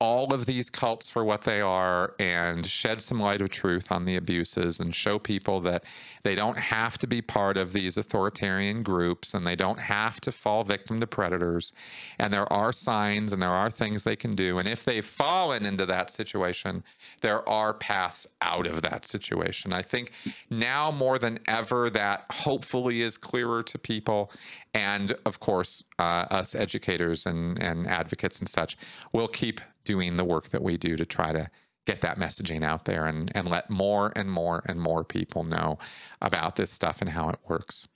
all 0.00 0.32
of 0.32 0.46
these 0.46 0.70
cults 0.70 1.10
for 1.10 1.24
what 1.24 1.42
they 1.42 1.60
are 1.60 2.14
and 2.20 2.64
shed 2.64 3.02
some 3.02 3.18
light 3.18 3.42
of 3.42 3.50
truth 3.50 3.90
on 3.90 4.04
the 4.04 4.14
abuses 4.14 4.78
and 4.78 4.94
show 4.94 5.18
people 5.18 5.60
that 5.60 5.82
they 6.22 6.36
don't 6.36 6.58
have 6.58 6.96
to 6.98 7.06
be 7.08 7.20
part 7.20 7.56
of 7.56 7.72
these 7.72 7.96
authoritarian 7.96 8.84
groups 8.84 9.34
and 9.34 9.44
they 9.44 9.56
don't 9.56 9.80
have 9.80 10.20
to 10.20 10.30
fall 10.30 10.62
victim 10.62 11.00
to 11.00 11.06
predators. 11.06 11.72
And 12.16 12.32
there 12.32 12.50
are 12.52 12.72
signs 12.72 13.32
and 13.32 13.42
there 13.42 13.50
are 13.50 13.70
things 13.70 14.04
they 14.04 14.14
can 14.14 14.36
do. 14.36 14.58
And 14.58 14.68
if 14.68 14.84
they've 14.84 15.04
fallen 15.04 15.66
into 15.66 15.84
that 15.86 16.10
situation, 16.10 16.84
there 17.20 17.48
are 17.48 17.74
paths 17.74 18.24
out 18.40 18.68
of 18.68 18.82
that 18.82 19.04
situation. 19.04 19.72
I 19.72 19.82
think 19.82 20.12
now 20.48 20.92
more 20.92 21.18
than 21.18 21.40
ever, 21.48 21.90
that 21.90 22.24
hopefully 22.30 23.02
is 23.02 23.16
clearer 23.16 23.64
to 23.64 23.78
people. 23.78 24.30
And 24.74 25.16
of 25.26 25.40
course, 25.40 25.82
uh, 25.98 26.26
us 26.30 26.54
educators 26.54 27.26
and, 27.26 27.60
and 27.60 27.86
advocates 27.86 28.38
and 28.38 28.48
such 28.48 28.76
will 29.12 29.28
keep 29.28 29.60
doing 29.84 30.16
the 30.16 30.24
work 30.24 30.50
that 30.50 30.62
we 30.62 30.76
do 30.76 30.96
to 30.96 31.04
try 31.04 31.32
to 31.32 31.50
get 31.86 32.00
that 32.02 32.18
messaging 32.18 32.62
out 32.62 32.84
there 32.84 33.06
and, 33.06 33.32
and 33.34 33.48
let 33.48 33.70
more 33.70 34.12
and 34.14 34.30
more 34.30 34.62
and 34.66 34.80
more 34.80 35.02
people 35.02 35.42
know 35.42 35.78
about 36.20 36.56
this 36.56 36.70
stuff 36.70 36.98
and 37.00 37.10
how 37.10 37.30
it 37.30 37.38
works. 37.48 37.88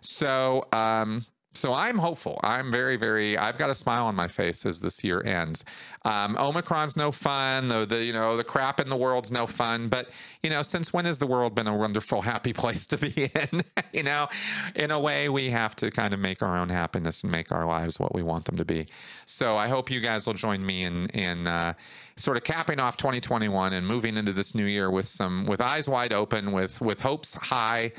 So, 0.00 0.66
um, 0.72 1.26
so 1.54 1.72
I'm 1.72 1.98
hopeful. 1.98 2.40
I'm 2.42 2.72
very, 2.72 2.96
very. 2.96 3.38
I've 3.38 3.56
got 3.56 3.70
a 3.70 3.74
smile 3.74 4.06
on 4.06 4.16
my 4.16 4.26
face 4.26 4.66
as 4.66 4.80
this 4.80 5.04
year 5.04 5.22
ends. 5.24 5.64
Um, 6.04 6.36
Omicron's 6.36 6.96
no 6.96 7.12
fun. 7.12 7.68
The, 7.68 7.86
the 7.86 8.04
you 8.04 8.12
know 8.12 8.36
the 8.36 8.44
crap 8.44 8.80
in 8.80 8.88
the 8.88 8.96
world's 8.96 9.30
no 9.30 9.46
fun. 9.46 9.88
But 9.88 10.10
you 10.42 10.50
know, 10.50 10.62
since 10.62 10.92
when 10.92 11.04
has 11.04 11.18
the 11.18 11.28
world 11.28 11.54
been 11.54 11.68
a 11.68 11.76
wonderful, 11.76 12.22
happy 12.22 12.52
place 12.64 12.86
to 12.88 12.98
be 12.98 13.30
in? 13.34 13.62
you 13.92 14.02
know, 14.02 14.28
in 14.74 14.90
a 14.90 14.98
way, 14.98 15.28
we 15.28 15.50
have 15.50 15.76
to 15.76 15.90
kind 15.90 16.12
of 16.12 16.18
make 16.18 16.42
our 16.42 16.58
own 16.58 16.68
happiness 16.68 17.22
and 17.22 17.30
make 17.30 17.52
our 17.52 17.64
lives 17.64 18.00
what 18.00 18.14
we 18.14 18.22
want 18.22 18.46
them 18.46 18.56
to 18.56 18.64
be. 18.64 18.86
So 19.26 19.56
I 19.56 19.68
hope 19.68 19.90
you 19.90 20.00
guys 20.00 20.26
will 20.26 20.34
join 20.34 20.64
me 20.66 20.82
in 20.82 21.06
in 21.10 21.46
uh, 21.46 21.74
sort 22.16 22.36
of 22.36 22.42
capping 22.42 22.80
off 22.80 22.96
2021 22.96 23.72
and 23.72 23.86
moving 23.86 24.16
into 24.16 24.32
this 24.32 24.54
new 24.56 24.66
year 24.66 24.90
with 24.90 25.06
some 25.06 25.46
with 25.46 25.60
eyes 25.60 25.88
wide 25.88 26.12
open, 26.12 26.50
with 26.50 26.80
with 26.80 27.00
hopes 27.00 27.34
high 27.34 27.92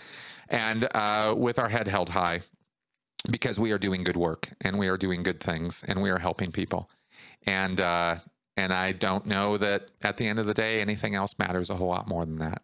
and 0.49 0.87
uh, 0.93 1.33
with 1.35 1.57
our 1.57 1.69
head 1.69 1.87
held 1.87 2.09
high 2.09 2.41
because 3.29 3.59
we 3.59 3.71
are 3.71 3.77
doing 3.77 4.03
good 4.03 4.17
work 4.17 4.49
and 4.61 4.77
we 4.77 4.87
are 4.87 4.97
doing 4.97 5.23
good 5.23 5.39
things 5.39 5.83
and 5.87 6.01
we 6.01 6.09
are 6.09 6.19
helping 6.19 6.51
people. 6.51 6.89
And 7.45 7.79
uh, 7.79 8.17
and 8.57 8.73
I 8.73 8.93
don't 8.93 9.25
know 9.25 9.57
that 9.57 9.89
at 10.01 10.17
the 10.17 10.27
end 10.27 10.39
of 10.39 10.45
the 10.45 10.53
day 10.53 10.81
anything 10.81 11.15
else 11.15 11.37
matters 11.37 11.69
a 11.69 11.75
whole 11.75 11.89
lot 11.89 12.07
more 12.07 12.25
than 12.25 12.37
that. 12.37 12.63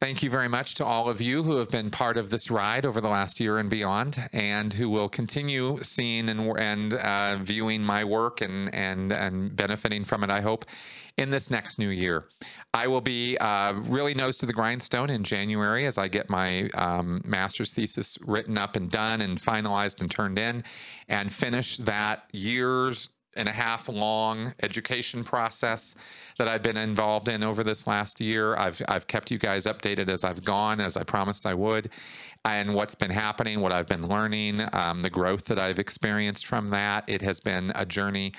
Thank 0.00 0.22
you 0.22 0.30
very 0.30 0.48
much 0.48 0.76
to 0.76 0.84
all 0.86 1.10
of 1.10 1.20
you 1.20 1.42
who 1.42 1.58
have 1.58 1.68
been 1.68 1.90
part 1.90 2.16
of 2.16 2.30
this 2.30 2.50
ride 2.50 2.86
over 2.86 3.02
the 3.02 3.08
last 3.08 3.38
year 3.38 3.58
and 3.58 3.68
beyond, 3.68 4.30
and 4.32 4.72
who 4.72 4.88
will 4.88 5.10
continue 5.10 5.78
seeing 5.82 6.30
and, 6.30 6.40
and 6.58 6.94
uh, 6.94 7.36
viewing 7.36 7.82
my 7.82 8.02
work 8.04 8.40
and 8.40 8.74
and 8.74 9.12
and 9.12 9.54
benefiting 9.54 10.04
from 10.06 10.24
it. 10.24 10.30
I 10.30 10.40
hope 10.40 10.64
in 11.18 11.28
this 11.28 11.50
next 11.50 11.78
new 11.78 11.90
year. 11.90 12.24
I 12.72 12.86
will 12.86 13.02
be 13.02 13.36
uh, 13.36 13.74
really 13.74 14.14
nose 14.14 14.38
to 14.38 14.46
the 14.46 14.54
grindstone 14.54 15.10
in 15.10 15.22
January 15.22 15.84
as 15.86 15.98
I 15.98 16.08
get 16.08 16.30
my 16.30 16.70
um, 16.70 17.20
master's 17.26 17.74
thesis 17.74 18.16
written 18.22 18.56
up 18.56 18.76
and 18.76 18.90
done 18.90 19.20
and 19.20 19.38
finalized 19.38 20.00
and 20.00 20.10
turned 20.10 20.38
in, 20.38 20.64
and 21.10 21.30
finish 21.30 21.76
that 21.76 22.22
year's 22.32 23.10
and 23.36 23.48
a 23.48 23.52
half 23.52 23.88
long 23.88 24.54
education 24.62 25.22
process 25.22 25.94
that 26.38 26.48
I've 26.48 26.62
been 26.62 26.76
involved 26.76 27.28
in 27.28 27.42
over 27.42 27.62
this 27.62 27.86
last 27.86 28.20
year. 28.20 28.56
I've 28.56 28.80
I've 28.88 29.06
kept 29.06 29.30
you 29.30 29.38
guys 29.38 29.64
updated 29.64 30.08
as 30.08 30.24
I've 30.24 30.44
gone, 30.44 30.80
as 30.80 30.96
I 30.96 31.04
promised 31.04 31.46
I 31.46 31.54
would, 31.54 31.90
and 32.44 32.74
what's 32.74 32.94
been 32.94 33.10
happening, 33.10 33.60
what 33.60 33.72
I've 33.72 33.86
been 33.86 34.08
learning, 34.08 34.66
um, 34.72 35.00
the 35.00 35.10
growth 35.10 35.44
that 35.46 35.58
I've 35.58 35.78
experienced 35.78 36.46
from 36.46 36.68
that. 36.68 37.04
It 37.06 37.22
has 37.22 37.40
been 37.40 37.72
a 37.74 37.86
journey 37.86 38.32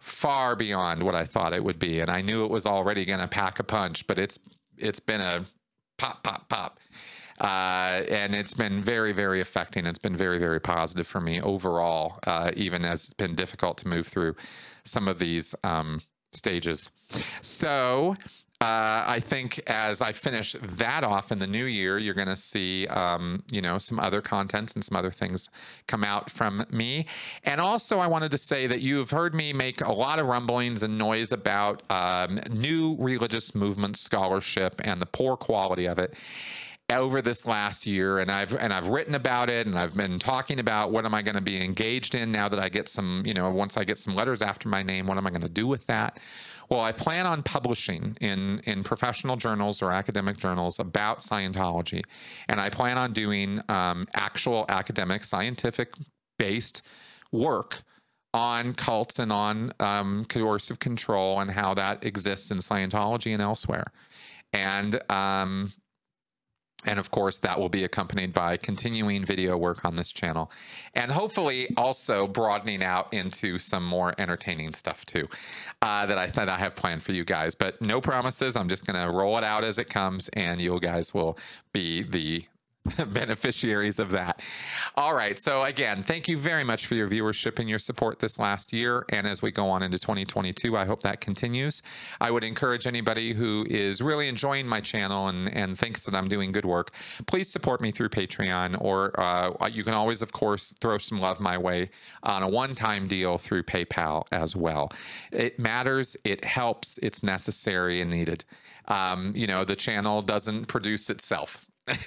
far 0.00 0.56
beyond 0.56 1.02
what 1.02 1.14
I 1.14 1.24
thought 1.24 1.52
it 1.52 1.62
would 1.62 1.78
be, 1.78 2.00
and 2.00 2.10
I 2.10 2.22
knew 2.22 2.44
it 2.44 2.50
was 2.50 2.66
already 2.66 3.04
going 3.04 3.20
to 3.20 3.28
pack 3.28 3.58
a 3.58 3.64
punch, 3.64 4.06
but 4.06 4.18
it's 4.18 4.38
it's 4.78 5.00
been 5.00 5.20
a 5.20 5.44
pop 5.98 6.22
pop 6.22 6.48
pop 6.48 6.78
uh, 7.40 8.02
and 8.08 8.34
it's 8.34 8.54
been 8.54 8.82
very, 8.82 9.12
very 9.12 9.40
affecting. 9.40 9.86
It's 9.86 9.98
been 9.98 10.16
very, 10.16 10.38
very 10.38 10.60
positive 10.60 11.06
for 11.06 11.20
me 11.20 11.40
overall, 11.40 12.18
uh, 12.26 12.50
even 12.56 12.84
as 12.84 13.04
it's 13.04 13.14
been 13.14 13.34
difficult 13.34 13.78
to 13.78 13.88
move 13.88 14.06
through 14.06 14.34
some 14.84 15.08
of 15.08 15.18
these 15.18 15.54
um, 15.64 16.00
stages. 16.32 16.90
So, 17.40 18.16
uh, 18.60 19.04
I 19.06 19.20
think 19.20 19.60
as 19.68 20.02
I 20.02 20.10
finish 20.10 20.56
that 20.60 21.04
off 21.04 21.30
in 21.30 21.38
the 21.38 21.46
new 21.46 21.66
year, 21.66 21.96
you're 21.96 22.14
going 22.14 22.26
to 22.26 22.34
see, 22.34 22.88
um, 22.88 23.44
you 23.52 23.62
know, 23.62 23.78
some 23.78 24.00
other 24.00 24.20
contents 24.20 24.74
and 24.74 24.84
some 24.84 24.96
other 24.96 25.12
things 25.12 25.48
come 25.86 26.02
out 26.02 26.28
from 26.28 26.66
me. 26.68 27.06
And 27.44 27.60
also, 27.60 28.00
I 28.00 28.08
wanted 28.08 28.32
to 28.32 28.38
say 28.38 28.66
that 28.66 28.80
you 28.80 28.98
have 28.98 29.12
heard 29.12 29.32
me 29.32 29.52
make 29.52 29.80
a 29.80 29.92
lot 29.92 30.18
of 30.18 30.26
rumblings 30.26 30.82
and 30.82 30.98
noise 30.98 31.30
about 31.30 31.84
um, 31.88 32.40
new 32.50 32.96
religious 32.98 33.54
movement 33.54 33.96
scholarship 33.96 34.80
and 34.82 35.00
the 35.00 35.06
poor 35.06 35.36
quality 35.36 35.86
of 35.86 36.00
it 36.00 36.14
over 36.90 37.20
this 37.20 37.46
last 37.46 37.86
year 37.86 38.18
and 38.18 38.30
I've 38.30 38.54
and 38.54 38.72
I've 38.72 38.88
written 38.88 39.14
about 39.14 39.50
it 39.50 39.66
and 39.66 39.78
I've 39.78 39.94
been 39.94 40.18
talking 40.18 40.58
about 40.58 40.90
what 40.90 41.04
am 41.04 41.14
I 41.14 41.20
going 41.20 41.34
to 41.34 41.42
be 41.42 41.62
engaged 41.62 42.14
in 42.14 42.32
now 42.32 42.48
that 42.48 42.58
I 42.58 42.70
get 42.70 42.88
some, 42.88 43.22
you 43.26 43.34
know, 43.34 43.50
once 43.50 43.76
I 43.76 43.84
get 43.84 43.98
some 43.98 44.14
letters 44.14 44.40
after 44.40 44.70
my 44.70 44.82
name, 44.82 45.06
what 45.06 45.18
am 45.18 45.26
I 45.26 45.30
going 45.30 45.42
to 45.42 45.50
do 45.50 45.66
with 45.66 45.86
that? 45.86 46.18
Well, 46.70 46.80
I 46.80 46.92
plan 46.92 47.26
on 47.26 47.42
publishing 47.42 48.16
in 48.22 48.60
in 48.60 48.84
professional 48.84 49.36
journals 49.36 49.82
or 49.82 49.92
academic 49.92 50.38
journals 50.38 50.78
about 50.78 51.20
Scientology, 51.20 52.02
and 52.48 52.58
I 52.58 52.70
plan 52.70 52.96
on 52.96 53.12
doing 53.12 53.60
um, 53.68 54.06
actual 54.14 54.64
academic, 54.70 55.24
scientific 55.24 55.92
based 56.38 56.82
work 57.32 57.82
on 58.32 58.72
cults 58.74 59.18
and 59.18 59.32
on 59.32 59.72
um, 59.80 60.24
coercive 60.26 60.78
control 60.78 61.40
and 61.40 61.50
how 61.50 61.74
that 61.74 62.04
exists 62.04 62.50
in 62.50 62.58
Scientology 62.58 63.32
and 63.32 63.42
elsewhere. 63.42 63.90
And 64.52 65.00
um, 65.10 65.72
and 66.86 67.00
of 67.00 67.10
course, 67.10 67.38
that 67.40 67.58
will 67.58 67.68
be 67.68 67.82
accompanied 67.82 68.32
by 68.32 68.56
continuing 68.56 69.24
video 69.24 69.56
work 69.56 69.84
on 69.84 69.96
this 69.96 70.12
channel 70.12 70.50
and 70.94 71.10
hopefully 71.10 71.74
also 71.76 72.28
broadening 72.28 72.84
out 72.84 73.12
into 73.12 73.58
some 73.58 73.84
more 73.84 74.14
entertaining 74.16 74.72
stuff 74.74 75.04
too 75.04 75.28
uh, 75.82 76.06
that 76.06 76.18
I 76.18 76.30
thought 76.30 76.48
I 76.48 76.56
have 76.58 76.76
planned 76.76 77.02
for 77.02 77.12
you 77.12 77.24
guys. 77.24 77.56
But 77.56 77.82
no 77.82 78.00
promises. 78.00 78.54
I'm 78.54 78.68
just 78.68 78.86
going 78.86 79.04
to 79.04 79.12
roll 79.12 79.36
it 79.38 79.44
out 79.44 79.64
as 79.64 79.78
it 79.78 79.88
comes 79.88 80.28
and 80.30 80.60
you 80.60 80.78
guys 80.78 81.12
will 81.12 81.36
be 81.72 82.04
the 82.04 82.46
beneficiaries 83.08 83.98
of 83.98 84.10
that. 84.10 84.42
All 84.96 85.14
right. 85.14 85.38
So, 85.38 85.64
again, 85.64 86.02
thank 86.02 86.28
you 86.28 86.38
very 86.38 86.64
much 86.64 86.86
for 86.86 86.94
your 86.94 87.08
viewership 87.08 87.58
and 87.58 87.68
your 87.68 87.78
support 87.78 88.18
this 88.18 88.38
last 88.38 88.72
year. 88.72 89.04
And 89.10 89.26
as 89.26 89.42
we 89.42 89.50
go 89.50 89.68
on 89.68 89.82
into 89.82 89.98
2022, 89.98 90.76
I 90.76 90.84
hope 90.84 91.02
that 91.02 91.20
continues. 91.20 91.82
I 92.20 92.30
would 92.30 92.44
encourage 92.44 92.86
anybody 92.86 93.32
who 93.32 93.66
is 93.68 94.00
really 94.00 94.28
enjoying 94.28 94.66
my 94.66 94.80
channel 94.80 95.28
and, 95.28 95.52
and 95.54 95.78
thinks 95.78 96.04
that 96.06 96.14
I'm 96.14 96.28
doing 96.28 96.52
good 96.52 96.64
work, 96.64 96.92
please 97.26 97.50
support 97.50 97.80
me 97.80 97.92
through 97.92 98.10
Patreon, 98.10 98.80
or 98.80 99.18
uh, 99.20 99.68
you 99.68 99.84
can 99.84 99.94
always, 99.94 100.22
of 100.22 100.32
course, 100.32 100.74
throw 100.80 100.98
some 100.98 101.18
love 101.18 101.40
my 101.40 101.58
way 101.58 101.90
on 102.22 102.42
a 102.42 102.48
one 102.48 102.74
time 102.74 103.06
deal 103.06 103.38
through 103.38 103.62
PayPal 103.62 104.24
as 104.32 104.56
well. 104.56 104.92
It 105.32 105.58
matters, 105.58 106.16
it 106.24 106.44
helps, 106.44 106.98
it's 106.98 107.22
necessary 107.22 108.00
and 108.00 108.10
needed. 108.10 108.44
Um, 108.88 109.32
you 109.36 109.46
know, 109.46 109.64
the 109.64 109.76
channel 109.76 110.22
doesn't 110.22 110.66
produce 110.66 111.10
itself. 111.10 111.67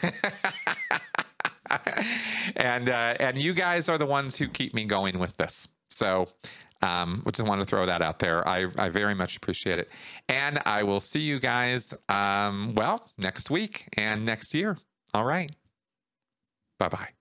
and 2.56 2.90
uh, 2.90 3.16
and 3.20 3.38
you 3.38 3.54
guys 3.54 3.90
are 3.90 3.98
the 3.98 4.06
ones 4.06 4.38
who 4.38 4.48
keep 4.48 4.74
me 4.74 4.86
going 4.86 5.20
with 5.20 5.36
this. 5.38 5.68
So 5.90 6.28
um, 6.82 7.24
just 7.32 7.48
want 7.48 7.62
to 7.62 7.66
throw 7.66 7.86
that 7.86 8.02
out 8.02 8.20
there. 8.20 8.48
I, 8.48 8.68
I 8.78 8.90
very 8.90 9.14
much 9.14 9.38
appreciate 9.38 9.80
it. 9.80 9.90
And 10.30 10.60
I 10.66 10.84
will 10.84 11.00
see 11.00 11.22
you 11.22 11.40
guys, 11.40 11.94
um, 12.10 12.74
well, 12.76 13.10
next 13.18 13.50
week 13.50 13.88
and 13.98 14.26
next 14.26 14.54
year. 14.54 14.78
All 15.14 15.26
right. 15.26 15.52
Bye 16.80 16.90
bye. 16.90 17.21